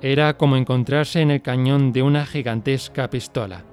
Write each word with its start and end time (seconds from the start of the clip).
Era 0.00 0.36
como 0.36 0.56
encontrarse 0.56 1.20
en 1.20 1.30
el 1.30 1.42
cañón 1.42 1.92
de 1.92 2.02
una 2.02 2.26
gigantesca 2.26 3.08
pistola. 3.10 3.64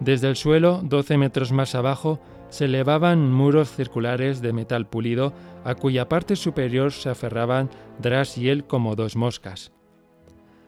Desde 0.00 0.28
el 0.28 0.36
suelo, 0.36 0.80
12 0.82 1.16
metros 1.18 1.52
más 1.52 1.74
abajo, 1.74 2.20
se 2.48 2.64
elevaban 2.64 3.32
muros 3.32 3.70
circulares 3.70 4.42
de 4.42 4.52
metal 4.52 4.86
pulido 4.86 5.32
a 5.64 5.74
cuya 5.74 6.08
parte 6.08 6.36
superior 6.36 6.92
se 6.92 7.08
aferraban 7.08 7.70
Dras 7.98 8.36
y 8.36 8.48
él 8.48 8.64
como 8.64 8.96
dos 8.96 9.16
moscas. 9.16 9.72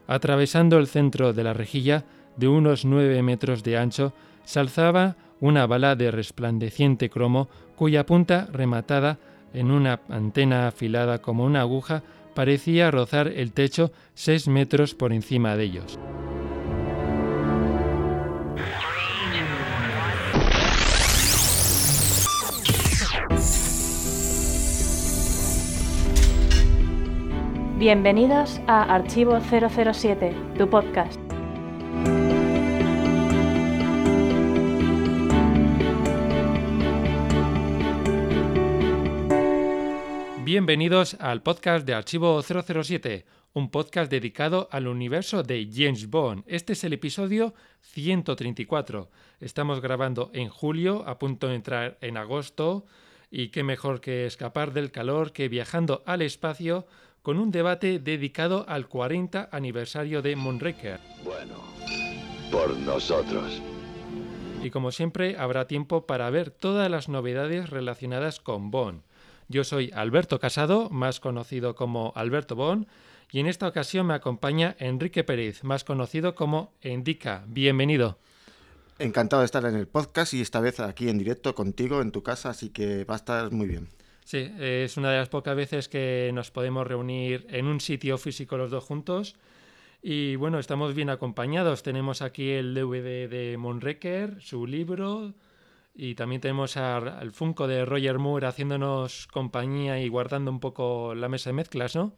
Atravesando 0.07 0.79
el 0.79 0.87
centro 0.87 1.33
de 1.33 1.45
la 1.45 1.55
rejilla, 1.55 2.05
de 2.37 2.49
unos 2.49 2.85
nueve 2.85 3.23
metros 3.23 3.63
de 3.63 3.79
ancho, 3.79 4.13
se 4.45 4.61
alzaba 4.61 5.17
una 5.41 5.67
bala 5.67 5.97
de 5.97 6.11
resplandeciente 6.11 7.11
cromo 7.11 7.49
cuya 7.77 8.07
punta, 8.07 8.49
rematada 8.53 9.19
en 9.55 9.71
una 9.71 10.01
antena 10.09 10.69
afilada 10.69 11.21
como 11.21 11.45
una 11.45 11.61
aguja, 11.61 12.03
parecía 12.35 12.91
rozar 12.91 13.29
el 13.29 13.53
techo 13.53 13.93
seis 14.15 14.49
metros 14.49 14.95
por 14.95 15.13
encima 15.13 15.57
de 15.57 15.65
ellos. 15.65 15.99
Bienvenidos 27.79 28.61
a 28.69 28.95
Archivo 28.95 29.41
007, 29.41 30.33
tu 30.57 30.71
podcast. 30.71 31.22
Bienvenidos 40.55 41.15
al 41.19 41.43
podcast 41.43 41.87
de 41.87 41.95
Archivo 41.95 42.43
007, 42.43 43.25
un 43.55 43.71
podcast 43.71 44.11
dedicado 44.11 44.69
al 44.71 44.87
universo 44.87 45.43
de 45.43 45.67
James 45.73 46.11
Bond. 46.11 46.45
Este 46.47 46.75
es 46.75 46.85
el 46.85 46.93
episodio 46.93 47.55
134. 47.81 49.09
Estamos 49.41 49.81
grabando 49.81 50.31
en 50.35 50.51
julio, 50.51 51.09
a 51.09 51.19
punto 51.19 51.49
de 51.49 51.55
entrar 51.55 51.97
en 52.03 52.19
agosto, 52.19 52.85
y 53.31 53.49
qué 53.49 53.63
mejor 53.63 54.03
que 54.03 54.27
escapar 54.27 54.75
del 54.75 54.91
calor 54.91 55.33
que 55.33 55.49
viajando 55.49 56.03
al 56.05 56.21
espacio 56.21 56.87
con 57.23 57.39
un 57.39 57.51
debate 57.51 57.99
dedicado 57.99 58.67
al 58.69 58.89
40 58.89 59.49
aniversario 59.53 60.21
de 60.21 60.37
Moonraker. 60.37 61.01
Bueno, 61.25 61.63
por 62.51 62.77
nosotros. 62.77 63.63
Y 64.63 64.69
como 64.69 64.93
siempre, 64.93 65.35
habrá 65.39 65.67
tiempo 65.67 66.07
para 66.07 66.29
ver 66.29 66.51
todas 66.51 66.91
las 66.91 67.09
novedades 67.09 67.71
relacionadas 67.71 68.39
con 68.39 68.71
Bond. 68.71 69.01
Yo 69.53 69.65
soy 69.65 69.91
Alberto 69.93 70.41
Casado, 70.41 70.89
más 70.89 71.21
conocido 71.21 71.75
como 71.75 72.15
Alberto 72.17 72.57
Bond, 72.57 72.87
y 73.31 73.39
en 73.39 73.47
esta 73.47 73.69
ocasión 73.69 74.07
me 74.07 74.15
acompaña 74.15 74.75
Enrique 74.79 75.25
Pérez, 75.25 75.63
más 75.63 75.85
conocido 75.85 76.35
como 76.35 76.73
Endica. 76.81 77.45
Bienvenido. 77.49 78.17
Encantado 78.99 79.43
de 79.43 79.45
estar 79.47 79.63
en 79.67 79.75
el 79.75 79.87
podcast 79.87 80.33
y 80.33 80.41
esta 80.41 80.61
vez 80.61 80.81
aquí 80.81 81.11
en 81.11 81.19
directo 81.19 81.55
contigo 81.55 82.01
en 82.01 82.13
tu 82.13 82.23
casa, 82.23 82.49
así 82.49 82.71
que 82.71 83.05
va 83.05 83.13
a 83.13 83.17
estar 83.19 83.53
muy 83.53 83.67
bien. 83.67 83.91
Sí, 84.25 84.51
es 84.59 84.97
una 84.97 85.11
de 85.11 85.19
las 85.19 85.29
pocas 85.29 85.55
veces 85.55 85.87
que 85.87 86.31
nos 86.33 86.51
podemos 86.51 86.87
reunir 86.87 87.47
en 87.51 87.67
un 87.67 87.79
sitio 87.79 88.17
físico 88.17 88.57
los 88.57 88.71
dos 88.71 88.85
juntos. 88.85 89.37
Y 90.01 90.37
bueno, 90.37 90.61
estamos 90.61 90.95
bien 90.95 91.11
acompañados. 91.11 91.83
Tenemos 91.83 92.23
aquí 92.23 92.53
el 92.53 92.73
DVD 92.73 93.29
de 93.29 93.57
Monrecker, 93.59 94.41
su 94.41 94.67
libro, 94.67 95.35
y 95.95 96.15
también 96.15 96.41
tenemos 96.41 96.77
al 96.77 97.33
Funko 97.33 97.67
de 97.67 97.85
Roger 97.85 98.19
Moore 98.19 98.47
haciéndonos 98.47 99.27
compañía 99.27 100.01
y 100.01 100.09
guardando 100.09 100.51
un 100.51 100.61
poco 100.61 101.15
la 101.15 101.29
mesa 101.29 101.51
de 101.51 101.55
mezclas, 101.55 101.95
¿no? 101.95 102.15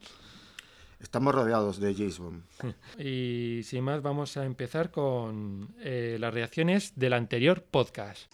Estamos 1.01 1.35
rodeados 1.35 1.81
de 1.81 1.95
Jason. 1.95 2.45
Y 2.99 3.63
sin 3.65 3.85
más, 3.85 4.01
vamos 4.01 4.37
a 4.37 4.45
empezar 4.45 4.91
con 4.91 5.75
eh, 5.81 6.17
las 6.19 6.33
reacciones 6.33 6.93
del 6.97 7.13
anterior 7.13 7.63
podcast. 7.63 8.33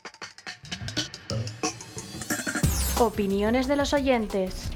Opiniones 2.99 3.67
de 3.67 3.77
los 3.77 3.93
oyentes. 3.95 4.71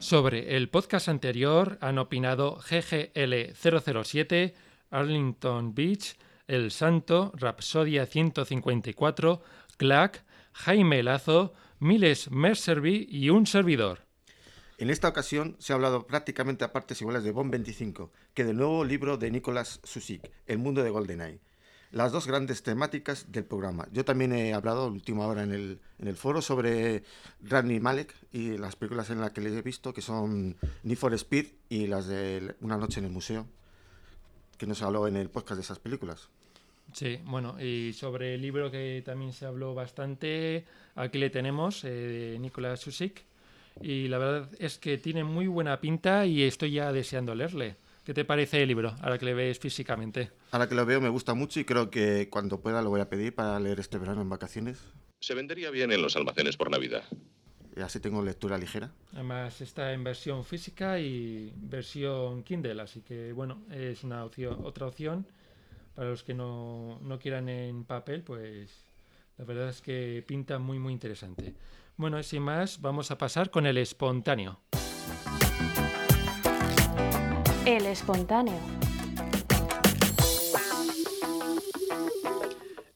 Sobre 0.00 0.56
el 0.56 0.70
podcast 0.70 1.08
anterior 1.08 1.76
han 1.82 1.98
opinado 1.98 2.56
GGL007, 2.56 4.54
Arlington 4.88 5.74
Beach, 5.74 6.16
El 6.48 6.70
Santo, 6.70 7.32
Rapsodia 7.36 8.06
154, 8.06 9.42
Clack, 9.76 10.24
Jaime 10.52 11.02
Lazo, 11.02 11.52
Miles 11.80 12.30
Mercerby 12.30 13.08
y 13.10 13.28
un 13.28 13.46
servidor. 13.46 14.06
En 14.78 14.88
esta 14.88 15.08
ocasión 15.08 15.56
se 15.58 15.74
ha 15.74 15.76
hablado 15.76 16.06
prácticamente 16.06 16.64
a 16.64 16.72
partes 16.72 17.02
iguales 17.02 17.22
de 17.22 17.32
Bond 17.32 17.50
25 17.50 18.10
que 18.32 18.44
del 18.44 18.56
nuevo 18.56 18.86
libro 18.86 19.18
de 19.18 19.30
Nicolas 19.30 19.80
Susik, 19.84 20.30
El 20.46 20.56
mundo 20.56 20.82
de 20.82 20.88
GoldenEye 20.88 21.42
las 21.92 22.12
dos 22.12 22.26
grandes 22.26 22.62
temáticas 22.62 23.32
del 23.32 23.44
programa. 23.44 23.88
Yo 23.92 24.04
también 24.04 24.32
he 24.32 24.54
hablado 24.54 24.86
última 24.88 25.26
hora 25.26 25.42
en 25.42 25.52
el, 25.52 25.80
en 25.98 26.08
el 26.08 26.16
foro 26.16 26.40
sobre 26.40 27.02
Rami 27.42 27.80
Malek 27.80 28.14
y 28.32 28.58
las 28.58 28.76
películas 28.76 29.10
en 29.10 29.20
las 29.20 29.32
que 29.32 29.40
le 29.40 29.56
he 29.56 29.62
visto, 29.62 29.92
que 29.92 30.02
son 30.02 30.56
Need 30.84 30.98
for 30.98 31.12
Speed 31.14 31.46
y 31.68 31.86
las 31.86 32.06
de 32.06 32.54
Una 32.60 32.76
noche 32.76 33.00
en 33.00 33.06
el 33.06 33.12
museo, 33.12 33.46
que 34.56 34.66
nos 34.66 34.82
habló 34.82 35.08
en 35.08 35.16
el 35.16 35.30
podcast 35.30 35.56
de 35.56 35.62
esas 35.62 35.78
películas. 35.78 36.28
Sí, 36.92 37.20
bueno, 37.24 37.60
y 37.60 37.92
sobre 37.92 38.34
el 38.34 38.42
libro 38.42 38.70
que 38.70 39.02
también 39.04 39.32
se 39.32 39.46
habló 39.46 39.74
bastante, 39.74 40.64
aquí 40.96 41.18
le 41.18 41.30
tenemos, 41.30 41.84
eh, 41.84 41.88
de 41.88 42.38
Nicolás 42.38 42.80
Susik, 42.80 43.22
y 43.80 44.08
la 44.08 44.18
verdad 44.18 44.48
es 44.58 44.78
que 44.78 44.98
tiene 44.98 45.24
muy 45.24 45.46
buena 45.46 45.80
pinta 45.80 46.26
y 46.26 46.42
estoy 46.42 46.72
ya 46.72 46.92
deseando 46.92 47.34
leerle. 47.34 47.76
¿Qué 48.04 48.14
te 48.14 48.24
parece 48.24 48.62
el 48.62 48.68
libro, 48.68 48.94
ahora 49.02 49.18
que 49.18 49.26
le 49.26 49.34
ves 49.34 49.58
físicamente? 49.58 50.30
Ahora 50.52 50.68
que 50.68 50.74
lo 50.74 50.86
veo 50.86 51.00
me 51.00 51.10
gusta 51.10 51.34
mucho 51.34 51.60
y 51.60 51.64
creo 51.64 51.90
que 51.90 52.30
cuando 52.30 52.60
pueda 52.60 52.80
lo 52.80 52.88
voy 52.88 53.00
a 53.00 53.10
pedir 53.10 53.34
para 53.34 53.60
leer 53.60 53.78
este 53.78 53.98
verano 53.98 54.22
en 54.22 54.28
vacaciones. 54.28 54.78
Se 55.20 55.34
vendería 55.34 55.70
bien 55.70 55.92
en 55.92 56.00
los 56.00 56.16
almacenes 56.16 56.56
por 56.56 56.70
Navidad. 56.70 57.04
Y 57.76 57.80
así 57.82 58.00
tengo 58.00 58.24
lectura 58.24 58.56
ligera. 58.56 58.90
Además 59.12 59.60
está 59.60 59.92
en 59.92 60.02
versión 60.02 60.44
física 60.44 60.98
y 60.98 61.52
versión 61.56 62.42
Kindle, 62.42 62.80
así 62.80 63.02
que 63.02 63.32
bueno, 63.32 63.62
es 63.70 64.02
una 64.02 64.24
opción, 64.24 64.58
otra 64.64 64.86
opción 64.86 65.26
para 65.94 66.08
los 66.08 66.22
que 66.22 66.32
no, 66.32 66.98
no 67.02 67.18
quieran 67.18 67.48
en 67.50 67.84
papel, 67.84 68.22
pues 68.22 68.86
la 69.36 69.44
verdad 69.44 69.68
es 69.68 69.82
que 69.82 70.24
pinta 70.26 70.58
muy 70.58 70.78
muy 70.78 70.94
interesante. 70.94 71.54
Bueno, 71.96 72.22
sin 72.22 72.42
más, 72.42 72.80
vamos 72.80 73.10
a 73.10 73.18
pasar 73.18 73.50
con 73.50 73.66
el 73.66 73.76
espontáneo. 73.76 74.58
El 77.66 77.84
espontáneo. 77.84 78.58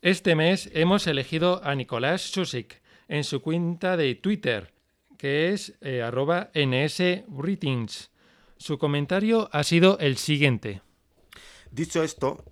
Este 0.00 0.34
mes 0.34 0.70
hemos 0.72 1.06
elegido 1.06 1.62
a 1.62 1.74
Nicolás 1.74 2.22
Susik 2.22 2.80
en 3.08 3.24
su 3.24 3.42
cuenta 3.42 3.98
de 3.98 4.14
Twitter, 4.14 4.72
que 5.18 5.52
es 5.52 5.74
eh, 5.82 6.02
arroba. 6.02 6.50
Su 8.56 8.78
comentario 8.78 9.50
ha 9.52 9.64
sido 9.64 9.98
el 9.98 10.16
siguiente. 10.16 10.80
Dicho 11.70 12.02
esto, 12.02 12.42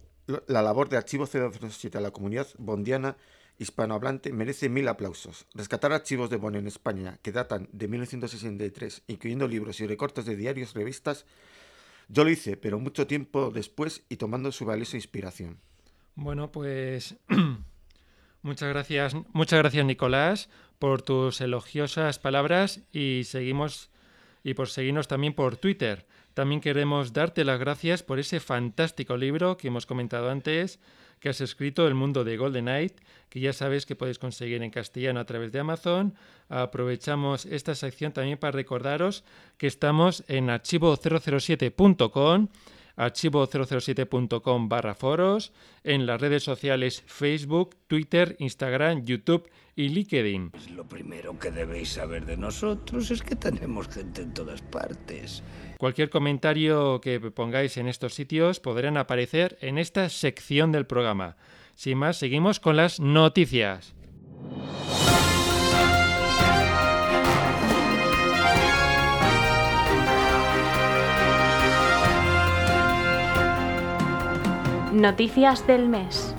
la 0.49 0.61
labor 0.61 0.91
de 0.91 0.99
Archivo 0.99 1.27
007 1.27 1.97
a 1.97 2.01
la 2.03 2.11
comunidad 2.11 2.49
bondiana 2.59 3.17
hispanohablante 3.59 4.33
merece 4.33 4.69
mil 4.69 4.89
aplausos. 4.89 5.47
Rescatar 5.55 5.93
archivos 5.93 6.29
de 6.29 6.37
Bon 6.37 6.55
en 6.57 6.67
España 6.67 7.19
que 7.23 7.33
datan 7.33 7.69
de 7.73 7.89
1963, 7.89 9.03
incluyendo 9.07 9.49
libros 9.49 9.81
y 9.81 9.87
recortes 9.87 10.27
de 10.27 10.37
diarios, 10.37 10.75
revistas, 10.75 11.25
yo 12.13 12.25
lo 12.25 12.31
hice, 12.31 12.59
pero 12.59 12.79
mucho 12.79 13.07
tiempo 13.07 13.51
después 13.51 14.05
y 14.11 14.17
tomando 14.17 14.53
su 14.53 14.67
valiosa 14.67 14.97
inspiración. 14.97 15.59
Bueno, 16.15 16.53
pues 16.53 17.17
muchas 18.43 18.69
gracias, 18.69 19.17
muchas 19.33 19.59
gracias 19.59 19.87
Nicolás 19.87 20.51
por 20.79 21.01
tus 21.01 21.41
elogiosas 21.41 22.19
palabras 22.19 22.83
y 22.93 23.23
seguimos 23.25 23.91
y 24.45 24.53
por 24.55 24.69
seguirnos 24.69 25.09
también 25.09 25.33
por 25.33 25.57
Twitter. 25.57 26.07
También 26.35 26.61
queremos 26.61 27.15
darte 27.15 27.45
las 27.45 27.59
gracias 27.59 28.03
por 28.03 28.19
ese 28.19 28.41
fantástico 28.41 29.17
libro 29.17 29.57
que 29.57 29.69
hemos 29.69 29.87
comentado 29.87 30.31
antes, 30.31 30.81
que 31.23 31.29
has 31.29 31.41
escrito 31.41 31.87
El 31.87 31.95
mundo 31.95 32.25
de 32.25 32.37
Golden 32.37 32.65
Knight, 32.65 32.95
que 33.29 33.39
ya 33.39 33.53
sabes 33.53 33.87
que 33.87 33.95
podéis 33.95 34.19
conseguir 34.19 34.61
en 34.61 34.73
castellano 34.73 35.21
a 35.21 35.25
través 35.25 35.53
de 35.53 35.61
Amazon. 35.61 36.15
Aprovechamos 36.49 37.47
esta 37.47 37.77
sección 37.77 38.13
también 38.13 38.39
para 38.39 38.51
recordaros 38.51 39.23
que 39.57 39.69
estamos 39.69 40.25
en 40.27 40.49
archivo007.com 40.49 42.49
archivo007.com 42.97 44.69
barra 44.69 44.95
foros, 44.95 45.53
en 45.85 46.07
las 46.07 46.21
redes 46.21 46.43
sociales 46.43 47.03
Facebook, 47.07 47.77
Twitter, 47.87 48.37
Instagram, 48.39 49.05
YouTube 49.05 49.49
y 49.75 49.89
LinkedIn. 49.89 50.53
Lo 50.75 50.85
primero 50.85 51.39
que 51.39 51.51
debéis 51.51 51.91
saber 51.91 52.27
de 52.27 52.37
nosotros 52.37 53.11
es 53.11 53.23
que 53.23 53.37
tenemos 53.37 53.89
gente 53.89 54.23
en 54.23 54.35
todas 54.35 54.63
partes. 54.63 55.43
Cualquier 55.79 56.11
comentario 56.11 57.01
que 57.01 57.19
pongáis 57.21 57.77
en 57.77 57.89
estos 57.89 58.15
sitios 58.15 58.61
podrán 58.61 58.97
aparecer 58.97 59.59
en 59.61 59.79
esta 59.79 60.09
sección 60.09 60.73
del 60.73 60.87
programa. 60.87 61.37
Sin 61.75 61.99
más, 61.99 62.19
seguimos 62.19 62.61
con 62.61 62.77
las 62.77 63.01
noticias. 63.01 63.95
Noticias 74.93 75.67
del 75.67 75.89
mes. 75.89 76.35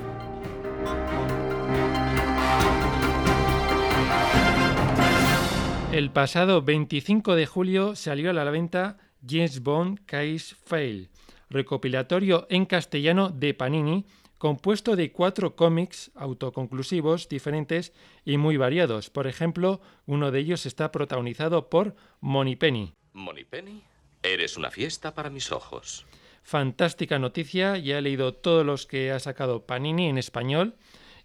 El 5.92 6.12
pasado 6.12 6.62
25 6.62 7.34
de 7.34 7.48
julio 7.48 7.96
salió 7.96 8.30
a 8.30 8.34
la 8.34 8.44
venta 8.52 9.00
James 9.28 9.64
Bond 9.64 10.06
Case 10.06 10.56
Fail, 10.66 11.10
recopilatorio 11.50 12.46
en 12.52 12.68
castellano 12.68 13.32
de 13.32 13.56
Panini, 13.56 14.06
compuesto 14.38 14.96
de 14.96 15.12
cuatro 15.12 15.56
cómics 15.56 16.12
autoconclusivos 16.14 17.28
diferentes 17.28 17.92
y 18.24 18.38
muy 18.38 18.58
variados. 18.58 19.10
Por 19.10 19.26
ejemplo, 19.26 19.82
uno 20.06 20.30
de 20.30 20.38
ellos 20.38 20.68
está 20.68 20.92
protagonizado 20.92 21.72
por 21.72 21.96
Penny. 22.60 22.94
Penny, 23.50 23.82
eres 24.22 24.58
una 24.58 24.70
fiesta 24.70 25.16
para 25.16 25.32
mis 25.32 25.52
ojos. 25.52 26.06
Fantástica 26.44 27.20
noticia, 27.20 27.78
ya 27.78 27.98
he 27.98 28.02
leído 28.02 28.34
todos 28.34 28.66
los 28.66 28.86
que 28.86 29.12
ha 29.12 29.20
sacado 29.20 29.66
Panini 29.66 30.10
en 30.10 30.18
español 30.18 30.76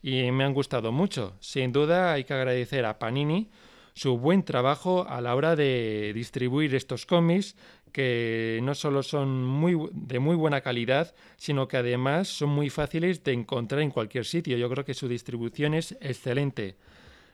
y 0.01 0.31
me 0.31 0.45
han 0.45 0.55
gustado 0.55 0.93
mucho. 0.93 1.37
Sin 1.41 1.73
duda 1.73 2.13
hay 2.13 2.25
que 2.25 2.35
agradecer 2.35 2.85
a 2.85 2.99
Panini 2.99 3.51
su 3.95 4.17
buen 4.17 4.45
trabajo 4.45 5.07
a 5.09 5.21
la 5.21 5.35
hora 5.35 5.57
de 5.57 6.13
distribuir 6.15 6.77
estos 6.77 7.05
cómics 7.05 7.57
que 7.93 8.61
no 8.63 8.77
solo 8.77 9.03
son 9.03 9.45
muy, 9.45 9.77
de 9.93 10.21
muy 10.21 10.37
buena 10.37 10.61
calidad, 10.61 11.15
sino 11.37 11.67
que 11.67 11.79
además 11.79 12.29
son 12.29 12.51
muy 12.51 12.71
fáciles 12.71 13.25
de 13.25 13.33
encontrar 13.33 13.81
en 13.81 13.91
cualquier 13.91 14.25
sitio. 14.25 14.57
Yo 14.57 14.71
creo 14.71 14.85
que 14.85 14.95
su 14.95 15.09
distribución 15.09 15.75
es 15.75 15.93
excelente. 16.01 16.77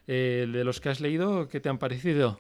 Eh, 0.06 0.46
de 0.50 0.64
los 0.64 0.80
que 0.80 0.88
has 0.88 1.00
leído, 1.00 1.48
¿qué 1.48 1.60
te 1.60 1.68
han 1.68 1.78
parecido? 1.78 2.38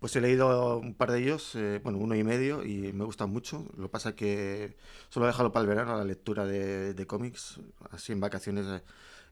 Pues 0.00 0.14
he 0.14 0.20
leído 0.20 0.78
un 0.78 0.94
par 0.94 1.10
de 1.10 1.18
ellos, 1.20 1.54
eh, 1.56 1.80
bueno, 1.82 1.98
uno 1.98 2.14
y 2.14 2.22
medio, 2.22 2.64
y 2.64 2.92
me 2.92 3.04
gustan 3.04 3.30
mucho. 3.30 3.66
Lo 3.76 3.84
que 3.84 3.88
pasa 3.90 4.10
es 4.10 4.14
que 4.14 4.76
solo 5.08 5.26
he 5.26 5.28
dejado 5.28 5.52
para 5.52 5.62
el 5.62 5.68
verano 5.68 5.96
la 5.96 6.04
lectura 6.04 6.46
de, 6.46 6.94
de 6.94 7.06
cómics, 7.06 7.60
así 7.90 8.12
en 8.12 8.20
vacaciones. 8.20 8.66
Eh, 8.66 8.82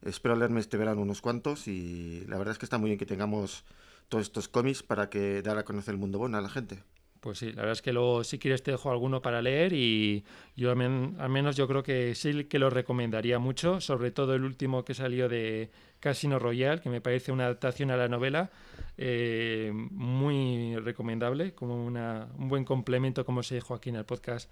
espero 0.03 0.35
leerme 0.35 0.59
este 0.59 0.77
verano 0.77 1.01
unos 1.01 1.21
cuantos 1.21 1.67
y 1.67 2.25
la 2.27 2.37
verdad 2.37 2.51
es 2.53 2.59
que 2.59 2.65
está 2.65 2.77
muy 2.77 2.89
bien 2.89 2.99
que 2.99 3.05
tengamos 3.05 3.63
todos 4.09 4.23
estos 4.23 4.47
cómics 4.49 4.83
para 4.83 5.09
que 5.09 5.41
dar 5.41 5.57
a 5.57 5.65
conocer 5.65 5.93
el 5.93 5.99
mundo 5.99 6.19
bueno 6.19 6.37
a 6.37 6.41
la 6.41 6.49
gente. 6.49 6.83
Pues 7.27 7.39
sí, 7.39 7.47
la 7.47 7.55
verdad 7.55 7.73
es 7.73 7.81
que 7.81 7.91
luego 7.91 8.23
si 8.23 8.39
quieres 8.39 8.63
te 8.63 8.71
dejo 8.71 8.89
alguno 8.89 9.21
para 9.21 9.41
leer 9.41 9.73
y 9.73 10.23
yo 10.55 10.71
al, 10.71 10.77
menos 10.77 11.57
yo 11.57 11.67
creo 11.67 11.83
que 11.83 12.15
sí 12.15 12.45
que 12.45 12.57
lo 12.57 12.69
recomendaría 12.69 13.37
mucho, 13.37 13.81
sobre 13.81 14.11
todo 14.11 14.33
el 14.33 14.45
último 14.45 14.85
que 14.85 14.93
salió 14.93 15.27
de 15.27 15.69
Casino 15.99 16.39
Royale, 16.39 16.79
que 16.79 16.89
me 16.89 17.01
parece 17.01 17.33
una 17.33 17.43
adaptación 17.43 17.91
a 17.91 17.97
la 17.97 18.07
novela 18.07 18.49
eh, 18.97 19.73
muy 19.73 20.77
recomendable, 20.77 21.53
como 21.53 21.85
una, 21.85 22.29
un 22.37 22.47
buen 22.47 22.63
complemento, 22.63 23.25
como 23.25 23.43
se 23.43 23.55
dijo 23.55 23.73
aquí 23.73 23.89
en 23.89 23.97
el 23.97 24.05
podcast, 24.05 24.49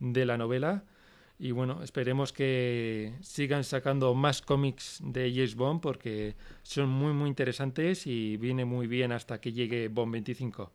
de 0.00 0.26
la 0.26 0.36
novela. 0.36 0.82
Y 1.38 1.52
bueno, 1.52 1.84
esperemos 1.84 2.32
que 2.32 3.14
sigan 3.20 3.62
sacando 3.62 4.14
más 4.14 4.42
cómics 4.42 4.98
de 5.00 5.30
James 5.32 5.54
Bond 5.54 5.80
porque 5.80 6.34
son 6.64 6.88
muy 6.88 7.12
muy 7.12 7.28
interesantes 7.28 8.04
y 8.08 8.36
viene 8.36 8.64
muy 8.64 8.88
bien 8.88 9.12
hasta 9.12 9.40
que 9.40 9.52
llegue 9.52 9.86
Bond 9.86 10.10
25. 10.10 10.72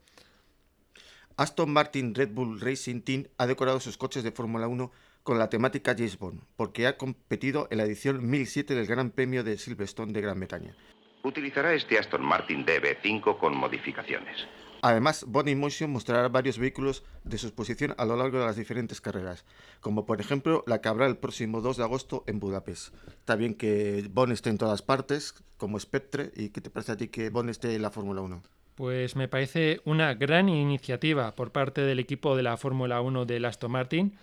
Aston 1.38 1.72
Martin 1.72 2.16
Red 2.16 2.30
Bull 2.31 2.60
Racing 2.60 3.01
Team 3.01 3.28
ha 3.38 3.48
decorado 3.48 3.80
sus 3.80 3.98
coches 3.98 4.24
de 4.24 4.31
Fórmula 4.31 4.68
1 4.68 4.92
con 5.24 5.39
la 5.39 5.50
temática 5.50 5.94
James 5.95 6.18
Bond, 6.18 6.42
porque 6.56 6.88
ha 6.88 6.98
competido 6.98 7.68
en 7.72 7.78
la 7.78 7.83
edición 7.83 8.30
1007 8.30 8.75
del 8.75 8.88
Gran 8.88 9.12
Premio 9.12 9.44
de 9.44 9.57
Silverstone 9.57 10.13
de 10.13 10.22
Gran 10.22 10.39
Bretaña. 10.39 10.75
Utilizará 11.24 11.74
este 11.74 12.00
Aston 12.00 12.24
Martin 12.24 12.66
DB5 12.66 13.38
con 13.38 13.56
modificaciones. 13.56 14.48
Además, 14.83 15.25
Bond 15.28 15.56
Motion 15.56 15.92
mostrará 15.92 16.28
varios 16.28 16.57
vehículos 16.57 17.04
de 17.24 17.38
su 17.38 17.45
exposición 17.45 17.94
a 18.00 18.06
lo 18.06 18.18
largo 18.18 18.39
de 18.39 18.45
las 18.45 18.56
diferentes 18.56 19.00
carreras, 19.00 19.45
como 19.80 20.07
por 20.07 20.19
ejemplo 20.19 20.63
la 20.66 20.81
que 20.81 20.89
habrá 20.89 21.06
el 21.06 21.18
próximo 21.18 21.62
2 21.62 21.78
de 21.78 21.83
agosto 21.83 22.24
en 22.25 22.39
Budapest. 22.39 22.95
Está 23.07 23.36
bien 23.36 23.54
que 23.54 24.07
Bond 24.10 24.33
esté 24.33 24.50
en 24.50 24.57
todas 24.57 24.81
partes, 24.81 25.36
como 25.57 25.80
Spectre, 25.80 26.31
¿y 26.36 26.50
qué 26.50 26.62
te 26.62 26.72
parece 26.72 26.94
a 26.94 26.98
ti 26.98 27.10
que 27.10 27.30
Bond 27.30 27.51
esté 27.51 27.75
en 27.75 27.83
la 27.83 27.92
Fórmula 27.92 28.22
1? 28.22 28.42
Pues 28.75 29.15
me 29.15 29.27
parece 29.27 29.81
una 29.85 30.13
gran 30.13 30.50
iniciativa 30.50 31.35
por 31.35 31.51
parte 31.51 31.81
del 31.81 32.00
equipo 32.00 32.35
de 32.35 32.44
la 32.44 32.57
Fórmula 32.57 33.01
1 33.01 33.25
de 33.25 33.45
Aston 33.45 33.71
Martin, 33.71 34.18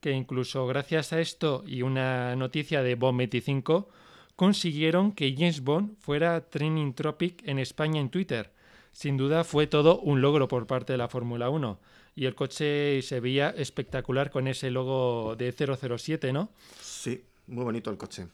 que 0.00 0.12
incluso 0.12 0.66
gracias 0.66 1.12
a 1.12 1.20
esto 1.20 1.64
y 1.66 1.82
una 1.82 2.36
noticia 2.36 2.82
de 2.82 2.94
Bond 2.94 3.18
25, 3.18 3.88
consiguieron 4.36 5.12
que 5.12 5.34
James 5.36 5.62
Bond 5.62 5.96
fuera 6.00 6.48
training 6.48 6.92
topic 6.92 7.46
en 7.46 7.58
España 7.58 8.00
en 8.00 8.10
Twitter 8.10 8.54
sin 8.94 9.16
duda 9.16 9.42
fue 9.42 9.66
todo 9.66 9.98
un 10.00 10.20
logro 10.22 10.46
por 10.46 10.66
parte 10.66 10.92
de 10.92 10.98
la 10.98 11.08
Fórmula 11.08 11.50
1. 11.50 11.78
Y 12.14 12.26
el 12.26 12.36
coche 12.36 13.02
se 13.02 13.18
veía 13.18 13.50
espectacular 13.50 14.30
con 14.30 14.46
ese 14.46 14.70
logo 14.70 15.34
de 15.36 15.52
007, 15.52 16.32
¿no? 16.32 16.50
Sí, 16.80 17.24
muy 17.48 17.64
bonito 17.64 17.90
el 17.90 17.96
coche. 17.96 18.28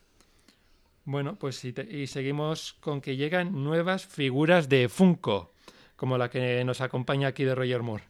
Bueno, 1.07 1.37
pues 1.37 1.65
y, 1.65 2.07
seguimos 2.07 2.75
con 2.75 3.01
que 3.01 3.17
llegan 3.17 3.65
nuevas 3.65 4.07
figuras 4.07 4.69
de 4.69 4.91
Funko, 4.91 5.55
como 6.01 6.17
la 6.17 6.31
que 6.31 6.65
nos 6.65 6.81
acompaña 6.81 7.29
aquí 7.29 7.45
de 7.45 7.55
Roger 7.55 7.83
Moore. 7.83 8.05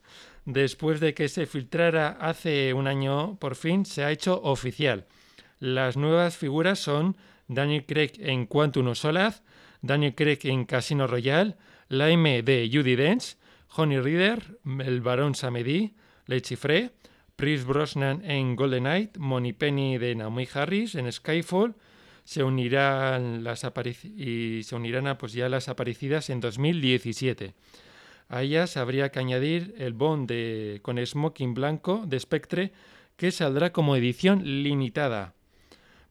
Después 0.44 1.00
de 1.00 1.12
que 1.12 1.28
se 1.28 1.46
filtrara 1.46 2.10
hace 2.20 2.72
un 2.72 2.86
año, 2.86 3.36
por 3.40 3.56
fin 3.56 3.84
se 3.84 4.04
ha 4.04 4.12
hecho 4.12 4.40
oficial. 4.44 5.06
Las 5.58 5.96
nuevas 5.96 6.36
figuras 6.36 6.78
son 6.78 7.16
Daniel 7.48 7.84
Craig 7.86 8.12
en 8.20 8.46
Quantum 8.46 8.94
Solaz, 8.94 9.42
Daniel 9.82 10.14
Craig 10.14 10.38
en 10.44 10.66
Casino 10.66 11.08
Royale, 11.08 11.56
M 11.88 12.44
de 12.44 12.70
Judy 12.72 12.94
Dench, 12.94 13.36
Honey 13.74 13.98
Reader, 13.98 14.60
el 14.84 15.00
Barón 15.00 15.34
Samedi, 15.34 15.96
Le 16.26 16.40
Chiffre, 16.42 16.92
Chris 17.34 17.64
Brosnan 17.64 18.24
en 18.24 18.54
Golden 18.54 18.84
Knight, 18.84 19.16
Moni 19.16 19.52
Penny 19.52 19.98
de 19.98 20.14
Naomi 20.14 20.46
Harris 20.54 20.94
en 20.94 21.10
Skyfall, 21.10 21.74
se 22.30 22.44
unirán 22.44 23.42
las 23.42 23.66
y 24.04 24.62
se 24.62 24.76
unirán 24.76 25.08
a 25.08 25.18
pues, 25.18 25.32
ya 25.32 25.48
las 25.48 25.68
aparecidas 25.68 26.30
en 26.30 26.38
2017. 26.38 27.54
A 28.28 28.42
ellas 28.42 28.76
habría 28.76 29.08
que 29.10 29.18
añadir 29.18 29.74
el 29.78 29.94
Bond 29.94 30.28
de, 30.28 30.78
con 30.82 31.04
Smoking 31.04 31.54
Blanco 31.54 32.04
de 32.06 32.20
Spectre, 32.20 32.70
que 33.16 33.32
saldrá 33.32 33.72
como 33.72 33.96
edición 33.96 34.44
limitada. 34.62 35.34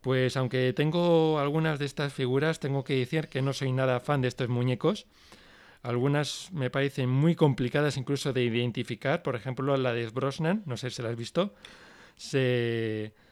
Pues 0.02 0.36
aunque 0.36 0.74
tengo 0.74 1.40
algunas 1.40 1.80
de 1.80 1.86
estas 1.86 2.12
figuras, 2.12 2.60
tengo 2.60 2.84
que 2.84 2.96
decir 2.96 3.30
que 3.30 3.42
no 3.42 3.54
soy 3.54 3.72
nada 3.72 4.02
fan 4.02 4.20
de 4.20 4.28
estos 4.28 4.50
muñecos. 4.50 5.06
Algunas 5.84 6.52
me 6.52 6.70
parecen 6.70 7.10
muy 7.10 7.36
complicadas 7.36 7.96
incluso 7.96 8.34
de 8.34 8.44
identificar. 8.44 9.24
Por 9.24 9.38
ejemplo, 9.38 9.78
la 9.78 9.94
de 9.94 10.06
Brosnan, 10.10 10.64
no 10.66 10.76
sé 10.76 10.90
si 10.90 11.02
la 11.02 11.12
has 11.12 11.16
visto. 11.16 11.54
Mm, 12.34 13.29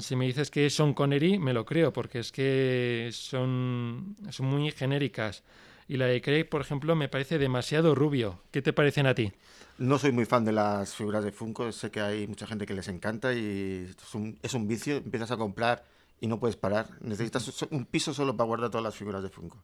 si 0.00 0.16
me 0.16 0.26
dices 0.26 0.50
que 0.50 0.68
son 0.70 0.94
Connery, 0.94 1.38
me 1.38 1.52
lo 1.52 1.64
creo, 1.64 1.92
porque 1.92 2.20
es 2.20 2.32
que 2.32 3.10
son, 3.12 4.16
son 4.30 4.46
muy 4.46 4.70
genéricas. 4.72 5.42
Y 5.88 5.96
la 5.96 6.06
de 6.06 6.20
Craig, 6.20 6.44
por 6.44 6.60
ejemplo, 6.60 6.96
me 6.96 7.08
parece 7.08 7.38
demasiado 7.38 7.94
rubio. 7.94 8.40
¿Qué 8.50 8.60
te 8.60 8.72
parecen 8.72 9.06
a 9.06 9.14
ti? 9.14 9.32
No 9.78 9.98
soy 9.98 10.10
muy 10.10 10.24
fan 10.24 10.44
de 10.44 10.52
las 10.52 10.94
figuras 10.94 11.22
de 11.22 11.30
Funko. 11.30 11.70
Sé 11.70 11.90
que 11.90 12.00
hay 12.00 12.26
mucha 12.26 12.46
gente 12.46 12.66
que 12.66 12.74
les 12.74 12.88
encanta 12.88 13.32
y 13.32 13.88
es 13.96 14.14
un, 14.14 14.38
es 14.42 14.54
un 14.54 14.66
vicio. 14.66 14.96
Empiezas 14.96 15.30
a 15.30 15.36
comprar 15.36 15.84
y 16.20 16.26
no 16.26 16.40
puedes 16.40 16.56
parar. 16.56 16.88
Necesitas 17.00 17.66
un 17.70 17.84
piso 17.86 18.12
solo 18.12 18.36
para 18.36 18.48
guardar 18.48 18.70
todas 18.70 18.84
las 18.84 18.96
figuras 18.96 19.22
de 19.22 19.28
Funko. 19.28 19.62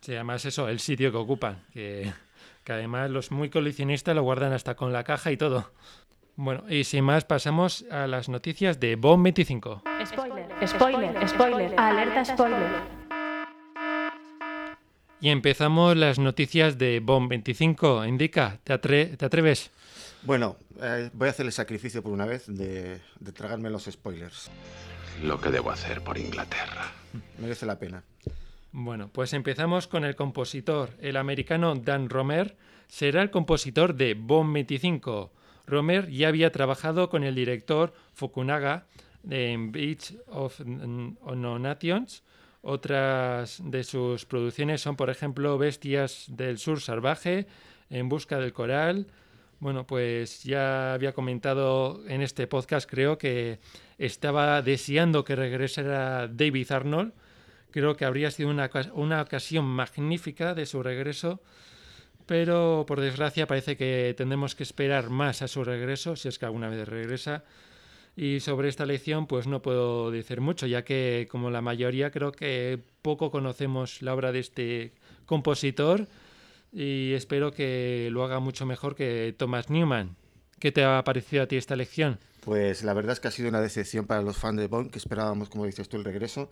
Sí, 0.00 0.14
además 0.14 0.44
eso, 0.46 0.68
el 0.68 0.80
sitio 0.80 1.12
que 1.12 1.18
ocupan, 1.18 1.62
que, 1.74 2.10
además 2.66 3.10
los 3.10 3.30
muy 3.30 3.50
coleccionistas 3.50 4.14
lo 4.14 4.22
guardan 4.22 4.54
hasta 4.54 4.74
con 4.74 4.92
la 4.92 5.04
caja 5.04 5.30
y 5.30 5.36
todo. 5.36 5.70
Bueno, 6.36 6.64
y 6.68 6.84
sin 6.84 7.04
más 7.04 7.24
pasamos 7.24 7.84
a 7.90 8.06
las 8.06 8.28
noticias 8.28 8.80
de 8.80 8.96
Bomb 8.96 9.22
25. 9.24 9.82
Spoiler, 10.06 10.48
spoiler, 10.66 11.28
spoiler, 11.28 11.74
alerta 11.78 12.24
spoiler. 12.24 13.00
Y 15.20 15.28
empezamos 15.28 15.96
las 15.96 16.18
noticias 16.18 16.78
de 16.78 17.00
Bomb 17.00 17.28
25. 17.28 18.06
Indica, 18.06 18.58
¿te, 18.64 18.78
¿te 18.78 19.24
atreves? 19.24 19.70
Bueno, 20.22 20.56
eh, 20.80 21.10
voy 21.12 21.28
a 21.28 21.30
hacer 21.30 21.44
el 21.44 21.52
sacrificio 21.52 22.02
por 22.02 22.12
una 22.12 22.24
vez 22.24 22.46
de, 22.46 23.00
de 23.18 23.32
tragarme 23.32 23.68
los 23.68 23.84
spoilers. 23.84 24.50
Lo 25.22 25.38
que 25.40 25.50
debo 25.50 25.70
hacer 25.70 26.02
por 26.02 26.16
Inglaterra. 26.16 26.90
Merece 27.38 27.66
la 27.66 27.78
pena. 27.78 28.02
Bueno, 28.72 29.10
pues 29.12 29.32
empezamos 29.34 29.86
con 29.86 30.04
el 30.04 30.16
compositor. 30.16 30.90
El 31.00 31.16
americano 31.16 31.74
Dan 31.74 32.08
Romer 32.08 32.56
será 32.88 33.20
el 33.20 33.30
compositor 33.30 33.94
de 33.94 34.14
Bomb 34.14 34.54
25. 34.54 35.32
Romer 35.70 36.10
ya 36.10 36.28
había 36.28 36.52
trabajado 36.52 37.08
con 37.08 37.24
el 37.24 37.34
director 37.34 37.92
Fukunaga 38.12 38.86
en 39.28 39.72
Beach 39.72 40.14
of 40.28 40.60
No 40.60 41.58
Nations. 41.58 42.22
Otras 42.62 43.62
de 43.64 43.84
sus 43.84 44.26
producciones 44.26 44.82
son, 44.82 44.96
por 44.96 45.08
ejemplo, 45.08 45.56
Bestias 45.56 46.26
del 46.28 46.58
Sur 46.58 46.80
Salvaje, 46.80 47.46
En 47.88 48.08
Busca 48.08 48.38
del 48.38 48.52
Coral. 48.52 49.06
Bueno, 49.60 49.86
pues 49.86 50.42
ya 50.44 50.94
había 50.94 51.12
comentado 51.12 52.02
en 52.06 52.22
este 52.22 52.46
podcast, 52.46 52.88
creo 52.88 53.18
que 53.18 53.60
estaba 53.98 54.62
deseando 54.62 55.24
que 55.24 55.36
regresara 55.36 56.28
David 56.28 56.72
Arnold 56.72 57.12
Creo 57.70 57.96
que 57.96 58.04
habría 58.04 58.30
sido 58.30 58.50
una, 58.50 58.70
una 58.94 59.22
ocasión 59.22 59.64
magnífica 59.64 60.54
de 60.54 60.66
su 60.66 60.82
regreso, 60.82 61.40
pero 62.30 62.84
por 62.86 63.00
desgracia 63.00 63.48
parece 63.48 63.76
que 63.76 64.14
tendremos 64.16 64.54
que 64.54 64.62
esperar 64.62 65.10
más 65.10 65.42
a 65.42 65.48
su 65.48 65.64
regreso, 65.64 66.14
si 66.14 66.28
es 66.28 66.38
que 66.38 66.46
alguna 66.46 66.68
vez 66.68 66.86
regresa. 66.86 67.42
Y 68.14 68.38
sobre 68.38 68.68
esta 68.68 68.86
lección, 68.86 69.26
pues 69.26 69.48
no 69.48 69.62
puedo 69.62 70.12
decir 70.12 70.40
mucho, 70.40 70.68
ya 70.68 70.84
que 70.84 71.26
como 71.28 71.50
la 71.50 71.60
mayoría 71.60 72.12
creo 72.12 72.30
que 72.30 72.78
poco 73.02 73.32
conocemos 73.32 74.00
la 74.00 74.14
obra 74.14 74.30
de 74.30 74.38
este 74.38 74.92
compositor 75.26 76.06
y 76.72 77.14
espero 77.14 77.50
que 77.50 78.10
lo 78.12 78.22
haga 78.22 78.38
mucho 78.38 78.64
mejor 78.64 78.94
que 78.94 79.34
Thomas 79.36 79.68
Newman. 79.68 80.14
¿Qué 80.60 80.70
te 80.70 80.84
ha 80.84 81.02
parecido 81.02 81.42
a 81.42 81.46
ti 81.48 81.56
esta 81.56 81.74
lección? 81.74 82.20
Pues 82.44 82.84
la 82.84 82.94
verdad 82.94 83.14
es 83.14 83.18
que 83.18 83.26
ha 83.26 83.32
sido 83.32 83.48
una 83.48 83.60
decepción 83.60 84.06
para 84.06 84.22
los 84.22 84.36
fans 84.36 84.60
de 84.60 84.68
Bond, 84.68 84.92
que 84.92 84.98
esperábamos, 84.98 85.48
como 85.48 85.66
dices 85.66 85.88
tú, 85.88 85.96
el 85.96 86.04
regreso. 86.04 86.48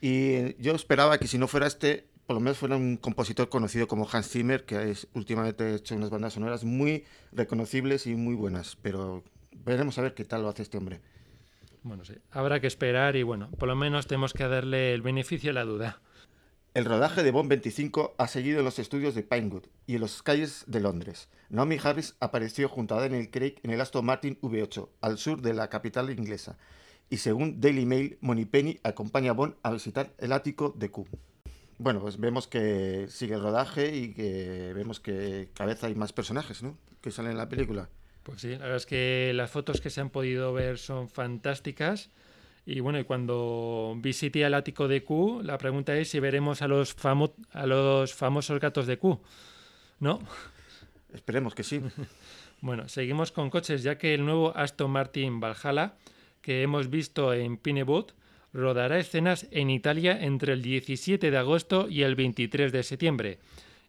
Y 0.00 0.54
yo 0.62 0.76
esperaba 0.76 1.18
que 1.18 1.26
si 1.26 1.36
no 1.36 1.48
fuera 1.48 1.66
este, 1.66 2.06
por 2.26 2.34
lo 2.34 2.40
menos 2.40 2.58
fuera 2.58 2.76
un 2.76 2.96
compositor 2.96 3.48
conocido 3.48 3.86
como 3.86 4.08
Hans 4.10 4.28
Zimmer, 4.28 4.64
que 4.64 4.90
es, 4.90 5.08
últimamente 5.14 5.64
ha 5.64 5.74
hecho 5.76 5.94
unas 5.94 6.10
bandas 6.10 6.32
sonoras 6.32 6.64
muy 6.64 7.04
reconocibles 7.32 8.06
y 8.06 8.14
muy 8.16 8.34
buenas. 8.34 8.76
Pero 8.82 9.22
veremos 9.64 9.98
a 9.98 10.02
ver 10.02 10.14
qué 10.14 10.24
tal 10.24 10.42
lo 10.42 10.48
hace 10.48 10.62
este 10.62 10.78
hombre. 10.78 11.00
Bueno, 11.82 12.04
sí, 12.04 12.14
habrá 12.32 12.58
que 12.60 12.66
esperar 12.66 13.14
y 13.14 13.22
bueno, 13.22 13.48
por 13.58 13.68
lo 13.68 13.76
menos 13.76 14.08
tenemos 14.08 14.32
que 14.32 14.48
darle 14.48 14.92
el 14.92 15.02
beneficio 15.02 15.50
de 15.50 15.54
la 15.54 15.64
duda. 15.64 16.00
El 16.74 16.84
rodaje 16.84 17.22
de 17.22 17.30
Bond 17.30 17.48
25 17.48 18.16
ha 18.18 18.26
seguido 18.26 18.58
en 18.58 18.64
los 18.64 18.78
estudios 18.78 19.14
de 19.14 19.22
Pinewood 19.22 19.62
y 19.86 19.94
en 19.94 20.00
las 20.02 20.20
calles 20.22 20.64
de 20.66 20.80
Londres. 20.80 21.30
Naomi 21.48 21.78
Harris 21.82 22.16
apareció 22.20 22.68
junto 22.68 22.96
a 22.96 23.00
Daniel 23.00 23.30
Craig 23.30 23.54
en 23.62 23.70
el 23.70 23.80
Aston 23.80 24.04
Martin 24.04 24.38
V8, 24.40 24.88
al 25.00 25.16
sur 25.16 25.40
de 25.40 25.54
la 25.54 25.70
capital 25.70 26.10
inglesa. 26.10 26.58
Y 27.08 27.18
según 27.18 27.60
Daily 27.60 27.86
Mail, 27.86 28.18
Penny 28.50 28.78
acompaña 28.82 29.30
a 29.30 29.34
Bond 29.34 29.54
a 29.62 29.70
visitar 29.70 30.12
el 30.18 30.32
ático 30.32 30.74
de 30.76 30.90
Q. 30.90 31.06
Bueno, 31.78 32.00
pues 32.00 32.18
vemos 32.18 32.46
que 32.46 33.06
sigue 33.08 33.34
el 33.34 33.42
rodaje 33.42 33.94
y 33.94 34.14
que 34.14 34.72
vemos 34.74 34.98
que 35.00 35.50
cada 35.54 35.68
vez 35.68 35.84
hay 35.84 35.94
más 35.94 36.12
personajes, 36.12 36.62
¿no? 36.62 36.78
Que 37.00 37.10
salen 37.10 37.32
en 37.32 37.38
la 37.38 37.48
película. 37.48 37.88
Pues 38.22 38.40
sí, 38.40 38.50
la 38.50 38.58
verdad 38.58 38.76
es 38.76 38.86
que 38.86 39.32
las 39.34 39.50
fotos 39.50 39.80
que 39.80 39.90
se 39.90 40.00
han 40.00 40.10
podido 40.10 40.52
ver 40.52 40.78
son 40.78 41.08
fantásticas. 41.08 42.10
Y 42.64 42.80
bueno, 42.80 42.98
y 42.98 43.04
cuando 43.04 43.94
visite 43.98 44.42
el 44.42 44.54
ático 44.54 44.88
de 44.88 45.04
Q, 45.04 45.42
la 45.44 45.58
pregunta 45.58 45.96
es 45.96 46.10
si 46.10 46.18
veremos 46.18 46.62
a 46.62 46.68
los, 46.68 46.96
a 47.52 47.66
los 47.66 48.14
famosos 48.14 48.58
gatos 48.58 48.88
de 48.88 48.98
Q, 48.98 49.20
¿no? 50.00 50.18
Esperemos 51.12 51.54
que 51.54 51.62
sí. 51.62 51.80
bueno, 52.60 52.88
seguimos 52.88 53.30
con 53.30 53.50
coches, 53.50 53.84
ya 53.84 53.98
que 53.98 54.14
el 54.14 54.24
nuevo 54.24 54.56
Aston 54.56 54.90
Martin 54.90 55.38
Valhalla, 55.38 55.94
que 56.40 56.62
hemos 56.62 56.90
visto 56.90 57.32
en 57.32 57.58
Pinewood, 57.58 58.06
rodará 58.56 58.98
escenas 58.98 59.46
en 59.50 59.70
Italia 59.70 60.18
entre 60.20 60.54
el 60.54 60.62
17 60.62 61.30
de 61.30 61.36
agosto 61.36 61.88
y 61.88 62.02
el 62.02 62.16
23 62.16 62.72
de 62.72 62.82
septiembre. 62.82 63.38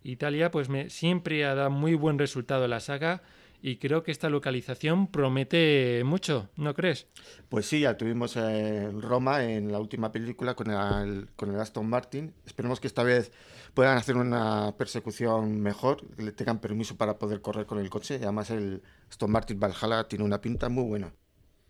Italia, 0.03 0.51
pues 0.51 0.67
siempre 0.89 1.45
ha 1.45 1.55
dado 1.55 1.71
muy 1.71 1.95
buen 1.95 2.19
resultado 2.19 2.65
en 2.65 2.71
la 2.71 2.79
saga 2.79 3.21
y 3.61 3.77
creo 3.77 4.03
que 4.03 4.11
esta 4.11 4.29
localización 4.29 5.07
promete 5.07 6.03
mucho, 6.05 6.49
¿no 6.57 6.73
crees? 6.73 7.07
Pues 7.49 7.65
sí, 7.65 7.81
ya 7.81 7.97
tuvimos 7.97 8.35
en 8.35 9.01
Roma 9.01 9.43
en 9.43 9.71
la 9.71 9.79
última 9.79 10.11
película 10.11 10.53
con 10.53 10.69
el, 10.69 11.29
con 11.35 11.53
el 11.53 11.59
Aston 11.59 11.89
Martin. 11.89 12.33
Esperemos 12.45 12.79
que 12.79 12.87
esta 12.87 13.03
vez 13.03 13.31
puedan 13.73 13.97
hacer 13.97 14.15
una 14.15 14.75
persecución 14.77 15.59
mejor, 15.61 16.05
le 16.17 16.31
tengan 16.33 16.59
permiso 16.59 16.97
para 16.97 17.17
poder 17.17 17.41
correr 17.41 17.65
con 17.65 17.79
el 17.79 17.89
coche. 17.89 18.15
Además 18.15 18.51
el 18.51 18.83
Aston 19.09 19.31
Martin 19.31 19.59
Valhalla 19.59 20.07
tiene 20.07 20.23
una 20.23 20.39
pinta 20.39 20.69
muy 20.69 20.83
buena. 20.83 21.11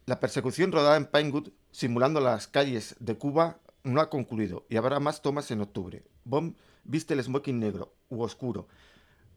La 0.07 0.21
persecución 0.21 0.71
rodada 0.71 0.95
en 0.95 1.05
Pinewood, 1.05 1.49
simulando 1.69 2.21
las 2.21 2.47
calles 2.47 2.95
de 3.01 3.17
Cuba, 3.17 3.59
no 3.83 3.99
ha 3.99 4.09
concluido 4.09 4.65
y 4.69 4.77
habrá 4.77 5.01
más 5.01 5.21
tomas 5.21 5.51
en 5.51 5.59
octubre. 5.59 6.01
Bomb 6.23 6.55
viste 6.85 7.13
el 7.13 7.21
smoking 7.21 7.59
negro 7.59 7.93
u 8.07 8.21
oscuro 8.21 8.69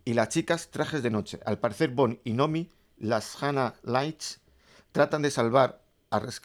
y 0.05 0.15
las 0.15 0.29
chicas 0.29 0.71
trajes 0.71 1.03
de 1.03 1.11
noche. 1.11 1.41
Al 1.45 1.59
parecer 1.59 1.91
Bond 1.91 2.21
y 2.23 2.35
Nomi, 2.35 2.71
las 2.99 3.43
Hannah 3.43 3.75
Lights, 3.83 4.41
tratan 4.93 5.23
de 5.23 5.33
salvar 5.33 5.83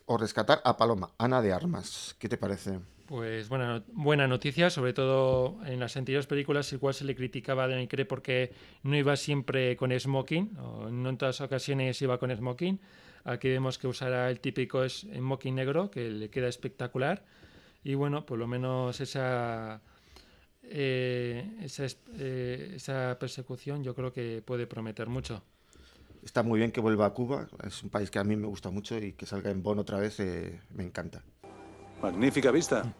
o 0.07 0.17
rescatar 0.17 0.59
a 0.65 0.75
Paloma, 0.75 1.11
Ana 1.19 1.43
de 1.43 1.53
Armas. 1.53 2.15
¿Qué 2.17 2.27
te 2.27 2.39
parece? 2.39 2.79
Pues 3.05 3.47
buena, 3.47 3.83
buena 3.93 4.27
noticia, 4.27 4.71
sobre 4.71 4.93
todo 4.93 5.63
en 5.65 5.79
las 5.79 5.97
anteriores 5.97 6.25
películas 6.25 6.73
igual 6.73 6.95
se 6.95 7.05
le 7.05 7.15
criticaba 7.15 7.65
a 7.65 7.67
Daniel 7.67 7.87
Craig 7.87 8.07
porque 8.07 8.51
no 8.81 8.97
iba 8.97 9.15
siempre 9.17 9.77
con 9.77 9.91
smoking, 9.91 10.57
o 10.57 10.89
no 10.89 11.09
en 11.09 11.17
todas 11.19 11.41
ocasiones 11.41 12.01
iba 12.01 12.17
con 12.17 12.35
smoking. 12.35 12.79
Aquí 13.25 13.49
vemos 13.49 13.77
que 13.77 13.87
usará 13.87 14.29
el 14.29 14.39
típico 14.39 14.87
smoking 14.87 15.55
negro, 15.55 15.91
que 15.91 16.09
le 16.09 16.29
queda 16.29 16.47
espectacular. 16.47 17.25
Y 17.83 17.95
bueno, 17.95 18.25
por 18.25 18.39
lo 18.39 18.47
menos 18.47 19.01
esa 19.01 19.81
eh, 20.63 21.57
esa, 21.61 21.85
eh, 22.17 22.73
esa 22.75 23.17
persecución 23.19 23.83
yo 23.83 23.93
creo 23.93 24.11
que 24.11 24.41
puede 24.43 24.67
prometer 24.67 25.07
mucho. 25.07 25.43
Está 26.23 26.41
muy 26.41 26.59
bien 26.59 26.71
que 26.71 26.81
vuelva 26.81 27.05
a 27.05 27.11
Cuba, 27.11 27.47
es 27.65 27.83
un 27.83 27.89
país 27.89 28.09
que 28.09 28.17
a 28.17 28.23
mí 28.23 28.35
me 28.35 28.47
gusta 28.47 28.71
mucho 28.71 28.97
y 28.97 29.13
que 29.13 29.27
salga 29.27 29.51
en 29.51 29.61
Bonn 29.61 29.77
otra 29.77 29.99
vez 29.99 30.19
eh, 30.19 30.59
me 30.73 30.83
encanta. 30.83 31.21
Magnífica 32.01 32.49
vista. 32.49 32.93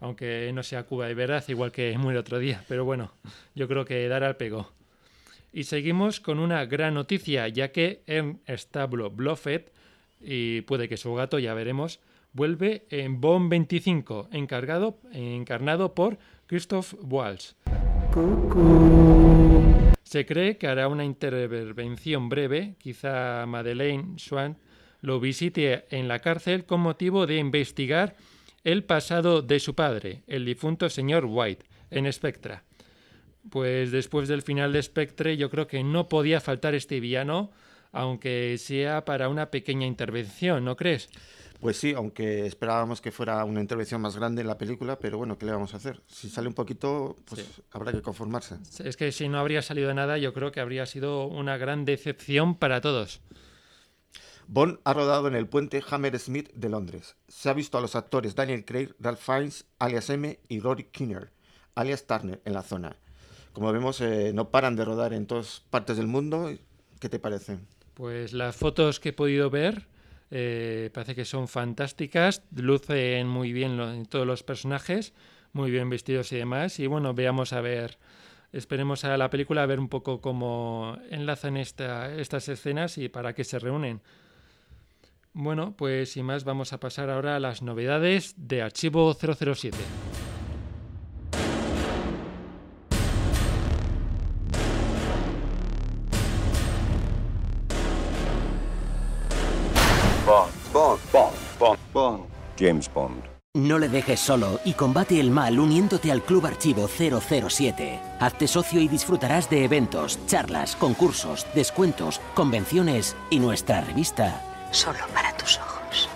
Aunque 0.00 0.50
no 0.54 0.62
sea 0.62 0.84
Cuba 0.84 1.06
de 1.06 1.14
verdad, 1.14 1.44
igual 1.48 1.72
que 1.72 1.96
muy 1.98 2.12
el 2.12 2.18
otro 2.18 2.38
día, 2.38 2.64
pero 2.68 2.86
bueno, 2.86 3.12
yo 3.54 3.68
creo 3.68 3.84
que 3.84 4.08
dará 4.08 4.28
el 4.28 4.36
pego. 4.36 4.70
Y 5.52 5.64
seguimos 5.64 6.20
con 6.20 6.38
una 6.38 6.64
gran 6.66 6.94
noticia, 6.94 7.48
ya 7.48 7.72
que 7.72 8.02
en 8.06 8.40
establo 8.46 9.10
Bluffet, 9.10 9.72
y 10.20 10.60
puede 10.62 10.88
que 10.88 10.96
su 10.96 11.14
gato, 11.14 11.38
ya 11.38 11.54
veremos, 11.54 12.00
vuelve 12.32 12.86
en 12.90 13.20
Bond 13.20 13.50
25, 13.50 14.28
encargado, 14.32 14.98
encarnado 15.12 15.94
por 15.94 16.18
Christoph 16.46 16.94
Waltz. 17.02 17.56
Se 20.02 20.26
cree 20.26 20.56
que 20.56 20.66
hará 20.66 20.88
una 20.88 21.04
intervención 21.04 22.28
breve, 22.28 22.74
quizá 22.78 23.46
Madeleine 23.46 24.18
Swan 24.18 24.56
lo 25.00 25.20
visite 25.20 25.86
en 25.90 26.08
la 26.08 26.18
cárcel 26.18 26.64
con 26.64 26.80
motivo 26.80 27.26
de 27.26 27.36
investigar 27.38 28.16
el 28.64 28.84
pasado 28.84 29.42
de 29.42 29.60
su 29.60 29.74
padre, 29.74 30.22
el 30.26 30.44
difunto 30.44 30.90
señor 30.90 31.24
White, 31.26 31.64
en 31.90 32.12
Spectra. 32.12 32.64
Pues 33.48 33.90
después 33.90 34.28
del 34.28 34.42
final 34.42 34.72
de 34.72 34.82
Spectre 34.82 35.36
yo 35.36 35.50
creo 35.50 35.66
que 35.66 35.82
no 35.82 36.08
podía 36.08 36.40
faltar 36.40 36.74
este 36.74 37.00
villano, 37.00 37.50
aunque 37.92 38.58
sea 38.58 39.04
para 39.04 39.28
una 39.28 39.50
pequeña 39.50 39.86
intervención, 39.86 40.64
¿no 40.64 40.76
crees? 40.76 41.08
Pues 41.60 41.76
sí, 41.76 41.92
aunque 41.94 42.46
esperábamos 42.46 43.02
que 43.02 43.12
fuera 43.12 43.44
una 43.44 43.60
intervención 43.60 44.00
más 44.00 44.16
grande 44.16 44.40
en 44.40 44.46
la 44.46 44.56
película, 44.56 44.98
pero 44.98 45.18
bueno, 45.18 45.36
¿qué 45.36 45.44
le 45.44 45.52
vamos 45.52 45.74
a 45.74 45.76
hacer? 45.76 46.00
Si 46.06 46.30
sale 46.30 46.48
un 46.48 46.54
poquito, 46.54 47.16
pues 47.26 47.62
habrá 47.72 47.92
que 47.92 48.00
conformarse. 48.00 48.56
Es 48.82 48.96
que 48.96 49.12
si 49.12 49.28
no 49.28 49.38
habría 49.38 49.60
salido 49.60 49.92
nada, 49.92 50.16
yo 50.16 50.32
creo 50.32 50.52
que 50.52 50.60
habría 50.60 50.86
sido 50.86 51.26
una 51.26 51.58
gran 51.58 51.84
decepción 51.84 52.54
para 52.54 52.80
todos. 52.80 53.20
Bond 54.46 54.80
ha 54.84 54.94
rodado 54.94 55.28
en 55.28 55.34
el 55.34 55.46
puente 55.46 55.82
Hammersmith 55.88 56.50
de 56.54 56.70
Londres. 56.70 57.14
Se 57.28 57.50
ha 57.50 57.52
visto 57.52 57.76
a 57.76 57.82
los 57.82 57.94
actores 57.94 58.34
Daniel 58.34 58.64
Craig, 58.64 58.94
Ralph 58.98 59.20
Fiennes, 59.20 59.66
alias 59.78 60.08
M, 60.08 60.40
y 60.48 60.60
Rory 60.60 60.84
Kinner, 60.84 61.30
alias 61.74 62.06
Turner, 62.06 62.40
en 62.46 62.54
la 62.54 62.62
zona. 62.62 62.96
Como 63.52 63.72
vemos, 63.72 64.00
eh, 64.00 64.32
no 64.34 64.50
paran 64.50 64.76
de 64.76 64.84
rodar 64.84 65.12
en 65.12 65.26
todas 65.26 65.62
partes 65.70 65.96
del 65.96 66.06
mundo. 66.06 66.52
¿Qué 67.00 67.08
te 67.08 67.18
parece? 67.18 67.58
Pues 67.94 68.32
las 68.32 68.56
fotos 68.56 69.00
que 69.00 69.10
he 69.10 69.12
podido 69.12 69.50
ver 69.50 69.86
eh, 70.30 70.90
parece 70.94 71.14
que 71.14 71.24
son 71.24 71.48
fantásticas, 71.48 72.42
lucen 72.54 73.26
muy 73.26 73.52
bien 73.52 74.06
todos 74.06 74.26
los 74.26 74.42
personajes, 74.42 75.12
muy 75.52 75.70
bien 75.70 75.90
vestidos 75.90 76.30
y 76.32 76.36
demás. 76.36 76.78
Y 76.78 76.86
bueno, 76.86 77.14
veamos 77.14 77.52
a 77.52 77.60
ver, 77.60 77.98
esperemos 78.52 79.04
a 79.04 79.16
la 79.16 79.30
película 79.30 79.62
a 79.62 79.66
ver 79.66 79.80
un 79.80 79.88
poco 79.88 80.20
cómo 80.20 80.96
enlazan 81.10 81.56
esta, 81.56 82.14
estas 82.14 82.48
escenas 82.48 82.98
y 82.98 83.08
para 83.08 83.34
qué 83.34 83.44
se 83.44 83.58
reúnen. 83.58 84.00
Bueno, 85.32 85.74
pues 85.76 86.12
sin 86.12 86.26
más 86.26 86.44
vamos 86.44 86.72
a 86.72 86.80
pasar 86.80 87.08
ahora 87.08 87.36
a 87.36 87.40
las 87.40 87.62
novedades 87.62 88.34
de 88.36 88.62
Archivo 88.62 89.14
007. 89.14 89.76
James 102.60 102.92
Bond. 102.92 103.24
No 103.56 103.80
le 103.80 103.88
dejes 103.88 104.20
solo 104.20 104.60
y 104.64 104.74
combate 104.74 105.18
el 105.18 105.32
mal 105.32 105.58
uniéndote 105.58 106.12
al 106.12 106.22
Club 106.22 106.46
Archivo 106.46 106.86
007. 106.86 107.98
Hazte 108.20 108.46
socio 108.46 108.80
y 108.80 108.86
disfrutarás 108.86 109.50
de 109.50 109.64
eventos, 109.64 110.24
charlas, 110.26 110.76
concursos, 110.76 111.46
descuentos, 111.52 112.20
convenciones 112.34 113.16
y 113.28 113.40
nuestra 113.40 113.80
revista. 113.80 114.40
Solo 114.70 115.00
para 115.12 115.36
tus 115.36 115.58
ojos. 115.58 116.08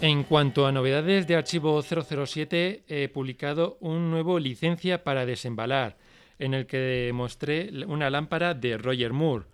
En 0.00 0.24
cuanto 0.24 0.66
a 0.66 0.72
novedades 0.72 1.28
de 1.28 1.36
Archivo 1.36 1.80
007, 1.80 2.82
he 2.88 3.08
publicado 3.08 3.76
un 3.80 4.10
nuevo 4.10 4.40
licencia 4.40 5.04
para 5.04 5.26
desembalar, 5.26 5.96
en 6.40 6.54
el 6.54 6.66
que 6.66 7.12
mostré 7.14 7.70
una 7.86 8.10
lámpara 8.10 8.54
de 8.54 8.78
Roger 8.78 9.12
Moore. 9.12 9.44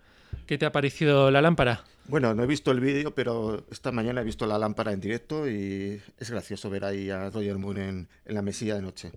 ¿Qué 0.47 0.57
te 0.57 0.65
ha 0.65 0.71
parecido 0.71 1.29
la 1.29 1.43
lámpara? 1.43 1.83
Bueno, 2.07 2.35
no 2.35 2.43
he 2.43 2.47
visto 2.47 2.71
el 2.71 2.79
vídeo, 2.79 3.15
pero 3.15 3.65
esta 3.71 3.91
mañana 3.91 4.21
he 4.21 4.23
visto 4.23 4.45
la 4.45 4.59
lámpara 4.59 4.91
en 4.91 4.99
directo 4.99 5.49
y 5.49 6.01
es 6.17 6.29
gracioso 6.29 6.69
ver 6.69 6.85
ahí 6.85 7.09
a 7.09 7.29
Roger 7.31 7.57
Moore 7.57 7.89
en, 7.89 8.07
la 8.25 8.41
mesilla 8.41 8.75
de 8.75 8.81
noche. 8.81 9.11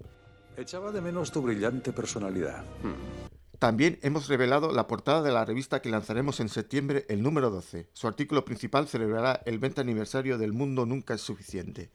Echaba 0.57 0.90
de 0.90 1.00
menos 1.00 1.30
tu 1.30 1.42
brillante 1.42 1.92
personalidad. 1.92 2.64
Hmm. 2.83 3.28
También 3.59 3.99
hemos 4.02 4.28
revelado 4.28 4.73
la 4.73 4.87
portada 4.87 5.21
de 5.21 5.33
la 5.33 5.45
revista 5.45 5.83
que 5.83 5.90
lanzaremos 5.90 6.38
en 6.38 6.49
septiembre, 6.49 7.04
el 7.09 7.23
número 7.23 7.50
12. 7.50 7.88
Su 7.92 8.07
artículo 8.07 8.45
principal 8.45 8.87
celebrará 8.87 9.42
el 9.47 9.59
20 9.59 9.80
aniversario 9.80 10.38
del 10.38 10.52
Mundo 10.52 10.87
Nunca 10.87 11.14
es 11.14 11.21
Suficiente. 11.21 11.90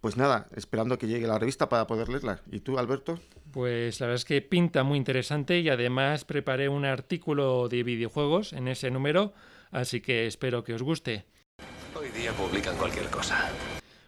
Pues 0.00 0.16
nada, 0.16 0.48
esperando 0.56 0.96
que 0.96 1.08
llegue 1.08 1.26
la 1.26 1.38
revista 1.38 1.68
para 1.68 1.86
poder 1.86 2.08
leerla. 2.08 2.40
¿Y 2.50 2.60
tú, 2.60 2.78
Alberto? 2.78 3.18
Pues 3.50 4.00
la 4.00 4.06
verdad 4.06 4.20
es 4.20 4.24
que 4.24 4.40
pinta 4.40 4.82
muy 4.82 4.96
interesante 4.96 5.58
y 5.58 5.68
además 5.68 6.24
preparé 6.24 6.68
un 6.68 6.84
artículo 6.84 7.68
de 7.68 7.82
videojuegos 7.82 8.52
en 8.52 8.68
ese 8.68 8.90
número, 8.90 9.34
así 9.70 10.00
que 10.00 10.26
espero 10.26 10.64
que 10.64 10.74
os 10.74 10.82
guste. 10.82 11.24
Hoy 11.94 12.08
día 12.10 12.32
publican 12.32 12.76
cualquier 12.76 13.06
cosa. 13.06 13.50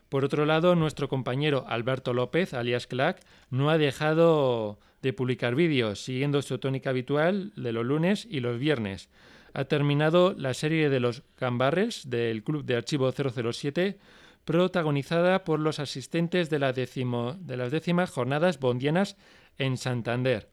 Por 0.09 0.25
otro 0.25 0.45
lado, 0.45 0.75
nuestro 0.76 1.09
compañero 1.09 1.64
Alberto 1.69 2.12
López, 2.12 2.52
alias 2.52 2.87
Clack, 2.87 3.25
no 3.50 3.71
ha 3.71 3.78
dejado 3.78 4.78
de 5.00 5.12
publicar 5.12 5.54
vídeos, 5.54 6.04
siguiendo 6.04 6.42
su 6.42 6.59
tónica 6.59 6.90
habitual 6.90 7.52
de 7.57 7.73
los 7.73 7.85
lunes 7.85 8.26
y 8.28 8.40
los 8.40 8.59
viernes. 8.59 9.09
Ha 9.54 9.64
terminado 9.64 10.35
la 10.37 10.54
serie 10.54 10.90
de 10.90 11.00
los 11.00 11.23
Gambarres 11.38 12.09
del 12.09 12.45
Club 12.45 12.64
de 12.64 12.76
Archivo 12.76 13.11
007, 13.11 13.99
protagonizada 14.45 15.45
por 15.45 15.61
los 15.61 15.78
asistentes 15.78 16.50
de, 16.50 16.59
la 16.59 16.73
de 16.73 17.57
las 17.57 17.71
décimas 17.71 18.11
jornadas 18.11 18.59
bondianas 18.59 19.16
en 19.59 19.76
Santander. 19.76 20.49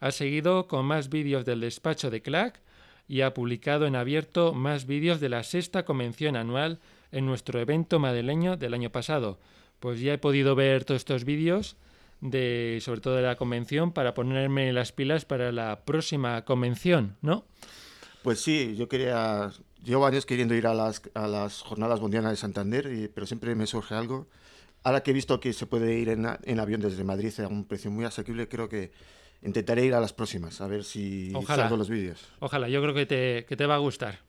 Ha 0.00 0.10
seguido 0.10 0.66
con 0.68 0.84
más 0.84 1.08
vídeos 1.08 1.44
del 1.44 1.60
despacho 1.60 2.10
de 2.10 2.22
Clack 2.22 2.60
y 3.08 3.20
ha 3.20 3.34
publicado 3.34 3.86
en 3.86 3.96
abierto 3.96 4.52
más 4.52 4.86
vídeos 4.86 5.20
de 5.20 5.28
la 5.28 5.42
sexta 5.42 5.84
convención 5.84 6.36
anual 6.36 6.80
en 7.12 7.26
nuestro 7.26 7.60
evento 7.60 7.98
madrileño 7.98 8.56
del 8.56 8.74
año 8.74 8.90
pasado. 8.90 9.38
Pues 9.80 10.00
ya 10.00 10.14
he 10.14 10.18
podido 10.18 10.54
ver 10.54 10.84
todos 10.84 11.00
estos 11.00 11.24
vídeos 11.24 11.76
de 12.20 12.78
sobre 12.82 13.00
todo 13.00 13.16
de 13.16 13.22
la 13.22 13.36
convención 13.36 13.92
para 13.92 14.14
ponerme 14.14 14.72
las 14.72 14.92
pilas 14.92 15.24
para 15.24 15.52
la 15.52 15.84
próxima 15.84 16.44
convención, 16.44 17.16
¿no? 17.20 17.44
Pues 18.22 18.40
sí, 18.40 18.74
yo 18.76 18.88
quería, 18.88 19.52
llevo 19.84 20.06
años 20.06 20.26
queriendo 20.26 20.54
ir 20.54 20.66
a 20.66 20.74
las, 20.74 21.02
a 21.14 21.28
las 21.28 21.60
jornadas 21.62 22.00
mundiales 22.00 22.30
de 22.30 22.36
Santander, 22.36 23.10
pero 23.14 23.26
siempre 23.26 23.54
me 23.54 23.66
surge 23.66 23.94
algo. 23.94 24.26
Ahora 24.82 25.02
que 25.02 25.10
he 25.10 25.14
visto 25.14 25.38
que 25.40 25.52
se 25.52 25.66
puede 25.66 25.98
ir 25.98 26.08
en, 26.08 26.26
en, 26.42 26.60
avión 26.60 26.80
desde 26.80 27.04
Madrid 27.04 27.32
a 27.40 27.48
un 27.48 27.64
precio 27.64 27.90
muy 27.90 28.04
asequible, 28.04 28.48
creo 28.48 28.68
que 28.68 28.90
intentaré 29.42 29.84
ir 29.84 29.94
a 29.94 30.00
las 30.00 30.12
próximas, 30.12 30.60
a 30.60 30.66
ver 30.66 30.84
si 30.84 31.32
salgo 31.46 31.76
los 31.76 31.88
vídeos. 31.88 32.20
Ojalá, 32.40 32.68
yo 32.68 32.80
creo 32.82 32.94
que 32.94 33.06
te, 33.06 33.44
que 33.46 33.56
te 33.56 33.66
va 33.66 33.76
a 33.76 33.78
gustar. 33.78 34.20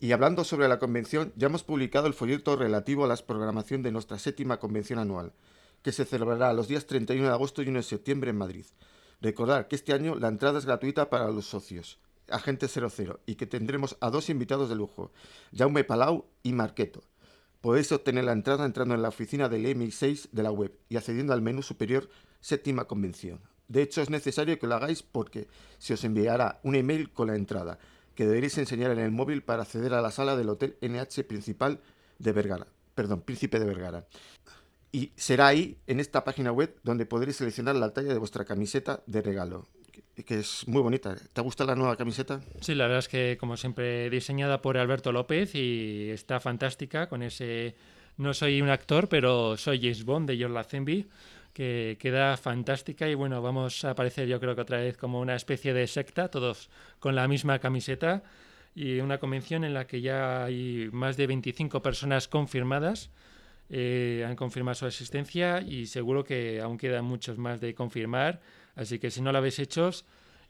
Y 0.00 0.12
hablando 0.12 0.44
sobre 0.44 0.68
la 0.68 0.78
convención, 0.78 1.32
ya 1.36 1.46
hemos 1.46 1.62
publicado 1.62 2.06
el 2.06 2.14
folleto 2.14 2.56
relativo 2.56 3.04
a 3.04 3.08
la 3.08 3.16
programación 3.16 3.82
de 3.82 3.92
nuestra 3.92 4.18
séptima 4.18 4.58
convención 4.58 4.98
anual 4.98 5.32
que 5.84 5.92
se 5.92 6.06
celebrará 6.06 6.54
los 6.54 6.66
días 6.66 6.86
31 6.86 7.28
de 7.28 7.34
agosto 7.34 7.62
y 7.62 7.68
1 7.68 7.78
de 7.78 7.82
septiembre 7.82 8.30
en 8.30 8.38
Madrid. 8.38 8.64
Recordar 9.20 9.68
que 9.68 9.76
este 9.76 9.92
año 9.92 10.14
la 10.16 10.28
entrada 10.28 10.58
es 10.58 10.64
gratuita 10.64 11.10
para 11.10 11.30
los 11.30 11.44
socios, 11.44 11.98
Agente 12.28 12.68
00, 12.68 13.20
y 13.26 13.34
que 13.34 13.46
tendremos 13.46 13.98
a 14.00 14.08
dos 14.08 14.30
invitados 14.30 14.70
de 14.70 14.76
lujo, 14.76 15.12
Jaume 15.54 15.84
Palau 15.84 16.24
y 16.42 16.54
Marqueto. 16.54 17.02
Podéis 17.60 17.92
obtener 17.92 18.24
la 18.24 18.32
entrada 18.32 18.64
entrando 18.64 18.94
en 18.94 19.02
la 19.02 19.08
oficina 19.08 19.50
del 19.50 19.66
EMI6 19.66 20.30
de 20.32 20.42
la 20.42 20.50
web 20.50 20.74
y 20.88 20.96
accediendo 20.96 21.34
al 21.34 21.42
menú 21.42 21.62
superior 21.62 22.08
Séptima 22.40 22.86
Convención. 22.86 23.40
De 23.68 23.82
hecho, 23.82 24.02
es 24.02 24.10
necesario 24.10 24.58
que 24.58 24.66
lo 24.66 24.74
hagáis 24.74 25.02
porque 25.02 25.48
se 25.78 25.94
os 25.94 26.04
enviará 26.04 26.60
un 26.62 26.74
email 26.74 27.10
con 27.10 27.28
la 27.28 27.36
entrada, 27.36 27.78
que 28.14 28.26
deberéis 28.26 28.58
enseñar 28.58 28.90
en 28.90 28.98
el 28.98 29.10
móvil 29.10 29.42
para 29.42 29.62
acceder 29.62 29.94
a 29.94 30.02
la 30.02 30.10
sala 30.10 30.36
del 30.36 30.48
Hotel 30.48 30.76
NH 30.80 31.24
Principal 31.24 31.80
de 32.18 32.32
Vergara. 32.32 32.66
Perdón, 32.94 33.22
Príncipe 33.22 33.58
de 33.58 33.64
Vergara. 33.64 34.06
Y 34.92 35.12
será 35.16 35.48
ahí, 35.48 35.76
en 35.88 35.98
esta 35.98 36.22
página 36.22 36.52
web, 36.52 36.76
donde 36.84 37.06
podréis 37.06 37.36
seleccionar 37.36 37.74
la 37.74 37.92
talla 37.92 38.12
de 38.12 38.18
vuestra 38.18 38.44
camiseta 38.44 39.02
de 39.06 39.22
regalo, 39.22 39.66
que 40.24 40.38
es 40.38 40.68
muy 40.68 40.80
bonita. 40.80 41.16
¿Te 41.32 41.40
gusta 41.40 41.64
la 41.64 41.74
nueva 41.74 41.96
camiseta? 41.96 42.40
Sí, 42.60 42.76
la 42.76 42.84
verdad 42.84 43.00
es 43.00 43.08
que, 43.08 43.36
como 43.40 43.56
siempre, 43.56 44.08
diseñada 44.10 44.62
por 44.62 44.78
Alberto 44.78 45.10
López 45.10 45.56
y 45.56 46.10
está 46.10 46.38
fantástica 46.38 47.08
con 47.08 47.22
ese... 47.22 47.74
No 48.16 48.32
soy 48.32 48.62
un 48.62 48.68
actor, 48.68 49.08
pero 49.08 49.56
soy 49.56 49.80
James 49.80 50.04
Bond 50.04 50.28
de 50.28 50.36
George 50.36 50.54
Lazenby, 50.54 51.08
que 51.54 51.96
queda 51.98 52.36
fantástica 52.36 53.08
y 53.08 53.14
bueno, 53.14 53.40
vamos 53.40 53.84
a 53.84 53.90
aparecer 53.90 54.28
yo 54.28 54.38
creo 54.40 54.54
que 54.54 54.60
otra 54.60 54.78
vez 54.78 54.98
como 54.98 55.20
una 55.20 55.36
especie 55.36 55.72
de 55.72 55.86
secta, 55.86 56.28
todos 56.28 56.68
con 56.98 57.14
la 57.14 57.26
misma 57.28 57.58
camiseta 57.60 58.22
y 58.74 58.98
una 58.98 59.18
convención 59.18 59.64
en 59.64 59.72
la 59.72 59.86
que 59.86 60.02
ya 60.02 60.44
hay 60.44 60.90
más 60.92 61.16
de 61.16 61.28
25 61.28 61.80
personas 61.80 62.28
confirmadas 62.28 63.10
eh, 63.70 64.24
han 64.28 64.36
confirmado 64.36 64.74
su 64.74 64.86
existencia 64.86 65.60
y 65.60 65.86
seguro 65.86 66.24
que 66.24 66.60
aún 66.60 66.76
quedan 66.76 67.04
muchos 67.04 67.38
más 67.38 67.60
de 67.60 67.74
confirmar. 67.74 68.40
Así 68.74 68.98
que 68.98 69.10
si 69.10 69.22
no 69.22 69.32
lo 69.32 69.38
habéis 69.38 69.58
hecho, 69.58 69.90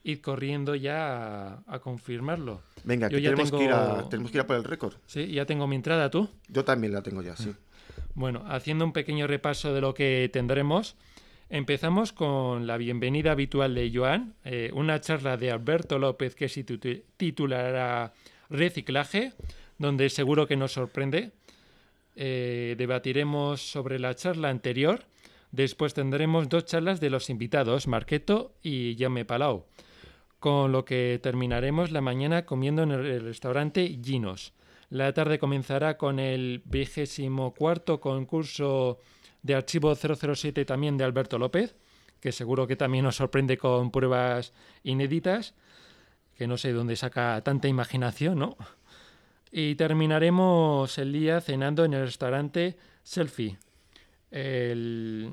id 0.02 0.20
corriendo 0.20 0.74
ya 0.74 1.62
a, 1.66 1.78
confirmarlo. 1.78 2.62
Venga, 2.82 3.08
que 3.08 3.20
tenemos, 3.20 3.52
que 3.52 3.64
ir 3.64 3.70
a, 3.70 4.08
tenemos 4.08 4.32
que 4.32 4.38
ir 4.38 4.40
a 4.42 4.46
por 4.46 4.56
el 4.56 4.64
récord. 4.64 4.94
Sí, 5.06 5.26
ya 5.28 5.46
tengo 5.46 5.66
mi 5.66 5.76
entrada, 5.76 6.10
¿tú? 6.10 6.28
Yo 6.48 6.64
también 6.64 6.92
la 6.92 7.02
tengo 7.02 7.22
ya, 7.22 7.36
sí. 7.36 7.54
Bueno, 8.14 8.44
haciendo 8.46 8.84
un 8.84 8.92
pequeño 8.92 9.26
repaso 9.26 9.74
de 9.74 9.80
lo 9.80 9.92
que 9.92 10.30
tendremos, 10.32 10.94
empezamos 11.50 12.12
con 12.12 12.64
la 12.64 12.76
bienvenida 12.76 13.32
habitual 13.32 13.74
de 13.74 13.90
Joan, 13.92 14.34
eh, 14.44 14.70
una 14.72 15.00
charla 15.00 15.36
de 15.36 15.50
Alberto 15.50 15.98
López 15.98 16.36
que 16.36 16.48
se 16.48 16.62
titulará 16.62 18.12
Reciclaje, 18.48 19.32
donde 19.78 20.10
seguro 20.10 20.46
que 20.46 20.56
nos 20.56 20.72
sorprende. 20.72 21.32
Eh, 22.14 22.76
debatiremos 22.78 23.60
sobre 23.60 23.98
la 23.98 24.14
charla 24.14 24.48
anterior. 24.48 25.06
Después 25.50 25.92
tendremos 25.92 26.48
dos 26.48 26.66
charlas 26.66 27.00
de 27.00 27.10
los 27.10 27.30
invitados, 27.30 27.88
Marqueto 27.88 28.54
y 28.62 28.96
Jaume 28.96 29.24
Palau, 29.24 29.66
con 30.38 30.70
lo 30.70 30.84
que 30.84 31.18
terminaremos 31.20 31.90
la 31.90 32.00
mañana 32.00 32.46
comiendo 32.46 32.84
en 32.84 32.92
el 32.92 33.22
restaurante 33.22 33.98
Ginos. 34.00 34.52
La 34.90 35.12
tarde 35.12 35.38
comenzará 35.38 35.96
con 35.96 36.18
el 36.18 36.62
vigésimo 36.64 37.54
cuarto 37.54 38.00
concurso 38.00 38.98
de 39.42 39.54
archivo 39.54 39.94
007 39.94 40.64
también 40.64 40.96
de 40.96 41.04
Alberto 41.04 41.38
López, 41.38 41.76
que 42.20 42.32
seguro 42.32 42.66
que 42.66 42.76
también 42.76 43.04
nos 43.04 43.16
sorprende 43.16 43.58
con 43.58 43.90
pruebas 43.90 44.52
inéditas, 44.82 45.54
que 46.36 46.46
no 46.46 46.56
sé 46.56 46.72
dónde 46.72 46.96
saca 46.96 47.40
tanta 47.42 47.68
imaginación, 47.68 48.38
¿no? 48.38 48.56
Y 49.52 49.76
terminaremos 49.76 50.98
el 50.98 51.12
día 51.12 51.40
cenando 51.40 51.84
en 51.84 51.94
el 51.94 52.06
restaurante 52.06 52.76
Selfie. 53.04 53.56
El, 54.30 55.32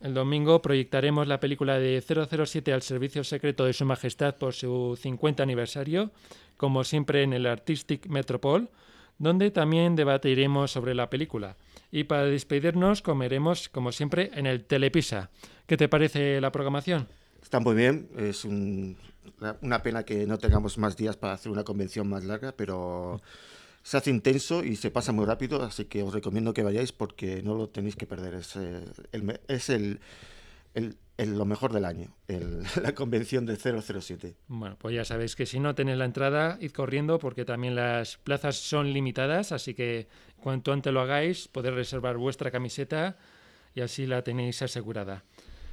domingo 0.00 0.60
proyectaremos 0.60 1.26
la 1.26 1.40
película 1.40 1.78
de 1.78 2.02
007 2.02 2.72
al 2.72 2.82
servicio 2.82 3.24
secreto 3.24 3.64
de 3.64 3.72
Su 3.72 3.86
Majestad 3.86 4.36
por 4.36 4.52
su 4.52 4.98
50 5.00 5.42
aniversario, 5.42 6.10
como 6.58 6.84
siempre 6.84 7.22
en 7.22 7.32
el 7.32 7.46
Artistic 7.46 8.08
Metropole, 8.08 8.68
donde 9.22 9.52
también 9.52 9.94
debatiremos 9.94 10.72
sobre 10.72 10.96
la 10.96 11.08
película. 11.08 11.56
Y 11.92 12.04
para 12.04 12.24
despedirnos 12.24 13.02
comeremos, 13.02 13.68
como 13.68 13.92
siempre, 13.92 14.32
en 14.34 14.46
el 14.46 14.64
Telepisa. 14.64 15.30
¿Qué 15.66 15.76
te 15.76 15.88
parece 15.88 16.40
la 16.40 16.50
programación? 16.50 17.06
Está 17.40 17.60
muy 17.60 17.76
bien, 17.76 18.08
es 18.16 18.44
una 18.44 19.82
pena 19.84 20.02
que 20.02 20.26
no 20.26 20.38
tengamos 20.38 20.76
más 20.76 20.96
días 20.96 21.16
para 21.16 21.34
hacer 21.34 21.52
una 21.52 21.62
convención 21.62 22.08
más 22.08 22.24
larga, 22.24 22.50
pero 22.56 23.22
se 23.84 23.96
hace 23.96 24.10
intenso 24.10 24.64
y 24.64 24.74
se 24.74 24.90
pasa 24.90 25.12
muy 25.12 25.24
rápido, 25.24 25.62
así 25.62 25.84
que 25.84 26.02
os 26.02 26.12
recomiendo 26.12 26.52
que 26.52 26.64
vayáis 26.64 26.90
porque 26.90 27.44
no 27.44 27.54
lo 27.54 27.68
tenéis 27.68 27.94
que 27.94 28.08
perder. 28.08 28.34
Es, 28.34 28.56
eh, 28.56 28.84
el, 29.12 29.40
es 29.46 29.70
el, 29.70 30.00
lo 31.18 31.44
mejor 31.44 31.72
del 31.72 31.84
año, 31.84 32.14
la 32.82 32.94
convención 32.94 33.46
de 33.46 33.56
007. 33.56 34.34
Bueno, 34.48 34.76
pues 34.78 34.94
ya 34.94 35.04
sabéis 35.04 35.36
que 35.36 35.46
si 35.46 35.60
no 35.60 35.74
tenéis 35.74 35.98
la 35.98 36.04
entrada, 36.04 36.58
id 36.60 36.72
corriendo 36.72 37.18
porque 37.18 37.44
también 37.44 37.74
las 37.74 38.18
plazas 38.18 38.56
son 38.56 38.92
limitadas, 38.92 39.52
así 39.52 39.74
que 39.74 40.08
cuanto 40.40 40.72
antes 40.72 40.92
lo 40.92 41.00
hagáis, 41.00 41.48
podéis 41.48 41.74
reservar 41.74 42.16
vuestra 42.16 42.50
camiseta 42.50 43.16
y 43.74 43.80
así 43.80 44.06
la 44.06 44.22
tenéis 44.22 44.62
asegurada. 44.62 45.24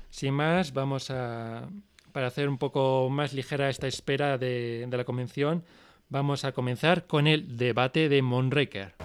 Sin 0.09 0.33
más, 0.33 0.73
vamos 0.73 1.11
a, 1.11 1.69
para 2.11 2.27
hacer 2.27 2.49
un 2.49 2.57
poco 2.57 3.09
más 3.09 3.33
ligera 3.33 3.69
esta 3.69 3.87
espera 3.87 4.37
de, 4.37 4.85
de 4.87 4.97
la 4.97 5.03
convención, 5.03 5.63
Vamos 6.11 6.43
a 6.43 6.53
comenzar 6.53 7.05
con 7.05 7.27
el 7.27 7.55
debate 7.55 8.09
de 8.09 8.23
Monreker. 8.23 8.95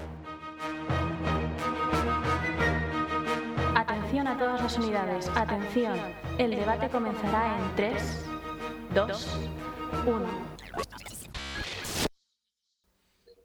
Todas 4.38 4.62
las 4.62 4.78
unidades. 4.78 5.28
Atención. 5.34 5.98
El 6.38 6.50
debate 6.50 6.88
comenzará 6.88 7.58
en 7.58 7.76
3, 7.76 8.26
2, 8.94 9.38
1. 10.06 10.54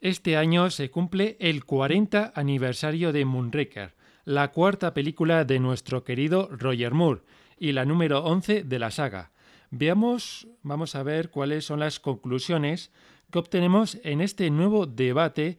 Este 0.01 0.37
año 0.37 0.69
se 0.69 0.89
cumple 0.89 1.35
el 1.39 1.65
40 1.65 2.31
aniversario 2.33 3.11
de 3.11 3.25
Moonraker, 3.25 3.95
la 4.23 4.51
cuarta 4.51 4.93
película 4.93 5.43
de 5.43 5.59
nuestro 5.59 6.03
querido 6.03 6.49
Roger 6.51 6.93
Moore 6.93 7.21
y 7.57 7.73
la 7.73 7.85
número 7.85 8.23
11 8.23 8.63
de 8.63 8.79
la 8.79 8.91
saga. 8.91 9.31
Veamos, 9.71 10.47
vamos 10.63 10.95
a 10.95 11.03
ver 11.03 11.29
cuáles 11.29 11.65
son 11.65 11.81
las 11.81 11.99
conclusiones 11.99 12.91
que 13.31 13.39
obtenemos 13.39 13.99
en 14.03 14.21
este 14.21 14.49
nuevo 14.49 14.85
debate 14.85 15.57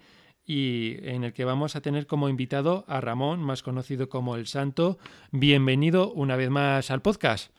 y 0.51 0.99
en 1.05 1.23
el 1.23 1.33
que 1.33 1.45
vamos 1.45 1.77
a 1.77 1.81
tener 1.81 2.09
como 2.09 2.29
invitado 2.29 2.85
a 2.89 3.01
Ramón, 3.01 3.39
más 3.39 3.63
conocido 3.63 4.09
como 4.09 4.35
El 4.35 4.49
Santo. 4.49 4.99
Bienvenido 5.31 6.11
una 6.11 6.35
vez 6.35 6.51
más 6.51 6.91
al 6.91 7.03
podcast. 7.03 7.53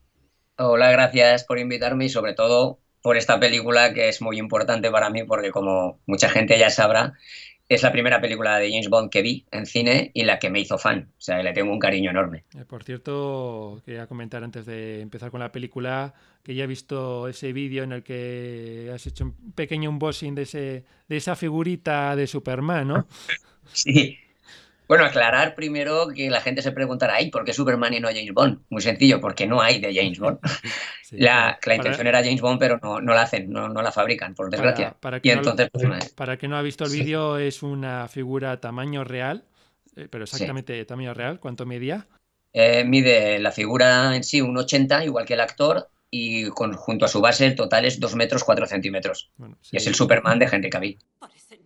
Hola, 0.57 0.91
gracias 0.91 1.45
por 1.45 1.57
invitarme 1.57 2.03
y 2.03 2.09
sobre 2.09 2.33
todo 2.33 2.79
por 3.01 3.15
esta 3.15 3.39
película 3.39 3.93
que 3.93 4.09
es 4.09 4.21
muy 4.21 4.37
importante 4.37 4.91
para 4.91 5.09
mí 5.09 5.23
porque 5.23 5.51
como 5.51 6.01
mucha 6.05 6.27
gente 6.27 6.59
ya 6.59 6.69
sabrá, 6.69 7.13
es 7.71 7.83
la 7.83 7.91
primera 7.93 8.19
película 8.19 8.59
de 8.59 8.69
James 8.69 8.89
Bond 8.89 9.09
que 9.09 9.21
vi 9.21 9.45
en 9.49 9.65
cine 9.65 10.11
y 10.13 10.25
la 10.25 10.39
que 10.39 10.49
me 10.49 10.59
hizo 10.59 10.77
fan. 10.77 11.07
O 11.17 11.21
sea, 11.21 11.41
le 11.41 11.53
tengo 11.53 11.71
un 11.71 11.79
cariño 11.79 12.09
enorme. 12.09 12.43
Eh, 12.53 12.65
por 12.65 12.83
cierto, 12.83 13.81
quería 13.85 14.07
comentar 14.07 14.43
antes 14.43 14.65
de 14.65 14.99
empezar 14.99 15.31
con 15.31 15.39
la 15.39 15.53
película 15.53 16.13
que 16.43 16.53
ya 16.53 16.65
he 16.65 16.67
visto 16.67 17.29
ese 17.29 17.53
vídeo 17.53 17.85
en 17.85 17.93
el 17.93 18.03
que 18.03 18.91
has 18.93 19.07
hecho 19.07 19.23
un 19.23 19.53
pequeño 19.53 19.89
unboxing 19.89 20.35
de, 20.35 20.41
ese, 20.41 20.83
de 21.07 21.15
esa 21.15 21.37
figurita 21.37 22.13
de 22.17 22.27
Superman, 22.27 22.89
¿no? 22.89 23.07
sí, 23.71 24.17
bueno, 24.91 25.05
aclarar 25.05 25.55
primero 25.55 26.09
que 26.13 26.29
la 26.29 26.41
gente 26.41 26.61
se 26.61 26.73
preguntará, 26.73 27.15
¿ay, 27.15 27.31
¿por 27.31 27.45
qué 27.45 27.53
Superman 27.53 27.93
y 27.93 28.01
no 28.01 28.09
James 28.09 28.33
Bond? 28.33 28.63
Muy 28.69 28.81
sencillo, 28.81 29.21
porque 29.21 29.47
no 29.47 29.61
hay 29.61 29.79
de 29.79 29.95
James 29.95 30.19
Bond. 30.19 30.39
la, 31.11 31.57
intención 31.63 32.07
era 32.07 32.21
James 32.21 32.41
Bond, 32.41 32.59
pero 32.59 32.77
no, 32.77 32.99
la 32.99 33.21
hacen, 33.21 33.49
no, 33.49 33.69
la 33.69 33.93
fabrican, 33.93 34.35
por 34.35 34.49
desgracia. 34.49 34.93
Para, 34.99 35.21
y 35.23 35.29
entonces, 35.29 35.69
pues, 35.71 36.09
para 36.09 36.35
que 36.35 36.49
no 36.49 36.57
ha 36.57 36.61
visto 36.61 36.83
el 36.83 36.91
vídeo, 36.91 37.37
es 37.37 37.63
una 37.63 38.09
figura 38.09 38.59
tamaño 38.59 39.05
real, 39.05 39.45
eh, 39.95 40.09
pero 40.11 40.25
exactamente 40.25 40.83
tamaño 40.83 41.13
real. 41.13 41.39
¿Cuánto 41.39 41.65
medía? 41.65 42.05
Eh, 42.51 42.83
mide 42.83 43.39
la 43.39 43.53
figura 43.53 44.13
en 44.13 44.25
sí 44.25 44.41
un 44.41 44.57
80, 44.57 45.05
igual 45.05 45.25
que 45.25 45.35
el 45.35 45.39
actor, 45.39 45.89
y 46.09 46.49
con, 46.49 46.73
junto 46.73 47.05
a 47.05 47.07
su 47.07 47.21
base 47.21 47.45
el 47.45 47.55
total 47.55 47.85
es 47.85 47.97
2 47.97 48.13
metros 48.15 48.43
4 48.43 48.67
centímetros. 48.67 49.31
y 49.71 49.77
es 49.77 49.87
el 49.87 49.95
Superman 49.95 50.37
de 50.37 50.49
Henry 50.51 50.69
Cavill. 50.69 50.99
Parecen 51.17 51.61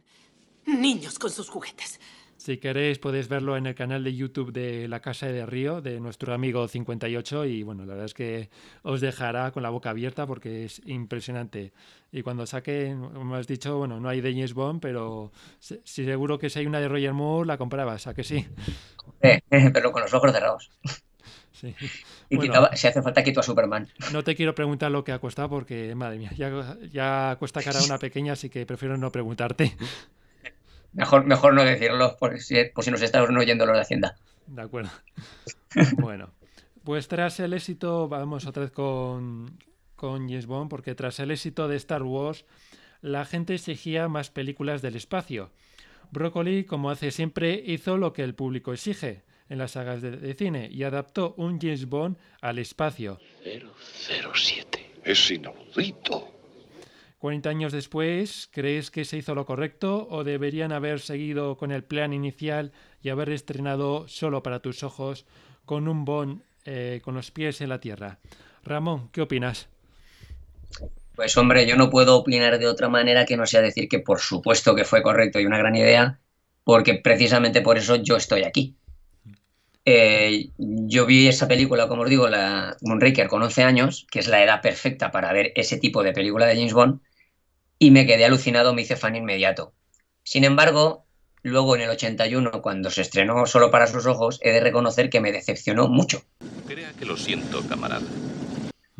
niños 0.67 1.17
con 1.17 1.31
sus 1.31 1.49
juguetes. 1.49 1.99
Si 2.45 2.59
queréis 2.59 2.99
podéis 2.99 3.27
verlo 3.27 3.57
en 3.57 3.65
el 3.65 3.73
canal 3.73 4.03
de 4.03 4.13
YouTube 4.13 4.53
de 4.53 4.87
La 4.87 4.99
Casa 4.99 5.25
de 5.25 5.47
Río, 5.47 5.81
de 5.81 5.99
nuestro 5.99 6.31
amigo 6.31 6.67
58, 6.67 7.45
y 7.45 7.63
bueno, 7.63 7.87
la 7.87 7.93
verdad 7.93 8.05
es 8.05 8.13
que 8.13 8.51
os 8.83 9.01
dejará 9.01 9.49
con 9.49 9.63
la 9.63 9.71
boca 9.71 9.89
abierta 9.89 10.27
porque 10.27 10.65
es 10.65 10.79
impresionante. 10.85 11.73
Y 12.11 12.21
cuando 12.21 12.45
saque, 12.45 12.95
como 13.15 13.33
has 13.33 13.47
dicho, 13.47 13.79
bueno, 13.79 13.99
no 13.99 14.09
hay 14.09 14.21
de 14.21 14.31
James 14.31 14.53
Bond, 14.53 14.79
pero 14.79 15.31
si, 15.57 15.81
seguro 15.83 16.37
que 16.37 16.51
si 16.51 16.59
hay 16.59 16.67
una 16.67 16.79
de 16.79 16.87
Roger 16.87 17.13
Moore, 17.13 17.47
la 17.47 17.57
comprabas, 17.57 18.05
¿a 18.05 18.13
que 18.13 18.23
sí? 18.23 18.45
pero 19.19 19.91
con 19.91 20.03
los 20.03 20.13
ojos 20.13 20.31
cerrados. 20.31 20.69
Sí. 21.51 21.73
Y 22.27 22.37
si 22.73 22.87
hace 22.87 23.03
falta 23.03 23.23
quito 23.23 23.39
a 23.39 23.43
Superman. 23.43 23.87
No 24.11 24.23
te 24.23 24.35
quiero 24.35 24.55
preguntar 24.55 24.89
lo 24.91 25.03
que 25.03 25.11
ha 25.11 25.19
costado 25.19 25.47
porque, 25.47 25.93
madre 25.93 26.17
mía, 26.17 26.31
ya, 26.35 26.75
ya 26.91 27.35
cuesta 27.37 27.61
cara 27.61 27.83
una 27.83 27.99
pequeña, 27.99 28.33
así 28.33 28.49
que 28.49 28.65
prefiero 28.65 28.97
no 28.97 29.11
preguntarte. 29.11 29.75
Mejor, 30.95 31.25
mejor 31.25 31.53
no 31.53 31.63
decirlo, 31.63 32.15
por 32.17 32.39
si, 32.39 32.55
por 32.73 32.83
si 32.83 32.91
nos 32.91 33.01
estamos 33.01 33.29
oyendo 33.29 33.65
los 33.65 33.75
de 33.75 33.81
Hacienda. 33.81 34.15
De 34.47 34.61
acuerdo. 34.61 34.91
bueno, 35.97 36.31
pues 36.83 37.07
tras 37.09 37.39
el 37.41 37.53
éxito, 37.53 38.07
vamos 38.07 38.45
otra 38.45 38.63
vez 38.63 38.71
con, 38.71 39.57
con 39.95 40.29
James 40.29 40.45
Bond, 40.45 40.69
porque 40.69 40.95
tras 40.95 41.19
el 41.19 41.31
éxito 41.31 41.67
de 41.67 41.75
Star 41.75 42.03
Wars, 42.03 42.45
la 43.01 43.25
gente 43.25 43.55
exigía 43.55 44.07
más 44.07 44.29
películas 44.29 44.81
del 44.81 44.95
espacio. 44.95 45.51
Broccoli, 46.11 46.63
como 46.63 46.89
hace 46.89 47.11
siempre, 47.11 47.61
hizo 47.65 47.97
lo 47.97 48.13
que 48.13 48.23
el 48.23 48.33
público 48.33 48.71
exige 48.71 49.23
en 49.49 49.57
las 49.57 49.71
sagas 49.71 50.01
de, 50.01 50.11
de 50.11 50.33
cine 50.33 50.69
y 50.71 50.83
adaptó 50.83 51.33
un 51.37 51.59
James 51.59 51.87
Bond 51.87 52.17
al 52.39 52.57
espacio. 52.57 53.19
007. 53.43 54.93
Es 55.03 55.29
inaudito. 55.29 56.34
40 57.25 57.49
años 57.49 57.71
después, 57.73 58.49
¿crees 58.51 58.91
que 58.91 59.03
se 59.03 59.17
hizo 59.17 59.33
lo 59.33 59.47
correcto 59.47 60.07
o 60.11 60.23
deberían 60.23 60.71
haber 60.71 60.99
seguido 60.99 61.57
con 61.57 61.71
el 61.71 61.83
plan 61.83 62.13
inicial 62.13 62.71
y 63.01 63.09
haber 63.09 63.31
estrenado 63.31 64.07
solo 64.07 64.43
para 64.43 64.59
tus 64.59 64.83
ojos 64.83 65.25
con 65.65 65.87
un 65.87 66.05
Bond 66.05 66.43
eh, 66.65 67.01
con 67.03 67.15
los 67.15 67.31
pies 67.31 67.61
en 67.61 67.69
la 67.69 67.79
tierra? 67.79 68.19
Ramón, 68.63 69.09
¿qué 69.11 69.23
opinas? 69.23 69.67
Pues 71.15 71.35
hombre, 71.35 71.65
yo 71.65 71.75
no 71.75 71.89
puedo 71.89 72.15
opinar 72.15 72.59
de 72.59 72.67
otra 72.67 72.89
manera 72.89 73.25
que 73.25 73.37
no 73.37 73.47
sea 73.47 73.63
decir 73.63 73.89
que 73.89 73.97
por 73.97 74.19
supuesto 74.19 74.75
que 74.75 74.85
fue 74.85 75.01
correcto 75.01 75.39
y 75.39 75.47
una 75.47 75.57
gran 75.57 75.75
idea, 75.75 76.19
porque 76.63 76.93
precisamente 76.93 77.63
por 77.63 77.79
eso 77.79 77.95
yo 77.95 78.17
estoy 78.17 78.43
aquí. 78.43 78.75
Eh, 79.83 80.49
yo 80.57 81.07
vi 81.07 81.27
esa 81.27 81.47
película, 81.47 81.87
como 81.87 82.03
os 82.03 82.09
digo, 82.11 82.29
la 82.29 82.77
Moonraker 82.81 83.27
con 83.27 83.41
11 83.41 83.63
años, 83.63 84.05
que 84.11 84.19
es 84.19 84.27
la 84.27 84.43
edad 84.43 84.61
perfecta 84.61 85.09
para 85.09 85.33
ver 85.33 85.53
ese 85.55 85.79
tipo 85.79 86.03
de 86.03 86.13
película 86.13 86.45
de 86.45 86.55
James 86.55 86.73
Bond, 86.73 86.99
y 87.79 87.91
me 87.91 88.05
quedé 88.05 88.25
alucinado, 88.25 88.73
me 88.73 88.83
hice 88.83 88.95
fan 88.95 89.15
inmediato. 89.15 89.73
Sin 90.23 90.43
embargo, 90.43 91.05
luego 91.43 91.75
en 91.75 91.83
el 91.83 91.89
81, 91.89 92.61
cuando 92.61 92.89
se 92.89 93.01
estrenó 93.01 93.45
Solo 93.45 93.69
para 93.71 93.87
sus 93.87 94.05
ojos, 94.05 94.39
he 94.41 94.51
de 94.51 94.61
reconocer 94.61 95.09
que 95.09 95.21
me 95.21 95.31
decepcionó 95.31 95.87
mucho. 95.87 96.23
Crea 96.67 96.91
que 96.97 97.05
lo 97.05 97.17
siento, 97.17 97.61
camarada. 97.67 98.05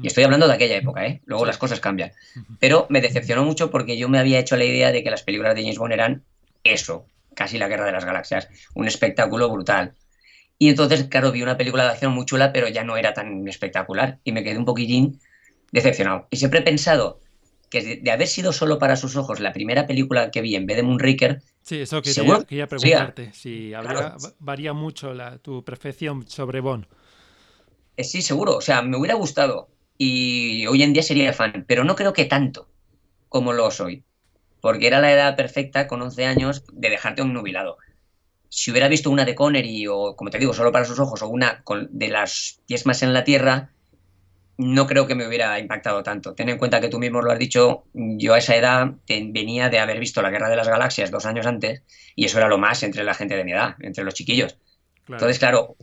Y 0.02 0.08
estoy 0.08 0.26
hablando 0.26 0.48
de 0.48 0.54
aquella 0.54 0.76
época, 0.76 1.06
¿eh? 1.06 1.22
Luego 1.26 1.46
las 1.46 1.58
cosas 1.58 1.80
cambian. 1.80 2.12
Pero 2.60 2.86
me 2.90 3.02
decepcionó 3.02 3.44
mucho 3.46 3.72
porque 3.72 3.98
yo 3.98 4.10
me 4.10 4.20
había 4.20 4.40
hecho 4.40 4.58
la 4.58 4.66
idea 4.66 4.92
de 4.92 5.04
que 5.04 5.10
las 5.10 5.24
películas 5.24 5.56
de 5.56 5.62
James 5.62 5.78
Bond 5.78 5.94
eran 5.94 6.24
eso, 6.64 7.06
casi 7.34 7.58
la 7.58 7.68
guerra 7.68 7.86
de 7.86 7.94
las 7.94 8.06
galaxias, 8.06 8.50
un 8.74 8.88
espectáculo 8.88 9.50
brutal. 9.50 9.96
Y 10.58 10.70
entonces, 10.70 11.06
claro, 11.06 11.32
vi 11.32 11.42
una 11.42 11.58
película 11.58 11.84
de 11.84 11.90
acción 11.92 12.14
muy 12.14 12.26
chula, 12.26 12.52
pero 12.52 12.68
ya 12.68 12.84
no 12.84 12.98
era 12.98 13.14
tan 13.14 13.48
espectacular 13.48 14.20
y 14.24 14.32
me 14.32 14.44
quedé 14.44 14.58
un 14.58 14.66
poquitín 14.66 15.20
decepcionado. 15.72 16.28
Y 16.30 16.38
siempre 16.38 16.60
he 16.60 16.64
pensado 16.64 17.20
que 17.70 17.98
de, 17.98 18.12
haber 18.12 18.28
sido 18.28 18.54
solo 18.54 18.80
para 18.80 18.96
sus 18.96 19.16
ojos 19.16 19.40
la 19.40 19.54
primera 19.54 19.88
película 19.88 20.32
que 20.32 20.42
vi 20.42 20.56
en 20.56 20.66
vez 20.66 20.78
de 20.78 20.84
Moonraker. 20.84 21.42
Sí, 21.62 21.82
eso 21.82 22.02
que 22.02 22.14
quería, 22.14 22.68
preguntarte. 22.68 23.32
si 23.34 23.74
varía 24.40 24.74
mucho 24.74 25.14
la, 25.14 25.38
tu 25.40 25.64
perfección 25.64 26.28
sobre 26.28 26.60
Bond. 26.60 26.86
Eh, 27.98 28.04
sí, 28.04 28.22
seguro. 28.22 28.58
O 28.58 28.62
sea, 28.62 28.82
me 28.82 28.98
hubiera 28.98 29.16
gustado 29.16 29.70
y 29.98 30.68
hoy 30.68 30.84
en 30.84 30.94
día 30.94 31.04
sería 31.04 31.34
fan, 31.34 31.66
pero 31.68 31.84
no 31.84 31.96
creo 31.96 32.14
que 32.14 32.26
tanto 32.26 32.70
como 33.30 33.54
lo 33.54 33.72
soy. 33.72 34.04
Porque 34.62 34.88
era 34.88 35.00
la 35.00 35.12
edad 35.12 35.36
perfecta, 35.36 35.88
con 35.88 36.02
11 36.02 36.26
años, 36.26 36.64
de 36.72 36.90
dejarte 36.90 37.22
un 37.22 37.34
nubilado. 37.34 37.78
Si 38.50 38.72
hubiera 38.72 38.88
visto 38.88 39.10
una 39.10 39.26
de 39.26 39.36
Connery 39.36 39.88
o, 39.88 40.16
como 40.16 40.30
te 40.30 40.40
digo, 40.40 40.54
solo 40.54 40.72
para 40.72 40.86
sus 40.86 41.00
ojos, 41.00 41.22
o 41.22 41.28
una 41.28 41.64
de 41.90 42.08
las 42.08 42.62
10 42.68 42.86
más 42.86 43.04
en 43.04 43.14
la 43.14 43.24
Tierra, 43.24 43.75
no 44.58 44.88
creo 44.88 45.08
que 45.08 45.16
me 45.16 45.28
hubiera 45.28 45.60
impactado 45.60 46.04
tanto. 46.04 46.34
Ten 46.34 46.50
en 46.50 46.58
cuenta 46.58 46.80
que 46.80 46.90
tú 46.90 47.00
mismo 47.00 47.22
lo 47.22 47.32
has 47.32 47.40
dicho, 47.40 47.86
yo 47.94 48.34
a 48.34 48.38
esa 48.38 48.56
edad 48.56 48.94
venía 49.08 49.70
de 49.70 49.80
haber 49.80 50.00
visto 50.00 50.22
la 50.22 50.30
Guerra 50.30 50.50
de 50.50 50.56
las 50.56 50.68
Galaxias 50.68 51.12
dos 51.12 51.26
años 51.26 51.46
antes 51.46 51.84
y 52.16 52.26
eso 52.26 52.38
era 52.38 52.48
lo 52.48 52.58
más 52.58 52.82
entre 52.84 53.04
la 53.04 53.14
gente 53.14 53.36
de 53.36 53.44
mi 53.44 53.52
edad, 53.52 53.76
entre 53.82 54.04
los 54.04 54.14
chiquillos. 54.14 54.58
Entonces, 55.08 55.40
claro, 55.40 55.76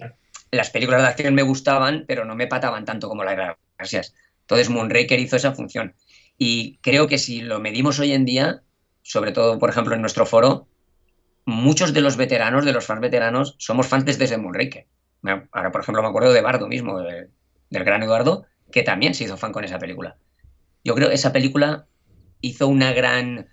las 0.50 0.70
películas 0.70 1.02
de 1.02 1.08
acción 1.08 1.34
me 1.34 1.42
gustaban, 1.42 2.04
pero 2.08 2.24
no 2.24 2.34
me 2.34 2.46
pataban 2.46 2.84
tanto 2.84 3.08
como 3.08 3.24
la 3.24 3.32
Guerra 3.32 3.42
de 3.44 3.48
las 3.50 3.58
Galaxias. 3.78 4.14
Entonces, 4.42 4.70
Moonraker 4.70 5.20
hizo 5.20 5.36
esa 5.36 5.52
función. 5.52 5.94
Y 6.38 6.78
creo 6.78 7.06
que 7.06 7.18
si 7.18 7.40
lo 7.42 7.60
medimos 7.60 7.98
hoy 8.00 8.12
en 8.12 8.24
día, 8.24 8.62
sobre 9.02 9.32
todo, 9.32 9.58
por 9.58 9.70
ejemplo, 9.70 9.94
en 9.94 10.00
nuestro 10.00 10.26
foro, 10.26 10.66
muchos 11.44 11.92
de 11.92 12.00
los 12.00 12.16
veteranos, 12.16 12.64
de 12.64 12.72
los 12.72 12.86
fans 12.86 13.00
veteranos, 13.00 13.54
somos 13.58 13.86
fans 13.86 14.04
desde 14.04 14.38
Moonraker. 14.38 14.86
Ahora, 15.52 15.70
por 15.70 15.82
ejemplo, 15.82 16.02
me 16.02 16.08
acuerdo 16.08 16.32
de 16.32 16.40
Bardo 16.40 16.66
mismo, 16.66 16.98
del 17.00 17.28
gran 17.84 18.02
Eduardo, 18.02 18.46
que 18.72 18.82
también 18.82 19.14
se 19.14 19.24
hizo 19.24 19.36
fan 19.36 19.52
con 19.52 19.64
esa 19.64 19.78
película. 19.78 20.16
Yo 20.82 20.94
creo 20.96 21.08
que 21.08 21.14
esa 21.14 21.32
película 21.32 21.86
hizo 22.40 22.66
una 22.66 22.92
gran, 22.92 23.48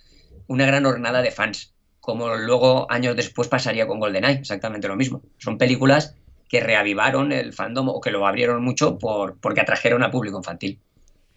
una 0.48 0.66
gran 0.66 0.86
hornada 0.88 1.22
de 1.22 1.30
fans, 1.30 1.76
como 2.00 2.36
luego 2.36 2.92
años 2.92 3.16
después 3.16 3.48
pasaría 3.48 3.86
con 3.86 4.00
GoldenEye, 4.00 4.40
exactamente 4.40 4.88
lo 4.88 4.96
mismo. 4.96 5.22
Son 5.38 5.60
películas 5.60 6.16
que 6.48 6.62
reavivaron 6.62 7.32
el 7.32 7.54
fandom 7.54 7.90
o 7.90 8.02
que 8.02 8.10
lo 8.10 8.26
abrieron 8.26 8.64
mucho 8.64 8.98
por, 8.98 9.40
porque 9.40 9.62
atrajeron 9.62 10.02
a 10.02 10.10
público 10.10 10.38
infantil. 10.38 10.80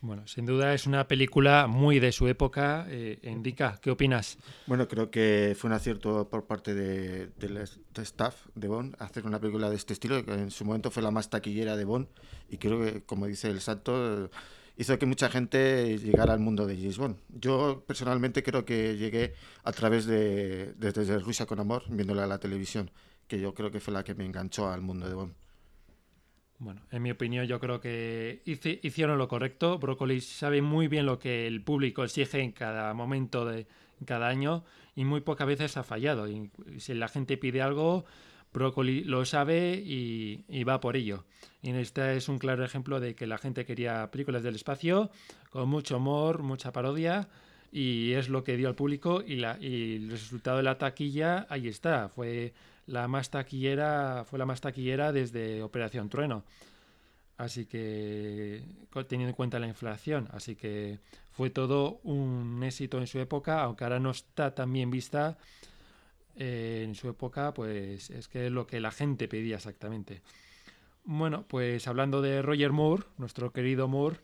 Bueno, 0.03 0.27
sin 0.27 0.47
duda 0.47 0.75
es 0.75 0.88
una 0.88 1.07
película 1.07 1.69
muy 1.69 2.01
de 2.01 2.11
su 2.11 2.27
época. 2.27 2.87
Eh, 2.88 3.21
Indica, 3.23 3.79
¿qué 3.81 3.93
opinas? 3.93 4.37
Bueno, 4.67 4.88
creo 4.88 5.12
que 5.12 5.55
fue 5.57 5.69
un 5.69 5.75
acierto 5.75 6.29
por 6.29 6.45
parte 6.45 6.75
del 6.75 7.33
de, 7.38 8.03
staff 8.03 8.35
de 8.57 8.67
Bond 8.67 8.97
hacer 8.99 9.25
una 9.25 9.38
película 9.38 9.71
de 9.71 9.77
este 9.77 9.93
estilo, 9.93 10.25
que 10.25 10.33
en 10.33 10.51
su 10.51 10.65
momento 10.65 10.91
fue 10.91 11.05
la 11.05 11.12
más 11.12 11.31
taquillera 11.31 11.77
de 11.77 11.85
Bond 11.85 12.09
y 12.51 12.57
creo 12.59 12.81
que, 12.81 13.03
como 13.05 13.29
dice 13.29 13.49
el 13.49 13.61
Santo, 13.61 14.29
hizo 14.77 14.99
que 14.99 15.07
mucha 15.07 15.29
gente 15.31 15.97
llegara 15.97 16.33
al 16.33 16.41
mundo 16.41 16.67
de 16.67 16.77
James 16.77 16.99
Bond. 16.99 17.17
Yo 17.29 17.85
personalmente 17.87 18.43
creo 18.43 18.65
que 18.65 18.97
llegué 18.97 19.35
a 19.62 19.71
través 19.71 20.07
de 20.07 20.75
desde 20.79 21.17
Rusia 21.21 21.47
con 21.47 21.61
Amor, 21.61 21.85
viéndola 21.88 22.25
en 22.25 22.29
la 22.29 22.38
televisión, 22.38 22.91
que 23.29 23.38
yo 23.38 23.55
creo 23.55 23.71
que 23.71 23.79
fue 23.79 23.95
la 23.95 24.03
que 24.03 24.17
me 24.17 24.27
enganchó 24.27 24.69
al 24.69 24.81
mundo 24.81 25.09
de 25.09 25.15
Bond. 25.15 25.35
Bueno, 26.62 26.81
en 26.92 27.03
mi 27.03 27.11
opinión 27.11 27.44
yo 27.46 27.59
creo 27.59 27.81
que 27.81 28.40
hicieron 28.44 29.18
lo 29.18 29.27
correcto. 29.27 29.81
Broccoli 29.81 30.20
sabe 30.20 30.62
muy 30.62 30.87
bien 30.87 31.07
lo 31.07 31.18
que 31.18 31.48
el 31.48 31.61
público 31.61 32.05
exige 32.05 32.40
en 32.40 32.53
cada 32.53 32.94
momento 32.94 33.44
de 33.44 33.66
cada 34.07 34.29
año 34.29 34.62
y 34.94 35.05
muy 35.05 35.22
pocas 35.22 35.48
veces 35.48 35.77
ha 35.77 35.83
fallado. 35.83 36.29
Y 36.29 36.53
si 36.79 36.94
la 36.94 37.09
gente 37.09 37.37
pide 37.37 37.62
algo, 37.62 38.05
Broccoli 38.53 39.03
lo 39.03 39.25
sabe 39.25 39.75
y, 39.75 40.62
va 40.62 40.79
por 40.79 40.96
ello. 40.96 41.25
Y 41.62 41.70
este 41.70 42.16
es 42.16 42.29
un 42.29 42.38
claro 42.38 42.64
ejemplo 42.64 43.01
de 43.01 43.16
que 43.16 43.27
la 43.27 43.38
gente 43.38 43.64
quería 43.64 44.12
películas 44.12 44.44
del 44.44 44.55
espacio 44.55 45.11
con 45.51 45.68
mucho 45.68 45.96
humor, 45.96 46.44
mucha 46.44 46.72
parodia 46.72 47.29
y 47.72 48.12
es 48.12 48.29
lo 48.29 48.44
que 48.44 48.57
dio 48.57 48.68
al 48.68 48.77
público 48.77 49.20
y, 49.27 49.44
y 49.61 49.96
el 49.96 50.11
resultado 50.12 50.59
de 50.59 50.62
la 50.62 50.79
taquilla 50.79 51.44
ahí 51.51 51.66
está. 51.66 52.09
Fue 52.09 52.55
la 52.87 53.09
más 53.09 53.31
taquillera, 53.31 54.25
fue 54.29 54.38
la 54.38 54.47
más 54.47 54.61
taquillera 54.61 55.12
desde 55.12 55.62
Operación 55.62 56.09
Trueno. 56.09 56.45
Así 57.38 57.66
que, 57.66 58.62
teniendo 59.09 59.31
en 59.31 59.35
cuenta 59.35 59.59
la 59.59 59.66
inflación, 59.66 60.29
así 60.33 60.55
que 60.55 61.01
fue 61.33 61.51
todo 61.51 62.01
un 62.05 62.62
éxito 62.62 62.99
en 62.99 63.07
su 63.07 63.18
época, 63.18 63.62
aunque 63.62 63.85
ahora 63.85 63.99
no 63.99 64.11
está 64.11 64.55
tan 64.55 64.73
bien 64.73 64.90
vista. 64.90 65.38
Eh, 66.37 66.83
en 66.85 66.95
su 66.95 67.09
época, 67.09 67.53
pues 67.53 68.11
es 68.11 68.29
que 68.29 68.47
es 68.47 68.53
lo 68.53 68.66
que 68.66 68.81
la 68.81 68.90
gente 68.90 69.29
pedía 69.29 69.57
exactamente. 69.57 70.23
Bueno, 71.05 71.45
pues 71.49 71.88
hablando 71.88 72.23
de 72.23 72.42
Roger 72.42 72.73
Moore, 72.73 73.05
nuestro 73.18 73.53
querido 73.53 73.88
Moore, 73.88 74.18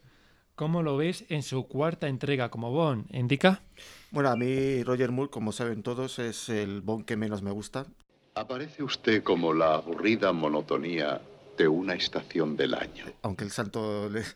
¿cómo 0.55 0.83
lo 0.83 0.97
ves 0.97 1.25
en 1.29 1.43
su 1.43 1.67
cuarta 1.67 2.09
entrega 2.09 2.51
como 2.51 2.71
Bond? 2.71 3.13
¿Indica? 3.15 3.63
Bueno, 4.11 4.31
a 4.31 4.37
mí 4.37 4.83
Roger 4.85 5.11
Moore, 5.11 5.31
como 5.31 5.53
saben 5.53 5.83
todos, 5.83 6.19
es 6.19 6.49
el 6.49 6.83
Bond 6.83 7.05
que 7.05 7.17
menos 7.17 7.43
me 7.43 7.51
gusta. 7.51 7.87
Aparece 8.39 8.83
usted 8.83 9.23
como 9.23 9.53
la 9.53 9.75
aburrida 9.75 10.33
monotonía 10.33 11.21
de 11.57 11.67
una 11.67 11.95
estación 11.95 12.57
del 12.57 12.75
año. 12.75 13.05
Aunque 13.23 13.43
el 13.43 13.51
santo 13.51 14.09
les, 14.09 14.35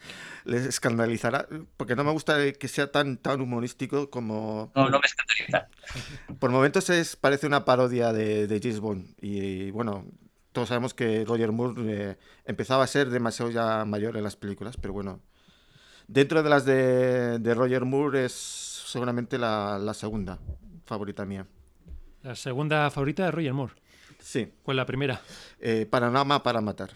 escandalizará, 0.66 1.46
porque 1.76 1.94
no 1.94 2.02
me 2.02 2.10
gusta 2.10 2.52
que 2.52 2.66
sea 2.66 2.90
tan, 2.90 3.16
tan 3.16 3.40
humorístico 3.40 4.10
como... 4.10 4.72
No, 4.74 4.90
no 4.90 4.98
me 4.98 5.06
escandaliza. 5.06 5.68
Por 6.40 6.50
momentos 6.50 6.90
es, 6.90 7.14
parece 7.14 7.46
una 7.46 7.64
parodia 7.64 8.12
de, 8.12 8.48
de 8.48 8.60
James 8.60 8.80
Bond. 8.80 9.06
Y, 9.20 9.70
bueno, 9.70 10.04
todos 10.50 10.68
sabemos 10.68 10.94
que 10.94 11.24
Roger 11.24 11.52
Moore 11.52 11.82
eh, 11.86 12.16
empezaba 12.44 12.82
a 12.82 12.88
ser 12.88 13.08
demasiado 13.08 13.52
ya 13.52 13.84
mayor 13.84 14.16
en 14.16 14.24
las 14.24 14.34
películas, 14.36 14.76
pero 14.76 14.92
bueno. 14.92 15.20
Dentro 16.08 16.42
de 16.42 16.50
las 16.50 16.64
de, 16.64 17.38
de 17.38 17.54
Roger 17.54 17.84
Moore 17.84 18.24
es 18.24 18.32
seguramente 18.32 19.38
la, 19.38 19.78
la 19.78 19.94
segunda 19.94 20.40
favorita 20.84 21.24
mía. 21.24 21.46
La 22.22 22.34
segunda 22.34 22.90
favorita 22.90 23.24
de 23.24 23.30
Roger 23.30 23.54
Moore. 23.54 23.74
Sí. 24.22 24.48
¿Cuál 24.62 24.76
la 24.76 24.86
primera? 24.86 25.20
Eh, 25.60 25.86
Panamá 25.90 26.42
para 26.42 26.60
matar. 26.60 26.90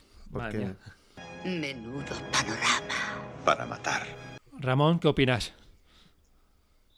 Menudo 1.44 2.04
panorama. 2.32 2.82
Para 3.44 3.66
matar. 3.66 4.06
Ramón, 4.58 4.98
¿qué 4.98 5.08
opinas? 5.08 5.52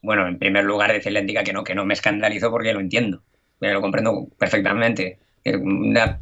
Bueno, 0.03 0.27
en 0.29 0.39
primer 0.39 0.65
lugar, 0.65 0.93
decirle 0.93 1.39
a 1.39 1.45
que 1.45 1.53
no, 1.53 1.65
que 1.65 1.75
no 1.75 1.85
me 1.85 1.95
escandalizo 1.95 2.51
porque 2.51 2.73
lo 2.73 2.81
entiendo. 2.81 3.23
lo 3.61 3.81
comprendo 3.81 4.29
perfectamente. 4.39 5.19
Una 5.45 6.21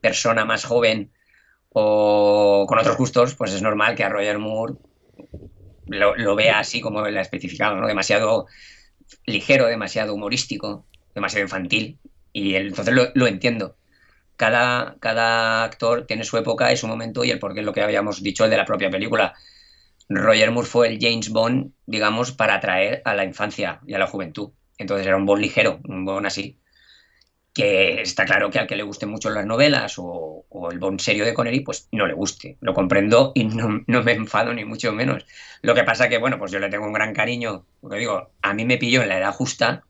persona 0.00 0.44
más 0.44 0.64
joven 0.64 1.10
o 1.70 2.66
con 2.68 2.78
otros 2.78 2.96
gustos, 2.96 3.34
pues 3.34 3.52
es 3.52 3.62
normal 3.62 3.94
que 3.94 4.04
a 4.04 4.08
Roger 4.08 4.38
Moore 4.38 4.74
lo, 5.86 6.36
vea 6.36 6.58
así 6.58 6.80
como 6.80 7.06
él 7.06 7.16
ha 7.16 7.22
especificado, 7.22 7.76
¿no? 7.76 7.86
Demasiado 7.86 8.46
ligero, 9.26 9.66
demasiado 9.66 10.14
humorístico, 10.14 10.86
demasiado 11.14 11.44
infantil. 11.44 11.98
Y 12.38 12.54
entonces 12.54 12.94
lo, 12.94 13.26
entiendo. 13.26 13.76
Cada, 14.36 14.96
cada, 15.00 15.64
actor 15.64 16.06
tiene 16.06 16.22
su 16.22 16.38
época 16.38 16.72
y 16.72 16.76
su 16.76 16.86
momento 16.86 17.24
y 17.24 17.32
el 17.32 17.40
porqué 17.40 17.60
es 17.60 17.66
lo 17.66 17.72
que 17.72 17.82
habíamos 17.82 18.22
dicho, 18.22 18.44
el 18.44 18.50
de 18.50 18.56
la 18.56 18.64
propia 18.64 18.90
película. 18.90 19.34
Roger 20.08 20.52
Moore 20.52 20.68
fue 20.68 20.88
el 20.88 20.98
James 21.00 21.30
Bond, 21.30 21.72
digamos, 21.84 22.30
para 22.30 22.54
atraer 22.54 23.02
a 23.04 23.14
la 23.14 23.24
infancia 23.24 23.80
y 23.86 23.94
a 23.94 23.98
la 23.98 24.06
juventud. 24.06 24.50
Entonces 24.78 25.04
era 25.04 25.16
un 25.16 25.26
Bond 25.26 25.42
ligero, 25.42 25.80
un 25.88 26.04
Bond 26.04 26.26
así. 26.26 26.60
Que 27.52 28.02
está 28.02 28.24
claro 28.24 28.50
que 28.50 28.60
al 28.60 28.68
que 28.68 28.76
le 28.76 28.84
gusten 28.84 29.08
mucho 29.08 29.30
las 29.30 29.44
novelas 29.44 29.94
o, 29.98 30.46
el 30.70 30.78
Bond 30.78 31.00
serio 31.00 31.24
de 31.24 31.34
Connery, 31.34 31.60
pues 31.60 31.88
no 31.90 32.06
le 32.06 32.14
guste. 32.14 32.56
Lo 32.60 32.72
comprendo 32.72 33.32
y 33.34 33.46
no, 33.46 33.82
no, 33.88 34.02
me 34.04 34.12
enfado 34.12 34.54
ni 34.54 34.64
mucho 34.64 34.92
menos. 34.92 35.26
Lo 35.60 35.74
que 35.74 35.82
pasa 35.82 36.08
que, 36.08 36.18
bueno, 36.18 36.38
pues 36.38 36.52
yo 36.52 36.60
le 36.60 36.70
tengo 36.70 36.86
un 36.86 36.92
gran 36.92 37.12
cariño. 37.12 37.66
Porque 37.80 37.98
digo, 37.98 38.30
a 38.42 38.54
mí 38.54 38.64
me 38.64 38.78
pilló 38.78 39.02
en 39.02 39.08
la 39.08 39.18
edad 39.18 39.34
justa 39.34 39.84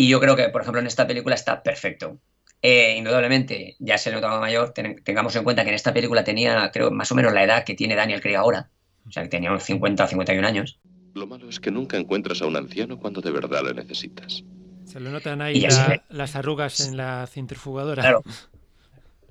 y 0.00 0.06
yo 0.06 0.20
creo 0.20 0.36
que, 0.36 0.48
por 0.50 0.62
ejemplo, 0.62 0.80
en 0.80 0.86
esta 0.86 1.08
película 1.08 1.34
está 1.34 1.60
perfecto. 1.60 2.20
Eh, 2.62 2.94
indudablemente, 2.96 3.74
ya 3.80 3.98
se 3.98 4.12
notaba 4.12 4.38
mayor, 4.38 4.72
tengamos 4.72 5.34
en 5.34 5.42
cuenta 5.42 5.64
que 5.64 5.70
en 5.70 5.74
esta 5.74 5.92
película 5.92 6.22
tenía, 6.22 6.70
creo, 6.72 6.92
más 6.92 7.10
o 7.10 7.16
menos 7.16 7.32
la 7.32 7.42
edad 7.42 7.64
que 7.64 7.74
tiene 7.74 7.96
Daniel 7.96 8.20
Craig 8.20 8.36
ahora. 8.36 8.70
O 9.08 9.10
sea, 9.10 9.24
que 9.24 9.28
tenía 9.28 9.50
unos 9.50 9.64
50 9.64 10.04
o 10.04 10.06
51 10.06 10.46
años. 10.46 10.78
Lo 11.14 11.26
malo 11.26 11.48
es 11.48 11.58
que 11.58 11.72
nunca 11.72 11.96
encuentras 11.96 12.40
a 12.42 12.46
un 12.46 12.54
anciano 12.54 13.00
cuando 13.00 13.20
de 13.20 13.32
verdad 13.32 13.64
le 13.64 13.74
necesitas. 13.74 14.44
Se 14.84 15.00
le 15.00 15.10
notan 15.10 15.42
ahí 15.42 15.66
las 16.10 16.36
arrugas 16.36 16.78
en 16.78 16.96
la 16.96 17.26
centrifugadora. 17.26 18.00
Claro. 18.00 18.22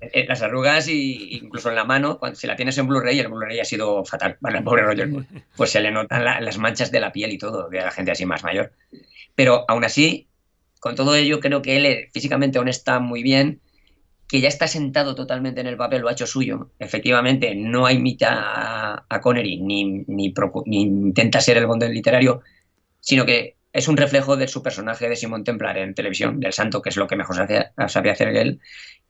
Eh, 0.01 0.25
las 0.27 0.41
arrugas 0.41 0.89
y 0.89 1.37
incluso 1.37 1.69
en 1.69 1.75
la 1.75 1.85
mano, 1.85 2.19
cuando, 2.19 2.37
si 2.37 2.45
la 2.45 2.57
tienes 2.57 2.77
en 2.77 2.87
Blu-ray, 2.87 3.17
el 3.19 3.29
Blu-ray 3.29 3.61
ha 3.61 3.65
sido 3.65 4.03
fatal. 4.03 4.35
Bueno, 4.41 4.57
el 4.57 4.65
pobre 4.65 4.83
Roger 4.83 5.09
Pues 5.55 5.71
se 5.71 5.79
le 5.79 5.91
notan 5.91 6.25
las 6.25 6.57
manchas 6.57 6.91
de 6.91 6.99
la 6.99 7.13
piel 7.13 7.31
y 7.31 7.37
todo, 7.37 7.69
de 7.69 7.79
la 7.79 7.91
gente 7.91 8.11
así 8.11 8.25
más 8.25 8.43
mayor. 8.43 8.73
Pero 9.33 9.63
aún 9.69 9.85
así, 9.85 10.27
con 10.87 10.95
todo 10.95 11.15
ello, 11.15 11.41
creo 11.41 11.61
que 11.61 11.75
él 11.75 11.85
eh, 11.85 12.09
físicamente 12.13 12.57
aún 12.57 12.69
está 12.69 12.99
muy 12.99 13.23
bien, 13.23 13.59
que 14.27 14.39
ya 14.39 14.47
está 14.47 14.67
sentado 14.67 15.15
totalmente 15.15 15.59
en 15.59 15.67
el 15.67 15.75
papel, 15.75 16.01
lo 16.01 16.07
ha 16.07 16.13
hecho 16.13 16.25
suyo. 16.25 16.71
Efectivamente, 16.79 17.55
no 17.55 17.89
imita 17.89 19.05
a, 19.09 19.21
Connery 19.21 19.59
ni, 19.61 20.05
ni, 20.07 20.33
intenta 20.65 21.41
ser 21.41 21.57
el 21.57 21.67
Bond 21.67 21.83
literario, 21.83 22.41
sino 23.01 23.25
que 23.25 23.57
es 23.73 23.87
un 23.89 23.97
reflejo 23.97 24.37
de 24.37 24.47
su 24.47 24.63
personaje 24.63 25.09
de 25.09 25.17
Simón 25.17 25.43
Templar 25.43 25.77
en 25.77 25.93
televisión, 25.93 26.39
del 26.39 26.53
santo, 26.53 26.81
que 26.81 26.89
es 26.89 26.95
lo 26.95 27.07
que 27.07 27.17
mejor 27.17 27.35
sabía 27.35 27.73
hacer 28.11 28.29
él, 28.29 28.61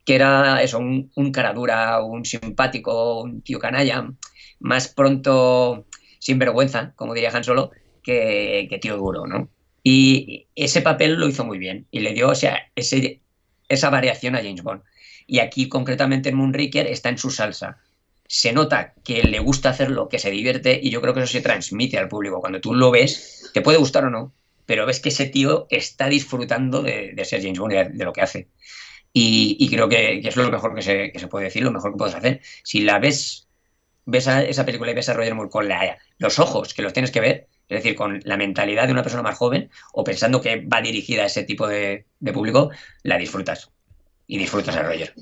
que 0.04 0.16
era 0.16 0.62
eso, 0.62 0.78
un, 0.78 1.12
un 1.14 1.30
cara 1.30 1.52
dura, 1.52 2.02
un 2.02 2.24
simpático, 2.24 3.22
un 3.22 3.42
tío 3.42 3.60
canalla, 3.60 4.10
más 4.58 4.88
pronto 4.88 5.86
sin 6.18 6.40
vergüenza, 6.40 6.92
como 6.96 7.14
diría 7.14 7.30
Han 7.32 7.44
Solo, 7.44 7.70
que, 8.02 8.66
que 8.68 8.78
tío 8.78 8.96
duro, 8.96 9.26
¿no? 9.26 9.48
Y 9.82 10.46
ese 10.54 10.82
papel 10.82 11.14
lo 11.14 11.28
hizo 11.28 11.44
muy 11.44 11.58
bien 11.58 11.86
y 11.90 12.00
le 12.00 12.12
dio 12.12 12.28
o 12.28 12.34
sea, 12.34 12.70
esa 12.74 13.90
variación 13.90 14.34
a 14.34 14.38
James 14.38 14.62
Bond. 14.62 14.82
Y 15.26 15.40
aquí, 15.40 15.68
concretamente 15.68 16.30
en 16.30 16.36
Moonraker, 16.36 16.86
está 16.86 17.10
en 17.10 17.18
su 17.18 17.30
salsa. 17.30 17.78
Se 18.26 18.52
nota 18.52 18.94
que 19.04 19.22
le 19.22 19.38
gusta 19.38 19.70
hacerlo, 19.70 20.08
que 20.08 20.18
se 20.18 20.30
divierte, 20.30 20.78
y 20.82 20.90
yo 20.90 21.00
creo 21.00 21.14
que 21.14 21.20
eso 21.20 21.32
se 21.32 21.42
transmite 21.42 21.98
al 21.98 22.08
público. 22.08 22.40
Cuando 22.40 22.60
tú 22.60 22.74
lo 22.74 22.90
ves, 22.90 23.50
te 23.52 23.60
puede 23.60 23.78
gustar 23.78 24.04
o 24.04 24.10
no, 24.10 24.32
pero 24.66 24.86
ves 24.86 25.00
que 25.00 25.10
ese 25.10 25.26
tío 25.26 25.66
está 25.70 26.08
disfrutando 26.08 26.82
de, 26.82 27.14
ser 27.24 27.42
James 27.42 27.58
Bond 27.58 27.72
y 27.72 27.76
de, 27.76 28.04
lo 28.04 28.12
que 28.12 28.22
hace. 28.22 28.48
Y, 29.12 29.68
creo 29.70 29.88
que, 29.88 30.18
es 30.18 30.36
lo 30.36 30.50
mejor 30.50 30.74
que 30.74 30.82
se, 30.82 31.12
que 31.12 31.26
puede 31.26 31.46
decir, 31.46 31.62
lo 31.62 31.72
mejor 31.72 31.92
que 31.92 31.98
puedes 31.98 32.14
hacer. 32.14 32.40
Si 32.62 32.80
la 32.80 32.98
ves, 32.98 33.48
ves 34.04 34.26
esa 34.26 34.64
película 34.64 34.90
y 34.90 34.94
ves 34.94 35.08
a 35.08 35.14
Roger 35.14 35.34
Moore 35.34 35.50
con 35.50 35.68
los 36.18 36.38
ojos 36.38 36.74
que 36.74 36.82
los 36.82 36.92
tienes 36.92 37.10
que 37.10 37.20
ver, 37.20 37.48
es 37.68 37.82
decir, 37.82 37.94
con 37.94 38.20
la 38.24 38.36
mentalidad 38.36 38.86
de 38.86 38.92
una 38.92 39.02
persona 39.02 39.22
más 39.22 39.36
joven 39.36 39.70
o 39.92 40.04
pensando 40.04 40.40
que 40.40 40.64
va 40.64 40.80
dirigida 40.80 41.22
a 41.22 41.26
ese 41.26 41.44
tipo 41.44 41.66
de, 41.66 42.06
público, 42.32 42.70
la 43.02 43.18
disfrutas. 43.18 43.70
Y 44.26 44.38
disfrutas 44.38 44.76
a 44.76 44.82
Roger. 44.82 45.14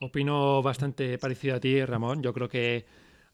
Opino 0.00 0.62
bastante 0.62 1.18
parecido 1.18 1.56
a 1.56 1.60
ti, 1.60 1.82
Ramón. 1.84 2.22
Yo 2.22 2.32
creo 2.34 2.48
que 2.48 2.84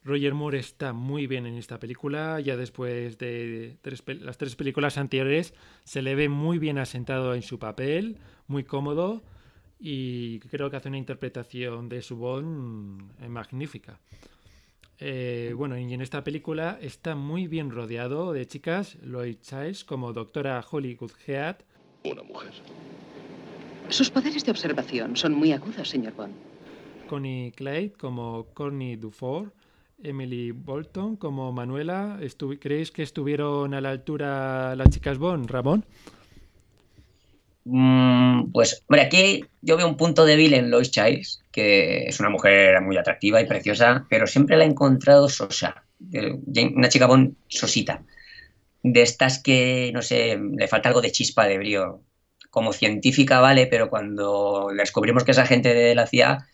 Roger 0.03 0.33
Moore 0.33 0.59
está 0.59 0.93
muy 0.93 1.27
bien 1.27 1.45
en 1.45 1.55
esta 1.55 1.79
película. 1.79 2.39
Ya 2.39 2.55
después 2.55 3.17
de 3.17 3.77
las 4.21 4.37
tres 4.37 4.55
películas 4.55 4.97
anteriores 4.97 5.53
se 5.83 6.01
le 6.01 6.15
ve 6.15 6.29
muy 6.29 6.59
bien 6.59 6.77
asentado 6.77 7.35
en 7.35 7.41
su 7.41 7.59
papel, 7.59 8.17
muy 8.47 8.63
cómodo 8.63 9.23
y 9.79 10.39
creo 10.39 10.69
que 10.69 10.77
hace 10.77 10.89
una 10.89 10.97
interpretación 10.97 11.89
de 11.89 12.01
su 12.01 12.15
Bond 12.17 13.11
eh, 13.21 13.29
magnífica. 13.29 13.99
Eh, 14.99 15.53
bueno, 15.55 15.77
y 15.77 15.93
en 15.93 16.01
esta 16.01 16.23
película 16.23 16.79
está 16.81 17.15
muy 17.15 17.47
bien 17.47 17.69
rodeado 17.69 18.33
de 18.33 18.47
chicas, 18.47 18.97
Lloyd 19.03 19.37
Childs 19.41 19.83
como 19.83 20.13
doctora 20.13 20.63
Holly 20.69 20.95
Goodhead. 20.95 21.57
Una 22.03 22.23
mujer. 22.23 22.51
Sus 23.89 24.09
poderes 24.09 24.43
de 24.43 24.51
observación 24.51 25.15
son 25.15 25.33
muy 25.33 25.51
agudos, 25.51 25.87
señor 25.87 26.13
Bond. 26.13 26.33
Connie 27.07 27.51
Clyde 27.51 27.93
como 27.93 28.47
Corny 28.53 28.95
Dufour, 28.95 29.53
Emily 30.03 30.51
Bolton 30.51 31.15
como 31.15 31.51
Manuela. 31.51 32.19
¿Creéis 32.59 32.91
que 32.91 33.03
estuvieron 33.03 33.73
a 33.73 33.81
la 33.81 33.91
altura 33.91 34.75
las 34.75 34.89
chicas 34.89 35.17
Bond, 35.17 35.49
Ramón? 35.49 35.85
Mm, 37.69 38.51
pues, 38.53 38.83
hombre, 38.87 39.01
aquí 39.01 39.43
yo 39.61 39.75
veo 39.75 39.87
un 39.87 39.97
punto 39.97 40.25
débil 40.25 40.53
en 40.53 40.71
Lois 40.71 40.89
Childs, 40.89 41.43
que 41.51 42.05
es 42.05 42.19
una 42.21 42.29
mujer 42.29 42.81
muy 42.81 42.95
atractiva 42.95 43.41
y 43.41 43.45
preciosa, 43.45 44.05
pero 44.09 44.25
siempre 44.25 44.55
la 44.55 44.63
he 44.63 44.67
encontrado 44.67 45.27
sosa. 45.27 45.83
Una 46.13 46.87
chica 46.87 47.07
bon 47.07 47.35
sosita. 47.49 48.03
De 48.83 49.01
estas 49.01 49.43
que, 49.43 49.91
no 49.93 50.01
sé, 50.01 50.39
le 50.39 50.67
falta 50.69 50.87
algo 50.87 51.01
de 51.01 51.11
chispa, 51.11 51.45
de 51.45 51.57
brío. 51.57 52.01
Como 52.49 52.71
científica, 52.71 53.41
vale, 53.41 53.67
pero 53.67 53.89
cuando 53.89 54.69
descubrimos 54.75 55.25
que 55.25 55.31
esa 55.31 55.45
gente 55.45 55.73
de 55.73 55.93
la 55.93 56.07
CIA, 56.07 56.47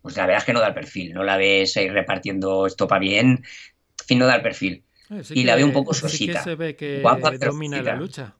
pues 0.00 0.16
la 0.16 0.26
verdad 0.26 0.42
es 0.42 0.44
que 0.44 0.52
no 0.52 0.60
da 0.60 0.68
el 0.68 0.74
perfil. 0.74 1.12
No 1.12 1.24
la 1.24 1.36
ves 1.36 1.76
ahí 1.76 1.88
repartiendo 1.88 2.68
estopa 2.68 3.00
bien, 3.00 3.26
en 3.26 4.06
fin, 4.06 4.18
no 4.20 4.26
da 4.26 4.36
el 4.36 4.42
perfil. 4.42 4.84
Y 5.30 5.42
la 5.42 5.56
veo 5.56 5.66
un 5.66 5.72
poco 5.72 5.92
sosita. 5.92 6.44
se 6.44 6.54
ve 6.54 6.76
que 6.76 7.00
Guapa, 7.00 7.32
domina 7.32 7.82
la 7.82 7.96
lucha. 7.96 8.36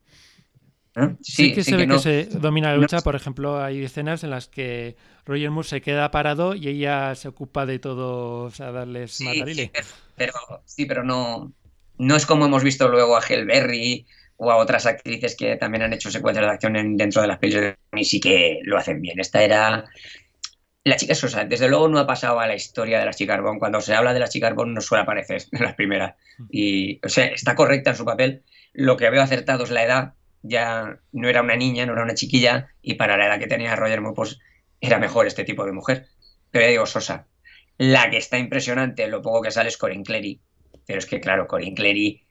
¿Eh? 0.97 1.15
Sí, 1.21 1.53
que 1.53 1.63
se 1.63 1.77
ve 1.77 1.87
que, 1.87 1.99
se 1.99 2.25
domina 2.25 2.71
la 2.71 2.79
lucha. 2.79 3.01
Por 3.01 3.15
ejemplo, 3.15 3.63
hay 3.63 3.85
escenas 3.85 4.25
en 4.25 4.31
las 4.31 4.49
que 4.49 4.97
Roger 5.27 5.51
Moore 5.51 5.69
se 5.69 5.81
queda 5.83 6.11
parado 6.11 6.55
y 6.55 6.69
ella 6.69 7.15
se 7.15 7.29
ocupa 7.29 7.67
de 7.67 7.79
todos 7.79 8.61
a 8.61 8.73
darles 8.73 9.13
sí, 9.13 9.71
pero, 10.17 10.33
sí, 10.65 10.87
pero 10.87 11.05
no, 11.05 11.53
no 11.99 12.17
es 12.17 12.25
como 12.25 12.47
hemos 12.47 12.63
visto 12.63 12.89
luego 12.89 13.17
a 13.17 13.23
Berry 13.47 14.07
o 14.39 14.51
a 14.51 14.57
otras 14.57 14.87
actrices 14.87 15.37
que 15.37 15.57
también 15.57 15.83
han 15.83 15.93
hecho 15.93 16.11
secuencias 16.11 16.47
de 16.47 16.53
acción 16.53 16.97
dentro 16.97 17.23
de 17.23 17.29
las 17.29 17.39
películas 17.39 17.77
y 17.93 18.05
sí 18.05 18.21
que 18.21 18.61
lo 18.65 18.79
hacen 18.79 19.01
bien. 19.03 19.21
Esta 19.21 19.43
era 19.43 19.85
la 20.85 20.97
chica 20.97 21.15
Sosa, 21.15 21.45
desde 21.45 21.69
luego 21.69 21.89
no 21.89 21.99
ha 21.99 22.07
pasado 22.07 22.39
a 22.39 22.47
la 22.47 22.55
historia 22.55 23.01
de 23.01 23.07
las 23.07 23.17
chicas 23.17 23.43
Bond. 23.43 23.59
Cuando 23.59 23.81
se 23.81 23.95
habla 23.95 24.15
de 24.15 24.21
las 24.21 24.31
chicas 24.31 24.55
Bond 24.55 24.73
no 24.73 24.81
suele 24.81 25.03
aparecer 25.03 25.43
en 25.53 25.63
las 25.65 25.75
primeras. 25.75 26.15
Y, 26.51 27.01
o 27.05 27.09
sea, 27.09 27.27
está 27.27 27.55
correcta 27.55 27.91
en 27.91 27.97
su 27.97 28.05
papel. 28.05 28.45
Lo 28.73 28.97
que 28.97 29.11
veo 29.11 29.21
acertado 29.21 29.65
es 29.65 29.71
la 29.71 29.85
edad. 29.85 30.15
Ya 30.43 30.99
no 31.13 31.29
era 31.29 31.43
una 31.43 31.57
niña, 31.57 31.87
no 31.87 31.93
era 31.93 32.03
una 32.03 32.15
chiquilla. 32.15 32.69
Y 32.83 32.95
para 32.95 33.17
la 33.17 33.27
edad 33.27 33.39
que 33.39 33.47
tenía 33.47 33.77
Roger 33.77 34.01
Moore, 34.01 34.15
pues 34.15 34.39
era 34.81 34.99
mejor 34.99 35.27
este 35.27 35.45
tipo 35.45 35.65
de 35.65 35.73
mujer. 35.73 36.07
Pero 36.51 36.65
ya 36.65 36.71
digo, 36.71 36.87
Sosa. 36.87 37.27
La 37.79 38.11
que 38.11 38.17
está 38.17 38.39
impresionante, 38.39 39.07
lo 39.09 39.23
poco 39.23 39.43
que 39.43 39.51
sale 39.51 39.69
es 39.69 39.77
Corinne 39.77 40.05
Clery. 40.05 40.41
Pero 40.87 40.99
es 40.99 41.07
que, 41.07 41.21
claro, 41.21 41.47
Corinne 41.47 41.75
Clery, 41.75 42.25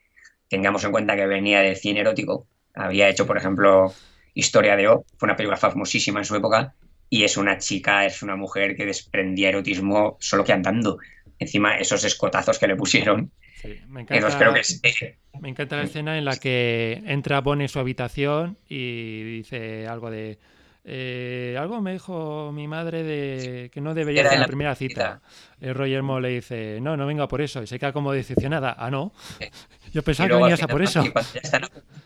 tengamos 0.48 0.84
en 0.84 0.92
cuenta 0.92 1.16
que 1.16 1.28
venía 1.28 1.62
del 1.62 1.76
cine 1.76 2.02
erótico. 2.02 2.48
Había 2.74 3.10
hecho, 3.10 3.28
por 3.28 3.38
ejemplo, 3.38 3.94
Historia 4.34 4.76
de 4.76 4.88
O. 4.90 5.06
Fue 5.18 5.28
una 5.28 5.36
película 5.36 5.58
famosísima 5.58 6.20
en 6.20 6.26
su 6.26 6.36
época 6.36 6.76
y 7.10 7.24
es 7.24 7.38
una 7.38 7.58
chica, 7.58 8.06
es 8.06 8.22
una 8.22 8.36
mujer 8.36 8.76
que 8.76 8.86
desprendía 8.86 9.50
erotismo 9.50 10.18
solo 10.20 10.44
que 10.44 10.54
andando. 10.54 10.98
Encima, 11.40 11.78
esos 11.78 12.04
escotazos 12.04 12.60
que 12.60 12.68
le 12.68 12.76
pusieron. 12.76 13.32
Me, 13.88 14.02
encanta, 14.02 15.78
la 15.78 15.84
escena 15.84 16.18
en 16.18 16.26
la 16.26 16.38
que 16.38 17.02
entra 17.06 17.42
Bon 17.42 17.62
en 17.62 17.70
su 17.70 17.80
habitación 17.80 18.58
y 18.68 19.38
dice 19.38 19.88
algo 19.88 20.12
de. 20.12 20.38
Eh, 20.88 21.58
algo 21.60 21.82
me 21.82 21.94
dijo 21.94 22.52
mi 22.52 22.68
madre 22.68 23.02
de 23.02 23.72
que 23.72 23.82
no 23.82 23.96
debería 23.96 24.30
ser 24.30 24.40
la, 24.40 24.46
primera 24.46 24.76
cita. 24.76 25.22
El 25.60 25.74
Roger 25.74 26.04
Moore 26.04 26.30
le 26.30 26.36
dice, 26.36 26.80
no, 26.80 26.96
no 26.96 27.08
venga 27.08 27.28
por 27.28 27.42
eso. 27.42 27.64
Y 27.64 27.68
se 27.68 27.80
queda 27.80 27.92
como 27.92 28.12
decepcionada. 28.12 28.76
Ah, 28.78 28.92
no. 28.92 29.12
Yo 29.94 30.04
pensaba 30.04 30.30
que 30.30 30.36
venías 30.36 30.62
a 30.62 30.68
por 30.68 30.84
eso. 30.84 31.04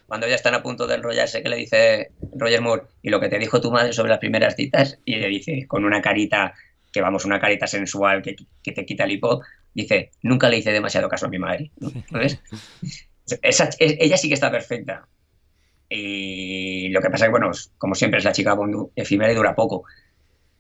Cuando 0.08 0.28
ya, 0.28 0.36
están, 0.36 0.56
a 0.56 0.64
punto 0.64 0.88
de 0.88 0.96
enrollarse, 0.96 1.44
que 1.44 1.50
le 1.50 1.56
dice 1.58 2.12
Roger 2.36 2.62
Moore, 2.62 2.84
y 3.02 3.10
lo 3.10 3.20
que 3.20 3.30
te 3.30 3.38
dijo 3.38 3.60
tu 3.60 3.72
madre 3.72 3.94
sobre 3.94 4.10
las 4.10 4.20
primeras 4.20 4.56
citas, 4.56 5.00
y 5.06 5.16
le 5.16 5.28
dice, 5.28 5.66
con 5.68 5.84
una 5.86 6.02
carita, 6.02 6.54
que 6.92 7.02
vamos, 7.02 7.26
una 7.26 7.40
carita 7.40 7.68
sensual 7.68 8.22
que, 8.22 8.36
te 8.72 8.86
quita 8.86 9.04
el 9.04 9.12
hipo, 9.12 9.42
dice, 9.74 10.12
nunca 10.22 10.50
le 10.50 10.58
hice 10.58 10.72
demasiado 10.72 11.10
caso 11.10 11.26
a 11.26 11.30
mi 11.30 11.40
madre. 11.40 11.72
ella 13.42 14.18
sí 14.18 14.28
que 14.28 14.34
está 14.34 14.52
perfecta. 14.52 15.08
Y 15.90 16.90
lo 16.90 17.02
que 17.02 17.10
pasa 17.10 17.26
es 17.26 17.28
que, 17.30 17.32
bueno, 17.32 17.52
como 17.78 17.96
siempre 17.96 18.20
es 18.20 18.26
la 18.26 18.32
chica 18.32 18.56
efímera 18.96 19.32
y 19.32 19.36
dura 19.36 19.56
poco. 19.56 19.86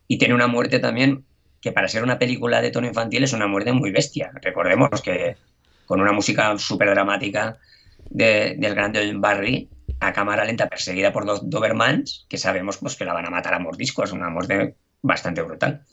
Y 0.07 0.17
tiene 0.17 0.33
una 0.33 0.47
muerte 0.47 0.79
también 0.79 1.23
que 1.61 1.71
para 1.71 1.87
ser 1.87 2.03
una 2.03 2.17
película 2.17 2.61
de 2.61 2.71
tono 2.71 2.87
infantil 2.87 3.23
es 3.23 3.33
una 3.33 3.47
muerte 3.47 3.73
muy 3.73 3.91
bestia. 3.91 4.31
Recordemos 4.41 5.01
que 5.01 5.35
con 5.85 6.01
una 6.01 6.11
música 6.11 6.57
súper 6.57 6.89
dramática 6.89 7.57
del 8.09 8.73
gran 8.75 8.93
John 8.93 9.21
Barry 9.21 9.69
a 9.99 10.13
cámara 10.13 10.45
lenta 10.45 10.69
perseguida 10.69 11.11
por 11.11 11.25
dos 11.25 11.49
Dobermans 11.49 12.25
que 12.29 12.37
sabemos 12.37 12.77
pues, 12.77 12.95
que 12.95 13.05
la 13.05 13.13
van 13.13 13.25
a 13.25 13.29
matar 13.29 13.53
a 13.53 13.59
mordiscos, 13.59 14.11
una 14.11 14.29
muerte 14.29 14.75
bastante 15.01 15.41
brutal. 15.41 15.83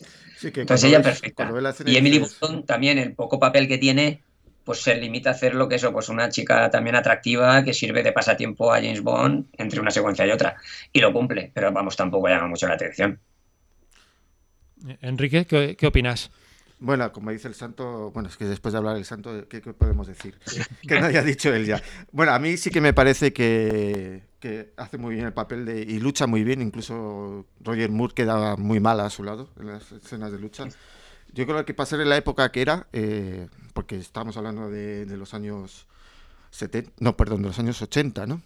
Entonces 0.43 0.85
ella 0.85 1.03
perfecta. 1.03 1.51
Y 1.87 1.97
Emily 1.97 2.19
Button 2.19 2.65
también, 2.65 2.99
el 2.99 3.15
poco 3.15 3.39
papel 3.39 3.69
que 3.69 3.79
tiene, 3.79 4.23
pues 4.65 4.83
se 4.83 4.97
limita 4.97 5.31
a 5.31 5.33
hacer 5.33 5.55
lo 5.55 5.69
que 5.69 5.77
eso, 5.77 5.93
pues 5.93 6.09
una 6.09 6.29
chica 6.29 6.69
también 6.71 6.97
atractiva 6.97 7.65
que 7.65 7.73
sirve 7.73 8.03
de 8.03 8.13
pasatiempo 8.13 8.73
a 8.73 8.77
James 8.77 9.01
Bond 9.01 9.47
entre 9.57 9.81
una 9.81 9.91
secuencia 9.91 10.27
y 10.27 10.31
otra. 10.31 10.57
Y 10.93 11.01
lo 11.01 11.13
cumple, 11.13 11.51
pero 11.55 11.73
vamos, 11.73 11.97
tampoco 11.97 12.29
llama 12.29 12.49
mucho 12.49 12.67
la 12.67 12.75
atención. 12.75 13.19
Enrique, 15.01 15.47
¿qué, 15.47 15.77
qué 15.77 15.87
opinas? 15.87 16.31
Bueno, 16.79 17.11
como 17.11 17.31
dice 17.31 17.49
el 17.49 17.55
santo, 17.55 18.11
bueno, 18.11 18.29
es 18.29 18.37
que 18.37 18.45
después 18.45 18.73
de 18.73 18.79
hablar 18.79 18.97
del 18.97 19.07
santo, 19.07 19.49
¿qué, 19.49 19.61
podemos 19.61 20.07
decir? 20.07 20.39
que 20.87 21.01
no 21.01 21.07
haya 21.07 21.23
dicho 21.23 21.53
él 21.55 21.65
ya. 21.65 21.83
Bueno, 22.13 22.33
a 22.33 22.39
mí 22.39 22.57
sí 22.59 22.71
que 22.71 22.83
me 22.83 22.93
parece 22.93 23.33
que, 23.33 24.25
hace 24.77 24.99
muy 24.99 25.15
bien 25.15 25.27
el 25.27 25.33
papel 25.33 25.65
de, 25.65 25.81
y 25.81 25.99
lucha 25.99 26.27
muy 26.27 26.45
bien, 26.45 26.61
incluso 26.61 27.47
Roger 27.61 27.91
Moore 27.91 28.15
queda 28.15 28.57
muy 28.57 28.79
mal 28.79 29.01
a 29.01 29.09
su 29.09 29.25
lado 29.25 29.49
en 29.59 29.69
las 29.69 29.91
escenas 29.91 30.31
de 30.33 30.39
lucha. 30.39 30.65
Yo 31.33 31.47
creo 31.47 31.65
que 31.65 31.75
para 31.75 31.87
ser 31.87 32.01
en 32.01 32.11
la 32.11 32.17
época 32.17 32.53
que 32.53 32.63
era, 32.63 32.87
eh, 32.93 33.49
porque 33.73 33.97
estamos 33.97 34.37
hablando 34.37 34.71
de, 34.71 35.07
de 35.07 35.17
los 35.17 35.33
años 35.35 35.87
70, 36.51 36.93
no, 37.01 37.17
perdón, 37.17 37.43
de 37.43 37.49
los 37.49 37.59
años 37.59 37.81
80, 37.81 38.27
¿no? 38.27 38.43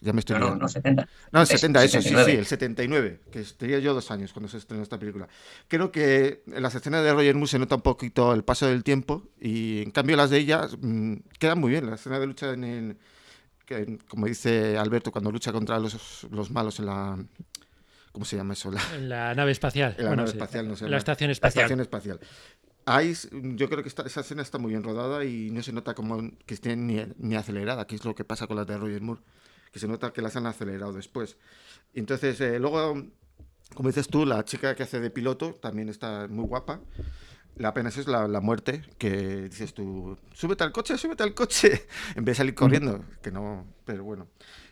Ya 0.00 0.12
me 0.12 0.20
estoy 0.20 0.38
no, 0.38 0.50
no, 0.50 0.56
no, 0.56 0.68
70. 0.68 1.08
No, 1.32 1.40
el 1.40 1.46
70, 1.46 1.84
eso, 1.84 2.00
sí, 2.00 2.10
sí, 2.10 2.30
el 2.30 2.46
79, 2.46 3.20
que 3.32 3.42
tenía 3.58 3.80
yo 3.80 3.94
dos 3.94 4.10
años 4.12 4.32
cuando 4.32 4.48
se 4.48 4.58
estrenó 4.58 4.82
esta 4.82 4.98
película. 4.98 5.28
Creo 5.66 5.90
que 5.90 6.44
en 6.46 6.62
las 6.62 6.74
escenas 6.74 7.02
de 7.02 7.12
Roger 7.12 7.34
Moore 7.34 7.48
se 7.48 7.58
nota 7.58 7.74
un 7.74 7.82
poquito 7.82 8.32
el 8.32 8.44
paso 8.44 8.66
del 8.68 8.84
tiempo 8.84 9.24
y 9.40 9.82
en 9.82 9.90
cambio 9.90 10.16
las 10.16 10.30
de 10.30 10.38
ella 10.38 10.68
mm, 10.80 11.14
quedan 11.38 11.58
muy 11.58 11.72
bien. 11.72 11.86
La 11.86 11.96
escena 11.96 12.20
de 12.20 12.26
lucha 12.26 12.52
en 12.52 12.64
el, 12.64 13.98
como 14.08 14.26
dice 14.26 14.78
Alberto, 14.78 15.10
cuando 15.10 15.32
lucha 15.32 15.52
contra 15.52 15.78
los, 15.80 16.26
los 16.30 16.50
malos 16.50 16.78
en 16.78 16.86
la... 16.86 17.18
¿Cómo 18.12 18.24
se 18.24 18.36
llama 18.36 18.54
eso? 18.54 18.70
La, 18.70 18.80
en 18.94 19.08
la 19.08 19.34
nave 19.34 19.50
espacial. 19.50 19.96
En 19.98 20.04
la 20.06 20.16
nave 20.16 20.30
espacial, 20.30 20.68
no 20.68 20.76
sé. 20.76 20.88
La, 20.88 20.96
estación 20.96 21.30
espacial. 21.30 21.62
La 21.62 21.64
estación 21.64 21.80
espacial. 21.80 22.20
Ahí, 22.86 23.14
yo 23.32 23.68
creo 23.68 23.82
que 23.82 23.88
esa 23.88 24.20
escena 24.20 24.42
está 24.42 24.58
muy 24.58 24.70
bien 24.70 24.84
rodada 24.84 25.24
y 25.24 25.50
no 25.50 25.60
se 25.62 25.72
nota 25.72 25.92
como 25.92 26.30
que 26.46 26.54
esté 26.54 26.76
ni, 26.76 27.04
ni, 27.18 27.34
acelerada, 27.34 27.86
que 27.86 27.96
es 27.96 28.04
lo 28.04 28.14
que 28.14 28.24
pasa 28.24 28.46
con 28.46 28.56
las 28.56 28.66
de 28.66 28.78
Roger 28.78 29.02
Moore 29.02 29.20
que 29.76 29.80
se 29.80 29.88
nota 29.88 30.10
que 30.10 30.22
las 30.22 30.34
han 30.36 30.46
acelerado 30.46 30.94
después. 30.94 31.36
Entonces, 31.92 32.40
eh, 32.40 32.58
luego, 32.58 32.94
como 33.74 33.90
dices 33.90 34.08
tú, 34.08 34.24
la 34.24 34.42
chica 34.42 34.74
que 34.74 34.84
hace 34.84 35.00
de 35.00 35.10
piloto 35.10 35.52
también 35.52 35.90
está 35.90 36.28
muy 36.28 36.46
guapa. 36.46 36.80
La 37.56 37.74
pena 37.74 37.90
es 37.90 38.08
la, 38.08 38.26
la, 38.26 38.40
muerte, 38.40 38.80
que 38.96 39.50
dices 39.50 39.74
tú, 39.74 40.16
súbete 40.32 40.64
al 40.64 40.72
coche, 40.72 40.96
súbete 40.96 41.24
al 41.24 41.34
coche, 41.34 41.86
en 42.16 42.24
vez 42.24 42.32
de 42.32 42.34
salir 42.36 42.54
corriendo, 42.54 43.04
que 43.20 43.30
no, 43.30 43.66
pero 43.84 44.02
bueno. 44.02 44.28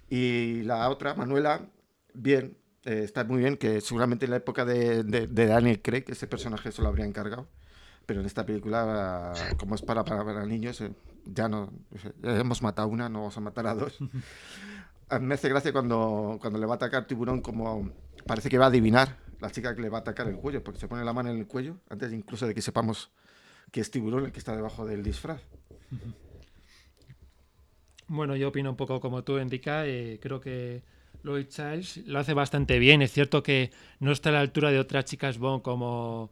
Y 0.09 0.63
la 0.63 0.89
otra, 0.89 1.13
Manuela, 1.13 1.69
bien, 2.15 2.57
eh, 2.85 3.03
está 3.05 3.25
muy 3.25 3.41
bien, 3.41 3.59
que 3.59 3.83
seguramente 3.83 4.25
en 4.25 4.31
la 4.31 4.39
época 4.39 4.65
de, 4.65 5.05
de, 5.05 5.27
de 5.27 5.47
Daniel 5.47 5.83
Craig 5.83 6.05
ese 6.09 6.27
personaje 6.27 6.73
se 6.73 6.81
lo 6.81 6.89
habría 6.89 7.05
encargado, 7.05 7.47
pero 8.07 8.21
en 8.21 8.27
esta 8.27 8.47
película, 8.47 9.35
como 9.59 9.75
es 9.75 9.83
para, 9.83 10.03
para, 10.03 10.25
para 10.25 10.47
niños, 10.47 10.81
eh, 10.81 10.93
ya 11.27 11.47
no, 11.47 11.71
hemos 12.23 12.63
matado 12.63 12.89
una, 12.89 13.11
no 13.11 13.19
vamos 13.19 13.37
a 13.37 13.41
matar 13.41 13.67
a 13.67 13.75
dos. 13.75 13.99
me 15.21 15.35
hace 15.35 15.49
gracia 15.49 15.73
cuando, 15.73 16.39
cuando 16.41 16.59
le 16.59 16.67
va 16.67 16.75
a 16.75 16.77
atacar 16.77 17.07
tiburón, 17.07 17.41
como 17.41 17.91
parece 18.27 18.49
que 18.49 18.59
va 18.59 18.67
a 18.67 18.69
adivinar 18.69 19.17
la 19.41 19.51
chica 19.51 19.75
que 19.75 19.83
le 19.83 19.89
va 19.89 19.99
a 19.99 20.01
atacar 20.01 20.27
el 20.29 20.37
cuello, 20.37 20.63
porque 20.65 20.81
se 20.81 20.89
pone 20.89 21.05
la 21.05 21.13
mano 21.13 21.31
en 21.31 21.39
el 21.39 21.47
cuello 21.47 21.77
antes 21.91 22.13
incluso 22.13 22.47
de 22.47 22.55
que 22.55 22.63
sepamos 22.63 23.11
que 23.71 23.81
es 23.81 23.91
tiburón 23.91 24.25
el 24.25 24.33
que 24.33 24.39
está 24.39 24.55
debajo 24.55 24.87
del 24.87 25.03
disfraz. 25.03 25.43
Bueno, 28.07 28.37
yo 28.37 28.49
opino 28.49 28.71
un 28.71 28.77
poco 28.77 29.01
como 29.01 29.25
tú, 29.25 29.39
Enrica. 29.39 29.87
Eh, 29.87 30.19
creo 30.21 30.41
que 30.41 30.83
Lloyd 31.23 31.47
Childs 31.49 32.07
lo 32.07 32.19
hace 32.19 32.35
bastante 32.35 32.79
bien. 32.79 33.03
Es 33.03 33.13
cierto 33.13 33.43
que 33.43 33.71
no 33.99 34.13
está 34.13 34.29
a 34.29 34.33
la 34.33 34.41
altura 34.41 34.71
de 34.71 34.79
otras 34.79 35.07
chicas 35.07 35.39
Bond 35.39 35.63
como 35.63 36.31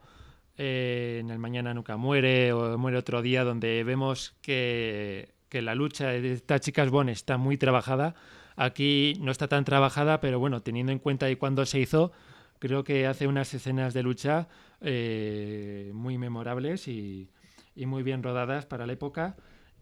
eh, 0.57 1.19
en 1.21 1.31
El 1.31 1.39
Mañana 1.39 1.75
Nunca 1.75 1.97
Muere 1.97 2.53
o 2.53 2.77
Muere 2.79 2.99
Otro 2.99 3.23
Día, 3.23 3.43
donde 3.43 3.83
vemos 3.85 4.35
que, 4.43 5.31
que 5.49 5.63
la 5.63 5.75
lucha 5.75 6.09
de 6.09 6.35
estas 6.35 6.61
chicas 6.61 6.91
Bond 6.91 7.11
está 7.11 7.39
muy 7.39 7.57
trabajada 7.57 8.15
Aquí 8.57 9.15
no 9.21 9.31
está 9.31 9.49
tan 9.49 9.65
trabajada, 9.65 10.21
pero 10.21 10.39
bueno, 10.39 10.61
teniendo 10.61 10.93
en 10.93 10.99
cuenta 10.99 11.27
de 11.27 11.39
cuándo 11.39 11.65
se 11.67 11.81
hizo, 11.81 12.13
creo 12.59 12.85
que 12.85 13.07
hace 13.07 13.27
unas 13.27 13.53
escenas 13.55 13.95
de 13.95 14.03
lucha 14.03 14.49
eh, 14.81 15.91
muy 15.95 16.19
memorables 16.19 16.89
y, 16.89 17.31
muy 17.77 18.03
bien 18.03 18.23
rodadas 18.23 18.67
para 18.67 18.87
la 18.87 18.93
época 18.93 19.35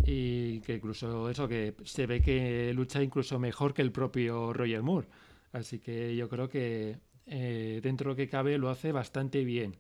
y 0.04 0.61
que 0.61 0.76
incluso 0.76 1.28
eso 1.28 1.48
que 1.48 1.74
se 1.85 2.06
ve 2.06 2.22
que 2.22 2.72
lucha 2.72 3.02
incluso 3.02 3.38
mejor 3.38 3.74
que 3.74 3.83
el 3.83 3.92
propio 3.92 4.52
Roger 4.52 4.83
Moore. 4.83 5.09
Así 5.52 5.80
que 5.80 6.14
yo 6.16 6.28
creo 6.28 6.48
que 6.48 6.98
eh, 7.26 7.80
dentro 7.83 8.04
de 8.04 8.11
lo 8.12 8.16
que 8.16 8.28
cabe 8.28 8.56
lo 8.59 8.70
hace 8.70 8.92
bastante 8.92 9.44
bien. 9.44 9.76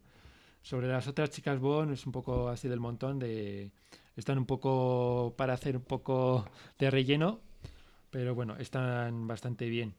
Sobre 0.62 0.88
las 0.88 1.06
otras 1.06 1.30
chicas 1.30 1.58
Bond 1.58 1.92
es 1.92 2.04
un 2.04 2.12
poco 2.12 2.48
así 2.48 2.68
del 2.68 2.80
montón 2.80 3.18
de 3.18 3.70
están 4.16 4.38
un 4.38 4.46
poco 4.46 5.34
para 5.36 5.54
hacer 5.54 5.76
un 5.76 5.84
poco 5.84 6.44
de 6.78 6.90
relleno, 6.90 7.40
pero 8.10 8.34
bueno, 8.34 8.56
están 8.58 9.26
bastante 9.26 9.68
bien. 9.68 9.94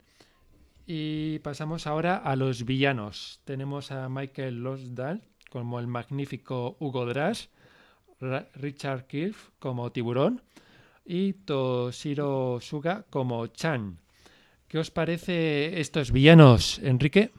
Y 0.86 1.38
pasamos 1.40 1.86
ahora 1.86 2.16
a 2.16 2.36
los 2.36 2.64
villanos. 2.64 3.40
Tenemos 3.44 3.92
a 3.92 4.08
Michael 4.08 4.62
Losdal 4.62 5.22
como 5.50 5.78
el 5.78 5.86
magnífico 5.86 6.76
Hugo 6.80 7.06
Drash, 7.06 7.46
Richard 8.54 9.06
Kirf 9.06 9.50
como 9.58 9.90
Tiburón 9.92 10.42
y 11.04 11.32
Toshiro 11.32 12.58
Suga 12.60 13.04
como 13.10 13.46
Chan. 13.48 13.98
¿Qué 14.68 14.78
os 14.78 14.90
parece 14.90 15.80
estos 15.80 16.12
villanos, 16.12 16.78
Enrique? 16.78 17.32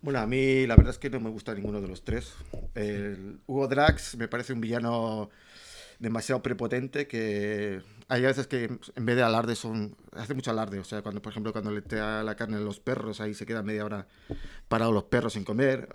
Bueno, 0.00 0.20
a 0.20 0.26
mí 0.26 0.66
la 0.66 0.76
verdad 0.76 0.92
es 0.92 0.98
que 0.98 1.10
no 1.10 1.20
me 1.20 1.28
gusta 1.28 1.54
ninguno 1.54 1.80
de 1.80 1.88
los 1.88 2.04
tres. 2.04 2.34
El 2.74 3.40
Hugo 3.46 3.66
Drax 3.68 4.16
me 4.16 4.28
parece 4.28 4.52
un 4.52 4.60
villano 4.60 5.28
demasiado 5.98 6.42
prepotente 6.42 7.06
que 7.06 7.82
hay 8.08 8.22
veces 8.22 8.46
que 8.46 8.64
en 8.64 9.06
vez 9.06 9.16
de 9.16 9.22
alarde 9.22 9.54
son 9.54 9.96
hace 10.12 10.34
mucho 10.34 10.50
alarde. 10.50 10.78
O 10.78 10.84
sea 10.84 11.02
cuando 11.02 11.20
por 11.20 11.32
ejemplo 11.32 11.52
cuando 11.52 11.70
le 11.70 11.80
da 11.80 12.22
la 12.22 12.36
carne 12.36 12.56
a 12.56 12.60
los 12.60 12.80
perros 12.80 13.20
ahí 13.20 13.34
se 13.34 13.46
quedan 13.46 13.66
media 13.66 13.84
hora 13.84 14.06
parados 14.68 14.94
los 14.94 15.04
perros 15.04 15.32
sin 15.34 15.44
comer. 15.44 15.88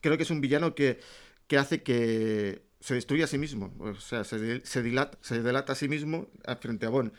Creo 0.00 0.16
que 0.16 0.22
es 0.22 0.30
un 0.30 0.40
villano 0.40 0.74
que, 0.74 1.00
que 1.46 1.58
hace 1.58 1.82
que 1.82 2.62
se 2.80 2.94
destruya 2.94 3.24
a 3.24 3.28
sí 3.28 3.38
mismo. 3.38 3.72
O 3.78 3.94
sea 3.94 4.24
se, 4.24 4.64
se, 4.64 4.82
dilata, 4.82 5.18
se 5.20 5.42
delata 5.42 5.72
a 5.72 5.76
sí 5.76 5.88
mismo 5.88 6.28
frente 6.60 6.86
a 6.86 6.90
Bond 6.90 7.12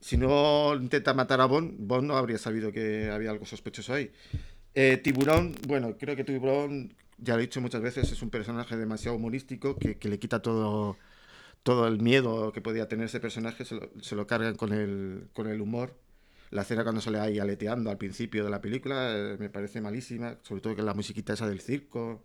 si 0.00 0.16
no 0.16 0.76
intenta 0.76 1.12
matar 1.12 1.40
a 1.40 1.46
Bond 1.46 1.74
Bond 1.78 2.06
no 2.06 2.16
habría 2.16 2.38
sabido 2.38 2.70
que 2.70 3.10
había 3.10 3.30
algo 3.30 3.46
sospechoso 3.46 3.94
ahí. 3.94 4.12
Eh, 4.74 4.96
tiburón 4.98 5.56
bueno 5.66 5.96
creo 5.98 6.14
que 6.14 6.22
Tiburón 6.22 6.94
ya 7.18 7.34
lo 7.34 7.40
he 7.40 7.42
dicho 7.42 7.60
muchas 7.60 7.82
veces, 7.82 8.10
es 8.10 8.22
un 8.22 8.30
personaje 8.30 8.76
demasiado 8.76 9.16
humorístico 9.16 9.76
que, 9.76 9.98
que 9.98 10.08
le 10.08 10.18
quita 10.18 10.40
todo, 10.40 10.96
todo 11.68 11.86
el 11.86 12.00
miedo 12.00 12.50
que 12.50 12.62
podía 12.62 12.88
tener 12.88 13.08
ese 13.08 13.20
personaje, 13.20 13.62
se 13.66 14.14
lo, 14.14 14.26
cargan 14.26 14.54
con 14.54 14.72
el, 14.72 15.28
con 15.34 15.48
el 15.48 15.60
humor. 15.60 15.94
La 16.48 16.62
escena 16.62 16.82
cuando 16.82 17.02
se 17.02 17.10
le 17.10 17.20
ahí 17.20 17.38
aleteando 17.38 17.90
al 17.90 17.98
principio 17.98 18.42
de 18.42 18.48
la 18.48 18.62
película 18.62 19.14
eh, 19.14 19.36
me 19.38 19.50
parece 19.50 19.82
malísima, 19.82 20.38
sobre 20.40 20.62
todo 20.62 20.74
que 20.74 20.80
la 20.80 20.94
musiquita 20.94 21.34
esa 21.34 21.46
del 21.46 21.60
circo. 21.60 22.24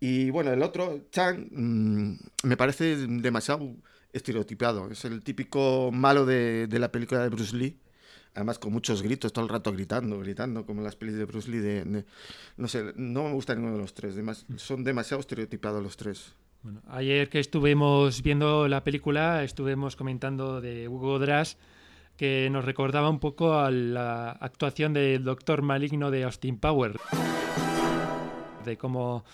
Y 0.00 0.28
bueno, 0.28 0.52
el 0.52 0.62
otro, 0.62 1.06
Chang, 1.10 1.48
mmm, 1.50 2.18
me 2.42 2.58
parece 2.58 2.96
demasiado 3.08 3.74
estereotipado. 4.12 4.90
Es 4.90 5.06
el 5.06 5.22
típico 5.22 5.90
malo 5.90 6.26
de, 6.26 6.66
de, 6.66 6.78
la 6.78 6.92
película 6.92 7.22
de 7.22 7.30
Bruce 7.30 7.56
Lee. 7.56 7.80
Además, 8.34 8.58
con 8.58 8.70
muchos 8.70 9.00
gritos, 9.00 9.32
todo 9.32 9.46
el 9.46 9.50
rato 9.50 9.72
gritando, 9.72 10.18
gritando, 10.18 10.66
como 10.66 10.82
las 10.82 10.94
pelis 10.94 11.14
de 11.14 11.24
Bruce 11.24 11.50
Lee. 11.50 11.60
De, 11.60 12.04
no 12.58 12.68
sé, 12.68 12.92
no 12.96 13.24
me 13.24 13.32
gusta 13.32 13.54
ninguno 13.54 13.76
de 13.76 13.80
los 13.80 13.94
tres. 13.94 14.14
Son 14.56 14.84
demasiado 14.84 15.22
estereotipados 15.22 15.82
los 15.82 15.96
tres. 15.96 16.34
Bueno, 16.66 16.82
ayer 16.88 17.28
que 17.28 17.38
estuvimos 17.38 18.22
viendo 18.22 18.66
la 18.66 18.82
película, 18.82 19.44
estuvimos 19.44 19.94
comentando 19.94 20.60
de 20.60 20.88
Hugo 20.88 21.20
Drass, 21.20 21.58
que 22.16 22.50
nos 22.50 22.64
recordaba 22.64 23.08
un 23.08 23.20
poco 23.20 23.54
a 23.54 23.70
la 23.70 24.32
actuación 24.32 24.92
del 24.92 25.22
Doctor 25.22 25.62
Maligno 25.62 26.10
de 26.10 26.24
Austin 26.24 26.58
Power. 26.58 26.98
De 28.64 28.76
cómo 28.76 29.24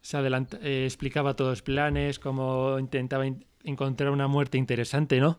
se 0.00 0.16
adelanta, 0.16 0.58
eh, 0.62 0.86
explicaba 0.86 1.36
todos 1.36 1.50
los 1.50 1.60
planes, 1.60 2.18
cómo 2.18 2.78
intentaba 2.78 3.26
in 3.26 3.44
encontrar 3.62 4.10
una 4.10 4.26
muerte 4.26 4.56
interesante, 4.56 5.20
¿no? 5.20 5.38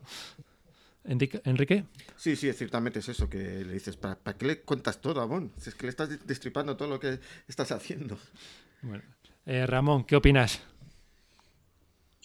Enrique. 1.02 1.86
Sí, 2.14 2.36
sí, 2.36 2.52
ciertamente 2.52 3.00
es 3.00 3.08
eso 3.08 3.28
que 3.28 3.64
le 3.64 3.72
dices. 3.72 3.96
¿Para, 3.96 4.14
para 4.14 4.38
qué 4.38 4.46
le 4.46 4.60
cuentas 4.60 5.00
todo, 5.00 5.20
Amón? 5.20 5.50
Si 5.56 5.70
es 5.70 5.74
que 5.74 5.86
le 5.86 5.90
estás 5.90 6.24
destripando 6.24 6.76
todo 6.76 6.88
lo 6.88 7.00
que 7.00 7.18
estás 7.48 7.72
haciendo. 7.72 8.16
Bueno. 8.80 9.02
Eh, 9.44 9.66
Ramón, 9.66 10.04
¿qué 10.04 10.14
opinas? 10.14 10.62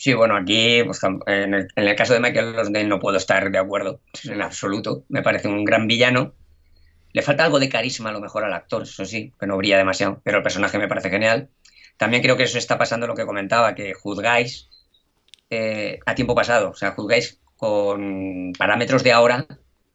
Sí, 0.02 0.16
bueno, 0.16 0.36
aquí 0.36 0.82
pues, 0.84 1.00
en, 1.28 1.54
el, 1.76 1.96
caso 1.96 2.14
de 2.14 2.20
Michael 2.20 2.54
Lonsdale 2.54 2.88
no 2.88 3.00
puedo 3.00 3.18
estar 3.18 3.52
de 3.52 3.60
acuerdo 3.60 4.02
en 4.24 4.42
absoluto. 4.42 5.04
Me 5.10 5.22
parece 5.22 5.48
un 5.48 5.64
gran 5.64 5.86
villano. 5.86 6.34
Le 7.14 7.22
falta 7.22 7.46
algo 7.46 7.60
de 7.60 7.70
carisma 7.70 8.10
a 8.10 8.12
lo 8.12 8.20
mejor 8.20 8.44
al 8.44 8.54
actor, 8.54 8.82
eso 8.82 9.06
sí, 9.06 9.32
que 9.40 9.46
no 9.46 9.58
brilla 9.58 9.78
demasiado, 9.78 10.20
pero 10.24 10.38
el 10.38 10.44
personaje 10.44 10.80
me 10.80 10.88
parece 10.88 11.12
genial. 11.12 11.50
También 11.98 12.24
creo 12.24 12.36
que 12.36 12.46
eso 12.46 12.58
está 12.58 12.80
pasando 12.80 13.06
lo 13.06 13.14
que 13.14 13.28
comentaba, 13.28 13.76
que 13.76 13.94
juzgáis 13.94 14.70
eh, 15.52 16.00
a 16.04 16.16
tiempo 16.16 16.34
pasado, 16.34 16.72
o 16.72 16.76
sea, 16.76 16.94
juzgáis 16.94 17.40
con 17.56 18.54
parámetros 18.58 19.04
de 19.04 19.12
ahora 19.12 19.46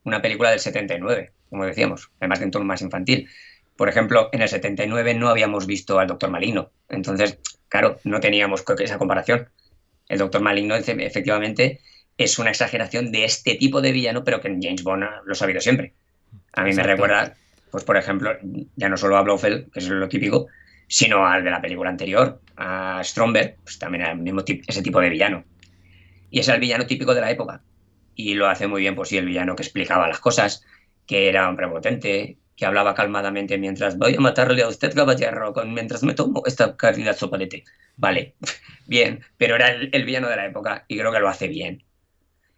una 0.04 0.22
película 0.22 0.50
del 0.50 0.60
79, 0.60 1.32
como 1.50 1.64
decíamos, 1.64 2.12
además 2.20 2.38
de 2.38 2.44
un 2.44 2.50
tono 2.52 2.64
más 2.64 2.80
infantil. 2.80 3.28
Por 3.76 3.88
ejemplo, 3.88 4.28
en 4.30 4.40
el 4.40 4.48
79 4.48 5.14
no 5.14 5.30
habíamos 5.30 5.66
visto 5.66 5.98
al 5.98 6.06
Doctor 6.06 6.30
Maligno, 6.30 6.70
entonces, 6.88 7.40
claro, 7.68 7.98
no 8.04 8.20
teníamos 8.20 8.62
esa 8.78 8.98
comparación. 8.98 9.48
El 10.08 10.18
Doctor 10.18 10.40
Maligno 10.40 10.74
efectivamente 10.74 11.80
es 12.18 12.38
una 12.38 12.50
exageración 12.50 13.12
de 13.12 13.24
este 13.24 13.54
tipo 13.56 13.80
de 13.80 13.92
villano, 13.92 14.24
pero 14.24 14.40
que 14.40 14.48
en 14.48 14.62
James 14.62 14.82
Bond 14.82 15.04
lo 15.24 15.32
ha 15.32 15.34
sabido 15.34 15.60
siempre. 15.60 15.94
A 16.52 16.62
mí 16.62 16.70
Exacto. 16.70 16.88
me 16.88 16.94
recuerda, 16.94 17.36
pues 17.70 17.84
por 17.84 17.96
ejemplo, 17.96 18.36
ya 18.76 18.88
no 18.88 18.96
solo 18.96 19.16
a 19.16 19.22
Blofeld, 19.22 19.70
que 19.70 19.80
es 19.80 19.88
lo 19.88 20.08
típico, 20.08 20.46
sino 20.88 21.26
al 21.26 21.44
de 21.44 21.50
la 21.50 21.60
película 21.60 21.90
anterior, 21.90 22.40
a 22.56 23.00
Stromberg, 23.04 23.56
pues 23.62 23.78
también 23.78 24.02
era 24.02 24.12
el 24.12 24.18
mismo 24.18 24.44
tipo, 24.44 24.64
ese 24.66 24.82
tipo 24.82 25.00
de 25.00 25.10
villano. 25.10 25.44
Y 26.30 26.40
es 26.40 26.48
el 26.48 26.60
villano 26.60 26.86
típico 26.86 27.14
de 27.14 27.20
la 27.20 27.30
época. 27.30 27.62
Y 28.14 28.34
lo 28.34 28.48
hace 28.48 28.66
muy 28.66 28.80
bien, 28.80 28.94
pues 28.94 29.10
sí, 29.10 29.18
el 29.18 29.26
villano 29.26 29.56
que 29.56 29.62
explicaba 29.62 30.08
las 30.08 30.20
cosas, 30.20 30.64
que 31.06 31.28
era 31.28 31.48
un 31.48 31.56
prepotente, 31.56 32.38
que 32.56 32.66
hablaba 32.66 32.94
calmadamente 32.94 33.58
mientras 33.58 33.98
voy 33.98 34.14
a 34.14 34.20
matarle 34.20 34.62
a 34.62 34.68
usted, 34.68 34.94
caballero, 34.94 35.52
con, 35.52 35.74
mientras 35.74 36.02
me 36.02 36.14
tomo 36.14 36.42
esta 36.46 36.76
calidad 36.76 37.16
sopa 37.16 37.38
de 37.38 37.46
té. 37.46 37.64
Vale, 37.96 38.34
bien, 38.86 39.20
pero 39.36 39.56
era 39.56 39.70
el, 39.70 39.90
el, 39.92 40.04
villano 40.04 40.28
de 40.28 40.36
la 40.36 40.46
época 40.46 40.84
y 40.88 40.98
creo 40.98 41.12
que 41.12 41.20
lo 41.20 41.28
hace 41.28 41.48
bien. 41.48 41.84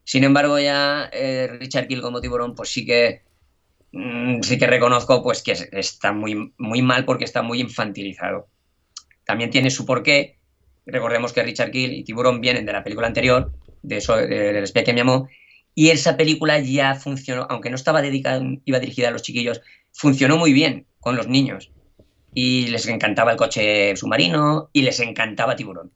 Sin 0.05 0.25
embargo, 0.25 0.59
ya 0.59 1.11
eh, 1.13 1.49
Richard 1.59 1.89
Kill 1.89 2.01
como 2.01 2.21
tiburón, 2.21 2.55
pues 2.55 2.71
sí 2.71 2.87
que 2.87 3.23
mmm, 3.93 4.41
sí 4.43 4.59
que 4.59 4.67
reconozco 4.67 5.23
pues 5.23 5.43
que 5.43 5.53
está 5.73 6.13
muy, 6.13 6.53
muy 6.59 6.83
mal 6.83 7.05
porque 7.05 7.25
está 7.25 7.43
muy 7.43 7.61
infantilizado. 7.61 8.49
También 9.25 9.51
tiene 9.51 9.71
su 9.71 9.85
porqué. 9.85 10.39
Recordemos 10.87 11.33
que 11.33 11.43
Richard 11.43 11.71
Kill 11.71 11.93
y 11.93 12.05
Tiburón 12.05 12.41
vienen 12.41 12.65
de 12.65 12.73
la 12.73 12.83
película 12.83 13.07
anterior, 13.07 13.53
de 13.83 13.99
eso, 13.99 14.17
del 14.17 14.65
espía 14.65 14.85
que 14.85 14.95
me 14.95 15.03
amó, 15.03 15.29
y 15.75 15.91
esa 15.91 16.17
película 16.17 16.59
ya 16.59 16.95
funcionó, 16.95 17.47
aunque 17.51 17.69
no 17.71 17.77
estaba 17.77 18.01
dedicada, 18.01 18.43
iba 18.65 18.81
dirigida 18.81 19.09
a 19.09 19.11
los 19.11 19.23
chiquillos, 19.23 19.61
funcionó 19.93 20.37
muy 20.37 20.53
bien 20.53 20.87
con 21.01 21.17
los 21.17 21.29
niños. 21.29 21.73
Y 22.35 22.69
les 22.69 22.87
encantaba 22.87 23.33
el 23.33 23.37
coche 23.37 23.97
submarino 23.97 24.71
y 24.73 24.83
les 24.83 25.01
encantaba 25.01 25.57
Tiburón. 25.57 25.93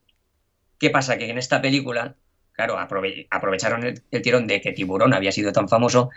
¿Qué 0.78 0.90
pasa? 0.90 1.18
Que 1.18 1.30
en 1.30 1.38
esta 1.38 1.60
película, 1.62 2.16
claro, 2.52 2.78
aprove 2.78 3.26
aprovecharon 3.30 3.84
el, 3.84 4.02
el, 4.10 4.22
tirón 4.22 4.46
de 4.46 4.60
que 4.60 4.72
Tiburón 4.72 5.14
había 5.14 5.30
sido 5.30 5.52
tan 5.52 5.68
famoso, 5.68 6.10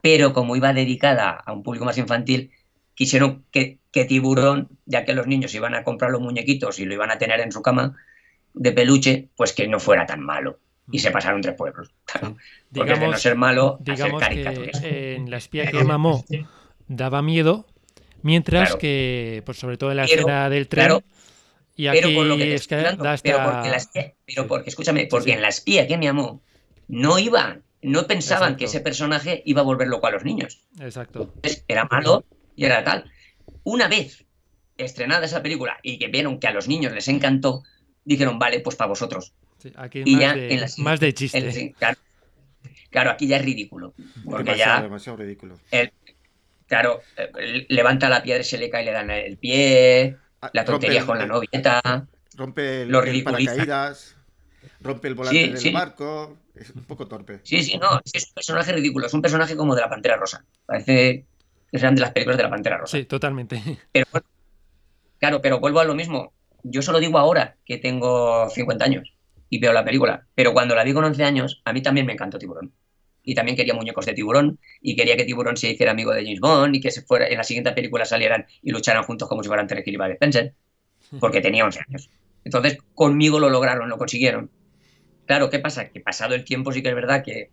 pero 0.00 0.32
como 0.32 0.56
iba 0.56 0.72
dedicada 0.72 1.30
a 1.30 1.52
un 1.52 1.62
público 1.62 1.84
más 1.84 1.98
infantil, 1.98 2.50
quisieron 2.94 3.44
que, 3.52 3.78
que 3.92 4.04
Tiburón, 4.04 4.70
ya 4.86 5.04
que 5.04 5.14
los 5.14 5.28
niños 5.28 5.54
iban 5.54 5.74
a 5.74 5.84
comprar 5.84 6.10
los 6.10 6.20
muñequitos 6.20 6.80
y 6.80 6.84
lo 6.84 6.94
iban 6.94 7.12
a 7.12 7.18
tener 7.18 7.38
en 7.40 7.52
su 7.52 7.62
cama 7.62 7.96
de 8.54 8.72
peluche, 8.72 9.28
pues 9.36 9.52
que 9.52 9.68
no 9.68 9.78
fuera 9.78 10.04
tan 10.04 10.20
malo 10.20 10.58
y 10.90 10.98
se 10.98 11.10
pasaron 11.10 11.40
tres 11.40 11.54
pueblos. 11.54 11.90
Claro. 12.04 12.36
Porque 12.72 12.92
digamos, 12.92 13.00
de 13.00 13.08
no 13.08 13.18
ser 13.18 13.36
malo, 13.36 13.78
digamos 13.80 14.22
que 14.22 15.14
en 15.14 15.30
La 15.30 15.36
espía 15.36 15.70
que 15.70 15.84
mamó 15.84 16.24
daba 16.88 17.22
miedo, 17.22 17.66
mientras 18.22 18.68
claro. 18.70 18.78
que, 18.78 19.42
pues 19.46 19.58
sobre 19.58 19.76
todo 19.76 19.90
en 19.90 19.98
la 19.98 20.04
pero, 20.06 20.20
escena 20.22 20.50
del 20.50 20.68
tren, 20.68 20.86
claro, 20.86 21.02
y 21.76 21.86
aquí 21.86 22.00
pero 22.02 22.14
por 22.14 22.26
lo 22.26 22.36
que 22.36 22.54
es 22.54 22.66
que 22.66 22.74
hablando, 22.74 23.04
da 23.04 23.12
hasta... 23.12 23.30
pero, 23.30 23.44
porque 23.44 23.68
la 23.70 23.76
espía, 23.76 24.14
pero 24.26 24.46
porque, 24.48 24.70
escúchame, 24.70 25.06
porque 25.06 25.30
sí. 25.30 25.36
en 25.36 25.42
La 25.42 25.48
espía 25.48 25.86
que 25.86 25.96
me 25.96 26.08
amó, 26.08 26.42
no 26.88 27.18
iban, 27.18 27.62
no 27.82 28.06
pensaban 28.06 28.54
Exacto. 28.54 28.58
que 28.58 28.64
ese 28.64 28.80
personaje 28.80 29.42
iba 29.46 29.60
a 29.60 29.64
volver 29.64 29.86
loco 29.88 30.06
a 30.06 30.10
los 30.10 30.24
niños. 30.24 30.64
Exacto. 30.80 31.32
Entonces, 31.36 31.64
era 31.68 31.84
malo 31.84 32.24
y 32.56 32.64
era 32.64 32.82
tal. 32.82 33.10
Una 33.62 33.86
vez 33.86 34.24
estrenada 34.76 35.26
esa 35.26 35.42
película 35.42 35.78
y 35.82 35.98
que 35.98 36.08
vieron 36.08 36.40
que 36.40 36.48
a 36.48 36.52
los 36.52 36.66
niños 36.66 36.92
les 36.92 37.06
encantó, 37.08 37.62
dijeron, 38.04 38.38
vale, 38.38 38.60
pues 38.60 38.74
para 38.76 38.88
vosotros. 38.88 39.32
Sí, 39.58 39.72
aquí 39.76 40.02
y 40.04 40.12
más, 40.12 40.20
ya 40.20 40.34
de, 40.34 40.54
en 40.54 40.60
la, 40.60 40.68
más 40.78 41.00
de 41.00 41.14
chiste. 41.14 41.38
en- 41.38 41.72
claro, 41.72 41.98
claro, 42.90 43.10
aquí 43.10 43.26
ya 43.26 43.36
es 43.36 43.44
ridículo. 43.44 43.92
Porque 44.24 44.44
demasiado, 44.44 44.76
ya, 44.76 44.82
demasiado 44.82 45.16
ridículo. 45.18 45.58
el- 45.70 45.92
claro, 46.68 47.00
eh, 47.16 47.66
levanta 47.68 48.08
la 48.08 48.22
piedra 48.22 48.42
y 48.42 48.44
se 48.44 48.58
le 48.58 48.70
cae 48.70 48.82
y 48.82 48.86
le 48.86 48.92
dan 48.92 49.10
el 49.10 49.38
pie, 49.38 50.16
Ah, 50.40 50.50
la 50.52 50.64
tontería 50.64 51.00
rompe 51.00 51.06
con 51.06 51.18
la 51.18 51.26
novieta. 51.26 51.80
Rompe 52.36 52.82
el, 52.82 52.88
Lo 52.88 53.02
el 53.02 53.06
ridiculiza. 53.06 53.50
paracaídas, 53.52 54.16
rompe 54.80 55.08
el 55.08 55.14
volante 55.14 55.46
Sí, 55.46 55.48
del 55.52 55.58
sí. 55.58 55.70
barco. 55.70 56.38
Es 56.54 56.70
un 56.70 56.84
poco 56.84 57.06
torpe. 57.08 57.40
Sí, 57.44 57.62
sí, 57.62 57.78
no, 57.78 58.00
es 58.04 58.26
un 58.28 58.34
personaje 58.34 58.72
ridículo, 58.72 59.06
es 59.06 59.14
un 59.14 59.22
personaje 59.22 59.56
como 59.56 59.74
de 59.74 59.80
la 59.82 59.88
Pantera 59.88 60.16
Rosa. 60.16 60.44
Parece 60.66 61.26
que 61.70 61.78
sean 61.78 61.94
de 61.94 62.00
las 62.02 62.12
películas 62.12 62.36
de 62.36 62.42
la 62.44 62.50
Pantera 62.50 62.78
Rosa. 62.78 62.96
Sí, 62.98 63.04
totalmente. 63.04 63.62
Pero 63.92 64.06
bueno, 64.12 64.26
claro, 65.18 65.40
pero 65.42 65.60
vuelvo 65.60 65.80
a 65.80 65.84
lo 65.84 65.94
mismo. 65.94 66.32
Yo 66.64 66.82
solo 66.82 67.00
digo 67.00 67.18
ahora 67.18 67.56
que 67.64 67.78
tengo 67.78 68.48
50 68.50 68.84
años 68.84 69.14
y 69.48 69.60
veo 69.60 69.72
la 69.72 69.84
película, 69.84 70.26
pero 70.34 70.52
cuando 70.52 70.74
la 70.74 70.84
vi 70.84 70.92
con 70.92 71.04
11 71.04 71.24
años, 71.24 71.62
a 71.64 71.72
mí 71.72 71.82
también 71.82 72.06
me 72.06 72.12
encantó 72.14 72.38
Tiburón. 72.38 72.72
Y 73.28 73.34
también 73.34 73.56
quería 73.56 73.74
muñecos 73.74 74.06
de 74.06 74.14
tiburón 74.14 74.58
y 74.80 74.96
quería 74.96 75.16
que 75.16 75.24
Tiburón 75.24 75.56
se 75.56 75.70
hiciera 75.70 75.92
amigo 75.92 76.12
de 76.14 76.24
James 76.24 76.40
Bond 76.40 76.74
y 76.76 76.80
que 76.80 76.90
se 76.90 77.02
fuera, 77.02 77.28
en 77.28 77.36
la 77.36 77.44
siguiente 77.44 77.72
película 77.72 78.04
salieran 78.06 78.46
y 78.62 78.70
lucharan 78.70 79.02
juntos 79.04 79.28
como 79.28 79.42
si 79.42 79.48
fueran 79.48 79.66
Terry 79.66 79.82
Hill 79.84 79.98
y 80.00 80.12
Spencer, 80.12 80.54
porque 81.18 81.40
tenía 81.40 81.64
11 81.64 81.80
años. 81.88 82.10
Entonces, 82.44 82.78
conmigo 82.94 83.40
lo 83.40 83.50
lograron, 83.50 83.88
lo 83.88 83.98
consiguieron. 83.98 84.52
Claro, 85.26 85.50
¿qué 85.50 85.58
pasa? 85.60 85.90
Que 85.90 86.00
pasado 86.00 86.34
el 86.34 86.44
tiempo 86.44 86.72
sí 86.72 86.82
que 86.82 86.90
es 86.90 86.94
verdad 86.96 87.22
que 87.24 87.52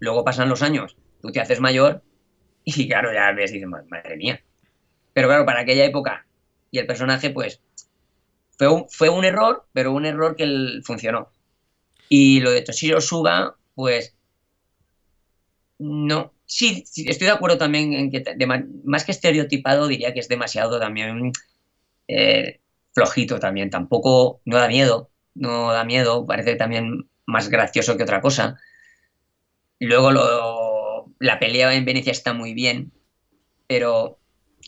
luego 0.00 0.24
pasan 0.24 0.48
los 0.50 0.62
años, 0.62 0.98
tú 1.20 1.32
te 1.32 1.40
haces 1.40 1.60
mayor 1.60 2.04
y 2.64 2.88
claro, 2.88 3.12
ya 3.14 3.32
ves 3.32 3.52
y 3.52 3.54
dices, 3.54 3.68
"Ma- 3.68 3.84
madre 3.90 4.16
mía. 4.16 4.40
Pero 5.14 5.28
claro, 5.28 5.46
para 5.46 5.60
aquella 5.60 5.84
época 5.86 6.26
y 6.70 6.78
el 6.78 6.86
personaje, 6.86 7.30
pues, 7.30 7.62
fue 8.58 8.68
un, 8.68 8.88
fue 8.88 9.08
un 9.08 9.24
error, 9.24 9.66
pero 9.72 9.92
un 9.92 10.04
error 10.06 10.36
que 10.36 10.44
el- 10.44 10.82
funcionó. 10.84 11.32
Y 12.10 12.40
lo 12.40 12.52
de 12.52 12.62
Toshiro 12.62 13.00
Suga, 13.02 13.56
pues, 13.74 14.17
no. 15.78 16.34
Sí, 16.46 16.84
estoy 16.96 17.26
de 17.26 17.32
acuerdo 17.32 17.58
también 17.58 17.92
en 17.92 18.10
que, 18.10 18.24
más 18.84 19.04
que 19.04 19.12
estereotipado, 19.12 19.86
diría 19.86 20.14
que 20.14 20.20
es 20.20 20.28
demasiado 20.28 20.80
también 20.80 21.32
eh, 22.08 22.60
flojito 22.94 23.38
también. 23.38 23.70
Tampoco, 23.70 24.40
no 24.44 24.56
da 24.56 24.68
miedo, 24.68 25.10
no 25.34 25.72
da 25.72 25.84
miedo, 25.84 26.26
parece 26.26 26.56
también 26.56 27.08
más 27.26 27.48
gracioso 27.50 27.96
que 27.96 28.02
otra 28.02 28.20
cosa. 28.20 28.58
Luego 29.78 30.10
la 31.18 31.38
pelea 31.38 31.74
en 31.74 31.84
Venecia 31.84 32.12
está 32.12 32.32
muy 32.32 32.54
bien, 32.54 32.92
pero 33.66 34.18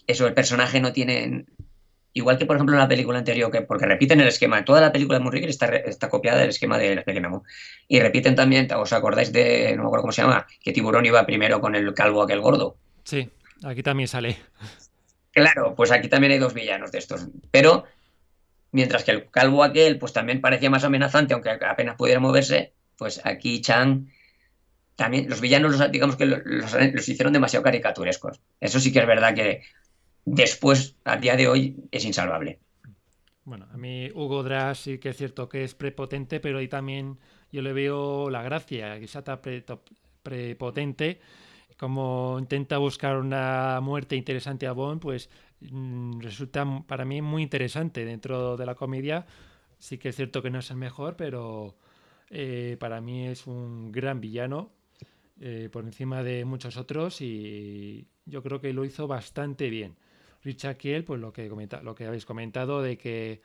eso, 0.06 0.26
el 0.26 0.34
personaje 0.34 0.80
no 0.80 0.92
tiene... 0.92 1.46
Igual 2.12 2.38
que, 2.38 2.46
por 2.46 2.56
ejemplo, 2.56 2.74
en 2.74 2.80
la 2.80 2.88
película 2.88 3.18
anterior, 3.18 3.50
que 3.50 3.62
porque 3.62 3.86
repiten 3.86 4.20
el 4.20 4.28
esquema, 4.28 4.64
toda 4.64 4.80
la 4.80 4.90
película 4.90 5.18
de 5.18 5.24
Moonraker 5.24 5.48
está, 5.48 5.66
está 5.76 6.08
copiada 6.08 6.40
del 6.40 6.48
esquema 6.48 6.76
de 6.76 6.96
La 6.96 7.26
amó. 7.26 7.44
Y 7.86 8.00
repiten 8.00 8.34
también, 8.34 8.68
¿os 8.72 8.92
acordáis 8.92 9.32
de, 9.32 9.74
no 9.76 9.82
me 9.82 9.86
acuerdo 9.88 10.02
cómo 10.02 10.12
se 10.12 10.22
llama, 10.22 10.46
que 10.60 10.72
Tiburón 10.72 11.06
iba 11.06 11.24
primero 11.24 11.60
con 11.60 11.74
el 11.74 11.94
calvo 11.94 12.22
aquel 12.22 12.40
gordo? 12.40 12.76
Sí, 13.04 13.30
aquí 13.62 13.82
también 13.82 14.08
sale. 14.08 14.38
Claro, 15.32 15.74
pues 15.76 15.92
aquí 15.92 16.08
también 16.08 16.32
hay 16.32 16.38
dos 16.38 16.54
villanos 16.54 16.90
de 16.90 16.98
estos. 16.98 17.28
Pero 17.52 17.84
Mientras 18.72 19.02
que 19.02 19.10
el 19.10 19.30
calvo 19.30 19.64
aquel, 19.64 19.98
pues 19.98 20.12
también 20.12 20.40
parecía 20.40 20.70
más 20.70 20.84
amenazante, 20.84 21.34
aunque 21.34 21.50
apenas 21.50 21.96
pudiera 21.96 22.20
moverse, 22.20 22.72
pues 22.96 23.20
aquí 23.24 23.60
Chang 23.60 24.06
también, 24.94 25.28
los 25.28 25.40
villanos, 25.40 25.76
los, 25.76 25.90
digamos 25.90 26.16
que 26.16 26.26
los, 26.26 26.42
los 26.44 27.08
hicieron 27.08 27.32
demasiado 27.32 27.64
caricaturescos. 27.64 28.40
Eso 28.60 28.78
sí 28.78 28.92
que 28.92 29.00
es 29.00 29.06
verdad 29.06 29.34
que 29.34 29.62
después, 30.24 30.96
a 31.04 31.16
día 31.16 31.36
de 31.36 31.48
hoy, 31.48 31.76
es 31.90 32.04
insalvable. 32.04 32.60
Bueno, 33.44 33.66
a 33.72 33.76
mí 33.76 34.10
Hugo 34.14 34.42
Drass 34.42 34.80
sí 34.80 34.98
que 34.98 35.08
es 35.08 35.16
cierto 35.16 35.48
que 35.48 35.64
es 35.64 35.74
prepotente, 35.74 36.40
pero 36.40 36.58
ahí 36.58 36.68
también 36.68 37.18
yo 37.50 37.62
le 37.62 37.72
veo 37.72 38.30
la 38.30 38.42
gracia, 38.42 38.98
que 38.98 39.06
está 39.06 39.40
prepotente, 40.22 41.20
como 41.76 42.36
intenta 42.38 42.78
buscar 42.78 43.16
una 43.16 43.80
muerte 43.80 44.14
interesante 44.14 44.66
a 44.66 44.72
Bond, 44.72 45.00
pues 45.00 45.30
mm, 45.60 46.20
resulta 46.20 46.64
para 46.86 47.04
mí 47.04 47.22
muy 47.22 47.42
interesante 47.42 48.04
dentro 48.04 48.56
de 48.56 48.66
la 48.66 48.74
comedia. 48.74 49.26
Sí 49.78 49.98
que 49.98 50.10
es 50.10 50.16
cierto 50.16 50.42
que 50.42 50.50
no 50.50 50.58
es 50.58 50.70
el 50.70 50.76
mejor, 50.76 51.16
pero 51.16 51.76
eh, 52.28 52.76
para 52.78 53.00
mí 53.00 53.26
es 53.26 53.46
un 53.46 53.90
gran 53.90 54.20
villano 54.20 54.70
eh, 55.40 55.70
por 55.72 55.84
encima 55.84 56.22
de 56.22 56.44
muchos 56.44 56.76
otros 56.76 57.20
y 57.22 58.06
yo 58.26 58.42
creo 58.42 58.60
que 58.60 58.74
lo 58.74 58.84
hizo 58.84 59.08
bastante 59.08 59.70
bien. 59.70 59.96
Richard 60.44 60.76
Kiel, 60.76 61.04
pues 61.04 61.20
lo 61.20 61.32
que, 61.32 61.48
comenta, 61.48 61.82
lo 61.82 61.94
que 61.94 62.06
habéis 62.06 62.24
comentado 62.24 62.82
de 62.82 62.96
que 62.96 63.40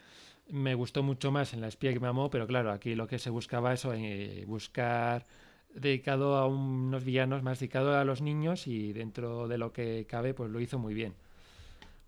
me 0.50 0.76
gustó 0.76 1.04
mucho 1.04 1.32
más 1.32 1.54
en 1.54 1.62
La 1.62 1.68
espía 1.68 1.93
que 1.93 2.00
me 2.00 2.08
amó, 2.08 2.30
pero 2.30 2.48
claro, 2.48 2.72
aquí 2.72 2.96
lo 2.96 3.08
que 3.08 3.20
se 3.20 3.30
buscaba 3.30 3.74
eso, 3.74 3.93
eh, 3.93 4.43
buscar 4.48 5.26
dedicado 5.74 6.38
a 6.38 6.48
unos 6.48 7.04
villanos 7.04 7.43
más 7.43 7.60
dedicado 7.60 7.98
a 7.98 8.06
los 8.06 8.22
niños 8.22 8.68
y 8.68 8.93
dentro 8.93 9.48
de 9.48 9.58
lo 9.58 9.74
que 9.74 10.06
cabe, 10.08 10.34
pues 10.34 10.50
lo 10.50 10.60
hizo 10.60 10.80
muy 10.80 10.93
bien. 10.93 11.14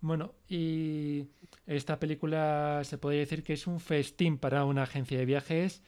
Bueno, 0.00 0.32
y 0.48 1.26
esta 1.66 1.98
película 1.98 2.82
se 2.84 2.98
podría 2.98 3.20
decir 3.20 3.42
que 3.42 3.54
es 3.54 3.66
un 3.66 3.80
festín 3.80 4.38
para 4.38 4.64
una 4.64 4.84
agencia 4.84 5.18
de 5.18 5.26
viajes. 5.26 5.82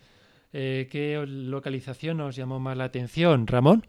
Eh, 0.53 0.89
¿Qué 0.91 1.25
localización 1.27 2.21
os 2.21 2.35
llamó 2.35 2.59
más 2.59 2.77
la 2.77 2.85
atención, 2.85 3.47
Ramón? 3.47 3.87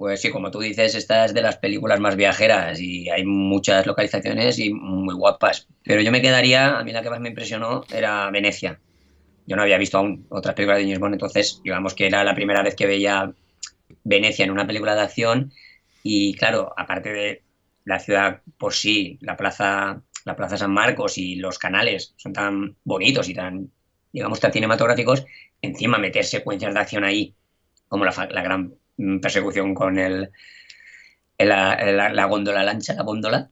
Pues 0.00 0.22
sí, 0.22 0.30
como 0.30 0.50
tú 0.50 0.60
dices, 0.60 0.94
esta 0.94 1.26
es 1.26 1.34
de 1.34 1.42
las 1.42 1.58
películas 1.58 2.00
más 2.00 2.16
viajeras 2.16 2.80
y 2.80 3.10
hay 3.10 3.22
muchas 3.22 3.84
localizaciones 3.84 4.58
y 4.58 4.72
muy 4.72 5.14
guapas. 5.14 5.68
Pero 5.84 6.00
yo 6.00 6.10
me 6.10 6.22
quedaría, 6.22 6.78
a 6.78 6.84
mí 6.84 6.92
la 6.92 7.02
que 7.02 7.10
más 7.10 7.20
me 7.20 7.28
impresionó 7.28 7.84
era 7.92 8.30
Venecia. 8.30 8.80
Yo 9.46 9.56
no 9.56 9.62
había 9.62 9.76
visto 9.76 9.98
aún 9.98 10.26
otras 10.30 10.54
películas 10.54 10.78
de 10.78 10.84
James 10.84 11.00
Bond, 11.00 11.14
entonces 11.16 11.60
digamos 11.62 11.92
que 11.92 12.06
era 12.06 12.24
la 12.24 12.34
primera 12.34 12.62
vez 12.62 12.76
que 12.76 12.86
veía 12.86 13.30
Venecia 14.02 14.46
en 14.46 14.52
una 14.52 14.66
película 14.66 14.94
de 14.94 15.02
acción 15.02 15.52
y 16.02 16.32
claro, 16.32 16.72
aparte 16.78 17.12
de 17.12 17.42
la 17.84 17.98
ciudad 17.98 18.40
por 18.56 18.72
sí, 18.72 19.18
la 19.20 19.36
plaza, 19.36 20.02
la 20.24 20.34
plaza 20.34 20.56
San 20.56 20.72
Marcos 20.72 21.18
y 21.18 21.34
los 21.34 21.58
canales 21.58 22.14
son 22.16 22.32
tan 22.32 22.74
bonitos 22.84 23.28
y 23.28 23.34
tan, 23.34 23.70
digamos, 24.14 24.40
tan 24.40 24.50
cinematográficos, 24.50 25.26
encima 25.60 25.98
meter 25.98 26.24
secuencias 26.24 26.72
de 26.72 26.80
acción 26.80 27.04
ahí, 27.04 27.34
como 27.86 28.06
la, 28.06 28.12
gran 28.42 28.79
persecución 29.20 29.74
con 29.74 29.98
el, 29.98 30.30
la, 31.38 32.10
la, 32.12 32.24
góndola 32.26 32.62
lancha, 32.62 32.94
la 32.94 33.02
góndola, 33.02 33.50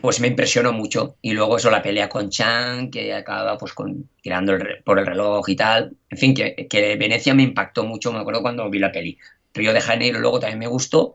pues 0.00 0.20
me 0.20 0.28
impresionó 0.28 0.72
mucho. 0.72 1.16
Y 1.22 1.32
luego 1.32 1.56
eso, 1.56 1.70
la 1.70 1.82
pelea 1.82 2.08
con 2.08 2.30
Chang, 2.30 2.90
que 2.90 3.14
acaba 3.14 3.56
pues 3.58 3.74
tirando 4.22 4.56
por 4.84 4.98
el 4.98 5.06
reloj 5.06 5.48
y 5.48 5.56
tal. 5.56 5.96
En 6.10 6.18
fin, 6.18 6.34
que, 6.34 6.66
que, 6.68 6.96
Venecia 6.96 7.34
me 7.34 7.42
impactó 7.42 7.84
mucho, 7.84 8.12
me 8.12 8.20
acuerdo 8.20 8.42
cuando 8.42 8.68
vi 8.70 8.78
la 8.78 8.92
peli. 8.92 9.18
Río 9.52 9.72
de 9.72 9.80
Janeiro 9.80 10.18
luego 10.18 10.40
también 10.40 10.58
me 10.58 10.66
gustó, 10.66 11.14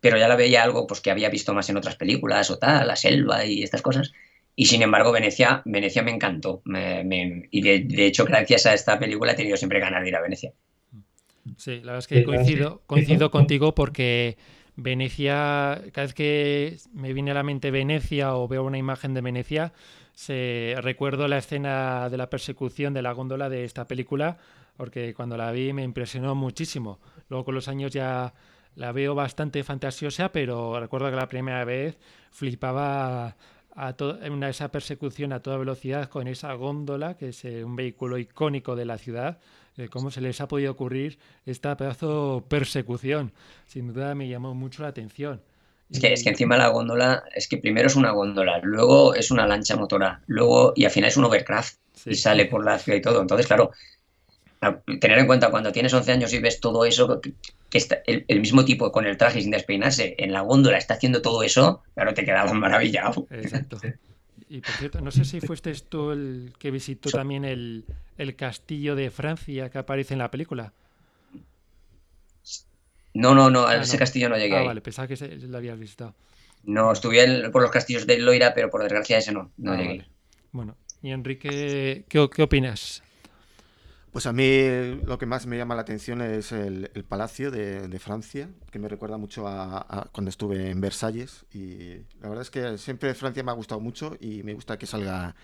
pero 0.00 0.18
ya 0.18 0.28
la 0.28 0.36
veía 0.36 0.62
algo 0.62 0.86
pues, 0.86 1.00
que 1.00 1.10
había 1.10 1.28
visto 1.30 1.54
más 1.54 1.68
en 1.70 1.76
otras 1.76 1.96
películas 1.96 2.50
o 2.50 2.58
tal, 2.58 2.88
la 2.88 2.96
selva 2.96 3.44
y 3.44 3.62
estas 3.62 3.82
cosas. 3.82 4.12
Y 4.56 4.66
sin 4.66 4.82
embargo, 4.82 5.12
Venecia, 5.12 5.62
Venecia 5.66 6.02
me 6.02 6.10
encantó. 6.10 6.62
y 6.64 7.60
de, 7.60 7.80
de, 7.80 8.06
hecho, 8.06 8.24
gracias 8.24 8.66
a 8.66 8.74
esta 8.74 8.98
película 8.98 9.32
he 9.32 9.36
tenido 9.36 9.56
siempre 9.56 9.80
ganas 9.80 10.02
de 10.02 10.08
ir 10.08 10.16
a 10.16 10.22
Venecia. 10.22 10.52
Sí, 11.56 11.76
la 11.76 11.92
verdad 11.92 11.98
es 11.98 12.06
que 12.08 12.24
coincido, 12.24 12.82
coincido 12.86 13.30
contigo 13.30 13.74
porque 13.74 14.36
Venecia, 14.76 15.82
cada 15.92 16.06
vez 16.06 16.14
que 16.14 16.76
me 16.92 17.12
viene 17.12 17.30
a 17.30 17.34
la 17.34 17.42
mente 17.42 17.70
Venecia 17.70 18.36
o 18.36 18.46
veo 18.46 18.64
una 18.64 18.78
imagen 18.78 19.14
de 19.14 19.20
Venecia, 19.20 19.72
se 20.12 20.74
recuerdo 20.80 21.28
la 21.28 21.38
escena 21.38 22.08
de 22.10 22.16
la 22.16 22.30
persecución 22.30 22.94
de 22.94 23.02
la 23.02 23.12
góndola 23.12 23.48
de 23.48 23.64
esta 23.64 23.86
película, 23.86 24.38
porque 24.76 25.14
cuando 25.14 25.36
la 25.36 25.50
vi 25.52 25.72
me 25.72 25.82
impresionó 25.82 26.34
muchísimo. 26.34 26.98
Luego 27.28 27.44
con 27.46 27.54
los 27.54 27.68
años 27.68 27.92
ya 27.92 28.34
la 28.74 28.92
veo 28.92 29.14
bastante 29.14 29.64
fantasiosa, 29.64 30.30
pero 30.30 30.78
recuerdo 30.78 31.10
que 31.10 31.16
la 31.16 31.28
primera 31.28 31.64
vez 31.64 31.98
flipaba 32.30 33.36
a 33.74 33.94
una, 34.30 34.48
esa 34.48 34.70
persecución 34.70 35.32
a 35.32 35.40
toda 35.40 35.58
velocidad 35.58 36.08
con 36.08 36.28
esa 36.28 36.52
góndola, 36.54 37.16
que 37.16 37.28
es 37.28 37.44
eh, 37.44 37.64
un 37.64 37.76
vehículo 37.76 38.18
icónico 38.18 38.74
de 38.74 38.86
la 38.86 38.98
ciudad, 38.98 39.38
cómo 39.90 40.10
se 40.10 40.20
les 40.20 40.40
ha 40.40 40.48
podido 40.48 40.72
ocurrir 40.72 41.18
esta 41.44 41.76
pedazo 41.76 42.44
persecución. 42.48 43.32
Sin 43.66 43.92
duda 43.92 44.14
me 44.14 44.28
llamó 44.28 44.54
mucho 44.54 44.82
la 44.82 44.88
atención. 44.88 45.42
Es 45.90 46.00
que, 46.00 46.12
es 46.12 46.24
que 46.24 46.30
encima 46.30 46.56
la 46.56 46.68
góndola, 46.68 47.22
es 47.34 47.46
que 47.46 47.58
primero 47.58 47.86
es 47.86 47.94
una 47.94 48.10
góndola, 48.10 48.58
luego 48.62 49.14
es 49.14 49.30
una 49.30 49.46
lancha 49.46 49.76
motora, 49.76 50.20
luego 50.26 50.72
y 50.74 50.84
al 50.84 50.90
final 50.90 51.08
es 51.08 51.16
un 51.16 51.24
overcraft 51.24 51.76
y 52.06 52.14
sale 52.14 52.46
por 52.46 52.64
la 52.64 52.78
ciudad 52.78 52.98
y 52.98 53.02
todo. 53.02 53.20
Entonces, 53.20 53.46
claro, 53.46 53.70
tener 55.00 55.18
en 55.18 55.26
cuenta 55.26 55.50
cuando 55.50 55.70
tienes 55.70 55.94
11 55.94 56.12
años 56.12 56.32
y 56.32 56.38
ves 56.40 56.60
todo 56.60 56.84
eso, 56.84 57.20
que, 57.20 57.78
está, 57.78 57.98
el, 58.06 58.40
mismo 58.40 58.64
tipo 58.64 58.90
con 58.90 59.06
el 59.06 59.16
traje 59.16 59.40
sin 59.40 59.50
despeinarse 59.50 60.16
en 60.18 60.32
la 60.32 60.40
góndola 60.40 60.78
está 60.78 60.94
haciendo 60.94 61.22
todo 61.22 61.42
eso, 61.42 61.82
claro, 61.94 62.14
te 62.14 62.24
quedas 62.24 62.52
maravillado. 62.52 63.26
Exacto. 63.30 63.78
Y 64.48 64.60
por 64.60 64.70
cierto, 64.72 65.00
no 65.00 65.10
sé 65.10 65.24
si 65.24 65.40
fuiste 65.46 65.72
tú 65.74 66.12
el 66.12 66.52
que 66.58 66.70
visitó 66.70 67.10
también 67.10 67.44
el, 67.44 67.84
castillo 68.36 68.94
de 68.94 69.10
Francia 69.10 69.70
que 69.70 69.78
aparece 69.78 70.14
en 70.14 70.18
la 70.18 70.30
película. 70.30 70.72
No, 73.14 73.34
no, 73.34 73.48
no, 73.50 73.62
a 73.62 73.70
ah, 73.70 73.76
ese 73.76 73.96
castillo 73.96 74.28
no 74.28 74.36
llegué. 74.36 74.56
Ah, 74.56 74.62
vale, 74.62 74.82
pensaba 74.82 75.08
que 75.08 75.16
lo 75.16 75.56
habías 75.56 75.78
visitado. 75.78 76.14
No, 76.64 76.92
estuve 76.92 77.48
por 77.50 77.62
los 77.62 77.70
castillos 77.70 78.06
de 78.06 78.18
Loira, 78.18 78.52
pero 78.52 78.68
por 78.70 78.82
desgracia 78.82 79.18
ese 79.18 79.32
no, 79.32 79.52
no 79.56 79.72
ah, 79.72 79.76
llegué. 79.76 80.04
Bueno, 80.52 80.76
y 81.02 81.12
Enrique, 81.12 82.04
¿qué, 82.08 82.28
¿qué 82.28 82.42
opinas? 82.42 83.02
Pues 84.16 84.24
a 84.24 84.32
mí 84.32 84.66
lo 85.04 85.18
que 85.18 85.26
más 85.26 85.46
me 85.46 85.58
llama 85.58 85.74
la 85.74 85.82
atención 85.82 86.22
es 86.22 86.50
el, 86.50 86.88
Palacio 87.06 87.50
de, 87.50 87.98
Francia, 87.98 88.48
que 88.70 88.78
me 88.78 88.88
recuerda 88.88 89.18
mucho 89.18 89.46
a, 89.46 90.08
cuando 90.10 90.30
estuve 90.30 90.70
en 90.70 90.80
Versalles. 90.80 91.44
Y 91.52 91.96
la 92.22 92.30
verdad 92.30 92.40
es 92.40 92.50
que 92.50 92.78
siempre 92.78 93.12
Francia 93.14 93.42
me 93.42 93.50
ha 93.50 93.54
gustado 93.54 93.78
mucho 93.78 94.16
y 94.18 94.42
me 94.42 94.54
gusta 94.54 94.78
que 94.78 94.86
salga 94.86 95.36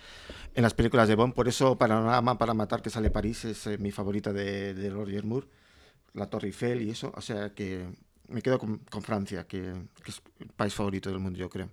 en 0.55 0.63
las 0.63 0.73
películas 0.73 1.07
de 1.07 1.17
Bond. 1.17 1.35
Por 1.35 1.49
eso 1.49 1.77
Panorama 1.77 2.39
para 2.39 2.55
Matar, 2.55 2.81
que 2.81 2.89
sale 2.89 3.11
París, 3.11 3.45
es 3.45 3.67
eh, 3.67 3.77
mi 3.77 3.91
favorita 3.91 4.33
de, 4.33 4.89
Roger 4.89 5.27
Moore, 5.27 5.49
la 6.15 6.31
Torre 6.31 6.47
Eiffel 6.47 6.81
y 6.81 6.89
eso. 6.89 7.13
O 7.15 7.21
sea 7.21 7.51
que 7.51 7.85
me 8.29 8.41
quedo 8.41 8.59
con, 8.59 8.81
Francia, 9.03 9.47
que, 9.47 9.69
es 10.07 10.23
el 10.39 10.49
país 10.49 10.73
favorito 10.73 11.11
del 11.11 11.19
mundo, 11.19 11.39
yo 11.39 11.51
creo. 11.51 11.69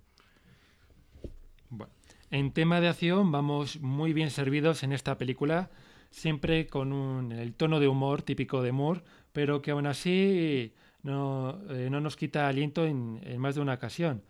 Bueno, 1.70 1.94
en 2.30 2.52
tema 2.52 2.78
de 2.78 2.88
acción 2.88 3.32
vamos 3.32 3.80
muy 3.80 4.12
bien 4.12 4.28
servidos 4.30 4.82
en 4.82 4.92
esta 4.92 5.16
película 5.16 5.70
siempre 6.10 6.66
con 6.66 6.92
un, 6.92 7.32
el 7.32 7.54
tono 7.54 7.80
de 7.80 7.88
humor 7.88 8.22
típico 8.22 8.62
de 8.62 8.72
Moore, 8.72 9.02
pero 9.32 9.62
que 9.62 9.70
aún 9.70 9.86
así 9.86 10.72
no, 11.02 11.60
eh, 11.70 11.88
no 11.90 12.00
nos 12.00 12.16
quita 12.16 12.48
aliento 12.48 12.84
en, 12.86 13.20
más 13.38 13.54
de 13.54 13.60
una 13.60 13.74
ocasión. 13.74 14.22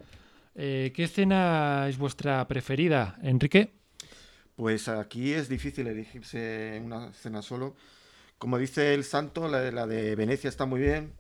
Eh, 0.55 0.93
¿Qué 0.95 1.05
escena 1.05 1.87
es 1.89 1.99
vuestra 1.99 2.47
preferida, 2.47 3.19
Enrique? 3.23 3.73
Pues 4.57 4.89
aquí 4.89 5.33
es 5.33 5.49
difícil 5.49 5.87
elegirse 5.87 6.81
una 6.85 7.09
escena 7.09 7.41
solo. 7.41 7.75
Como 8.39 8.59
dice 8.59 8.95
el 8.95 9.05
santo, 9.05 9.49
la 9.49 9.61
de, 9.61 9.73
la 9.73 9.87
de 9.87 10.15
Venecia 10.17 10.49
está 10.49 10.67
muy 10.67 10.81
bien. 10.81 11.13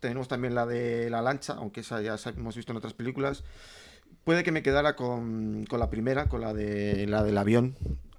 Tenemos 0.00 0.28
también 0.28 0.54
la 0.54 0.66
de 0.66 1.08
la 1.10 1.22
lancha, 1.22 1.54
aunque 1.54 1.80
esa 1.80 2.00
ya 2.02 2.16
hemos 2.36 2.56
visto 2.56 2.72
en 2.72 2.76
otras 2.76 2.94
películas. 2.94 3.42
Puede 4.22 4.42
que 4.42 4.52
me 4.52 4.62
quedara 4.62 4.96
con, 4.96 5.64
con 5.66 5.80
la 5.80 5.90
primera, 5.90 6.28
con 6.28 6.40
la, 6.40 6.54
de, 6.54 7.06
la 7.06 7.22
del 7.24 7.36
avión, 7.38 7.76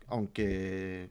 aunque 0.07 1.09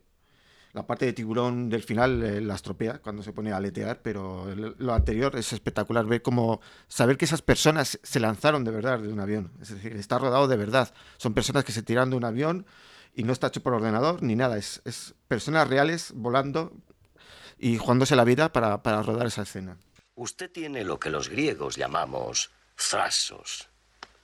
la 0.74 0.86
parte 0.86 1.06
de 1.06 1.12
tiburón 1.12 1.70
del 1.70 1.82
final 1.82 2.22
eh, 2.22 2.40
la 2.40 2.56
estropea 2.56 2.98
cuando 2.98 3.22
se 3.22 3.32
pone 3.32 3.52
a 3.52 3.56
aletear, 3.56 4.02
pero 4.02 4.46
lo 4.54 4.92
anterior 4.92 5.36
es 5.36 5.52
espectacular 5.52 6.04
ver 6.04 6.20
cómo 6.20 6.60
saber 6.88 7.16
que 7.16 7.24
esas 7.24 7.42
personas 7.42 7.98
se 8.02 8.20
lanzaron 8.20 8.64
de 8.64 8.72
verdad 8.72 8.98
de 8.98 9.12
un 9.12 9.20
avión, 9.20 9.52
es 9.62 9.70
decir, 9.70 9.92
está 9.92 10.18
rodado 10.18 10.48
de 10.48 10.56
verdad. 10.56 10.92
Son 11.16 11.32
personas 11.32 11.64
que 11.64 11.72
se 11.72 11.84
tiran 11.84 12.10
de 12.10 12.16
un 12.16 12.24
avión 12.24 12.66
y 13.14 13.22
no 13.22 13.32
está 13.32 13.46
hecho 13.46 13.62
por 13.62 13.72
ordenador 13.72 14.22
ni 14.22 14.34
nada, 14.34 14.58
es, 14.58 14.82
personas 15.28 15.68
reales 15.68 16.12
volando 16.14 16.72
y 17.56 17.78
jugándose 17.78 18.16
la 18.16 18.24
vida 18.24 18.52
para, 18.52 18.82
para 18.82 19.00
rodar 19.02 19.28
esa 19.28 19.42
escena. 19.42 19.78
Usted 20.16 20.50
tiene 20.50 20.82
lo 20.84 20.98
que 20.98 21.10
los 21.10 21.28
griegos 21.28 21.76
llamamos 21.76 22.50
thrasos, 22.74 23.68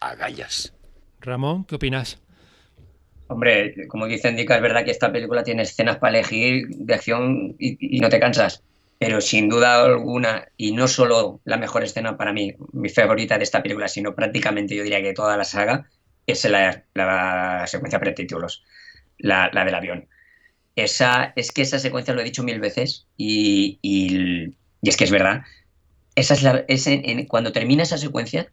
agallas. 0.00 0.72
Ramón, 1.20 1.64
¿qué 1.64 1.76
opinas? 1.76 2.18
Hombre, 3.30 3.86
como 3.86 4.06
dice 4.06 4.28
Indica, 4.28 4.56
es 4.56 4.60
verdad 4.62 4.84
que 4.84 4.90
esta 4.90 5.12
película 5.12 5.44
tiene 5.44 5.62
escenas 5.62 5.98
para 5.98 6.18
elegir 6.18 6.66
de 6.68 6.94
acción 6.94 7.54
y, 7.60 8.00
no 8.00 8.08
te 8.08 8.18
cansas. 8.18 8.64
Pero 8.98 9.20
sin 9.20 9.48
duda 9.48 9.84
alguna, 9.84 10.48
y 10.56 10.72
no 10.72 10.88
solo 10.88 11.40
la 11.44 11.56
mejor 11.56 11.84
escena 11.84 12.16
para 12.16 12.32
mí, 12.32 12.56
mi 12.72 12.88
favorita 12.88 13.38
de 13.38 13.44
esta 13.44 13.62
película, 13.62 13.86
sino 13.86 14.16
prácticamente 14.16 14.74
yo 14.74 14.82
diría 14.82 15.00
que 15.00 15.12
toda 15.12 15.36
la 15.36 15.44
saga, 15.44 15.88
es 16.26 16.44
la, 16.44 16.84
la 16.94 17.64
secuencia 17.68 18.00
pretítulos. 18.00 18.64
la, 19.18 19.48
del 19.64 19.74
avión. 19.76 20.08
Esa, 20.74 21.32
es 21.36 21.52
que 21.52 21.62
esa 21.62 21.78
secuencia 21.78 22.12
lo 22.12 22.22
he 22.22 22.24
dicho 22.24 22.42
mil 22.42 22.58
veces 22.58 23.06
y, 23.16 23.78
y, 23.80 24.56
es 24.82 24.96
que 24.96 25.04
es 25.04 25.12
verdad. 25.12 25.42
Esa 26.16 26.34
es 26.34 26.42
la, 26.42 26.64
cuando 27.28 27.52
termina 27.52 27.84
esa 27.84 27.96
secuencia, 27.96 28.50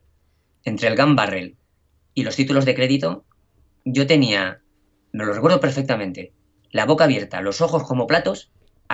entre 0.65 0.88
el 0.88 0.95
gun 0.95 1.15
barrel 1.15 1.55
y 2.13 2.23
los 2.23 2.36
títulos 2.36 2.65
de 2.65 2.75
crédito, 2.75 3.25
yo 3.86 4.05
tenía, 4.05 4.61
me 5.12 5.26
lo 5.26 5.34
recuerdo 5.34 5.60
perfectamente, 5.60 6.34
la 6.72 6.86
boca 6.86 7.05
abierta, 7.05 7.41
los 7.41 7.62
ojos 7.62 7.84
como 7.84 8.08
platos, 8.08 8.51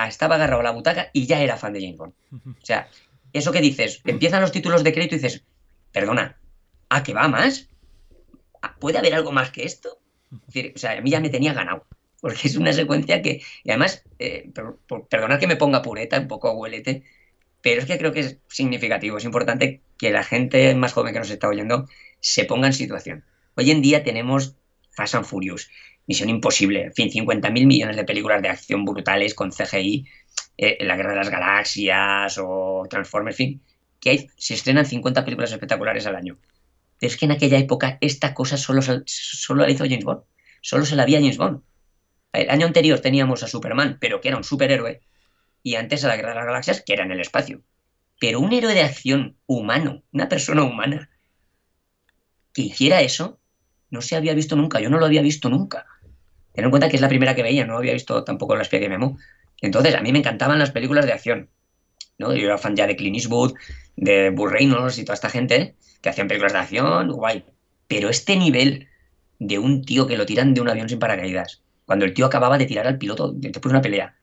estaba 0.08 0.34
agarrado 0.34 0.60
a 0.60 0.64
la 0.64 0.70
butaca 0.70 1.10
y 1.12 1.26
ya 1.26 1.40
era 1.40 1.56
fan 1.56 1.72
de 1.72 1.80
James 1.80 1.98
Bond. 1.98 2.14
O 2.62 2.64
sea, 2.64 2.88
eso 3.32 3.52
que 3.52 3.60
dices, 3.60 4.00
empiezan 4.04 4.40
los 4.40 4.52
títulos 4.52 4.84
de 4.84 4.92
crédito 4.92 5.16
y 5.16 5.18
dices, 5.18 5.44
perdona, 5.92 6.38
¿a 6.88 7.02
qué 7.02 7.14
va 7.14 7.28
más? 7.28 7.68
¿Puede 8.80 8.98
haber 8.98 9.14
algo 9.14 9.32
más 9.32 9.50
que 9.50 9.64
esto? 9.64 9.98
o 10.32 10.78
sea, 10.78 10.92
a 10.92 11.00
mí 11.00 11.10
ya 11.10 11.20
me 11.20 11.30
tenía 11.30 11.52
ganado. 11.52 11.86
Porque 12.20 12.48
es 12.48 12.56
una 12.56 12.72
secuencia 12.72 13.20
que, 13.20 13.42
y 13.64 13.70
además, 13.70 14.02
eh, 14.18 14.50
perdonad 15.10 15.38
que 15.38 15.46
me 15.46 15.56
ponga 15.56 15.82
pureta, 15.82 16.18
un 16.18 16.28
poco 16.28 16.48
abuelete, 16.48 17.04
pero 17.60 17.80
es 17.80 17.86
que 17.86 17.98
creo 17.98 18.12
que 18.12 18.20
es 18.20 18.38
significativo, 18.48 19.18
es 19.18 19.24
importante 19.24 19.82
que 19.98 20.10
la 20.10 20.22
gente 20.22 20.74
más 20.74 20.92
joven 20.92 21.12
que 21.12 21.18
nos 21.18 21.30
está 21.30 21.48
oyendo 21.48 21.86
se 22.20 22.44
ponga 22.44 22.66
en 22.66 22.72
situación. 22.72 23.24
Hoy 23.56 23.70
en 23.70 23.82
día 23.82 24.02
tenemos 24.04 24.56
Fast 24.90 25.14
and 25.14 25.24
Furious, 25.24 25.70
Misión 26.06 26.28
Imposible, 26.28 26.84
en 26.84 26.92
fin, 26.92 27.10
50.000 27.10 27.66
millones 27.66 27.96
de 27.96 28.04
películas 28.04 28.42
de 28.42 28.48
acción 28.48 28.84
brutales 28.84 29.34
con 29.34 29.50
CGI, 29.50 30.06
eh, 30.58 30.84
La 30.84 30.96
Guerra 30.96 31.10
de 31.10 31.16
las 31.16 31.30
Galaxias 31.30 32.38
o 32.38 32.86
Transformers, 32.88 33.40
en 33.40 33.46
fin, 33.46 33.62
que 34.00 34.10
hay, 34.10 34.26
se 34.36 34.54
estrenan 34.54 34.86
50 34.86 35.24
películas 35.24 35.52
espectaculares 35.52 36.06
al 36.06 36.16
año. 36.16 36.38
Pero 36.98 37.10
es 37.10 37.16
que 37.16 37.24
en 37.24 37.32
aquella 37.32 37.58
época 37.58 37.98
esta 38.00 38.34
cosa 38.34 38.56
solo, 38.56 38.82
solo 38.82 39.62
la 39.62 39.70
hizo 39.70 39.84
James 39.84 40.04
Bond, 40.04 40.22
solo 40.60 40.84
se 40.84 40.96
la 40.96 41.04
había 41.04 41.20
James 41.20 41.38
Bond. 41.38 41.62
El 42.32 42.50
año 42.50 42.66
anterior 42.66 43.00
teníamos 43.00 43.42
a 43.42 43.48
Superman, 43.48 43.98
pero 44.00 44.20
que 44.20 44.28
era 44.28 44.36
un 44.36 44.44
superhéroe, 44.44 45.00
y 45.62 45.76
antes 45.76 46.04
a 46.04 46.08
la 46.08 46.16
Guerra 46.16 46.30
de 46.30 46.36
las 46.36 46.46
Galaxias, 46.46 46.82
que 46.84 46.92
era 46.92 47.04
en 47.04 47.12
el 47.12 47.20
espacio. 47.20 47.62
Pero 48.20 48.40
un 48.40 48.52
héroe 48.52 48.74
de 48.74 48.82
acción 48.82 49.36
humano, 49.46 50.02
una 50.12 50.28
persona 50.28 50.62
humana, 50.62 51.10
que 52.52 52.62
hiciera 52.62 53.00
eso, 53.00 53.40
no 53.90 54.02
se 54.02 54.16
había 54.16 54.34
visto 54.34 54.56
nunca, 54.56 54.80
yo 54.80 54.90
no 54.90 54.98
lo 54.98 55.06
había 55.06 55.22
visto 55.22 55.48
nunca. 55.48 55.86
Ten 56.54 56.64
en 56.64 56.70
cuenta 56.70 56.88
que 56.88 56.96
es 56.96 57.02
la 57.02 57.08
primera 57.08 57.34
que 57.34 57.42
veía, 57.42 57.66
no 57.66 57.76
había 57.76 57.92
visto 57.92 58.22
tampoco 58.22 58.54
la 58.54 58.62
espía 58.62 58.78
que 58.78 58.88
Memo. 58.88 59.18
Entonces, 59.60 59.94
a 59.96 60.00
mí 60.00 60.12
me 60.12 60.20
encantaban 60.20 60.58
las 60.58 60.70
películas 60.70 61.04
de 61.04 61.12
acción. 61.12 61.50
¿no? 62.16 62.32
Yo 62.32 62.46
era 62.46 62.58
fan 62.58 62.76
ya 62.76 62.86
de 62.86 62.94
Clint 62.94 63.16
Eastwood, 63.16 63.54
de 63.96 64.32
Reynolds 64.36 64.98
y 64.98 65.04
toda 65.04 65.14
esta 65.14 65.30
gente 65.30 65.74
que 66.00 66.08
hacían 66.10 66.28
películas 66.28 66.52
de 66.52 66.60
acción, 66.60 67.10
guay. 67.10 67.44
Pero 67.88 68.08
este 68.08 68.36
nivel 68.36 68.88
de 69.40 69.58
un 69.58 69.84
tío 69.84 70.06
que 70.06 70.16
lo 70.16 70.26
tiran 70.26 70.54
de 70.54 70.60
un 70.60 70.68
avión 70.68 70.88
sin 70.88 71.00
paracaídas, 71.00 71.62
cuando 71.86 72.04
el 72.04 72.14
tío 72.14 72.26
acababa 72.26 72.56
de 72.56 72.66
tirar 72.66 72.86
al 72.86 72.98
piloto 72.98 73.32
después 73.32 73.64
de 73.64 73.76
una 73.76 73.82
pelea, 73.82 74.16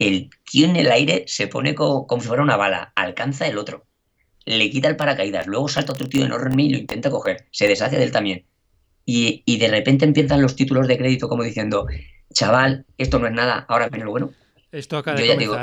el 0.00 0.30
tío 0.50 0.66
en 0.66 0.76
el 0.76 0.90
aire 0.90 1.24
se 1.28 1.46
pone 1.46 1.76
como, 1.76 2.08
como 2.08 2.22
si 2.22 2.28
fuera 2.28 2.42
una 2.42 2.56
bala, 2.56 2.92
alcanza 2.96 3.46
el 3.46 3.56
otro, 3.56 3.86
le 4.44 4.68
quita 4.70 4.88
el 4.88 4.96
paracaídas, 4.96 5.46
luego 5.46 5.68
salta 5.68 5.92
otro 5.92 6.08
tío 6.08 6.24
enorme 6.24 6.64
y 6.64 6.70
lo 6.70 6.78
intenta 6.78 7.08
coger, 7.08 7.46
se 7.52 7.68
deshace 7.68 7.96
de 7.96 8.04
él 8.04 8.12
también 8.12 8.47
y, 9.10 9.56
de 9.56 9.68
repente 9.68 10.04
empiezan 10.04 10.42
los 10.42 10.54
títulos 10.54 10.86
de 10.86 10.98
crédito 10.98 11.30
como 11.30 11.42
diciendo, 11.42 11.86
chaval, 12.30 12.84
esto 12.98 13.18
no 13.18 13.26
es 13.26 13.32
nada, 13.32 13.64
ahora 13.66 13.88
viene 13.88 14.04
lo 14.04 14.10
bueno. 14.10 14.32
Esto 14.70 14.98
acaba 14.98 15.18
yo 15.18 15.24
ya 15.24 15.34
digo, 15.34 15.56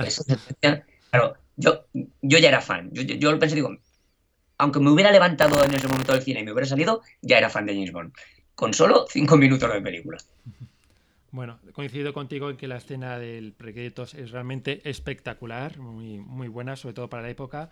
claro, 1.12 1.36
yo, 1.56 1.86
yo 1.94 2.40
ya 2.40 2.48
era 2.48 2.60
fan. 2.60 2.90
Yo, 2.92 3.04
yo, 3.04 3.32
lo 3.32 3.38
pensé, 3.38 3.54
digo, 3.54 3.70
aunque 4.58 4.80
me 4.80 4.90
hubiera 4.90 5.12
levantado 5.12 5.64
en 5.64 5.76
ese 5.76 5.88
momento 5.88 6.14
del 6.14 6.24
cine 6.24 6.40
y 6.40 6.44
me 6.44 6.54
hubiera 6.54 6.66
salido, 6.66 7.04
ya 7.22 7.38
era 7.38 7.52
fan 7.52 7.68
de 7.68 7.76
James 7.76 7.92
Bond. 7.92 8.14
Con 8.56 8.74
solo 8.74 9.06
cinco 9.08 9.38
minutos 9.38 9.72
de 9.72 9.80
película. 9.80 10.18
Bueno, 11.30 11.60
coincido 11.74 12.14
contigo 12.14 12.50
en 12.50 12.58
que 12.58 12.68
la 12.68 12.78
escena 12.78 13.20
del 13.20 13.54
precréditos 13.54 14.16
es 14.16 14.32
realmente 14.32 14.82
espectacular, 14.90 15.78
muy, 15.78 16.18
muy 16.18 16.48
buena, 16.48 16.76
sobre 16.78 16.96
todo 16.96 17.10
para 17.10 17.22
la 17.22 17.30
época, 17.30 17.70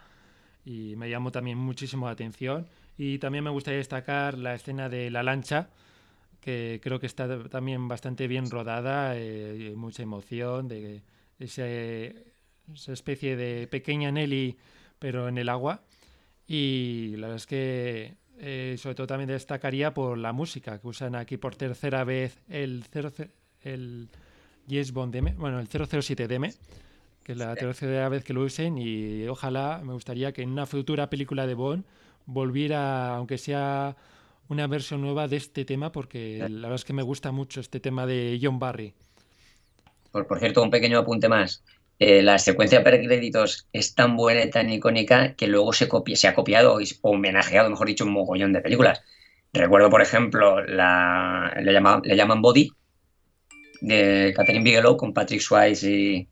y 0.66 0.96
me 0.98 1.10
llamó 1.10 1.32
también 1.32 1.58
muchísimo 1.58 2.06
la 2.06 2.12
atención. 2.12 2.68
Y 2.98 3.18
también 3.20 3.44
me 3.44 3.50
gustaría 3.50 3.80
destacar 3.80 4.38
la 4.38 4.54
escena 4.56 4.90
de 4.90 5.10
la 5.10 5.24
lancha, 5.24 5.70
que 6.40 6.80
creo 6.84 7.00
que 7.00 7.08
está 7.08 7.48
también 7.50 7.88
bastante 7.88 8.28
bien 8.28 8.50
rodada, 8.50 9.18
eh, 9.18 9.74
mucha 9.76 10.04
emoción, 10.04 10.68
de 10.68 11.02
ese, 11.40 12.34
esa 12.74 12.94
especie 12.94 13.36
de 13.36 13.68
pequeña 13.68 14.12
Nelly, 14.12 14.58
pero 15.00 15.28
en 15.28 15.38
el 15.38 15.50
agua. 15.50 15.82
Y 16.48 17.16
la 17.16 17.28
verdad 17.28 17.38
es 17.38 17.48
que 17.48 18.16
eh, 18.40 18.76
sobre 18.78 18.96
todo 18.96 19.08
también 19.08 19.30
destacaría 19.30 19.94
por 19.94 20.18
la 20.18 20.34
música, 20.34 20.80
que 20.80 20.88
usan 20.88 21.16
aquí 21.16 21.38
por 21.38 21.56
tercera 21.56 22.04
vez 22.04 22.42
el, 22.50 22.84
0, 22.92 23.12
el 23.62 24.10
Yes 24.68 24.92
Bond 24.92 25.16
DM, 25.16 25.36
bueno, 25.38 25.60
el 25.60 25.68
007 25.68 26.28
DM, 26.28 26.52
que 27.24 27.32
es 27.34 27.38
la 27.38 27.56
tercera 27.56 28.10
vez 28.10 28.24
que 28.24 28.34
lo 28.34 28.42
usen 28.42 28.78
y 28.78 29.28
ojalá 29.28 29.82
me 29.84 29.94
gustaría 29.94 30.34
que 30.34 30.42
en 30.42 30.50
una 30.50 30.66
futura 30.66 31.10
película 31.10 31.48
de 31.48 31.54
Bond 31.54 31.86
volviera, 32.26 33.16
aunque 33.16 33.38
sea 33.38 33.96
una 34.50 34.68
versión 34.68 35.02
nueva 35.02 35.28
de 35.28 35.38
este 35.38 35.66
tema, 35.66 35.92
porque 35.92 36.40
la 36.40 36.68
verdad 36.68 36.76
es 36.76 36.86
que 36.86 36.94
me 36.94 37.04
gusta 37.04 37.32
mucho 37.32 37.60
este 37.60 37.80
tema 37.80 38.06
de 38.06 38.40
John 38.42 38.60
Barry. 38.60 38.94
Por, 40.12 40.28
por 40.28 40.40
cierto, 40.40 40.62
un 40.62 40.70
pequeño 40.70 41.00
apunte 41.00 41.28
más. 41.28 41.64
Eh, 42.00 42.22
la 42.22 42.38
secuencia 42.38 42.80
de 42.82 43.06
créditos 43.06 43.68
es 43.72 43.96
tan 43.96 44.18
buena 44.18 44.44
y 44.44 44.50
tan 44.50 44.70
icónica 44.70 45.36
que 45.36 45.48
luego 45.48 45.74
se, 45.74 45.88
copia, 45.88 46.16
se 46.16 46.28
ha 46.28 46.36
copiado 46.36 46.76
o 46.76 47.10
homenajeado, 47.10 47.70
mejor 47.70 47.88
dicho, 47.88 48.04
un 48.04 48.12
mogollón 48.12 48.54
de 48.54 48.62
películas. 48.62 49.02
Recuerdo, 49.54 49.90
por 49.90 50.02
ejemplo, 50.02 50.62
la, 50.66 51.56
le, 51.62 51.72
llama, 51.72 52.02
le 52.04 52.16
llaman 52.16 52.42
Body, 52.42 52.72
de 53.82 54.34
Catherine 54.36 54.64
Bigelow 54.64 54.98
con 54.98 55.14
Patrick 55.14 55.42
Swayze 55.42 55.90
y, 55.90 56.28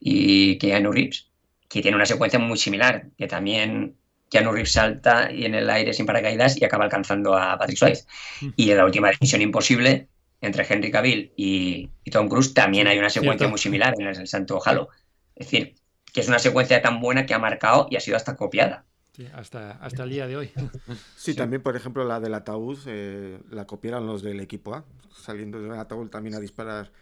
y 0.00 0.58
Keanu 0.58 0.92
Reeves, 0.92 1.28
que 1.68 1.82
tiene 1.82 1.96
una 1.96 2.06
secuencia 2.06 2.38
muy 2.38 2.56
similar, 2.56 3.06
que 3.18 3.26
también 3.26 3.96
Keanu 4.30 4.52
Reeves 4.52 4.72
salta 4.72 5.30
y 5.30 5.44
en 5.44 5.54
el 5.54 5.68
aire 5.68 5.92
sin 5.92 6.06
paracaídas 6.06 6.56
y 6.60 6.64
acaba 6.64 6.84
alcanzando 6.84 7.36
a 7.36 7.58
Patrick 7.58 7.78
Swayze. 7.78 8.06
Mm. 8.40 8.48
Y 8.56 8.70
en 8.70 8.76
la 8.76 8.84
última 8.84 9.10
Misión 9.20 9.42
Imposible, 9.42 10.08
entre 10.40 10.66
Henry 10.68 10.90
Cavill 10.90 11.32
y, 11.36 11.90
Tom 12.10 12.28
Cruise, 12.28 12.54
también 12.54 12.86
hay 12.86 12.98
una 12.98 13.10
secuencia 13.10 13.48
muy 13.48 13.58
similar 13.58 13.94
en 13.98 14.06
el 14.06 14.26
Santo 14.26 14.60
Halo. 14.64 14.88
Es 15.34 15.50
decir, 15.50 15.74
que 16.12 16.20
es 16.20 16.28
una 16.28 16.38
secuencia 16.38 16.80
tan 16.80 17.00
buena 17.00 17.26
que 17.26 17.34
ha 17.34 17.38
marcado 17.38 17.88
y 17.90 17.96
ha 17.96 18.00
sido 18.00 18.16
hasta 18.16 18.36
copiada. 18.36 18.86
Sí, 19.12 19.26
hasta, 19.34 19.72
hasta 19.72 20.04
el 20.04 20.10
día 20.10 20.26
de 20.26 20.36
hoy. 20.36 20.50
Sí, 21.16 21.34
también, 21.34 21.62
por 21.62 21.76
ejemplo, 21.76 22.04
la 22.04 22.20
del 22.20 22.34
ataúd 22.34 22.78
eh, 22.86 23.38
la 23.50 23.66
copiaron 23.66 24.06
los 24.06 24.22
del 24.22 24.40
equipo 24.40 24.74
A, 24.74 24.84
saliendo 25.12 25.60
del 25.60 25.72
ataúd 25.72 26.08
también 26.08 26.36
a 26.36 26.40
disparar. 26.40 26.92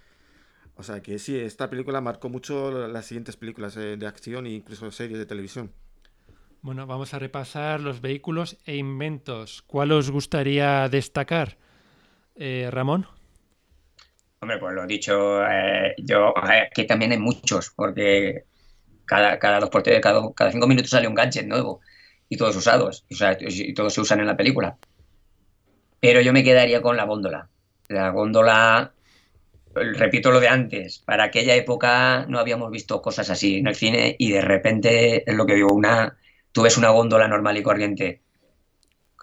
O 0.77 0.83
sea 0.83 1.03
que 1.03 1.19
sí, 1.19 1.39
esta 1.39 1.69
película 1.69 2.01
marcó 2.01 2.29
mucho 2.29 2.89
las 2.89 3.07
siguientes 3.07 3.37
películas 3.37 3.77
eh, 3.77 3.97
de 3.97 4.07
acción 4.07 4.47
e 4.47 4.51
incluso 4.51 4.91
series 4.91 5.19
de 5.19 5.27
televisión. 5.27 5.73
Bueno, 6.61 6.87
vamos 6.87 7.15
a 7.15 7.19
repasar 7.21 7.81
los 7.81 8.01
vehículos 8.01 8.59
e 8.67 8.77
inventos. 8.77 9.63
¿Cuál 9.63 9.93
os 9.93 10.11
gustaría 10.11 10.89
destacar, 10.89 11.57
eh, 12.35 12.69
Ramón? 12.71 13.07
Hombre, 14.41 14.59
pues 14.59 14.75
lo 14.75 14.85
he 14.85 14.87
dicho, 14.87 15.45
eh, 15.47 15.95
yo 15.99 16.35
aquí 16.37 16.87
también 16.87 17.13
hay 17.13 17.19
muchos, 17.19 17.71
porque 17.71 18.45
cada, 19.05 19.39
cada 19.39 19.61
dos 19.61 19.71
por 19.71 19.83
cada, 19.83 20.21
cada 20.35 20.53
cinco 20.53 20.67
minutos 20.67 20.91
sale 20.91 21.09
un 21.09 21.15
gadget 21.15 21.47
nuevo 21.47 21.81
y 22.29 22.37
todos 22.37 22.57
usados, 22.57 23.05
o 23.11 23.15
sea, 23.15 23.37
y 23.41 23.73
todos 23.73 23.95
se 23.95 24.01
usan 24.01 24.21
en 24.21 24.27
la 24.27 24.37
película. 24.37 24.77
Pero 26.01 26.21
yo 26.21 26.33
me 26.33 26.45
quedaría 26.45 26.83
con 26.83 26.97
la 26.97 27.05
góndola. 27.05 27.49
La 27.89 28.11
góndola, 28.11 28.93
repito 29.75 30.31
lo 30.31 30.41
de 30.41 30.49
antes, 30.49 30.99
para 30.99 31.25
aquella 31.25 31.55
época 31.55 32.27
no 32.29 32.39
habíamos 32.39 32.71
visto 32.71 33.01
cosas 33.01 33.31
así 33.31 33.59
en 33.59 33.69
el 33.69 33.75
cine 33.75 34.17
y 34.19 34.33
de 34.33 34.41
repente 34.41 35.29
es 35.29 35.37
lo 35.37 35.47
que 35.47 35.55
digo, 35.55 35.73
una 35.73 36.17
tú 36.59 36.65
ves 36.65 36.77
una 36.77 36.89
góndola 36.89 37.29
normal 37.29 37.57
y 37.57 37.63
corriente, 37.63 38.21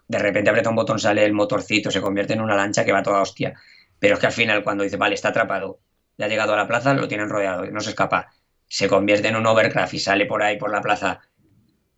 de 0.08 0.20
repente 0.20 0.50
aprieta 0.50 0.70
un 0.70 0.78
botón, 0.78 1.00
sale 1.00 1.26
el 1.26 1.34
motorcito, 1.34 1.92
se 1.92 2.00
convierte 2.00 2.32
en 2.32 2.40
una 2.40 2.56
lancha 2.56 2.86
que 2.86 2.94
va 2.94 3.04
toda 3.04 3.22
hostia. 3.22 3.60
Pero 4.00 4.14
es 4.14 4.22
que 4.22 4.28
al 4.28 4.32
final, 4.32 4.64
cuando 4.64 4.86
dice, 4.86 4.96
vale, 4.96 5.16
está 5.16 5.30
atrapado, 5.30 5.82
ya 6.18 6.28
ha 6.28 6.30
llegado 6.30 6.54
a 6.54 6.56
la 6.56 6.66
plaza, 6.66 6.94
lo 6.94 7.10
tienen 7.10 7.28
rodeado, 7.28 7.66
no 7.66 7.82
se 7.82 7.90
escapa, 7.90 8.32
se 8.70 8.88
convierte 8.88 9.28
en 9.28 9.36
un 9.36 9.46
overcraft 9.48 9.96
y 9.96 10.00
sale 10.00 10.26
por 10.26 10.44
ahí 10.44 10.58
por 10.58 10.72
la 10.72 10.80
plaza. 10.80 11.24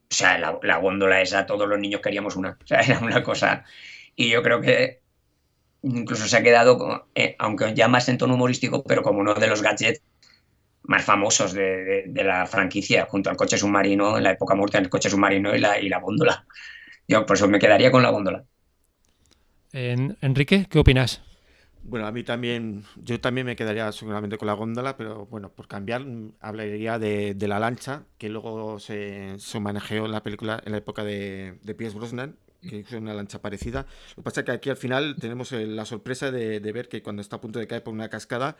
O 0.09 0.15
sea, 0.15 0.39
la, 0.39 0.77
góndola 0.77 1.21
esa, 1.21 1.45
todos 1.45 1.69
los 1.69 1.77
niños 1.77 2.01
queríamos 2.01 2.35
una. 2.35 2.57
O 2.59 2.65
sea, 2.65 2.79
era 2.87 2.97
una 2.97 3.21
cosa. 3.21 3.63
Y 4.15 4.31
yo 4.31 4.41
creo 4.41 4.59
que 4.59 5.01
incluso 5.83 6.27
se 6.27 6.35
ha 6.35 6.41
quedado, 6.41 7.09
eh, 7.13 7.35
aunque 7.37 7.75
ya 7.75 7.87
más 7.87 8.09
en 8.09 8.17
tono 8.17 8.33
humorístico, 8.33 8.83
pero 8.83 9.03
como 9.03 9.19
uno 9.19 9.35
de 9.35 9.45
los 9.45 9.61
gadgets 9.61 10.01
más 10.87 11.03
famosos 11.03 11.53
de, 11.53 12.09
la 12.15 12.45
franquicia, 12.45 13.05
junto 13.05 13.29
al 13.29 13.37
coche 13.37 13.57
submarino, 13.57 14.17
en 14.17 14.23
la 14.23 14.31
época 14.31 14.55
muerta, 14.55 14.77
el 14.77 14.89
coche 14.89 15.09
submarino 15.09 15.55
y 15.55 15.59
la, 15.59 15.79
y 15.79 15.89
la 15.89 15.99
góndola. 15.99 16.45
Yo 17.07 17.25
por 17.25 17.35
eso 17.35 17.47
me 17.47 17.59
quedaría 17.59 17.91
con 17.91 18.03
la 18.03 18.09
góndola. 18.09 18.43
Enrique, 19.71 20.65
¿qué 20.69 20.79
opinas? 20.79 21.21
Bueno, 21.83 22.07
a 22.07 22.11
mí 22.11 22.23
también, 22.23 22.83
yo 22.97 23.21
también 23.21 23.47
me 23.47 23.55
quedaría 23.55 23.91
seguramente 23.91 24.37
con 24.37 24.47
la 24.47 24.53
góndola, 24.53 24.97
pero 24.97 25.25
bueno, 25.27 25.49
por 25.49 25.67
cambiar, 25.67 26.03
hablaría 26.41 26.99
de, 26.99 27.35
la 27.47 27.59
lancha, 27.59 28.03
que 28.17 28.29
luego 28.29 28.79
se, 28.79 29.35
se, 29.39 29.59
manejó 29.59 29.95
en 29.95 30.11
la 30.11 30.23
película 30.23 30.61
en 30.65 30.73
la 30.73 30.79
época 30.79 31.03
de, 31.03 31.59
de 31.61 31.75
Pierce 31.75 31.97
Brosnan, 31.97 32.35
que 32.61 32.79
es 32.79 32.91
una 32.91 33.13
lancha 33.13 33.41
parecida. 33.41 33.85
Lo 34.09 34.15
que 34.15 34.21
pasa 34.23 34.41
es 34.41 34.45
que 34.45 34.51
aquí 34.51 34.69
al 34.69 34.77
final 34.77 35.15
tenemos 35.19 35.51
eh, 35.51 35.65
la 35.65 35.85
sorpresa 35.85 36.31
de, 36.31 36.59
ver 36.59 36.89
que 36.89 37.01
cuando 37.01 37.21
está 37.21 37.37
a 37.37 37.41
punto 37.41 37.59
de 37.59 37.67
caer 37.67 37.83
por 37.83 37.93
una 37.93 38.09
cascada, 38.09 38.57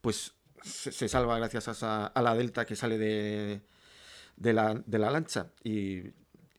pues 0.00 0.34
se, 0.62 1.08
salva 1.08 1.38
gracias 1.38 1.82
a, 1.82 2.12
la 2.14 2.34
delta 2.34 2.64
que 2.64 2.76
sale 2.76 2.98
de, 2.98 3.60
de, 4.36 4.52
la, 4.52 5.10
lancha 5.10 5.48
y, 5.64 6.02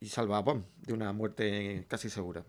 salva 0.02 0.38
a 0.38 0.42
Bond 0.42 0.66
de 0.82 0.94
una 0.94 1.12
muerte 1.14 1.86
casi 1.88 2.10
segura. 2.10 2.44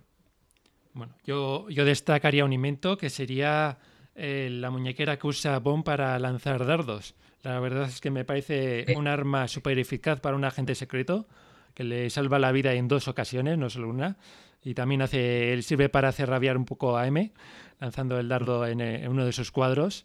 Bueno, 0.92 1.14
yo, 1.24 1.68
yo 1.68 1.84
destacaría 1.84 2.44
un 2.44 2.52
invento 2.52 2.96
que 2.96 3.10
sería 3.10 3.78
eh, 4.14 4.48
la 4.50 4.70
muñequera 4.70 5.18
que 5.18 5.26
usa 5.26 5.58
Bond 5.58 5.84
para 5.84 6.18
lanzar 6.18 6.66
dardos. 6.66 7.14
La 7.42 7.58
verdad 7.60 7.88
es 7.88 8.00
que 8.00 8.10
me 8.10 8.24
parece 8.24 8.86
un 8.96 9.08
arma 9.08 9.48
súper 9.48 9.78
eficaz 9.78 10.20
para 10.20 10.36
un 10.36 10.44
agente 10.44 10.74
secreto 10.74 11.26
que 11.74 11.84
le 11.84 12.10
salva 12.10 12.38
la 12.38 12.52
vida 12.52 12.74
en 12.74 12.88
dos 12.88 13.08
ocasiones, 13.08 13.56
no 13.56 13.70
solo 13.70 13.88
una. 13.88 14.16
Y 14.62 14.74
también 14.74 15.00
hace, 15.02 15.52
él 15.52 15.62
sirve 15.62 15.88
para 15.88 16.08
hacer 16.08 16.28
rabiar 16.28 16.56
un 16.56 16.66
poco 16.66 16.96
a 16.96 17.06
M, 17.06 17.32
lanzando 17.78 18.18
el 18.18 18.28
dardo 18.28 18.66
en, 18.66 18.80
eh, 18.80 19.08
uno 19.08 19.24
de 19.24 19.32
sus 19.32 19.50
cuadros. 19.50 20.04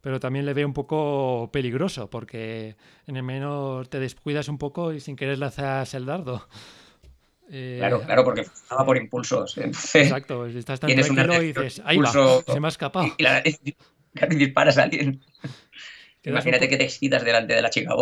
Pero 0.00 0.20
también 0.20 0.46
le 0.46 0.54
ve 0.54 0.64
un 0.64 0.72
poco 0.72 1.50
peligroso, 1.52 2.08
porque 2.08 2.76
en 3.06 3.16
el 3.16 3.22
menos 3.22 3.88
te 3.90 3.98
descuidas 3.98 4.48
un 4.48 4.58
poco 4.58 4.92
y 4.92 5.00
sin 5.00 5.16
querer 5.16 5.38
lanzas 5.38 5.92
el 5.94 6.06
dardo. 6.06 6.46
Eh, 7.50 7.76
claro, 7.78 8.00
claro, 8.02 8.24
porque 8.24 8.42
estaba 8.42 8.84
por 8.84 8.96
impulsos. 8.96 9.56
exacto, 9.58 10.46
estás 10.46 10.80
tan 10.80 10.94
tranquilo 10.94 11.42
y 11.42 11.52
dices, 11.52 11.82
ahí 11.84 11.98
va, 11.98 12.12
se 12.46 12.60
me 12.60 12.66
ha 12.66 12.68
escapado. 12.68 13.06
Y, 13.16 13.22
la, 13.22 13.42
disparas 14.30 14.78
a 14.78 14.84
alguien. 14.84 15.20
Imagínate 16.24 16.68
que 16.68 16.76
te 16.76 16.84
excitas 16.84 17.24
delante 17.24 17.54
de 17.54 17.62
la 17.62 17.70
chica 17.70 17.94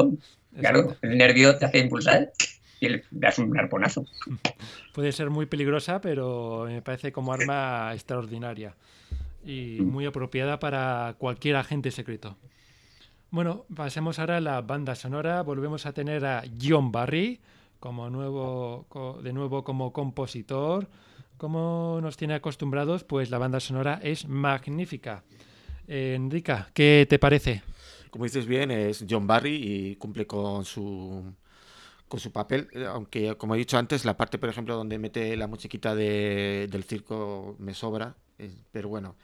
Claro, 0.59 0.97
el 1.03 1.19
nervio 1.19 1.59
te 1.59 1.67
hace 1.67 1.79
impulsar 1.79 2.33
y 2.81 2.89
le 2.89 3.05
das 3.11 3.39
un 3.39 3.59
arponazo. 3.59 4.07
Puede 4.95 5.13
ser 5.13 5.29
muy 5.29 5.47
peligrosa, 5.47 6.01
pero 6.01 6.65
me 6.67 6.81
parece 6.81 7.13
como 7.13 7.33
arma 7.33 7.91
extraordinaria 7.93 8.75
y 9.45 9.81
muy 9.81 10.07
apropiada 10.07 10.59
para 10.59 11.15
cualquier 11.19 11.57
agente 11.57 11.91
secreto. 11.91 12.37
Bueno, 13.31 13.67
pasemos 13.75 14.19
ahora 14.19 14.37
a 14.37 14.41
la 14.41 14.61
banda 14.63 14.95
sonora. 14.95 15.43
Volvemos 15.43 15.87
a 15.87 15.93
tener 15.93 16.25
a 16.25 16.45
John 16.61 16.93
Barry 16.93 17.41
como 17.81 18.09
nuevo, 18.09 18.87
de 19.23 19.33
nuevo 19.33 19.65
como 19.65 19.93
compositor. 19.93 20.89
Como 21.37 21.99
nos 22.01 22.17
tiene 22.17 22.35
acostumbrados, 22.35 23.03
pues 23.03 23.31
la 23.31 23.39
banda 23.39 23.59
sonora 23.61 24.01
es 24.03 24.29
magnífica. 24.29 25.25
Eh, 25.89 26.15
Enrica, 26.15 26.71
¿qué 26.73 27.07
te 27.11 27.19
parece? 27.19 27.63
Como 28.11 28.25
dices 28.25 28.47
bien, 28.47 28.71
es 28.71 29.05
John 29.11 29.27
Barry 29.27 29.57
y 29.57 29.97
cumple 29.97 30.27
con 30.27 30.65
su 30.65 31.35
con 32.07 32.21
su 32.21 32.31
papel, 32.31 32.69
aunque 32.89 33.35
como 33.37 33.57
he 33.57 33.59
dicho 33.59 33.77
antes, 33.77 34.05
la 34.05 34.17
parte, 34.17 34.39
por 34.39 34.49
ejemplo, 34.49 34.77
donde 34.77 34.99
mete 34.99 35.37
la 35.37 35.49
musiquita 35.49 35.97
de, 35.97 36.69
del 36.71 36.85
circo 36.85 37.57
me 37.59 37.75
sobra, 37.75 38.15
pero 38.73 38.89
bueno, 38.89 39.17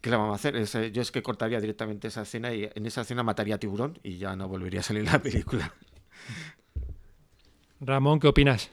¿qué 0.00 0.10
le 0.10 0.16
vamos 0.16 0.32
a 0.32 0.36
hacer? 0.36 0.56
Eh, 0.56 0.92
yo 0.92 1.02
es 1.02 1.10
que 1.10 1.22
cortaría 1.22 1.60
directamente 1.60 2.08
esa 2.08 2.22
escena 2.22 2.52
y 2.52 2.68
en 2.72 2.86
esa 2.86 3.02
escena 3.02 3.22
mataría 3.22 3.56
a 3.56 3.58
Tiburón 3.58 3.98
y 4.02 4.18
ya 4.18 4.36
no 4.36 4.48
volvería 4.48 4.80
a 4.80 4.84
salir 4.84 5.04
la 5.04 5.20
película. 5.20 5.72
Ramón, 7.80 8.20
¿qué 8.20 8.28
opinas? 8.28 8.70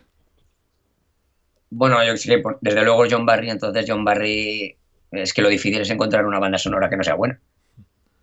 Bueno, 1.70 2.04
yo 2.06 2.16
sí 2.18 2.30
que 2.30 2.44
desde 2.62 2.84
luego 2.84 3.06
John 3.10 3.26
Barry, 3.26 3.50
entonces 3.50 3.86
John 3.88 4.04
Barry 4.04 4.78
es 5.12 5.34
que 5.34 5.42
lo 5.42 5.50
difícil 5.50 5.82
es 5.82 5.90
encontrar 5.90 6.26
una 6.26 6.40
banda 6.40 6.58
sonora 6.58 6.90
que 6.90 6.98
no 6.98 7.04
sea 7.04 7.16
buena 7.16 7.40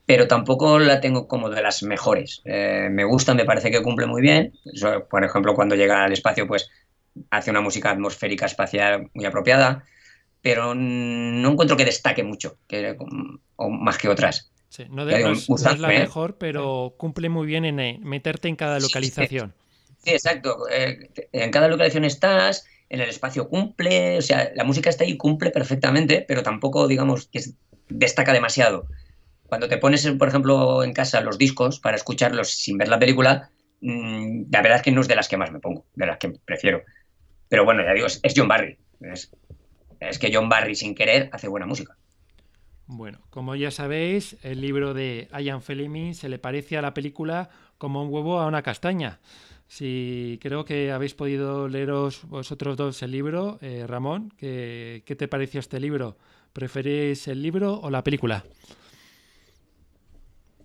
pero 0.07 0.29
tampoco 0.29 0.79
la 0.79 1.01
tengo 1.01 1.27
como 1.27 1.51
de 1.51 1.63
las 1.63 1.83
mejores. 1.83 2.43
Eh, 2.45 2.89
me 2.91 3.05
gusta, 3.05 3.35
me 3.35 3.45
parece 3.45 3.71
que 3.71 3.83
cumple 3.83 4.07
muy 4.07 4.21
bien. 4.21 4.53
por 5.11 5.25
ejemplo, 5.25 5.55
cuando 5.55 5.75
llega 5.75 6.05
al 6.05 6.13
espacio, 6.13 6.47
pues 6.47 6.71
hace 7.31 7.51
una 7.51 7.61
música 7.61 7.91
atmosférica 7.91 8.47
espacial 8.47 9.11
muy 9.15 9.25
apropiada, 9.25 9.85
pero 10.45 10.75
no 10.75 11.51
encuentro 11.51 11.75
que 11.75 11.87
destaque 11.87 12.23
mucho, 12.23 12.59
que, 12.69 12.95
o 13.57 13.71
más 13.71 13.97
que 13.97 14.11
otras. 14.11 14.53
Sí, 14.69 14.85
no, 14.91 15.09
es, 15.09 15.49
la 15.79 15.89
mejor, 15.89 16.37
pero 16.37 16.95
cumple 16.99 17.31
muy 17.31 17.47
bien 17.47 17.65
en 17.65 18.03
meterte 18.07 18.49
en 18.49 18.57
cada 18.57 18.79
localización. 18.79 19.55
Sí, 20.05 20.11
exacto. 20.11 20.69
Eh, 20.71 21.09
en 21.33 21.51
cada 21.51 21.69
localización 21.69 22.05
estás, 22.05 22.67
en 22.91 23.01
el 23.01 23.09
espacio 23.09 23.49
cumple, 23.49 24.19
o 24.19 24.23
sea, 24.23 24.51
la 24.55 24.65
música 24.65 24.91
está 24.91 25.05
ahí, 25.05 25.17
cumple 25.17 25.51
perfectamente, 25.51 26.23
pero 26.29 26.43
tampoco, 26.43 26.89
digamos, 26.89 27.27
que 27.29 27.43
destaca 27.89 28.35
demasiado 28.35 28.87
cuando 29.47 29.69
te 29.69 29.79
pones, 29.79 30.07
por 30.19 30.29
ejemplo, 30.29 30.83
en 30.83 30.93
casa 30.93 31.21
los 31.21 31.39
discos 31.39 31.79
para 31.79 31.97
escucharlos 31.97 32.51
sin 32.51 32.77
ver 32.77 32.89
la 32.89 32.99
película, 32.99 33.51
mm, 33.81 34.51
la 34.51 34.63
verdad 34.63 34.79
es 34.79 34.83
que 34.83 34.93
no 34.93 35.01
es 35.01 35.09
de 35.09 35.17
las 35.17 35.29
que 35.29 35.37
más 35.37 35.53
me 35.53 35.61
pongo, 35.61 35.87
de 35.95 36.07
las 36.07 36.19
que 36.19 36.31
prefiero. 36.45 36.83
Pero 37.49 37.65
bueno, 37.65 37.85
ya 37.85 37.95
digo, 37.95 38.07
es, 38.07 38.21
John 38.35 38.49
Barry. 38.49 38.77
Es, 39.01 39.31
que 40.19 40.31
John 40.33 40.49
Barry, 40.49 40.75
sin 40.75 40.95
querer, 40.95 41.29
hace 41.33 41.49
buena 41.49 41.67
música. 41.67 41.97
Bueno, 42.87 43.21
como 43.31 43.55
ya 43.55 43.71
sabéis, 43.71 44.37
el 44.43 44.61
libro 44.61 44.93
de 44.93 45.29
Ian 45.41 45.63
Fleming 45.63 46.13
se 46.13 46.29
le 46.29 46.39
parece 46.39 46.77
a 46.77 46.83
la 46.83 46.93
película 46.93 47.49
como 47.79 48.03
un 48.03 48.13
huevo 48.13 48.41
a 48.41 48.47
una 48.47 48.63
castaña. 48.63 49.21
Si 49.67 50.39
creo 50.43 50.65
que 50.67 50.93
habéis 50.93 51.15
podido 51.15 51.69
leeros 51.69 52.25
vosotros 52.29 52.77
dos 52.77 53.03
el 53.03 53.11
libro, 53.11 53.59
eh, 53.63 53.87
Ramón, 53.87 54.33
¿qué, 54.37 55.03
¿qué 55.07 55.17
te 55.17 55.29
pareció 55.29 55.61
este 55.61 55.81
libro? 55.81 56.19
¿Preferís 56.53 57.27
el 57.29 57.41
libro 57.41 57.81
o 57.81 57.91
la 57.91 58.05
película? 58.05 58.45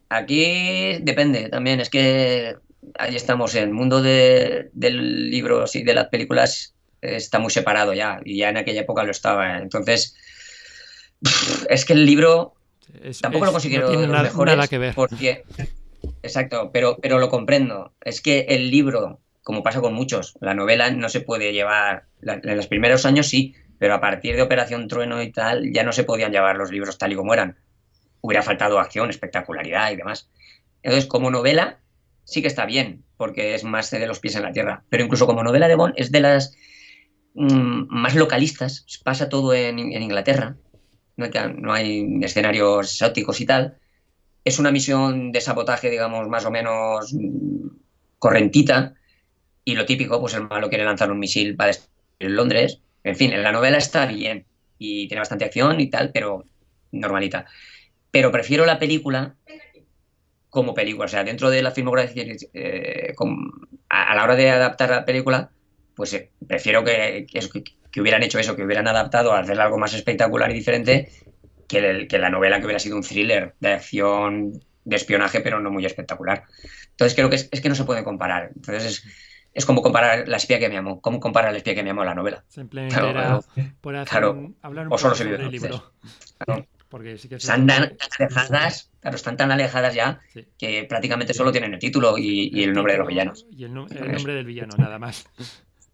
Aquí 0.10 0.98
depende 1.02 1.50
también, 1.50 1.80
es 1.80 1.90
que 1.90 2.56
ahí 2.98 3.16
estamos, 3.16 3.56
el 3.56 3.72
mundo 3.72 4.02
del 4.02 5.30
libro 5.30 5.66
y 5.74 5.84
de 5.84 5.94
las 5.94 6.08
películas 6.08 6.74
está 7.02 7.40
muy 7.40 7.52
separado 7.52 7.94
ya, 7.94 8.20
y 8.24 8.38
ya 8.38 8.50
en 8.50 8.58
aquella 8.58 8.82
época 8.82 9.04
lo 9.04 9.12
estaba. 9.12 9.58
Entonces, 9.58 10.16
es 11.70 11.86
que 11.86 11.94
el 11.94 12.06
libro 12.06 12.56
tampoco 13.22 13.46
lo 13.46 13.52
considero 13.52 13.92
no 13.92 14.08
los 14.08 14.24
mejores 14.24 14.56
nada 14.56 14.68
que 14.68 14.78
ver. 14.78 14.96
porque 14.96 15.44
exacto, 16.24 16.72
pero, 16.72 16.98
pero 17.02 17.20
lo 17.20 17.30
comprendo. 17.30 17.94
Es 18.02 18.22
que 18.22 18.46
el 18.50 18.72
libro, 18.72 19.20
como 19.44 19.64
pasa 19.64 19.82
con 19.82 19.94
muchos, 19.94 20.38
la 20.42 20.54
novela 20.54 20.92
no 20.92 21.10
se 21.10 21.22
puede 21.22 21.54
llevar. 21.54 22.06
en 22.22 22.56
los 22.56 22.68
primeros 22.68 23.06
años 23.06 23.28
sí, 23.28 23.56
pero 23.78 23.94
a 23.94 24.02
partir 24.02 24.36
de 24.36 24.42
Operación 24.42 24.88
Trueno 24.88 25.22
y 25.22 25.32
tal, 25.32 25.72
ya 25.72 25.84
no 25.84 25.92
se 25.92 26.04
podían 26.04 26.32
llevar 26.32 26.58
los 26.58 26.72
libros 26.72 26.98
tal 26.98 27.14
y 27.14 27.16
como 27.16 27.34
eran 27.34 27.58
hubiera 28.22 28.44
faltado 28.44 28.80
acción, 28.80 29.10
espectacularidad 29.10 29.92
y 29.92 29.96
demás. 29.96 30.30
Entonces, 30.84 31.08
como 31.08 31.32
novela, 31.32 31.80
sí 32.26 32.42
que 32.42 32.48
está 32.48 32.66
bien, 32.66 33.04
porque 33.18 33.56
es 33.56 33.64
más 33.64 33.90
de 33.92 34.06
los 34.08 34.20
pies 34.20 34.36
en 34.36 34.44
la 34.44 34.52
tierra. 34.52 34.84
Pero 34.90 35.04
incluso 35.04 35.26
como 35.26 35.44
novela 35.44 35.68
de 35.68 35.76
Bond 35.76 35.94
es 35.98 36.12
de 36.12 36.20
las 36.20 36.56
mm, 37.36 37.88
más 37.90 38.16
localistas, 38.16 38.86
pasa 39.04 39.30
todo 39.30 39.54
en, 39.54 39.80
Inglaterra, 39.80 40.56
no 41.18 41.74
hay, 41.74 42.20
escenarios 42.22 42.94
exóticos 42.94 43.42
y 43.42 43.46
tal. 43.46 43.78
Es 44.46 44.60
una 44.60 44.72
misión 44.72 45.32
de 45.32 45.42
sabotaje, 45.42 45.90
digamos, 45.90 46.28
más 46.30 46.46
o 46.46 46.52
menos 46.52 47.14
mm, 47.14 47.68
correntita, 48.20 48.96
y 49.66 49.76
lo 49.76 49.86
típico, 49.86 50.20
pues 50.20 50.34
el 50.34 50.48
malo 50.48 50.70
quiere 50.70 50.86
lanzar 50.86 51.12
un 51.12 51.20
misil 51.20 51.56
para 51.56 51.68
destruir 51.68 51.92
Londres. 52.20 52.82
En 53.04 53.16
fin, 53.16 53.32
la 53.42 53.52
novela 53.52 53.78
está 53.78 54.06
bien 54.06 54.46
y 54.78 55.08
tiene 55.08 55.22
bastante 55.22 55.46
acción 55.46 55.80
y 55.80 55.90
tal, 55.90 56.12
pero 56.12 56.46
normalita 56.92 57.46
pero 58.12 58.32
prefiero 58.32 58.66
la 58.66 58.80
película 58.80 59.36
como 60.50 60.74
película. 60.74 61.06
O 61.06 61.10
sea, 61.10 61.24
dentro 61.24 61.50
de 61.50 61.62
la 61.62 61.72
filmografía, 61.72 62.24
eh, 62.54 63.14
a, 63.90 64.16
la 64.16 64.24
hora 64.24 64.36
de 64.36 64.50
adaptar 64.50 64.90
la 64.90 65.06
película, 65.06 65.52
pues 66.00 66.14
eh, 66.14 66.32
prefiero 66.48 66.82
que, 66.82 67.28
que, 67.92 68.00
hubieran 68.00 68.24
hecho 68.24 68.40
eso, 68.40 68.56
que 68.56 68.64
hubieran 68.64 68.88
adaptado 68.88 69.34
a 69.34 69.40
hacer 69.40 69.60
algo 69.60 69.78
más 69.78 69.94
espectacular 69.94 70.50
y 70.50 70.54
diferente 70.54 71.12
que, 71.68 72.08
que, 72.08 72.18
la 72.18 72.30
novela 72.30 72.58
que 72.60 72.64
hubiera 72.64 72.80
sido 72.80 72.96
un 72.96 73.04
thriller 73.04 73.54
de 73.60 73.74
acción, 73.74 74.54
de 74.86 74.96
espionaje, 74.96 75.42
pero 75.42 75.60
no 75.60 75.72
muy 75.72 75.86
espectacular. 75.86 76.46
Entonces 76.92 77.16
creo 77.16 77.30
que 77.30 77.36
es, 77.36 77.50
que 77.50 77.68
no 77.68 77.76
se 77.76 77.84
puede 77.84 78.06
comparar. 78.06 78.52
Entonces 78.56 79.04
es, 79.54 79.66
como 79.66 79.82
comparar 79.82 80.30
La 80.30 80.38
espía 80.38 80.58
que 80.58 80.70
me 80.70 80.78
amó. 80.78 81.02
¿Cómo 81.02 81.20
comparar 81.20 81.52
La 81.52 81.58
espía 81.58 81.76
que 81.76 81.84
me 81.84 81.90
amó 81.90 82.04
a 82.04 82.06
la 82.06 82.16
novela? 82.16 82.46
Simplemente 82.48 82.96
claro, 82.96 83.44
por 83.82 83.98
hablar 83.98 84.86
un 84.86 84.90
poco 84.90 85.16
sobre 85.16 85.36
el 85.36 85.52
libro. 85.52 85.92
Porque 86.88 87.18
sí 87.18 87.28
que 87.28 87.36
están 87.36 87.68
tan 87.68 87.98
alejadas, 88.18 88.90
claro, 89.02 89.18
están 89.18 89.36
tan 89.36 89.52
alejadas 89.52 89.94
ya 89.94 90.22
que 90.58 90.86
prácticamente 90.86 91.34
solo 91.34 91.52
tienen 91.52 91.74
el 91.74 91.80
título 91.80 92.18
y, 92.18 92.64
el, 92.64 92.72
nombre 92.72 92.94
de 92.94 93.00
los 93.00 93.08
villanos. 93.10 93.46
Y 93.52 93.66
el, 93.66 93.74
nombre 93.74 94.34
del 94.34 94.46
villano, 94.46 94.78
nada 94.78 94.98
más. 94.98 95.28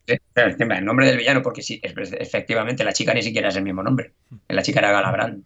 El 0.08 0.86
nombre 0.86 1.08
del 1.08 1.18
villano, 1.18 1.42
porque 1.42 1.62
sí, 1.62 1.80
efectivamente 1.84 2.84
la 2.84 2.94
chica 2.94 3.14
ni 3.14 3.22
siquiera 3.22 3.50
es 3.50 3.56
el 3.56 3.64
mismo 3.64 3.84
nombre. 3.84 4.14
La 4.48 4.62
chica 4.62 4.80
era 4.80 4.92
Galabrand. 4.92 5.44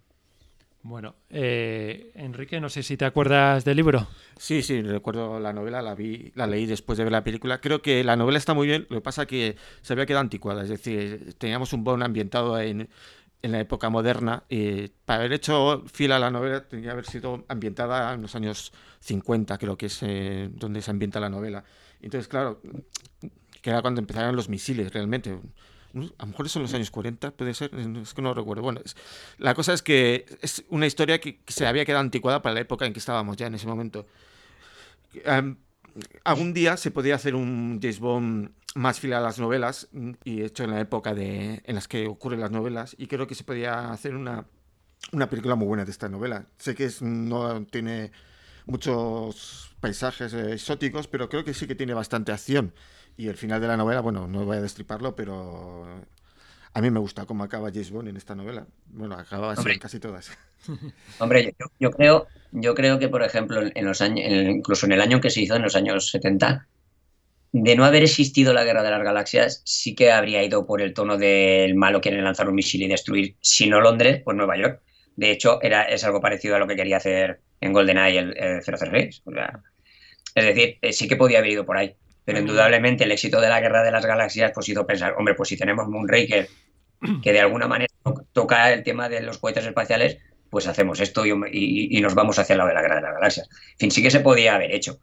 Bueno, 0.82 1.16
eh, 1.30 2.12
Enrique, 2.16 2.62
no 2.62 2.70
sé 2.70 2.84
si 2.84 2.95
te 2.95 3.03
acuerdas 3.03 3.66
del 3.66 3.76
libro. 3.76 4.07
Sí, 4.38 4.64
sí, 4.64 4.82
recuerdo 4.82 5.39
la 5.39 5.51
novela, 5.51 5.82
la 5.82 5.93
vi, 5.93 6.32
la 6.36 6.47
leí 6.47 6.66
después 6.66 6.97
de 6.97 7.03
ver 7.03 7.12
la 7.12 7.24
película. 7.24 7.60
Creo 7.60 7.82
que 7.82 8.03
la 8.03 8.16
novela 8.16 8.38
está 8.38 8.53
muy 8.53 8.66
bien, 8.66 8.88
lo 8.89 8.97
que 8.97 9.01
pasa 9.01 9.26
que 9.26 9.57
se 9.82 9.93
había 9.93 10.05
quedado 10.05 10.22
anticuada, 10.22 10.64
es 10.64 10.70
decir, 10.70 11.36
teníamos 11.38 11.74
un 11.74 11.84
bon 11.84 12.01
ambientado 12.01 12.57
en, 12.62 12.89
en 13.41 13.51
la 13.51 13.60
época 13.60 13.89
moderna. 13.89 14.43
Y 14.49 14.88
para 15.05 15.20
haber 15.20 15.34
hecho 15.34 15.84
fila 15.91 16.16
a 16.16 16.20
la 16.20 16.32
novela, 16.32 16.68
tenía 16.68 16.86
que 16.86 16.91
haber 16.91 17.05
sido 17.05 17.45
ambientada 17.49 18.14
en 18.14 18.22
los 18.22 18.36
años 18.36 18.72
50, 19.01 19.57
creo 19.57 19.78
que 19.78 19.88
es 19.88 19.99
eh, 20.03 20.49
donde 20.53 20.82
se 20.82 20.91
ambienta 20.91 21.20
la 21.20 21.30
novela. 21.30 21.64
Entonces, 22.01 22.30
claro, 22.30 22.62
que 23.62 23.70
era 23.70 23.82
cuando 23.82 23.99
empezaron 23.99 24.36
los 24.36 24.49
misiles 24.49 24.93
realmente. 24.93 25.32
a 25.32 25.97
lo 25.97 26.28
mejor 26.28 26.49
son 26.49 26.64
los 26.64 26.74
años 26.74 26.91
40, 26.91 27.32
puede 27.32 27.53
ser, 27.53 27.72
es 27.76 28.14
que 28.14 28.22
no 28.22 28.34
recuerdo. 28.34 28.64
Bueno, 28.64 28.82
la 29.38 29.53
cosa 29.53 29.74
es 29.74 29.82
que 29.82 30.26
es 30.41 30.64
una 30.70 30.88
historia 30.88 31.20
que, 31.20 31.39
se 31.47 31.68
había 31.68 31.86
quedado 31.86 32.01
anticuada 32.01 32.41
para 32.41 32.55
la 32.55 32.62
época 32.62 32.86
en 32.86 32.93
que 32.93 32.99
estábamos 32.99 33.38
ya 33.38 33.47
en 33.47 33.55
ese 33.55 33.68
momento. 33.68 34.05
algún 36.24 36.53
día 36.53 36.78
se 36.78 36.91
podía 36.91 37.16
hacer 37.16 37.36
un 37.36 37.80
James 37.82 37.99
Bond 37.99 38.51
más 38.76 38.99
fiel 38.99 39.14
a 39.14 39.20
las 39.20 39.39
novelas 39.39 39.89
y 40.24 40.43
hecho 40.43 40.64
en 40.64 40.72
la 40.72 40.80
época 40.80 41.14
de, 41.14 41.62
en 41.66 41.76
las 41.76 41.88
que 41.88 42.07
ocurren 42.07 42.39
las 42.39 42.51
novelas 42.51 42.95
y 42.99 43.07
creo 43.07 43.26
que 43.26 43.36
se 43.36 43.43
podía 43.43 43.91
hacer 43.91 44.16
una, 44.16 44.45
una 45.12 45.30
película 45.30 45.55
muy 45.55 45.68
buena 45.68 45.86
de 45.86 45.91
esta 45.91 46.10
novela. 46.10 46.45
Sé 46.57 46.76
que 46.76 46.86
es, 46.86 47.01
no 47.01 47.66
tiene 47.66 48.12
muchos 48.66 49.72
paisajes 49.80 50.34
eh, 50.34 50.53
exóticos, 50.53 51.07
pero 51.07 51.30
creo 51.30 51.43
que 51.43 51.53
sí 51.53 51.68
que 51.68 51.76
tiene 51.76 51.93
bastante 51.93 52.32
acción. 52.32 52.74
Y 53.20 53.28
el 53.28 53.36
final 53.36 53.59
de 53.59 53.67
la 53.67 53.76
novela, 53.76 53.99
bueno, 53.99 54.30
no 54.30 54.45
voy 54.45 54.55
a 54.55 54.61
destriparlo, 54.61 55.13
pero 55.13 55.86
a 56.72 56.82
mí 56.82 56.89
me 56.89 57.01
gusta 57.01 57.26
cómo 57.26 57.43
acaba 57.43 57.70
James 57.70 57.91
Bond 57.91 58.07
en 58.07 58.15
esta 58.15 58.34
novela. 58.34 58.65
Bueno, 58.86 59.15
acaba 59.15 59.51
así 59.51 59.70
en 59.70 59.78
casi 59.78 59.99
todas. 59.99 60.32
Hombre, 61.20 61.53
yo, 61.82 61.91
creo, 61.91 62.28
yo 62.53 62.74
creo 62.76 62.97
que, 62.97 63.09
por 63.09 63.22
ejemplo, 63.22 63.61
en 63.61 63.86
los 63.86 63.99
años, 63.99 64.26
incluso 64.26 64.86
en 64.86 64.93
el 64.93 65.01
año 65.01 65.20
que 65.20 65.32
se 65.32 65.41
hizo, 65.41 65.57
en 65.57 65.63
los 65.63 65.76
años 65.76 66.11
70, 66.11 66.65
de 67.51 67.76
no 67.76 67.84
haber 67.84 68.03
existido 68.03 68.53
la 68.53 68.63
Guerra 68.63 68.84
de 68.84 68.91
las 68.91 69.03
Galaxias, 69.03 69.63
sí 69.65 69.95
que 69.95 70.13
habría 70.13 70.41
ido 70.41 70.65
por 70.65 70.82
el 70.82 70.93
tono 70.93 71.17
del 71.17 71.76
malo 71.76 71.99
quiere 71.99 72.22
lanzar 72.22 72.47
un 72.47 72.55
misil 72.55 72.84
y 72.84 72.88
destruir, 72.88 73.36
si 73.41 73.67
no 73.67 73.82
Londres, 73.82 74.22
pues 74.24 74.38
Nueva 74.38 74.57
York. 74.57 74.82
De 75.17 75.30
hecho, 75.32 75.61
era, 75.61 75.84
es 75.84 76.05
algo 76.05 76.22
parecido 76.22 76.55
a 76.55 76.59
lo 76.59 76.67
que 76.67 76.78
quería 76.78 76.95
hacer 76.95 77.41
en 77.59 77.74
GoldenEye 77.74 78.20
el, 78.20 78.38
el 78.38 78.63
006. 78.63 79.24
es 80.36 80.45
decir, 80.45 80.78
eh, 80.82 80.93
sí 80.93 81.09
que 81.09 81.17
podía 81.17 81.39
haber 81.39 81.51
ido 81.51 81.65
por 81.65 81.76
ahí. 81.76 81.97
Pero 82.30 82.41
indudablemente 82.41 83.05
el 83.05 83.11
éxito 83.11 83.41
de 83.41 83.49
la 83.49 83.59
Guerra 83.59 83.82
de 83.82 83.89
las 83.89 84.05
Galaxias 84.05 84.51
pues 84.53 84.69
hizo 84.69 84.86
pensar, 84.86 85.15
hombre, 85.17 85.34
pues 85.34 85.49
si 85.49 85.57
tenemos 85.57 85.88
Moonraker 85.88 86.47
que 87.23 87.34
de 87.34 87.39
alguna 87.39 87.67
manera 87.67 87.91
toca 88.34 88.71
el 88.71 88.84
tema 88.84 89.09
de 89.09 89.23
los 89.23 89.39
cohetes 89.39 89.65
espaciales, 89.65 90.19
pues 90.51 90.67
hacemos 90.67 90.99
esto 90.99 91.25
y, 91.25 91.99
nos 92.01 92.13
vamos 92.13 92.38
hacia 92.38 92.53
el 92.53 92.59
lado 92.59 92.67
de 92.67 92.75
la 92.75 92.84
Guerra 92.84 92.97
de 92.97 93.01
las 93.01 93.13
Galaxias. 93.15 93.49
En 93.71 93.77
fin, 93.80 93.91
sí 93.91 94.03
que 94.03 94.11
se 94.11 94.19
podía 94.19 94.53
haber 94.53 94.75
hecho. 94.75 94.99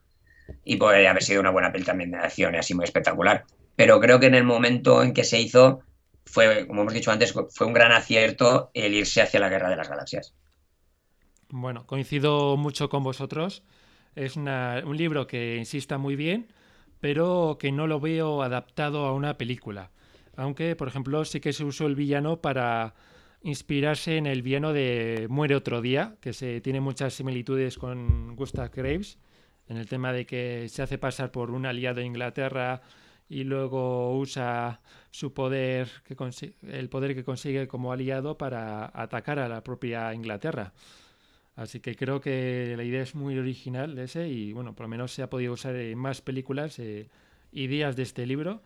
Y 0.64 0.76
podría 0.76 1.10
haber 1.10 1.24
sido 1.24 1.40
una 1.40 1.50
buena 1.50 1.72
peli 1.72 1.84
también 1.84 2.12
de 2.12 2.18
acción 2.18 2.54
así 2.54 2.74
muy 2.74 2.84
espectacular. 2.84 3.44
Pero 3.74 3.98
creo 3.98 4.20
que 4.20 4.26
en 4.26 4.36
el 4.36 4.44
momento 4.44 5.02
en 5.02 5.12
que 5.12 5.24
se 5.24 5.40
hizo, 5.40 5.80
fue, 6.26 6.64
como 6.68 6.82
hemos 6.82 6.94
dicho 6.94 7.10
antes, 7.10 7.32
fue 7.32 7.66
un 7.66 7.72
gran 7.72 7.90
acierto 7.90 8.70
el 8.72 8.94
irse 8.94 9.20
hacia 9.20 9.40
la 9.40 9.48
Guerra 9.48 9.68
de 9.68 9.76
las 9.76 9.88
Galaxias. 9.88 10.32
Bueno, 11.48 11.88
coincido 11.88 12.56
mucho 12.56 12.88
con 12.88 13.02
vosotros. 13.02 13.64
Es 14.14 14.36
un 14.36 14.96
libro 14.96 15.26
que 15.26 15.56
insista 15.56 15.98
muy 15.98 16.14
bien, 16.14 16.52
pero 17.06 17.56
que 17.60 17.70
no 17.70 17.86
lo 17.86 18.00
veo 18.00 18.42
adaptado 18.42 19.06
a 19.06 19.12
una 19.12 19.38
película. 19.38 19.92
Aunque, 20.34 20.74
por 20.74 20.88
ejemplo, 20.88 21.24
sí 21.24 21.38
que 21.38 21.52
se 21.52 21.62
usó 21.62 21.86
el 21.86 21.94
villano 21.94 22.40
para 22.40 22.94
inspirarse 23.44 24.16
en 24.16 24.26
el 24.26 24.42
villano 24.42 24.72
de 24.72 25.28
Muere 25.30 25.54
otro 25.54 25.80
día, 25.80 26.16
que 26.20 26.32
se 26.32 26.60
tiene 26.60 26.80
muchas 26.80 27.14
similitudes 27.14 27.78
con 27.78 28.34
Gustav 28.34 28.72
Graves, 28.74 29.18
en 29.68 29.76
el 29.76 29.88
tema 29.88 30.12
de 30.12 30.26
que 30.26 30.68
se 30.68 30.82
hace 30.82 30.98
pasar 30.98 31.30
por 31.30 31.52
un 31.52 31.64
aliado 31.64 32.00
de 32.00 32.06
Inglaterra 32.06 32.82
y 33.28 33.44
luego 33.44 34.18
usa 34.18 34.80
su 35.12 35.32
poder, 35.32 35.88
que 36.02 36.16
el 36.62 36.88
poder 36.88 37.14
que 37.14 37.22
consigue 37.22 37.68
como 37.68 37.92
aliado 37.92 38.36
para 38.36 38.90
atacar 39.00 39.38
a 39.38 39.48
la 39.48 39.62
propia 39.62 40.12
Inglaterra. 40.12 40.72
Así 41.56 41.80
que 41.80 41.96
creo 41.96 42.20
que 42.20 42.74
la 42.76 42.84
idea 42.84 43.02
es 43.02 43.14
muy 43.14 43.38
original 43.38 43.98
ese 43.98 44.28
y 44.28 44.52
bueno, 44.52 44.74
por 44.74 44.84
lo 44.84 44.88
menos 44.88 45.12
se 45.12 45.22
ha 45.22 45.30
podido 45.30 45.54
usar 45.54 45.74
en 45.74 45.98
más 45.98 46.20
películas 46.20 46.78
eh, 46.78 47.08
ideas 47.50 47.96
de 47.96 48.02
este 48.02 48.26
libro. 48.26 48.62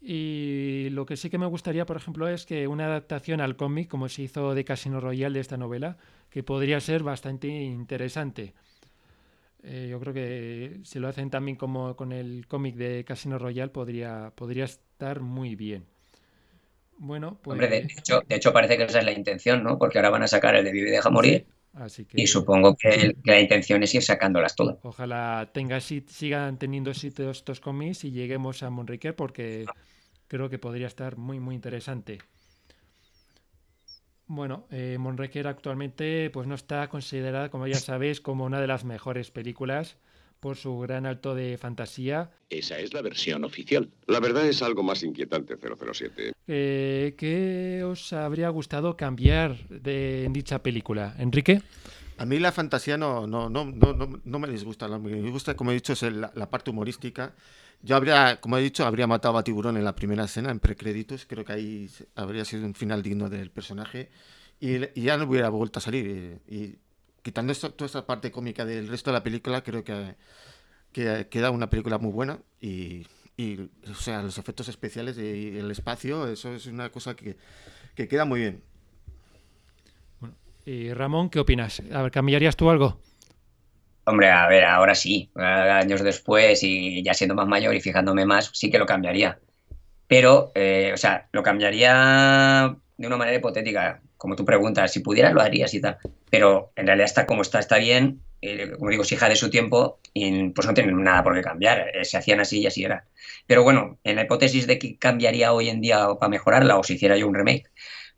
Y 0.00 0.88
lo 0.90 1.04
que 1.04 1.16
sí 1.16 1.30
que 1.30 1.38
me 1.38 1.46
gustaría, 1.46 1.84
por 1.84 1.96
ejemplo, 1.96 2.28
es 2.28 2.46
que 2.46 2.66
una 2.68 2.86
adaptación 2.86 3.40
al 3.40 3.56
cómic, 3.56 3.88
como 3.88 4.08
se 4.08 4.22
hizo 4.22 4.54
de 4.54 4.64
Casino 4.64 5.00
Royale 5.00 5.34
de 5.34 5.40
esta 5.40 5.56
novela, 5.56 5.96
que 6.30 6.42
podría 6.42 6.80
ser 6.80 7.02
bastante 7.02 7.48
interesante. 7.48 8.54
Eh, 9.64 9.88
yo 9.90 10.00
creo 10.00 10.12
que 10.12 10.80
si 10.84 10.98
lo 10.98 11.08
hacen 11.08 11.30
también 11.30 11.56
como 11.56 11.96
con 11.96 12.12
el 12.12 12.46
cómic 12.48 12.76
de 12.76 13.04
Casino 13.04 13.38
Royale, 13.38 13.70
podría, 13.70 14.32
podría 14.34 14.64
estar 14.64 15.20
muy 15.20 15.54
bien. 15.56 15.86
Bueno, 16.98 17.38
pues... 17.42 17.54
Hombre, 17.54 17.68
de 17.68 17.78
hecho, 17.78 18.22
de 18.28 18.36
hecho 18.36 18.52
parece 18.52 18.76
que 18.76 18.84
esa 18.84 19.00
es 19.00 19.04
la 19.04 19.12
intención, 19.12 19.62
¿no? 19.62 19.78
Porque 19.78 19.98
ahora 19.98 20.10
van 20.10 20.22
a 20.22 20.28
sacar 20.28 20.54
el 20.54 20.64
de 20.64 20.72
Vive 20.72 20.88
y 20.88 20.92
Deja 20.92 21.10
Morir. 21.10 21.46
Y 22.14 22.26
supongo 22.26 22.76
que, 22.76 23.16
la 23.24 23.40
intención 23.40 23.82
es 23.82 23.94
ir 23.94 24.02
sacándolas 24.02 24.54
todas. 24.54 24.76
Ojalá 24.82 25.50
tenga, 25.54 25.80
sigan 25.80 26.58
teniendo 26.58 26.92
sitio 26.92 27.30
estos 27.30 27.60
cómics 27.60 28.04
y 28.04 28.10
lleguemos 28.10 28.62
a 28.62 28.68
Monrique 28.68 29.14
porque 29.14 29.64
creo 30.28 30.50
que 30.50 30.58
podría 30.58 30.86
estar 30.86 31.16
muy, 31.16 31.40
muy 31.40 31.54
interesante. 31.54 32.18
Bueno, 34.26 34.66
eh, 34.70 34.98
actualmente 35.46 36.30
pues 36.30 36.46
no 36.46 36.54
está 36.54 36.88
considerada, 36.88 37.50
como 37.50 37.66
ya 37.66 37.78
sabéis, 37.78 38.20
como 38.20 38.44
una 38.44 38.60
de 38.60 38.66
las 38.66 38.84
mejores 38.84 39.30
películas 39.30 39.96
por 40.42 40.56
su 40.56 40.76
gran 40.80 41.06
alto 41.06 41.36
de 41.36 41.56
fantasía. 41.56 42.32
Esa 42.50 42.76
es 42.80 42.92
la 42.92 43.00
versión 43.00 43.44
oficial. 43.44 43.88
La 44.08 44.18
verdad 44.18 44.44
es 44.44 44.60
algo 44.60 44.82
más 44.82 45.04
inquietante, 45.04 45.54
007. 45.56 46.32
Eh, 46.48 47.14
¿Qué 47.16 47.84
os 47.84 48.12
habría 48.12 48.48
gustado 48.48 48.96
cambiar 48.96 49.56
de, 49.68 50.24
en 50.24 50.32
dicha 50.32 50.60
película? 50.60 51.14
Enrique. 51.16 51.62
A 52.18 52.26
mí 52.26 52.40
la 52.40 52.50
fantasía 52.50 52.98
no, 52.98 53.24
no, 53.28 53.48
no, 53.48 53.66
no, 53.66 54.20
no 54.24 54.38
me 54.40 54.48
disgusta. 54.48 54.88
Me 54.98 55.30
gusta, 55.30 55.54
como 55.54 55.70
he 55.70 55.74
dicho, 55.74 55.92
es 55.92 56.02
la, 56.02 56.50
parte 56.50 56.70
humorística. 56.70 57.34
Yo 57.80 57.94
habría, 57.94 58.40
como 58.40 58.58
he 58.58 58.62
dicho, 58.62 58.84
habría 58.84 59.06
matado 59.06 59.38
a 59.38 59.44
Tiburón 59.44 59.76
en 59.76 59.84
la 59.84 59.94
primera 59.94 60.24
escena, 60.24 60.50
en 60.50 60.58
precréditos. 60.58 61.24
Creo 61.24 61.44
que 61.44 61.52
ahí 61.52 61.88
habría 62.16 62.44
sido 62.44 62.66
un 62.66 62.74
final 62.74 63.00
digno 63.04 63.30
del 63.30 63.52
personaje. 63.52 64.10
Y, 64.58 65.00
ya 65.00 65.16
no 65.16 65.24
hubiera 65.24 65.50
vuelto 65.50 65.78
a 65.78 65.82
salir. 65.82 66.40
y 66.48 66.74
quitando 67.22 67.54
toda 67.54 67.86
esta 67.86 68.06
parte 68.06 68.30
cómica 68.30 68.64
del 68.64 68.88
resto 68.88 69.10
de 69.10 69.18
la 69.18 69.22
película, 69.22 69.62
creo 69.62 69.84
que, 69.84 70.16
queda 70.92 71.50
una 71.50 71.70
película 71.70 71.98
muy 71.98 72.12
buena 72.12 72.38
y, 72.60 73.06
o 73.90 73.94
sea, 73.94 74.22
los 74.22 74.38
efectos 74.38 74.68
especiales 74.68 75.16
y 75.18 75.58
el 75.58 75.70
espacio, 75.70 76.28
eso 76.28 76.54
es 76.54 76.66
una 76.66 76.90
cosa 76.90 77.14
que, 77.16 77.36
queda 77.94 78.24
muy 78.24 78.40
bien. 78.40 78.62
y 80.66 80.92
Ramón, 80.92 81.30
¿qué 81.30 81.40
opinas? 81.40 81.82
A 81.92 82.02
ver, 82.02 82.10
¿cambiarías 82.10 82.56
tú 82.56 82.68
algo? 82.70 83.00
Hombre, 84.04 84.30
a 84.30 84.48
ver, 84.48 84.64
ahora 84.64 84.96
sí, 84.96 85.30
años 85.36 86.02
después 86.02 86.62
y 86.64 87.02
ya 87.04 87.14
siendo 87.14 87.36
más 87.36 87.46
mayor 87.46 87.74
y 87.74 87.80
fijándome 87.80 88.26
más, 88.26 88.50
sí 88.52 88.70
que 88.70 88.78
lo 88.78 88.86
cambiaría. 88.86 89.38
Pero, 90.08 90.50
eh, 90.54 90.90
o 90.92 90.96
sea, 90.96 91.28
lo 91.32 91.42
cambiaría 91.42 92.76
de 92.96 93.06
una 93.06 93.16
manera 93.16 93.38
hipotética 93.38 94.02
como 94.22 94.36
tú 94.36 94.44
preguntas, 94.44 94.92
si 94.92 95.00
pudieras 95.00 95.32
lo 95.32 95.40
harías 95.40 95.74
y 95.74 95.80
tal. 95.80 95.98
Pero 96.30 96.70
en 96.76 96.86
realidad 96.86 97.06
está 97.06 97.26
como 97.26 97.42
está, 97.42 97.58
está 97.58 97.78
bien. 97.78 98.20
Eh, 98.40 98.70
como 98.78 98.88
digo, 98.88 99.02
si 99.02 99.16
hija 99.16 99.28
de 99.28 99.34
su 99.34 99.50
tiempo 99.50 99.98
y 100.14 100.50
pues 100.50 100.64
no 100.64 100.74
tienen 100.74 101.02
nada 101.02 101.24
por 101.24 101.34
qué 101.34 101.42
cambiar. 101.42 101.88
Eh, 101.92 102.04
se 102.04 102.18
hacían 102.18 102.38
así 102.38 102.60
y 102.60 102.68
así 102.68 102.84
era. 102.84 103.04
Pero 103.48 103.64
bueno, 103.64 103.98
en 104.04 104.14
la 104.14 104.22
hipótesis 104.22 104.68
de 104.68 104.78
que 104.78 104.96
cambiaría 104.96 105.52
hoy 105.52 105.70
en 105.70 105.80
día 105.80 106.06
para 106.20 106.30
mejorarla 106.30 106.78
o 106.78 106.84
si 106.84 106.94
hiciera 106.94 107.16
yo 107.16 107.26
un 107.26 107.34
remake, 107.34 107.68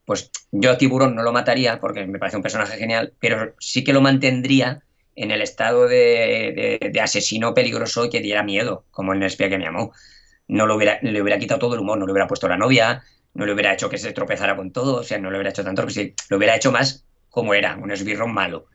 pues 0.04 0.30
yo 0.52 0.72
a 0.72 0.76
Tiburón 0.76 1.14
no 1.14 1.22
lo 1.22 1.32
mataría 1.32 1.80
porque 1.80 2.06
me 2.06 2.18
parece 2.18 2.36
un 2.36 2.42
personaje 2.42 2.76
genial, 2.76 3.14
pero 3.18 3.54
sí 3.58 3.82
que 3.82 3.94
lo 3.94 4.02
mantendría 4.02 4.82
en 5.16 5.30
el 5.30 5.40
estado 5.40 5.88
de, 5.88 6.80
de, 6.82 7.00
asesino 7.00 7.54
peligroso 7.54 8.10
que 8.10 8.20
diera 8.20 8.42
miedo, 8.42 8.84
como 8.90 9.14
en 9.14 9.22
el 9.22 9.28
espía 9.28 9.48
que 9.48 9.56
me 9.56 9.66
amó. 9.66 9.94
No 10.48 10.66
lo 10.66 10.76
hubiera, 10.76 10.98
le 11.00 11.22
hubiera 11.22 11.38
quitado 11.38 11.60
todo 11.60 11.74
el 11.74 11.80
humor, 11.80 11.96
no 11.96 12.04
le 12.04 12.12
hubiera 12.12 12.26
puesto 12.28 12.46
la 12.46 12.58
novia, 12.58 13.02
no 13.34 13.46
le 13.46 13.52
hubiera 13.52 13.72
hecho 13.72 13.90
que 13.90 13.98
se 13.98 14.12
tropezara 14.12 14.56
con 14.56 14.72
todo, 14.72 15.00
o 15.00 15.02
sea, 15.02 15.18
no 15.18 15.30
le 15.30 15.36
hubiera 15.36 15.50
hecho 15.50 15.64
tanto, 15.64 15.86
que 15.86 16.14
lo 16.28 16.36
hubiera 16.36 16.56
hecho 16.56 16.72
más 16.72 17.04
como 17.28 17.52
era, 17.52 17.76
un 17.76 17.90
esbirro 17.90 18.28
malo. 18.28 18.66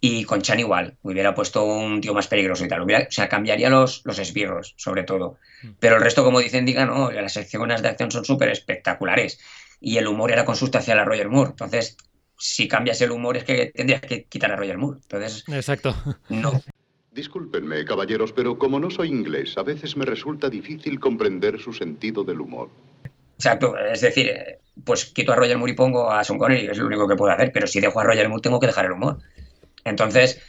Y 0.00 0.24
con 0.24 0.40
Chan 0.40 0.58
igual, 0.58 0.96
hubiera 1.02 1.34
puesto 1.34 1.64
un 1.64 2.00
tío 2.00 2.14
más 2.14 2.26
peligroso 2.26 2.64
y 2.64 2.68
tal. 2.68 2.82
o 2.82 3.10
sea, 3.10 3.28
cambiaría 3.28 3.68
los, 3.68 4.00
los 4.04 4.18
esbirros, 4.18 4.74
sobre 4.76 5.04
todo. 5.04 5.38
Mm. 5.62 5.68
Pero 5.78 5.96
el 5.96 6.02
resto, 6.02 6.24
como 6.24 6.40
dicen, 6.40 6.64
digan, 6.64 6.88
no, 6.88 7.10
las 7.10 7.34
secciones 7.34 7.82
de 7.82 7.88
acción 7.88 8.10
son 8.10 8.24
súper 8.24 8.48
espectaculares. 8.48 9.38
Y 9.78 9.98
el 9.98 10.08
humor 10.08 10.32
era 10.32 10.44
con 10.44 10.56
susto 10.56 10.78
hacia 10.78 10.94
la 10.94 11.04
Roger 11.04 11.28
Moore. 11.28 11.50
Entonces, 11.50 11.96
si 12.38 12.66
cambias 12.66 13.00
el 13.02 13.10
humor 13.10 13.36
es 13.36 13.44
que 13.44 13.66
tendrías 13.66 14.00
que 14.00 14.24
quitar 14.24 14.50
a 14.50 14.56
Roger 14.56 14.78
Moore. 14.78 14.98
Entonces, 15.02 15.44
Exacto. 15.46 15.94
No. 16.30 16.60
Discúlpenme, 17.12 17.84
caballeros, 17.84 18.32
pero 18.32 18.58
como 18.58 18.80
no 18.80 18.90
soy 18.90 19.08
inglés, 19.08 19.58
a 19.58 19.62
veces 19.62 19.96
me 19.96 20.06
resulta 20.06 20.48
difícil 20.48 20.98
comprender 20.98 21.60
su 21.60 21.72
sentido 21.72 22.24
del 22.24 22.40
humor. 22.40 22.70
Exacto, 23.40 23.74
es 23.78 24.02
decir, 24.02 24.58
pues 24.84 25.06
quito 25.06 25.32
a 25.32 25.36
Roger 25.36 25.56
Moore 25.56 25.72
y 25.72 25.74
pongo 25.74 26.10
a 26.10 26.22
Sean 26.22 26.38
Connery, 26.38 26.66
es 26.66 26.76
lo 26.76 26.86
único 26.86 27.08
que 27.08 27.16
puedo 27.16 27.32
hacer, 27.32 27.50
pero 27.52 27.66
si 27.66 27.80
dejo 27.80 27.98
a 27.98 28.04
Roger 28.04 28.28
Moore 28.28 28.42
tengo 28.42 28.60
que 28.60 28.66
dejar 28.66 28.84
el 28.84 28.92
humor. 28.92 29.16
Entonces, 29.82 30.42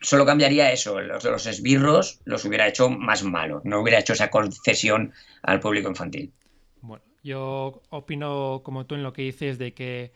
solo 0.00 0.24
cambiaría 0.24 0.72
eso, 0.72 0.98
los, 0.98 1.22
los 1.24 1.46
esbirros 1.46 2.22
los 2.24 2.46
hubiera 2.46 2.66
hecho 2.66 2.88
más 2.88 3.22
malos, 3.22 3.66
no 3.66 3.82
hubiera 3.82 3.98
hecho 3.98 4.14
esa 4.14 4.30
concesión 4.30 5.12
al 5.42 5.60
público 5.60 5.90
infantil. 5.90 6.32
Bueno, 6.80 7.04
yo 7.22 7.82
opino 7.90 8.62
como 8.64 8.86
tú 8.86 8.94
en 8.94 9.02
lo 9.02 9.12
que 9.12 9.20
dices 9.20 9.58
de 9.58 9.74
que 9.74 10.12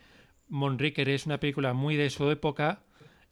Monricker 0.49 1.11
es 1.11 1.27
una 1.27 1.39
película 1.39 1.75
muy 1.75 1.97
de 1.97 2.09
su 2.09 2.31
época 2.31 2.81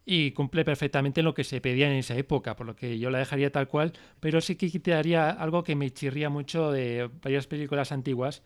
y 0.05 0.33
cumple 0.33 0.63
perfectamente 0.67 1.23
lo 1.23 1.33
que 1.33 1.45
se 1.45 1.63
pedía 1.63 1.87
en 1.87 1.97
esa 1.97 2.17
época, 2.17 2.55
por 2.55 2.67
lo 2.67 2.77
que 2.77 2.99
yo 2.99 3.09
la 3.09 3.19
dejaría 3.19 3.51
tal 3.51 3.67
cual, 3.67 3.95
pero 4.21 4.43
sí 4.43 4.57
que 4.57 4.71
quitaría 4.71 5.31
algo 5.31 5.65
que 5.65 5.75
me 5.75 5.91
chirría 5.91 6.29
mucho 6.29 6.71
de 6.71 7.09
varias 7.23 7.47
películas 7.47 7.93
antiguas, 7.93 8.43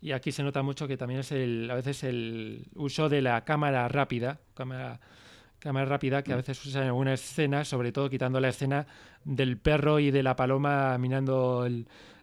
Y 0.00 0.12
aquí 0.12 0.32
se 0.32 0.42
nota 0.42 0.62
mucho 0.62 0.86
que 0.86 0.96
también 0.96 1.20
es 1.20 1.32
el, 1.32 1.68
a 1.70 1.74
veces 1.74 2.04
el 2.04 2.66
uso 2.74 3.08
de 3.08 3.22
la 3.22 3.44
cámara 3.44 3.88
rápida, 3.88 4.38
cámara, 4.54 5.00
cámara 5.58 5.86
rápida 5.86 6.22
que 6.22 6.32
a 6.32 6.36
mm. 6.36 6.38
veces 6.38 6.66
usa 6.66 6.82
en 6.82 6.88
algunas 6.88 7.20
escenas, 7.20 7.68
sobre 7.68 7.92
todo 7.92 8.08
quitando 8.08 8.40
la 8.40 8.48
escena 8.48 8.86
del 9.24 9.58
perro 9.58 9.98
y 9.98 10.10
de 10.10 10.22
la 10.22 10.36
paloma 10.36 10.96
mirando 10.98 11.68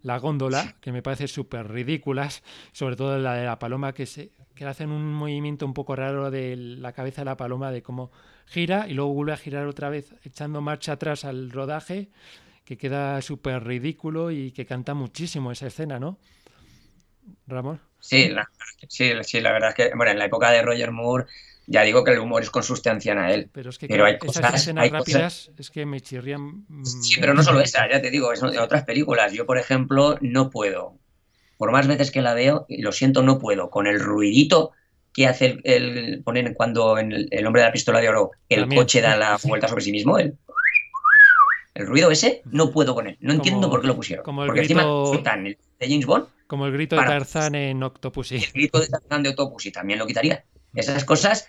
la 0.01 0.19
góndola, 0.19 0.75
que 0.79 0.91
me 0.91 1.01
parece 1.01 1.27
súper 1.27 1.67
ridículas, 1.67 2.43
sobre 2.71 2.95
todo 2.95 3.17
la 3.17 3.33
de 3.33 3.45
la 3.45 3.59
paloma 3.59 3.93
que 3.93 4.05
se 4.05 4.31
que 4.55 4.65
hacen 4.65 4.89
un 4.89 5.13
movimiento 5.13 5.65
un 5.65 5.73
poco 5.73 5.95
raro 5.95 6.31
de 6.31 6.55
la 6.55 6.93
cabeza 6.93 7.21
de 7.21 7.25
la 7.25 7.37
paloma, 7.37 7.71
de 7.71 7.83
cómo 7.83 8.11
gira 8.45 8.87
y 8.87 8.93
luego 8.93 9.13
vuelve 9.13 9.33
a 9.33 9.37
girar 9.37 9.67
otra 9.67 9.89
vez, 9.89 10.15
echando 10.23 10.61
marcha 10.61 10.93
atrás 10.93 11.25
al 11.25 11.51
rodaje, 11.51 12.09
que 12.63 12.77
queda 12.77 13.21
súper 13.21 13.63
ridículo 13.65 14.31
y 14.31 14.51
que 14.51 14.65
canta 14.65 14.93
muchísimo 14.93 15.51
esa 15.51 15.67
escena, 15.67 15.99
¿no? 15.99 16.17
Ramón. 17.47 17.79
Sí, 17.99 18.29
la, 18.29 18.49
sí, 18.87 19.11
sí, 19.23 19.41
la 19.41 19.51
verdad 19.51 19.69
es 19.69 19.75
que, 19.75 19.95
bueno, 19.95 20.11
en 20.11 20.19
la 20.19 20.25
época 20.25 20.51
de 20.51 20.61
Roger 20.61 20.91
Moore, 20.91 21.25
ya 21.67 21.81
digo 21.81 22.03
que 22.03 22.11
el 22.11 22.19
humor 22.19 22.43
es 22.43 22.49
consustancia 22.49 23.13
a 23.13 23.31
él. 23.31 23.49
Pero 23.51 23.69
es 23.69 23.77
que 23.77 23.87
hay 23.91 24.17
esas 24.21 24.53
escenas 24.53 24.89
rápidas 24.91 25.51
es 25.57 25.71
que 25.71 25.85
me 25.85 25.99
chirrían. 26.01 26.65
Sí, 26.83 27.19
pero 27.19 27.33
no 27.33 27.43
solo 27.43 27.61
esa, 27.61 27.89
ya 27.89 28.01
te 28.01 28.11
digo, 28.11 28.31
es 28.31 28.41
de 28.41 28.59
otras 28.59 28.83
películas. 28.83 29.33
Yo, 29.33 29.45
por 29.45 29.57
ejemplo, 29.57 30.17
no 30.21 30.49
puedo. 30.49 30.97
Por 31.57 31.71
más 31.71 31.87
veces 31.87 32.11
que 32.11 32.21
la 32.21 32.33
veo, 32.33 32.65
lo 32.69 32.91
siento, 32.91 33.23
no 33.23 33.39
puedo. 33.39 33.69
Con 33.69 33.87
el 33.87 33.99
ruidito 33.99 34.71
que 35.13 35.27
hace 35.27 35.59
el, 35.63 36.21
ponen 36.23 36.53
cuando 36.53 36.99
en 36.99 37.13
el, 37.13 37.47
hombre 37.47 37.61
de 37.61 37.69
la 37.69 37.71
pistola 37.71 38.01
de 38.01 38.09
oro 38.09 38.31
el 38.49 38.67
coche 38.67 39.01
da 39.01 39.15
la 39.15 39.39
vuelta 39.43 39.67
sobre 39.67 39.83
sí 39.83 39.91
mismo, 39.91 40.19
el, 40.19 40.37
el 41.73 41.87
ruido 41.87 42.11
ese, 42.11 42.41
no 42.45 42.69
puedo 42.71 42.93
con 42.93 43.07
él. 43.07 43.17
No 43.21 43.33
entiendo 43.33 43.69
por 43.69 43.81
qué 43.81 43.87
lo 43.87 43.95
pusieron. 43.95 44.23
Como 44.23 44.43
el 44.43 44.47
Porque 44.47 44.61
grito... 44.61 45.13
encima 45.13 45.33
de 45.33 45.57
James 45.87 46.05
Bond 46.05 46.27
como 46.47 46.65
el 46.65 46.73
grito 46.73 46.95
de 46.95 47.03
Tarzán 47.03 47.55
en 47.55 47.81
Octopussy. 47.83 48.35
El 48.35 48.51
grito 48.51 48.79
de 48.79 48.87
Tarzán 48.87 49.23
de 49.23 49.29
Octopussy 49.29 49.71
también 49.71 49.99
lo 49.99 50.07
quitaría. 50.07 50.45
Esas 50.73 51.05
cosas 51.05 51.47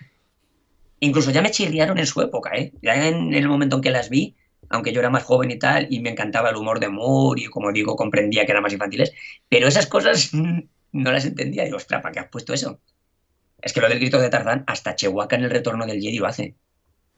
incluso 1.01 1.31
ya 1.31 1.43
me 1.43 1.51
chirriaron 1.51 1.99
en 1.99 2.07
su 2.07 2.21
época, 2.21 2.51
¿eh? 2.55 2.73
Ya 2.83 3.09
en 3.09 3.35
el 3.35 3.49
momento 3.49 3.77
en 3.77 3.83
que 3.83 3.91
las 3.91 4.09
vi, 4.09 4.37
aunque 4.69 4.93
yo 4.93 5.01
era 5.01 5.11
más 5.11 5.25
joven 5.25 5.51
y 5.51 5.59
tal, 5.59 5.87
y 5.91 6.01
me 6.01 6.11
encantaba 6.11 6.51
el 6.51 6.57
humor 6.57 6.81
de 6.81 6.89
Moore, 6.89 7.43
y 7.43 7.47
como 7.47 7.73
digo, 7.73 7.97
comprendía 7.97 8.45
que 8.45 8.53
eran 8.53 8.63
más 8.63 8.73
infantiles, 8.73 9.13
pero 9.49 9.69
esas 9.69 9.87
cosas 9.87 10.31
no 10.93 11.13
las 11.13 11.25
entendía. 11.25 11.63
Y 11.63 11.67
digo, 11.67 11.77
ostras, 11.77 12.03
¿para 12.03 12.13
qué 12.13 12.21
has 12.21 12.29
puesto 12.29 12.53
eso? 12.53 12.81
Es 13.61 13.73
que 13.73 13.81
lo 13.81 13.89
del 13.89 13.99
grito 13.99 14.19
de 14.19 14.29
Tarzán, 14.29 14.65
hasta 14.67 14.95
Chewbacca 14.95 15.37
en 15.37 15.45
el 15.45 15.51
retorno 15.51 15.87
del 15.87 16.01
Jedi 16.01 16.19
lo 16.19 16.27
hace. 16.27 16.57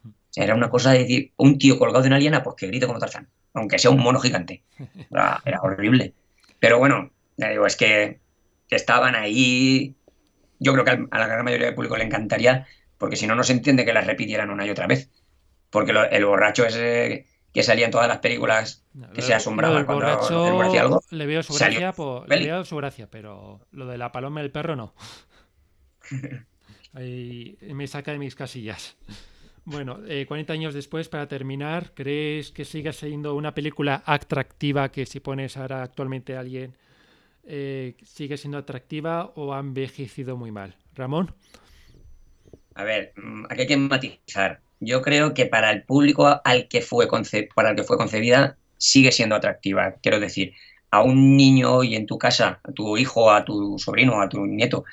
O 0.05 0.11
sea, 0.31 0.45
era 0.45 0.55
una 0.55 0.71
cosa 0.71 0.93
de 0.93 1.01
decir, 1.01 1.33
un 1.37 1.59
tío 1.59 1.79
colgado 1.79 2.03
de 2.03 2.09
una 2.09 2.17
aliena, 2.17 2.43
pues 2.43 2.57
que 2.57 2.67
grite 2.67 2.87
como 2.87 2.99
Tarzán, 2.99 3.29
aunque 3.55 3.79
sea 3.79 3.91
un 3.91 4.01
mono 4.01 4.21
gigante. 4.21 4.63
era 5.11 5.61
horrible. 5.63 6.15
Pero 6.61 6.79
bueno, 6.79 7.11
ya 7.39 7.49
digo, 7.49 7.67
es 7.67 7.77
que, 7.77 8.21
estaban 8.69 9.15
ahí. 9.15 9.95
Yo 10.59 10.73
creo 10.75 10.85
que 10.85 10.91
a 11.11 11.19
la 11.19 11.27
gran 11.27 11.45
mayoría 11.45 11.67
del 11.67 11.75
público 11.75 11.97
le 11.97 12.05
encantaría, 12.05 12.67
porque 12.99 13.17
si 13.17 13.27
no, 13.27 13.35
no 13.35 13.45
se 13.45 13.53
entiende 13.53 13.87
que 13.87 13.95
las 13.95 14.07
repitieran 14.07 14.51
una 14.51 14.67
y 14.67 14.71
otra 14.71 14.87
vez. 14.87 15.09
Porque 15.71 15.93
el 16.11 16.25
borracho 16.27 16.67
ese 16.67 17.27
que 17.53 17.63
salía 17.63 17.87
en 17.87 17.91
todas 17.91 18.09
las 18.09 18.19
películas 18.19 18.85
que 19.15 19.23
se 19.23 19.33
asombraba 19.33 19.87
cuando 19.87 20.05
borracho 20.05 20.61
hacía 20.63 20.83
algo. 20.83 21.03
Le 21.11 21.27
veo 21.27 21.43
su 21.43 21.55
gracia, 21.55 21.95
le 22.27 22.45
veo 22.45 22.65
su 22.65 22.77
gracia, 22.77 23.09
pero 23.11 23.67
lo 23.71 23.87
de 23.87 23.97
la 23.97 24.13
paloma 24.13 24.41
y 24.41 24.45
el 24.45 24.51
perro 24.51 24.77
no. 24.77 24.95
Ahí 26.93 27.57
me 27.63 27.87
saca 27.87 28.13
de 28.13 28.19
mis 28.19 28.35
casillas. 28.35 28.97
Bueno, 29.65 30.01
40 30.27 30.53
eh, 30.53 30.57
años 30.57 30.75
después, 30.75 31.09
para 31.09 31.29
terminar, 31.29 31.93
¿crees 31.95 32.51
que 32.51 32.65
siga 32.65 32.93
siendo 32.93 33.35
una 33.35 33.55
película 33.55 34.03
atractiva 34.05 34.91
que 34.91 35.07
si 35.07 35.21
pones 35.21 35.57
ahora 35.57 35.83
actualmente 35.83 36.37
a 36.37 36.41
alguien 36.41 36.75
eh, 37.49 37.97
sigue 38.05 38.37
siendo 38.37 38.59
atractiva 38.59 39.33
o 39.35 39.55
ha 39.55 39.61
envejecido 39.61 40.37
muy 40.37 40.53
mal. 40.53 40.77
Ramón. 40.95 41.35
A 42.75 42.85
ver, 42.85 43.13
mm, 43.17 43.47
aquí 43.49 43.63
hay 43.63 43.67
que 43.67 43.77
matizar. 43.77 44.61
Yo 44.81 45.03
creo 45.03 45.35
que 45.35 45.47
para 45.47 45.71
el 45.71 45.83
público 45.83 46.41
al 46.45 46.69
que 46.69 46.83
fue 46.83 47.09
para 47.55 47.71
el 47.71 47.77
que 47.77 47.83
fue 47.83 47.97
concebida 47.97 48.57
sigue 48.77 49.11
siendo 49.11 49.35
atractiva. 49.35 49.97
Quiero 50.03 50.21
decir, 50.21 50.53
a 50.91 51.03
un 51.03 51.37
niño 51.37 51.75
hoy 51.75 51.97
en 51.97 52.07
tu 52.07 52.19
casa, 52.19 52.61
a 52.63 52.73
tu 52.73 52.97
hijo, 52.97 53.33
a 53.33 53.45
tu 53.45 53.79
sobrino, 53.79 54.21
a 54.21 54.29
tu 54.29 54.47
nieto, 54.47 54.85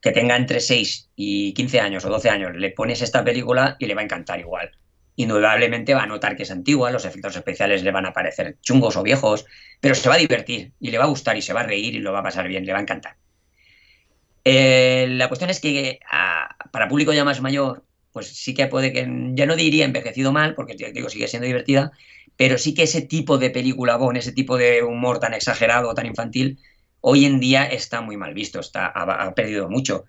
que 0.00 0.12
tenga 0.12 0.36
entre 0.36 0.60
6 0.60 1.10
y 1.16 1.52
15 1.54 1.80
años 1.80 2.04
o 2.04 2.08
12 2.08 2.30
años, 2.30 2.56
le 2.56 2.70
pones 2.70 3.02
esta 3.02 3.24
película 3.24 3.76
y 3.78 3.86
le 3.86 3.94
va 3.94 4.00
a 4.00 4.04
encantar 4.04 4.40
igual 4.40 4.70
indudablemente 5.16 5.94
va 5.94 6.02
a 6.02 6.06
notar 6.06 6.36
que 6.36 6.42
es 6.42 6.50
antigua, 6.50 6.90
los 6.90 7.04
efectos 7.04 7.36
especiales 7.36 7.82
le 7.82 7.92
van 7.92 8.06
a 8.06 8.12
parecer 8.12 8.56
chungos 8.60 8.96
o 8.96 9.02
viejos, 9.02 9.46
pero 9.80 9.94
se 9.94 10.08
va 10.08 10.16
a 10.16 10.18
divertir 10.18 10.72
y 10.80 10.90
le 10.90 10.98
va 10.98 11.04
a 11.04 11.08
gustar 11.08 11.36
y 11.36 11.42
se 11.42 11.52
va 11.52 11.60
a 11.60 11.66
reír 11.66 11.94
y 11.94 12.00
lo 12.00 12.12
va 12.12 12.20
a 12.20 12.24
pasar 12.24 12.48
bien, 12.48 12.66
le 12.66 12.72
va 12.72 12.78
a 12.78 12.82
encantar. 12.82 13.16
Eh, 14.44 15.06
la 15.10 15.28
cuestión 15.28 15.50
es 15.50 15.60
que 15.60 16.00
para 16.70 16.88
público 16.88 17.12
ya 17.12 17.24
más 17.24 17.40
mayor, 17.40 17.84
pues 18.12 18.28
sí 18.28 18.54
que 18.54 18.66
puede 18.66 18.92
que, 18.92 19.08
ya 19.34 19.46
no 19.46 19.56
diría 19.56 19.84
envejecido 19.84 20.32
mal, 20.32 20.54
porque 20.54 20.76
digo, 20.92 21.08
sigue 21.08 21.28
siendo 21.28 21.46
divertida, 21.46 21.92
pero 22.36 22.58
sí 22.58 22.74
que 22.74 22.82
ese 22.82 23.02
tipo 23.02 23.38
de 23.38 23.50
película 23.50 23.96
bon, 23.96 24.16
ese 24.16 24.32
tipo 24.32 24.56
de 24.56 24.82
humor 24.82 25.20
tan 25.20 25.34
exagerado, 25.34 25.94
tan 25.94 26.06
infantil, 26.06 26.58
hoy 27.00 27.24
en 27.24 27.40
día 27.40 27.64
está 27.64 28.00
muy 28.00 28.16
mal 28.16 28.34
visto, 28.34 28.60
está, 28.60 28.86
ha 28.86 29.34
perdido 29.34 29.68
mucho. 29.68 30.04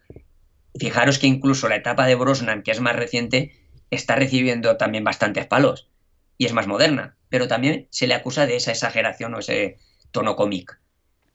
Fijaros 0.77 1.19
que 1.19 1.27
incluso 1.27 1.69
la 1.69 1.77
etapa 1.77 2.05
de 2.05 2.15
Brosnan, 2.15 2.63
que 2.63 2.71
es 2.71 2.81
más 2.81 2.95
reciente, 2.95 3.51
está 3.95 4.15
recibiendo 4.15 4.77
también 4.77 5.03
bastantes 5.03 5.47
palos 5.47 5.89
y 6.37 6.45
es 6.45 6.53
más 6.53 6.67
moderna, 6.67 7.15
pero 7.29 7.47
también 7.47 7.87
se 7.89 8.07
le 8.07 8.13
acusa 8.13 8.45
de 8.45 8.55
esa 8.55 8.71
exageración 8.71 9.33
o 9.33 9.39
ese 9.39 9.77
tono 10.11 10.35
cómic. 10.35 10.79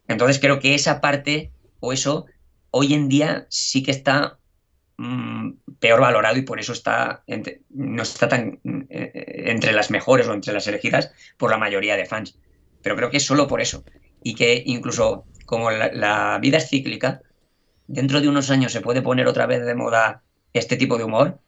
Entonces 0.09 0.39
creo 0.39 0.61
que 0.61 0.75
esa 0.75 1.01
parte 1.01 1.53
o 1.81 1.93
eso 1.93 2.27
hoy 2.71 2.95
en 2.95 3.09
día 3.09 3.47
sí 3.49 3.83
que 3.83 3.91
está 3.91 4.39
mm, 4.97 5.53
peor 5.79 6.01
valorado 6.01 6.37
y 6.37 6.43
por 6.43 6.61
eso 6.61 6.73
está 6.73 7.25
no 7.71 8.03
está 8.03 8.29
tan 8.29 8.61
eh, 8.89 9.45
entre 9.47 9.73
las 9.73 9.91
mejores 9.91 10.29
o 10.29 10.35
entre 10.35 10.53
las 10.53 10.67
elegidas 10.67 11.13
por 11.37 11.51
la 11.51 11.59
mayoría 11.59 11.97
de 11.97 12.07
fans. 12.07 12.39
Pero 12.83 12.97
creo 12.97 13.11
que 13.11 13.19
es 13.19 13.27
solo 13.27 13.47
por 13.47 13.61
eso. 13.61 13.85
Y 14.23 14.35
que 14.35 14.63
incluso 14.67 15.25
como 15.47 15.71
la 15.71 16.39
vida 16.41 16.59
es 16.59 16.69
cíclica, 16.69 17.23
dentro 17.87 18.21
de 18.21 18.29
unos 18.29 18.51
años 18.51 18.73
se 18.73 18.81
puede 18.81 19.03
poner 19.03 19.27
otra 19.27 19.47
vez 19.47 19.65
de 19.65 19.75
moda 19.75 20.23
este 20.53 20.77
tipo 20.77 20.97
de 20.97 21.05
humor 21.05 21.41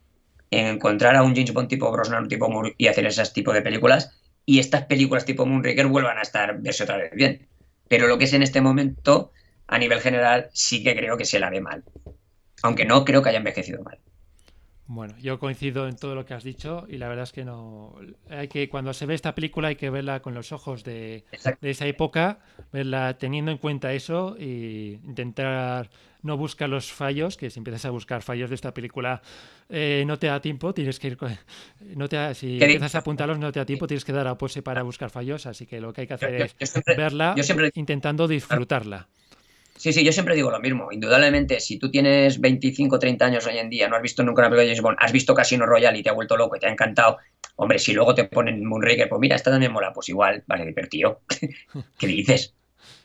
encontrar 0.53 1.17
a 1.17 1.23
un 1.23 1.35
James 1.35 1.53
Bond 1.53 1.69
tipo 1.69 1.91
Brosnan, 1.91 2.29
tipo 2.29 2.49
Moore 2.49 2.75
y 2.79 2.87
hacer 2.87 3.07
esas 3.07 3.33
tipo 3.33 3.53
de 3.53 3.63
películas 3.63 4.19
y 4.45 4.59
estas 4.59 4.85
películas 4.87 5.25
tipo 5.25 5.47
Moonraker 5.47 5.87
vuelvan 5.87 6.19
a 6.19 6.23
estar 6.23 6.61
verse 6.61 6.85
otra 6.85 6.99
vez 6.99 7.13
bien. 7.15 7.49
Pero 7.89 8.07
lo 8.07 8.19
que 8.19 8.25
es 8.25 8.33
en 8.33 8.43
este 8.43 8.61
momento, 8.61 9.33
a 9.67 9.79
nivel 9.79 10.01
general, 10.01 10.51
sí 10.53 10.83
que 10.83 10.95
creo 10.95 11.17
que 11.17 11.25
se 11.25 11.39
la 11.39 11.51
ve 11.51 11.61
mal. 11.61 11.85
Aunque 12.63 12.85
no 12.85 13.05
creo 13.05 13.23
que 13.23 13.31
haya 13.31 13.39
envejecido 13.39 13.83
mal. 13.83 13.99
Bueno, 14.95 15.15
yo 15.23 15.39
coincido 15.39 15.89
en 15.89 15.97
todo 15.97 16.15
lo 16.15 16.27
que 16.27 16.35
has 16.35 16.45
dicho 16.45 16.85
y 16.87 16.99
la 16.99 17.09
verdad 17.09 17.23
es 17.23 17.33
que 17.33 17.47
no. 17.47 17.95
Hay 18.29 18.49
que 18.49 18.69
cuando 18.69 18.93
se 18.93 19.07
ve 19.07 19.15
esta 19.15 19.35
película 19.35 19.69
hay 19.69 19.77
que 19.77 19.89
verla 19.89 20.21
con 20.21 20.35
los 20.35 20.53
ojos 20.53 20.85
de, 20.85 21.25
de 21.63 21.71
esa 21.71 21.87
época, 21.87 22.41
verla 22.75 23.17
teniendo 23.17 23.51
en 23.51 23.57
cuenta 23.57 23.95
eso 23.95 24.37
e 24.39 25.01
intentar 25.03 25.89
no 26.21 26.37
buscar 26.37 26.69
los 26.69 26.93
fallos, 26.93 27.39
que 27.39 27.49
si 27.49 27.59
empiezas 27.59 27.87
a 27.87 27.91
buscar 27.91 28.21
fallos 28.21 28.51
de 28.51 28.55
esta 28.55 28.75
película 28.75 29.23
eh, 29.71 30.05
no 30.07 30.19
te 30.19 30.27
da 30.27 30.43
tiempo, 30.43 30.75
tienes 30.75 30.99
que 30.99 31.09
ir, 31.09 31.19
no 31.97 32.07
te 32.07 32.35
si 32.35 32.63
empiezas 32.63 32.95
a 32.95 32.99
apuntarlos 32.99 33.39
no 33.39 33.51
te 33.51 33.61
da 33.61 33.65
tiempo, 33.65 33.87
tienes 33.87 34.05
que 34.05 34.13
dar 34.13 34.29
a 34.29 34.37
pose 34.37 34.61
para 34.61 34.83
buscar 34.83 35.09
fallos, 35.09 35.47
así 35.47 35.65
que 35.65 35.81
lo 35.81 35.95
que 35.95 36.03
hay 36.03 36.07
que 36.07 36.15
hacer 36.15 36.53
es 36.59 36.75
verla 36.99 37.35
intentando 37.77 38.29
disfrutarla. 38.29 39.09
Sí, 39.83 39.93
sí, 39.93 40.05
yo 40.05 40.13
siempre 40.13 40.37
digo 40.37 40.49
lo 40.49 40.61
mismo. 40.61 40.93
Indudablemente, 40.93 41.59
si 41.59 41.77
tú 41.77 41.91
tienes 41.91 42.41
25, 42.41 43.01
30 43.01 43.25
años 43.25 43.45
hoy 43.49 43.59
en 43.59 43.69
día, 43.69 43.89
no 43.89 43.97
has 43.97 44.03
visto 44.03 44.23
nunca 44.23 44.43
una 44.43 44.49
película 44.49 44.63
de 44.63 44.69
James 44.69 44.81
Bond, 44.81 44.97
has 45.01 45.11
visto 45.11 45.35
Casino 45.35 45.67
Royale 45.67 45.99
y 45.99 46.05
te 46.05 46.09
ha 46.09 46.13
vuelto 46.13 46.37
loco 46.37 46.55
y 46.55 46.61
te 46.61 46.69
ha 46.69 46.71
encantado, 46.71 47.19
hombre, 47.57 47.81
si 47.81 47.93
luego 47.93 48.15
te 48.15 48.23
ponen 48.23 48.65
Moonraker, 48.65 49.09
pues 49.09 49.19
mira, 49.21 49.35
esta 49.35 49.51
también 49.51 49.73
mola, 49.73 49.93
pues 49.93 50.09
igual, 50.09 50.45
vale, 50.47 50.67
divertido. 50.67 51.23
¿Qué 51.99 52.07
dices? 52.07 52.55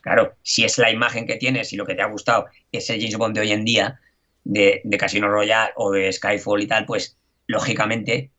Claro, 0.02 0.36
si 0.44 0.62
es 0.62 0.78
la 0.78 0.92
imagen 0.92 1.26
que 1.26 1.34
tienes 1.34 1.72
y 1.72 1.76
lo 1.76 1.84
que 1.84 1.96
te 1.96 2.02
ha 2.02 2.06
gustado 2.06 2.46
es 2.70 2.88
el 2.90 3.00
James 3.00 3.16
Bond 3.16 3.34
de 3.34 3.40
hoy 3.40 3.50
en 3.50 3.64
día, 3.64 3.98
de, 4.44 4.80
Casino 5.00 5.28
Royale 5.28 5.72
o 5.74 5.90
de 5.90 6.12
Skyfall 6.12 6.62
y 6.62 6.68
tal, 6.68 6.86
pues 6.86 7.18
lógicamente 7.48 8.30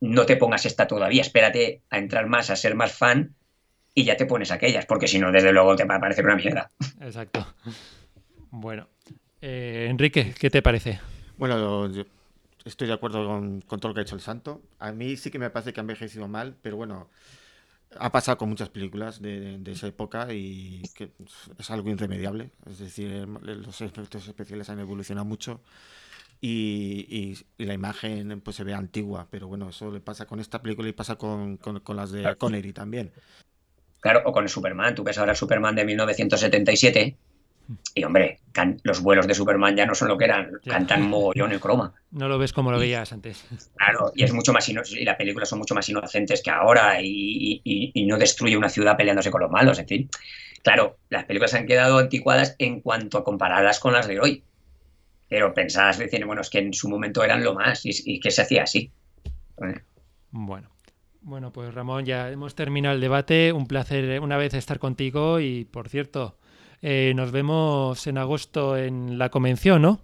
no 0.00 0.26
te 0.26 0.34
pongas 0.34 0.66
esta 0.66 0.88
todavía, 0.88 1.22
espérate 1.22 1.82
a 1.90 1.98
entrar 1.98 2.26
más, 2.26 2.50
a 2.50 2.56
ser 2.56 2.74
más 2.74 2.90
fan 2.90 3.36
y 3.98 4.04
ya 4.04 4.16
te 4.16 4.26
pones 4.26 4.50
aquellas, 4.52 4.86
porque 4.86 5.08
si 5.08 5.18
no, 5.18 5.32
desde 5.32 5.52
luego 5.52 5.74
te 5.74 5.84
va 5.84 5.96
a 5.96 6.00
parecer 6.00 6.24
una 6.24 6.36
mierda. 6.36 6.70
Exacto. 7.00 7.44
Bueno, 8.50 8.88
eh, 9.40 9.88
Enrique, 9.90 10.34
¿qué 10.38 10.50
te 10.50 10.62
parece? 10.62 11.00
Bueno, 11.36 11.90
yo 11.90 12.04
estoy 12.64 12.86
de 12.86 12.94
acuerdo 12.94 13.26
con, 13.26 13.60
con, 13.62 13.80
todo 13.80 13.88
lo 13.88 13.94
que 13.94 14.00
ha 14.00 14.02
hecho 14.04 14.14
el 14.14 14.20
santo. 14.20 14.62
A 14.78 14.92
mí 14.92 15.16
sí 15.16 15.32
que 15.32 15.40
me 15.40 15.50
parece 15.50 15.72
que 15.72 15.80
ha 15.80 15.82
envejecido 15.82 16.28
mal, 16.28 16.56
pero 16.62 16.76
bueno, 16.76 17.10
ha 17.98 18.12
pasado 18.12 18.38
con 18.38 18.48
muchas 18.48 18.68
películas 18.68 19.20
de, 19.20 19.60
esa 19.66 19.86
época 19.86 20.32
y 20.32 20.82
que 20.94 21.10
es 21.58 21.70
algo 21.70 21.90
irremediable. 21.90 22.52
Es 22.66 22.78
decir, 22.78 23.26
los 23.26 23.80
efectos 23.80 24.28
especiales 24.28 24.68
han 24.70 24.78
evolucionado 24.78 25.24
mucho 25.24 25.60
y, 26.40 27.36
la 27.58 27.74
imagen 27.74 28.40
pues 28.42 28.56
se 28.56 28.64
ve 28.64 28.74
antigua, 28.74 29.26
pero 29.30 29.48
bueno, 29.48 29.70
eso 29.70 29.90
le 29.90 30.00
pasa 30.00 30.26
con 30.26 30.40
esta 30.40 30.62
película 30.62 30.88
y 30.88 30.92
pasa 30.92 31.16
con, 31.16 31.58
las 31.94 32.12
de 32.12 32.36
Connery 32.36 32.72
también. 32.72 33.12
Claro, 34.00 34.22
o 34.24 34.32
con 34.32 34.48
Superman. 34.48 34.94
Tú 34.94 35.02
ves 35.02 35.18
ahora 35.18 35.34
Superman 35.34 35.74
de 35.74 35.84
1977 35.84 37.16
Y 37.94 38.04
hombre, 38.04 38.40
los 38.82 39.00
vuelos 39.02 39.26
de 39.26 39.34
Superman 39.34 39.76
ya 39.76 39.86
no 39.86 39.94
son 39.94 40.08
lo 40.08 40.16
que 40.16 40.24
eran, 40.24 40.52
cantan 40.64 41.08
mogollón 41.08 41.52
el 41.52 41.60
croma. 41.60 41.92
No 42.12 42.28
lo 42.28 42.38
ves 42.38 42.52
como 42.52 42.70
lo 42.70 42.78
veías 42.78 43.12
antes. 43.12 43.44
Claro, 43.76 44.12
y 44.14 44.24
es 44.24 44.32
mucho 44.32 44.52
más 44.52 44.68
y 44.68 45.04
las 45.04 45.16
películas 45.16 45.48
son 45.48 45.58
mucho 45.58 45.74
más 45.74 45.88
inocentes 45.88 46.42
que 46.42 46.50
ahora 46.50 47.00
y, 47.02 47.60
y, 47.64 48.06
no 48.06 48.16
destruye 48.16 48.56
una 48.56 48.68
ciudad 48.68 48.96
peleándose 48.96 49.30
con 49.30 49.42
los 49.42 49.50
malos, 49.50 49.78
en 49.78 49.86
fin. 49.86 50.10
Claro, 50.62 50.98
las 51.08 51.24
películas 51.24 51.54
han 51.54 51.66
quedado 51.66 51.98
anticuadas 51.98 52.56
en 52.58 52.80
cuanto 52.80 53.18
a 53.18 53.24
comparadas 53.24 53.80
con 53.80 53.92
las 53.92 54.06
de 54.06 54.20
hoy. 54.20 54.42
Pero 55.28 55.52
pensadas, 55.52 55.98
decir, 55.98 56.24
bueno, 56.24 56.40
es 56.40 56.50
que 56.50 56.58
en 56.58 56.72
su 56.72 56.88
momento 56.88 57.22
eran 57.22 57.44
lo 57.44 57.54
más 57.54 57.82
y, 57.84 58.18
que 58.20 58.30
se 58.30 58.42
hacía 58.42 58.62
así. 58.62 58.90
Bueno. 60.30 60.68
Bueno, 61.22 61.52
pues 61.52 61.74
Ramón, 61.74 62.04
ya 62.04 62.30
hemos 62.30 62.54
terminado 62.54 62.94
el 62.94 63.00
debate. 63.00 63.52
Un 63.52 63.66
placer 63.66 64.20
una 64.20 64.36
vez 64.36 64.54
estar 64.54 64.78
contigo 64.78 65.40
y, 65.40 65.64
por 65.64 65.88
cierto, 65.88 66.38
eh, 66.80 67.12
nos 67.14 67.32
vemos 67.32 68.06
en 68.06 68.18
agosto 68.18 68.76
en 68.76 69.18
la 69.18 69.28
convención, 69.28 69.82
¿no? 69.82 70.00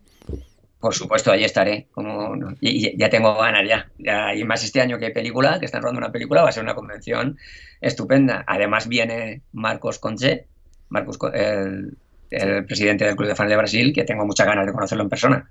Por 0.80 0.94
supuesto, 0.94 1.30
allí 1.30 1.44
estaré. 1.44 1.88
Como, 1.92 2.34
y, 2.60 2.96
ya 2.98 3.08
tengo 3.08 3.34
ganas 3.36 3.66
ya. 3.66 3.90
ya. 3.98 4.34
Y 4.34 4.44
más 4.44 4.64
este 4.64 4.80
año 4.80 4.98
que 4.98 5.10
película, 5.10 5.58
que 5.58 5.66
están 5.66 5.82
rodando 5.82 6.00
una 6.00 6.12
película, 6.12 6.42
va 6.42 6.50
a 6.50 6.52
ser 6.52 6.62
una 6.62 6.74
convención 6.74 7.38
estupenda. 7.80 8.44
Además 8.46 8.88
viene 8.88 9.42
Marcos 9.52 9.98
Conche, 9.98 10.46
Marcos, 10.88 11.18
el, 11.32 11.96
el 12.30 12.66
presidente 12.66 13.04
del 13.04 13.16
Club 13.16 13.28
de 13.28 13.34
Fans 13.34 13.50
de 13.50 13.56
Brasil, 13.56 13.92
que 13.94 14.04
tengo 14.04 14.26
muchas 14.26 14.46
ganas 14.46 14.66
de 14.66 14.72
conocerlo 14.72 15.04
en 15.04 15.10
persona. 15.10 15.50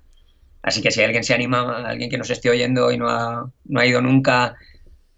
Así 0.62 0.80
que 0.80 0.90
si 0.90 1.02
alguien 1.02 1.24
se 1.24 1.34
anima, 1.34 1.86
alguien 1.86 2.08
que 2.08 2.16
nos 2.16 2.30
esté 2.30 2.48
oyendo 2.48 2.90
y 2.90 2.96
no 2.96 3.08
ha, 3.08 3.50
no 3.64 3.80
ha 3.80 3.86
ido 3.86 4.00
nunca 4.00 4.56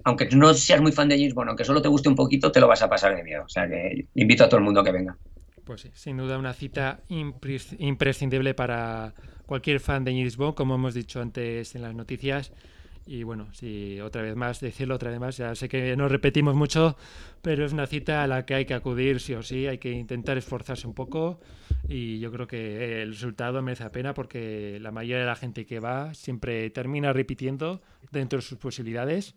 aunque 0.06 0.28
no 0.30 0.54
seas 0.54 0.80
muy 0.80 0.92
fan 0.92 1.08
de 1.08 1.16
James 1.16 1.34
Bond, 1.34 1.48
aunque 1.48 1.64
solo 1.64 1.82
te 1.82 1.88
guste 1.88 2.08
un 2.08 2.14
poquito, 2.14 2.52
te 2.52 2.60
lo 2.60 2.68
vas 2.68 2.80
a 2.80 2.88
pasar 2.88 3.16
de 3.16 3.24
miedo. 3.24 3.42
O 3.44 3.48
sea 3.48 3.68
que 3.68 4.06
invito 4.14 4.44
a 4.44 4.48
todo 4.48 4.58
el 4.58 4.64
mundo 4.64 4.80
a 4.80 4.84
que 4.84 4.92
venga. 4.92 5.16
Pues 5.64 5.80
sí, 5.80 5.90
sin 5.94 6.16
duda 6.16 6.38
una 6.38 6.52
cita 6.52 7.00
imprescindible 7.08 8.54
para 8.54 9.14
cualquier 9.46 9.80
fan 9.80 10.04
de 10.04 10.12
James 10.12 10.36
Bond, 10.36 10.54
como 10.54 10.76
hemos 10.76 10.94
dicho 10.94 11.20
antes 11.20 11.74
en 11.74 11.82
las 11.82 11.92
noticias. 11.92 12.52
Y 13.04 13.24
bueno, 13.24 13.48
sí, 13.52 14.00
otra 14.00 14.22
vez 14.22 14.36
más, 14.36 14.60
decirlo 14.60 14.94
otra 14.94 15.10
vez 15.10 15.18
más, 15.18 15.36
ya 15.38 15.56
sé 15.56 15.68
que 15.68 15.96
nos 15.96 16.10
repetimos 16.10 16.54
mucho, 16.54 16.96
pero 17.42 17.66
es 17.66 17.72
una 17.72 17.88
cita 17.88 18.22
a 18.22 18.28
la 18.28 18.46
que 18.46 18.54
hay 18.54 18.64
que 18.64 18.74
acudir 18.74 19.18
sí 19.18 19.34
o 19.34 19.42
sí, 19.42 19.66
hay 19.66 19.78
que 19.78 19.90
intentar 19.90 20.38
esforzarse 20.38 20.86
un 20.86 20.94
poco 20.94 21.40
y 21.88 22.20
yo 22.20 22.30
creo 22.30 22.46
que 22.46 23.02
el 23.02 23.10
resultado 23.10 23.60
merece 23.60 23.84
la 23.84 23.92
pena 23.92 24.14
porque 24.14 24.78
la 24.80 24.92
mayoría 24.92 25.18
de 25.18 25.26
la 25.26 25.36
gente 25.36 25.66
que 25.66 25.80
va 25.80 26.14
siempre 26.14 26.70
termina 26.70 27.12
repitiendo 27.12 27.80
dentro 28.12 28.38
de 28.38 28.42
sus 28.42 28.58
posibilidades 28.58 29.36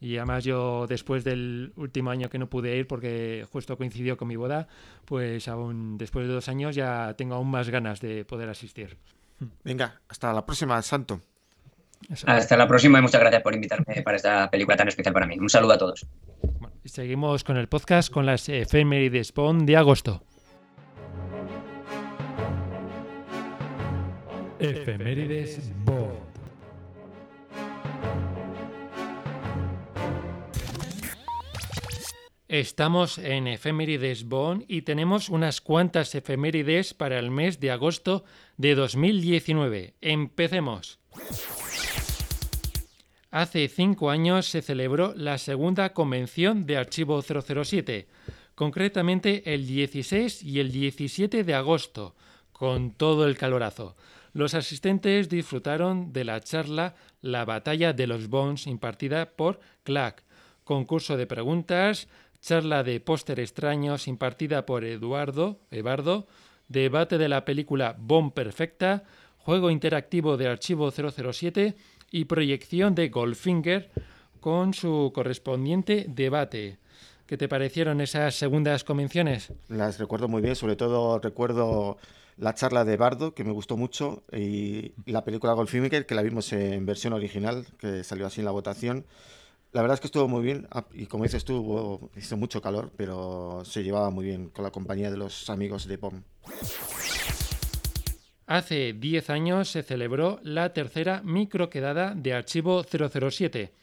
y 0.00 0.16
además 0.16 0.44
yo 0.44 0.86
después 0.86 1.24
del 1.24 1.72
último 1.76 2.10
año 2.10 2.28
que 2.28 2.38
no 2.38 2.48
pude 2.48 2.76
ir 2.76 2.86
porque 2.86 3.46
justo 3.50 3.76
coincidió 3.76 4.16
con 4.16 4.28
mi 4.28 4.36
boda, 4.36 4.68
pues 5.04 5.48
aún 5.48 5.96
después 5.96 6.26
de 6.26 6.34
dos 6.34 6.48
años 6.48 6.74
ya 6.74 7.14
tengo 7.16 7.34
aún 7.34 7.50
más 7.50 7.70
ganas 7.70 8.00
de 8.00 8.24
poder 8.24 8.48
asistir. 8.48 8.96
Venga, 9.64 10.00
hasta 10.08 10.32
la 10.32 10.44
próxima, 10.44 10.80
Santo. 10.82 11.20
Hasta 12.26 12.56
la 12.56 12.68
próxima 12.68 12.98
y 12.98 13.02
muchas 13.02 13.20
gracias 13.20 13.42
por 13.42 13.54
invitarme 13.54 14.02
para 14.02 14.16
esta 14.16 14.50
película 14.50 14.76
tan 14.76 14.88
especial 14.88 15.14
para 15.14 15.26
mí. 15.26 15.38
Un 15.38 15.48
saludo 15.48 15.72
a 15.72 15.78
todos. 15.78 16.06
seguimos 16.84 17.42
con 17.42 17.56
el 17.56 17.68
podcast 17.68 18.12
con 18.12 18.26
las 18.26 18.48
efemérides 18.48 19.32
Bond 19.32 19.66
de 19.66 19.76
agosto. 19.76 20.22
Efemérides 24.58 25.72
Bond. 25.84 26.35
Estamos 32.48 33.18
en 33.18 33.48
Efemérides 33.48 34.28
Bond 34.28 34.66
y 34.68 34.82
tenemos 34.82 35.30
unas 35.30 35.60
cuantas 35.60 36.14
efemérides 36.14 36.94
para 36.94 37.18
el 37.18 37.32
mes 37.32 37.58
de 37.58 37.72
agosto 37.72 38.24
de 38.56 38.76
2019. 38.76 39.94
Empecemos. 40.00 41.00
Hace 43.32 43.66
cinco 43.66 44.10
años 44.10 44.46
se 44.46 44.62
celebró 44.62 45.12
la 45.16 45.38
segunda 45.38 45.92
convención 45.92 46.66
de 46.66 46.76
Archivo 46.76 47.20
007, 47.20 48.06
concretamente 48.54 49.52
el 49.52 49.66
16 49.66 50.44
y 50.44 50.60
el 50.60 50.70
17 50.70 51.42
de 51.42 51.54
agosto, 51.54 52.14
con 52.52 52.92
todo 52.92 53.26
el 53.26 53.36
calorazo. 53.36 53.96
Los 54.32 54.54
asistentes 54.54 55.28
disfrutaron 55.28 56.12
de 56.12 56.22
la 56.22 56.40
charla 56.40 56.94
La 57.22 57.44
batalla 57.44 57.92
de 57.92 58.06
los 58.06 58.28
Bonds 58.28 58.68
impartida 58.68 59.32
por 59.32 59.58
Clack, 59.82 60.22
concurso 60.62 61.16
de 61.16 61.26
preguntas, 61.26 62.08
charla 62.46 62.84
de 62.84 63.00
póster 63.00 63.40
extraños 63.40 64.06
impartida 64.06 64.66
por 64.66 64.84
Eduardo 64.84 65.58
Ebardo, 65.72 66.28
debate 66.68 67.18
de 67.18 67.28
la 67.28 67.44
película 67.44 67.96
Bomb 67.98 68.32
Perfecta, 68.32 69.02
juego 69.38 69.68
interactivo 69.68 70.36
de 70.36 70.46
archivo 70.46 70.92
007 70.92 71.74
y 72.12 72.26
proyección 72.26 72.94
de 72.94 73.08
Goldfinger 73.08 73.90
con 74.38 74.74
su 74.74 75.10
correspondiente 75.12 76.06
debate. 76.08 76.78
¿Qué 77.26 77.36
te 77.36 77.48
parecieron 77.48 78.00
esas 78.00 78.36
segundas 78.36 78.84
convenciones? 78.84 79.52
Las 79.66 79.98
recuerdo 79.98 80.28
muy 80.28 80.40
bien, 80.40 80.54
sobre 80.54 80.76
todo 80.76 81.18
recuerdo 81.18 81.98
la 82.36 82.54
charla 82.54 82.84
de 82.84 82.96
Bardo, 82.96 83.34
que 83.34 83.42
me 83.42 83.50
gustó 83.50 83.76
mucho, 83.76 84.22
y 84.32 84.92
la 85.04 85.24
película 85.24 85.52
Goldfinger, 85.54 86.06
que 86.06 86.14
la 86.14 86.22
vimos 86.22 86.52
en 86.52 86.86
versión 86.86 87.12
original, 87.12 87.66
que 87.80 88.04
salió 88.04 88.24
así 88.24 88.40
en 88.40 88.44
la 88.44 88.52
votación. 88.52 89.04
La 89.76 89.82
verdad 89.82 89.96
es 89.96 90.00
que 90.00 90.06
estuvo 90.06 90.26
muy 90.26 90.42
bien 90.42 90.66
ah, 90.70 90.86
y 90.94 91.04
como 91.04 91.24
dices 91.24 91.44
tú, 91.44 92.10
hizo 92.16 92.38
mucho 92.38 92.62
calor, 92.62 92.90
pero 92.96 93.60
se 93.62 93.84
llevaba 93.84 94.08
muy 94.08 94.24
bien 94.24 94.48
con 94.48 94.64
la 94.64 94.70
compañía 94.70 95.10
de 95.10 95.18
los 95.18 95.50
amigos 95.50 95.86
de 95.86 95.98
POM. 95.98 96.22
Hace 98.46 98.94
10 98.94 99.28
años 99.28 99.68
se 99.68 99.82
celebró 99.82 100.40
la 100.42 100.72
tercera 100.72 101.20
microquedada 101.22 102.14
de 102.14 102.32
archivo 102.32 102.84
007, 102.84 103.74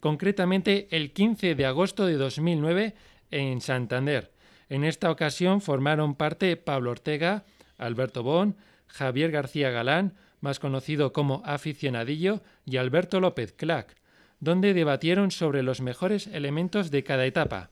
concretamente 0.00 0.88
el 0.90 1.12
15 1.12 1.54
de 1.54 1.64
agosto 1.64 2.06
de 2.06 2.14
2009 2.14 2.96
en 3.30 3.60
Santander. 3.60 4.32
En 4.68 4.82
esta 4.82 5.12
ocasión 5.12 5.60
formaron 5.60 6.16
parte 6.16 6.56
Pablo 6.56 6.90
Ortega, 6.90 7.44
Alberto 7.78 8.24
Bon, 8.24 8.56
Javier 8.88 9.30
García 9.30 9.70
Galán, 9.70 10.14
más 10.40 10.58
conocido 10.58 11.12
como 11.12 11.40
Aficionadillo, 11.44 12.42
y 12.64 12.78
Alberto 12.78 13.20
López 13.20 13.52
Clack 13.52 13.94
donde 14.40 14.74
debatieron 14.74 15.30
sobre 15.30 15.62
los 15.62 15.80
mejores 15.80 16.26
elementos 16.26 16.90
de 16.90 17.04
cada 17.04 17.26
etapa. 17.26 17.70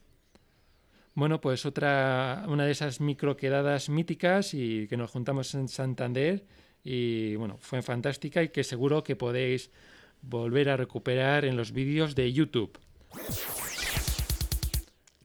Bueno, 1.13 1.39
pues 1.39 1.65
otra, 1.65 2.45
una 2.47 2.65
de 2.65 2.71
esas 2.71 2.99
microquedadas 2.99 3.89
míticas 3.89 4.53
y 4.53 4.87
que 4.87 4.97
nos 4.97 5.11
juntamos 5.11 5.53
en 5.55 5.69
Santander 5.69 6.45
y 6.83 7.35
bueno, 7.35 7.57
fue 7.59 7.81
fantástica 7.81 8.43
y 8.43 8.49
que 8.49 8.63
seguro 8.63 9.03
que 9.03 9.15
podéis 9.15 9.71
volver 10.21 10.69
a 10.69 10.77
recuperar 10.77 11.45
en 11.45 11.57
los 11.57 11.71
vídeos 11.71 12.15
de 12.15 12.33
YouTube. 12.33 12.77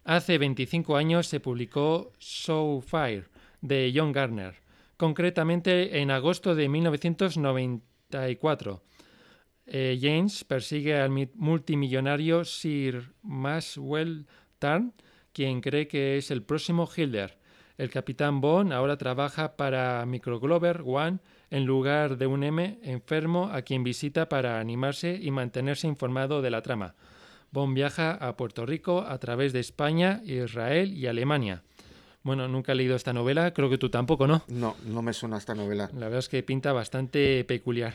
Hace 0.04 0.38
25 0.38 0.96
años 0.96 1.26
se 1.26 1.40
publicó 1.40 2.12
Show 2.18 2.80
Fire 2.80 3.28
de 3.60 3.92
John 3.94 4.12
Garner, 4.12 4.54
concretamente 4.96 6.00
en 6.00 6.10
agosto 6.10 6.54
de 6.54 6.68
1994 6.68 8.82
eh, 9.70 9.98
James 10.00 10.44
persigue 10.44 10.96
al 10.96 11.10
multimillonario 11.34 12.44
Sir 12.44 13.12
Maxwell 13.22 14.26
Tarn, 14.58 14.92
quien 15.32 15.60
cree 15.60 15.86
que 15.86 16.18
es 16.18 16.30
el 16.30 16.42
próximo 16.42 16.88
Hilder. 16.94 17.38
El 17.78 17.88
capitán 17.88 18.40
Bond 18.40 18.72
ahora 18.72 18.98
trabaja 18.98 19.56
para 19.56 20.04
Microglober 20.04 20.82
One 20.84 21.20
en 21.50 21.64
lugar 21.64 22.18
de 22.18 22.26
un 22.26 22.42
M 22.44 22.78
enfermo 22.82 23.48
a 23.52 23.62
quien 23.62 23.84
visita 23.84 24.28
para 24.28 24.60
animarse 24.60 25.18
y 25.20 25.30
mantenerse 25.30 25.86
informado 25.86 26.42
de 26.42 26.50
la 26.50 26.62
trama. 26.62 26.94
Bond 27.52 27.74
viaja 27.74 28.12
a 28.12 28.36
Puerto 28.36 28.66
Rico 28.66 29.00
a 29.00 29.18
través 29.18 29.52
de 29.52 29.60
España, 29.60 30.20
Israel 30.24 30.92
y 30.92 31.06
Alemania. 31.06 31.62
Bueno, 32.22 32.48
nunca 32.48 32.72
he 32.72 32.74
leído 32.74 32.96
esta 32.96 33.12
novela, 33.12 33.54
creo 33.54 33.70
que 33.70 33.78
tú 33.78 33.88
tampoco, 33.88 34.26
¿no? 34.26 34.42
No, 34.48 34.76
no 34.84 35.00
me 35.00 35.12
suena 35.12 35.38
esta 35.38 35.54
novela. 35.54 35.88
La 35.94 36.06
verdad 36.06 36.18
es 36.18 36.28
que 36.28 36.42
pinta 36.42 36.72
bastante 36.72 37.44
peculiar. 37.44 37.94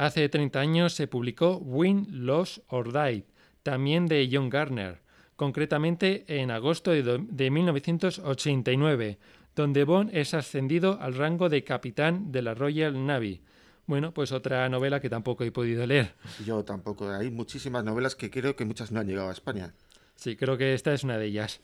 Hace 0.00 0.30
30 0.30 0.58
años 0.58 0.94
se 0.94 1.06
publicó 1.08 1.58
Win, 1.58 2.06
Lost 2.24 2.60
or 2.68 2.90
Die, 2.90 3.26
también 3.62 4.06
de 4.06 4.30
John 4.32 4.48
Garner, 4.48 5.02
concretamente 5.36 6.24
en 6.26 6.50
agosto 6.50 6.92
de, 6.92 7.50
1989, 7.50 9.18
donde 9.54 9.84
Bond 9.84 10.08
es 10.14 10.32
ascendido 10.32 10.98
al 11.02 11.16
rango 11.16 11.50
de 11.50 11.64
capitán 11.64 12.32
de 12.32 12.40
la 12.40 12.54
Royal 12.54 13.04
Navy. 13.04 13.42
Bueno, 13.84 14.14
pues 14.14 14.32
otra 14.32 14.66
novela 14.70 15.00
que 15.00 15.10
tampoco 15.10 15.44
he 15.44 15.52
podido 15.52 15.86
leer. 15.86 16.14
Yo 16.46 16.64
tampoco. 16.64 17.10
Hay 17.10 17.30
muchísimas 17.30 17.84
novelas 17.84 18.16
que 18.16 18.30
creo 18.30 18.56
que 18.56 18.64
muchas 18.64 18.90
no 18.92 19.00
han 19.00 19.06
llegado 19.06 19.28
a 19.28 19.32
España. 19.32 19.74
Sí, 20.16 20.34
creo 20.34 20.56
que 20.56 20.72
esta 20.72 20.94
es 20.94 21.04
una 21.04 21.18
de 21.18 21.26
ellas. 21.26 21.60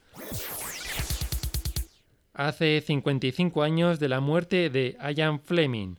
Hace 2.35 2.83
55 2.83 3.63
años 3.63 3.99
de 3.99 4.11
la 4.11 4.21
muerte 4.21 4.69
de 4.69 4.99
Ian 5.15 5.41
Fleming, 5.41 5.97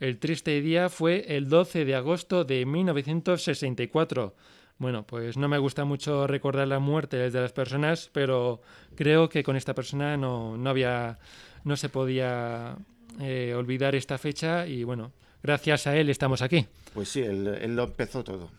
el 0.00 0.18
triste 0.18 0.60
día 0.62 0.88
fue 0.88 1.36
el 1.36 1.48
12 1.48 1.84
de 1.84 1.94
agosto 1.94 2.44
de 2.44 2.64
1964. 2.64 4.34
Bueno, 4.78 5.06
pues 5.06 5.36
no 5.36 5.46
me 5.46 5.58
gusta 5.58 5.84
mucho 5.84 6.26
recordar 6.26 6.66
la 6.66 6.78
muerte 6.78 7.30
de 7.30 7.40
las 7.40 7.52
personas, 7.52 8.08
pero 8.12 8.62
creo 8.94 9.28
que 9.28 9.42
con 9.42 9.56
esta 9.56 9.74
persona 9.74 10.16
no, 10.16 10.56
no 10.56 10.70
había, 10.70 11.18
no 11.64 11.76
se 11.76 11.90
podía 11.90 12.78
eh, 13.20 13.52
olvidar 13.54 13.94
esta 13.94 14.16
fecha 14.16 14.66
y 14.66 14.84
bueno, 14.84 15.12
gracias 15.42 15.86
a 15.86 15.94
él 15.96 16.08
estamos 16.08 16.40
aquí. 16.40 16.66
Pues 16.94 17.10
sí, 17.10 17.20
él, 17.20 17.46
él 17.60 17.76
lo 17.76 17.84
empezó 17.84 18.24
todo. 18.24 18.50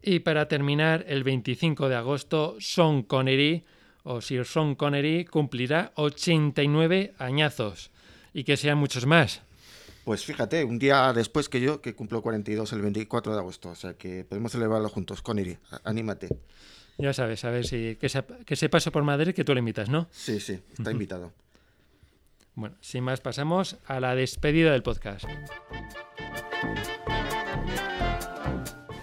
Y 0.00 0.20
para 0.20 0.46
terminar, 0.46 1.04
el 1.08 1.24
25 1.24 1.88
de 1.88 1.96
agosto, 1.96 2.56
Sean 2.60 3.02
Connery, 3.02 3.64
o 4.04 4.20
Sir 4.20 4.46
Sean 4.46 4.76
Connery, 4.76 5.24
cumplirá 5.24 5.90
89 5.96 7.14
añazos. 7.18 7.90
Y 8.32 8.44
que 8.44 8.56
sean 8.56 8.78
muchos 8.78 9.06
más. 9.06 9.42
Pues 10.04 10.24
fíjate, 10.24 10.64
un 10.64 10.78
día 10.78 11.12
después 11.12 11.48
que 11.48 11.60
yo, 11.60 11.80
que 11.80 11.94
cumplo 11.94 12.22
42 12.22 12.72
el 12.72 12.80
24 12.82 13.32
de 13.32 13.38
agosto. 13.38 13.70
O 13.70 13.74
sea 13.74 13.94
que 13.94 14.24
podemos 14.24 14.52
celebrarlo 14.52 14.88
juntos. 14.88 15.20
Connery, 15.20 15.58
anímate. 15.84 16.28
Ya 16.98 17.12
sabes, 17.12 17.44
a 17.44 17.50
ver 17.50 17.66
si 17.66 17.96
que 17.96 18.08
se, 18.08 18.24
que 18.44 18.56
se 18.56 18.68
pase 18.68 18.90
por 18.90 19.04
Madrid 19.04 19.34
que 19.34 19.44
tú 19.44 19.54
le 19.54 19.60
invitas, 19.60 19.88
¿no? 19.88 20.08
Sí, 20.10 20.40
sí, 20.40 20.60
está 20.76 20.90
invitado. 20.90 21.32
Bueno, 22.54 22.74
sin 22.80 23.04
más 23.04 23.20
pasamos 23.20 23.76
a 23.86 24.00
la 24.00 24.16
despedida 24.16 24.72
del 24.72 24.82
podcast. 24.82 25.24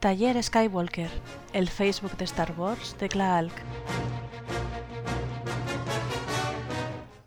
Taller 0.00 0.40
Skywalker, 0.40 1.10
el 1.52 1.68
Facebook 1.68 2.16
de 2.16 2.24
Star 2.24 2.54
Wars 2.56 2.96
de 3.00 3.08
Klaalk. 3.08 3.52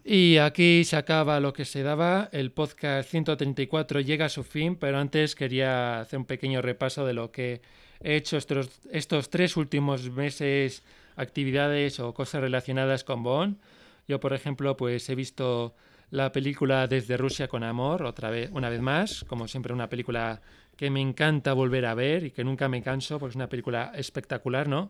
Y 0.06 0.38
aquí 0.38 0.86
se 0.86 0.96
acaba 0.96 1.42
lo 1.42 1.52
que 1.52 1.66
se 1.66 1.84
daba. 1.84 2.30
El 2.32 2.52
podcast 2.52 3.10
134 3.10 4.00
llega 4.00 4.26
a 4.26 4.30
su 4.30 4.44
fin, 4.44 4.78
pero 4.78 5.00
antes 5.00 5.36
quería 5.36 6.00
hacer 6.00 6.20
un 6.20 6.26
pequeño 6.26 6.62
repaso 6.62 7.06
de 7.06 7.14
lo 7.14 7.32
que 7.32 7.62
he 8.00 8.16
hecho 8.16 8.38
estos, 8.38 8.70
estos 8.90 9.30
tres 9.30 9.58
últimos 9.58 10.10
meses, 10.10 10.84
actividades 11.18 12.00
o 12.00 12.14
cosas 12.14 12.42
relacionadas 12.42 13.04
con 13.04 13.22
Bond. 13.22 13.58
Yo, 14.08 14.22
por 14.22 14.34
ejemplo, 14.34 14.78
pues 14.78 15.10
he 15.10 15.16
visto 15.16 15.76
la 16.10 16.32
película 16.32 16.88
Desde 16.88 17.18
Rusia 17.18 17.48
con 17.48 17.64
Amor, 17.64 18.04
otra 18.04 18.30
vez, 18.30 18.50
una 18.54 18.70
vez 18.70 18.82
más, 18.82 19.26
como 19.26 19.48
siempre 19.48 19.74
una 19.74 19.90
película 19.90 20.42
que 20.82 20.90
me 20.90 21.00
encanta 21.00 21.54
volver 21.54 21.86
a 21.86 21.94
ver 21.94 22.24
y 22.24 22.32
que 22.32 22.44
nunca 22.44 22.68
me 22.68 22.82
canso, 22.82 23.20
porque 23.20 23.34
es 23.34 23.36
una 23.36 23.48
película 23.48 23.92
espectacular, 23.94 24.68
¿no? 24.68 24.90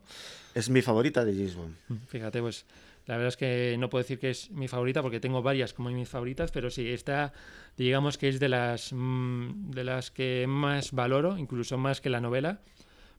Es 0.55 0.69
mi 0.69 0.81
favorita 0.81 1.26
de 1.26 1.34
James 1.34 1.53
Bond. 1.53 1.76
Fíjate, 2.07 2.39
pues 2.39 2.65
la 3.07 3.18
verdad 3.18 3.27
es 3.27 3.35
que 3.35 3.76
no 3.77 3.89
puedo 3.89 4.01
decir 4.01 4.18
que 4.18 4.30
es 4.30 4.49
mi 4.51 4.69
favorita 4.69 5.01
porque 5.01 5.19
tengo 5.19 5.41
varias 5.41 5.73
como 5.73 5.89
mis 5.89 6.07
favoritas, 6.07 6.49
pero 6.49 6.69
sí, 6.69 6.88
esta 6.88 7.34
digamos 7.76 8.18
que 8.18 8.30
es 8.30 8.39
de 8.39 8.47
las, 8.47 8.93
mm, 8.93 9.72
de 9.72 9.84
las 9.84 10.11
que 10.11 10.45
más 10.47 10.93
valoro, 10.93 11.38
incluso 11.38 11.77
más 11.77 11.99
que 11.99 12.09
la 12.09 12.22
novela, 12.22 12.61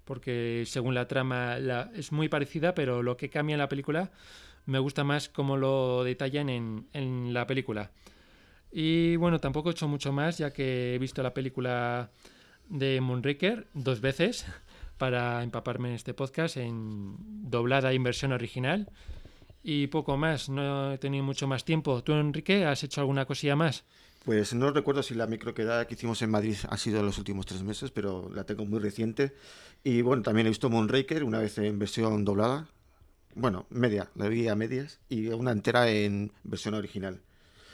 porque 0.06 0.64
según 0.64 0.94
la 0.94 1.06
trama 1.06 1.58
la, 1.58 1.90
es 1.94 2.10
muy 2.10 2.30
parecida, 2.30 2.74
pero 2.74 3.02
lo 3.02 3.18
que 3.18 3.28
cambia 3.28 3.52
en 3.52 3.58
la 3.58 3.68
película 3.68 4.12
me 4.64 4.78
gusta 4.78 5.04
más 5.04 5.28
cómo 5.28 5.58
lo 5.58 6.04
detallan 6.04 6.48
en, 6.48 6.86
en 6.94 7.34
la 7.34 7.46
película. 7.46 7.90
Y 8.70 9.16
bueno, 9.16 9.40
tampoco 9.40 9.68
he 9.68 9.72
hecho 9.72 9.88
mucho 9.88 10.10
más, 10.10 10.38
ya 10.38 10.54
que 10.54 10.94
he 10.94 10.98
visto 10.98 11.22
la 11.22 11.34
película 11.34 12.10
de 12.72 13.00
Moonraker 13.00 13.68
dos 13.74 14.00
veces 14.00 14.46
para 14.98 15.42
empaparme 15.42 15.90
en 15.90 15.94
este 15.94 16.14
podcast 16.14 16.56
en 16.56 17.16
doblada 17.18 17.92
inversión 17.92 18.32
original 18.32 18.88
y 19.62 19.86
poco 19.88 20.16
más, 20.16 20.48
no 20.48 20.92
he 20.92 20.98
tenido 20.98 21.22
mucho 21.22 21.46
más 21.46 21.64
tiempo. 21.64 22.02
¿Tú, 22.02 22.12
Enrique, 22.12 22.64
has 22.64 22.82
hecho 22.82 23.00
alguna 23.00 23.26
cosilla 23.26 23.54
más? 23.54 23.84
Pues 24.24 24.54
no 24.54 24.70
recuerdo 24.70 25.02
si 25.02 25.14
la 25.14 25.26
microquedada 25.26 25.86
que 25.86 25.94
hicimos 25.94 26.22
en 26.22 26.30
Madrid 26.30 26.56
ha 26.68 26.76
sido 26.76 27.00
en 27.00 27.06
los 27.06 27.18
últimos 27.18 27.46
tres 27.46 27.62
meses, 27.62 27.90
pero 27.90 28.30
la 28.34 28.44
tengo 28.44 28.64
muy 28.64 28.80
reciente. 28.80 29.34
Y 29.84 30.02
bueno, 30.02 30.22
también 30.22 30.46
he 30.46 30.50
visto 30.50 30.70
Moonraker, 30.70 31.24
una 31.24 31.38
vez 31.38 31.58
en 31.58 31.78
versión 31.78 32.24
doblada. 32.24 32.68
Bueno, 33.34 33.66
media, 33.70 34.10
la 34.14 34.28
vi 34.28 34.48
a 34.48 34.56
medias 34.56 35.00
y 35.08 35.28
una 35.28 35.52
entera 35.52 35.90
en 35.90 36.32
versión 36.42 36.74
original. 36.74 37.20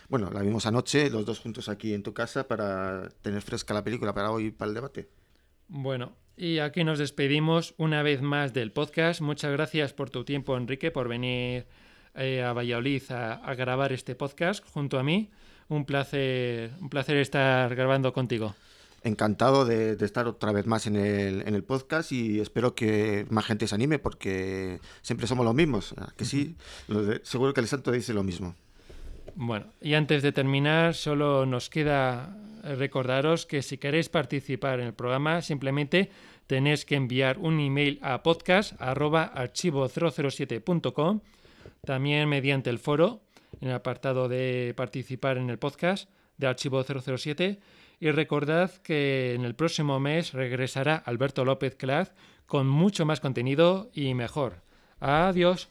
Bueno, 0.09 0.31
la 0.31 0.41
vimos 0.41 0.65
anoche, 0.65 1.11
los 1.11 1.27
dos 1.27 1.39
juntos 1.39 1.69
aquí 1.69 1.93
en 1.93 2.03
tu 2.03 2.15
casa, 2.15 2.49
para 2.49 3.11
tener 3.21 3.43
fresca 3.43 3.75
la 3.75 3.85
película 3.85 4.15
para 4.15 4.31
hoy, 4.31 4.51
para 4.51 4.71
el 4.71 4.75
debate. 4.75 5.09
Bueno, 5.69 6.17
y 6.35 6.61
aquí 6.61 6.83
nos 6.83 6.99
despedimos 6.99 7.75
una 7.77 8.03
vez 8.03 8.23
más 8.23 8.55
del 8.55 8.73
podcast. 8.73 9.21
Muchas 9.21 9.53
gracias 9.53 9.93
por 9.93 10.09
tu 10.09 10.25
tiempo, 10.25 10.57
Enrique, 10.57 10.91
por 10.91 11.09
venir 11.09 11.67
eh, 12.15 12.43
a 12.43 12.55
Valladolid 12.55 13.03
a, 13.11 13.35
a, 13.35 13.55
grabar 13.55 13.93
este 13.93 14.15
podcast 14.15 14.65
junto 14.71 14.99
a 14.99 15.03
mí. 15.03 15.31
Un 15.69 15.85
placer, 15.85 16.71
un 16.81 16.89
placer 16.89 17.19
estar 17.19 17.75
grabando 17.75 18.15
contigo. 18.15 18.55
Encantado 19.03 19.67
de, 19.67 19.95
de 19.95 20.07
estar 20.07 20.27
otra 20.27 20.53
vez 20.53 20.67
más 20.67 20.87
en 20.87 20.97
el, 20.97 21.43
en 21.47 21.55
el, 21.55 21.65
podcast 21.65 22.13
y 22.13 22.41
espero 22.41 22.75
que 22.75 23.27
más 23.29 23.45
gente 23.45 23.67
se 23.69 23.75
anime 23.75 23.99
porque 23.99 24.81
siempre 25.03 25.27
somos 25.27 25.45
los 25.45 25.55
mismos. 25.55 25.95
Que 26.17 26.25
sí, 26.25 26.57
seguro 27.25 27.53
que 27.53 27.61
el 27.61 27.69
santo 27.69 27.93
dice 27.93 28.15
lo 28.15 28.23
mismo. 28.23 28.55
Bueno, 29.41 29.67
y 29.81 29.95
antes 29.95 30.25
de 30.25 30.33
terminar, 30.33 30.95
solo 30.95 31.47
nos 31.47 31.71
queda 31.71 32.37
recordaros 32.65 33.47
que 33.47 33.63
si 33.63 33.79
queréis 33.79 34.09
participar 34.09 34.81
en 34.81 34.89
el 34.89 34.95
programa, 34.95 35.43
simplemente 35.43 36.11
tenéis 36.49 36.85
que 36.85 36.97
enviar 36.97 37.39
un 37.39 37.61
email 37.61 38.01
a 38.03 38.25
podcast.archivo007.com, 38.25 41.21
también 41.85 42.29
mediante 42.29 42.69
el 42.69 42.81
foro, 42.81 43.21
en 43.61 43.69
el 43.69 43.77
apartado 43.77 44.29
de 44.29 44.75
participar 44.77 45.39
en 45.39 45.51
el 45.51 45.61
podcast 45.61 46.11
de 46.37 46.49
Archivo 46.49 46.83
007. 46.83 47.61
Y 48.01 48.11
recordad 48.11 48.73
que 48.83 49.35
en 49.35 49.45
el 49.45 49.55
próximo 49.55 50.01
mes 50.01 50.33
regresará 50.33 50.97
Alberto 50.97 51.45
López 51.45 51.77
Claz 51.77 52.13
con 52.47 52.67
mucho 52.67 53.07
más 53.07 53.21
contenido 53.21 53.89
y 53.95 54.15
mejor. 54.15 54.63
Adiós. 54.99 55.69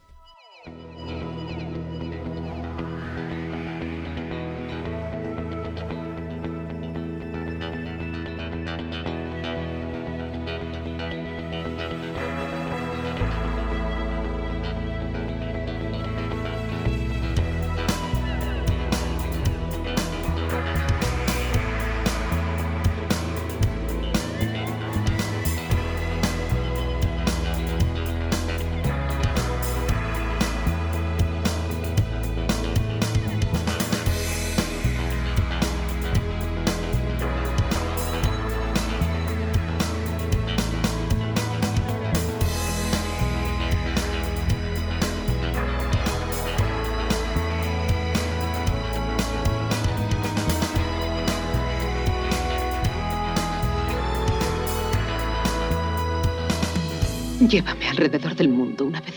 Llévame 57.49 57.87
alrededor 57.87 58.35
del 58.35 58.49
mundo 58.49 58.85
una 58.85 58.99
vez. 58.99 59.16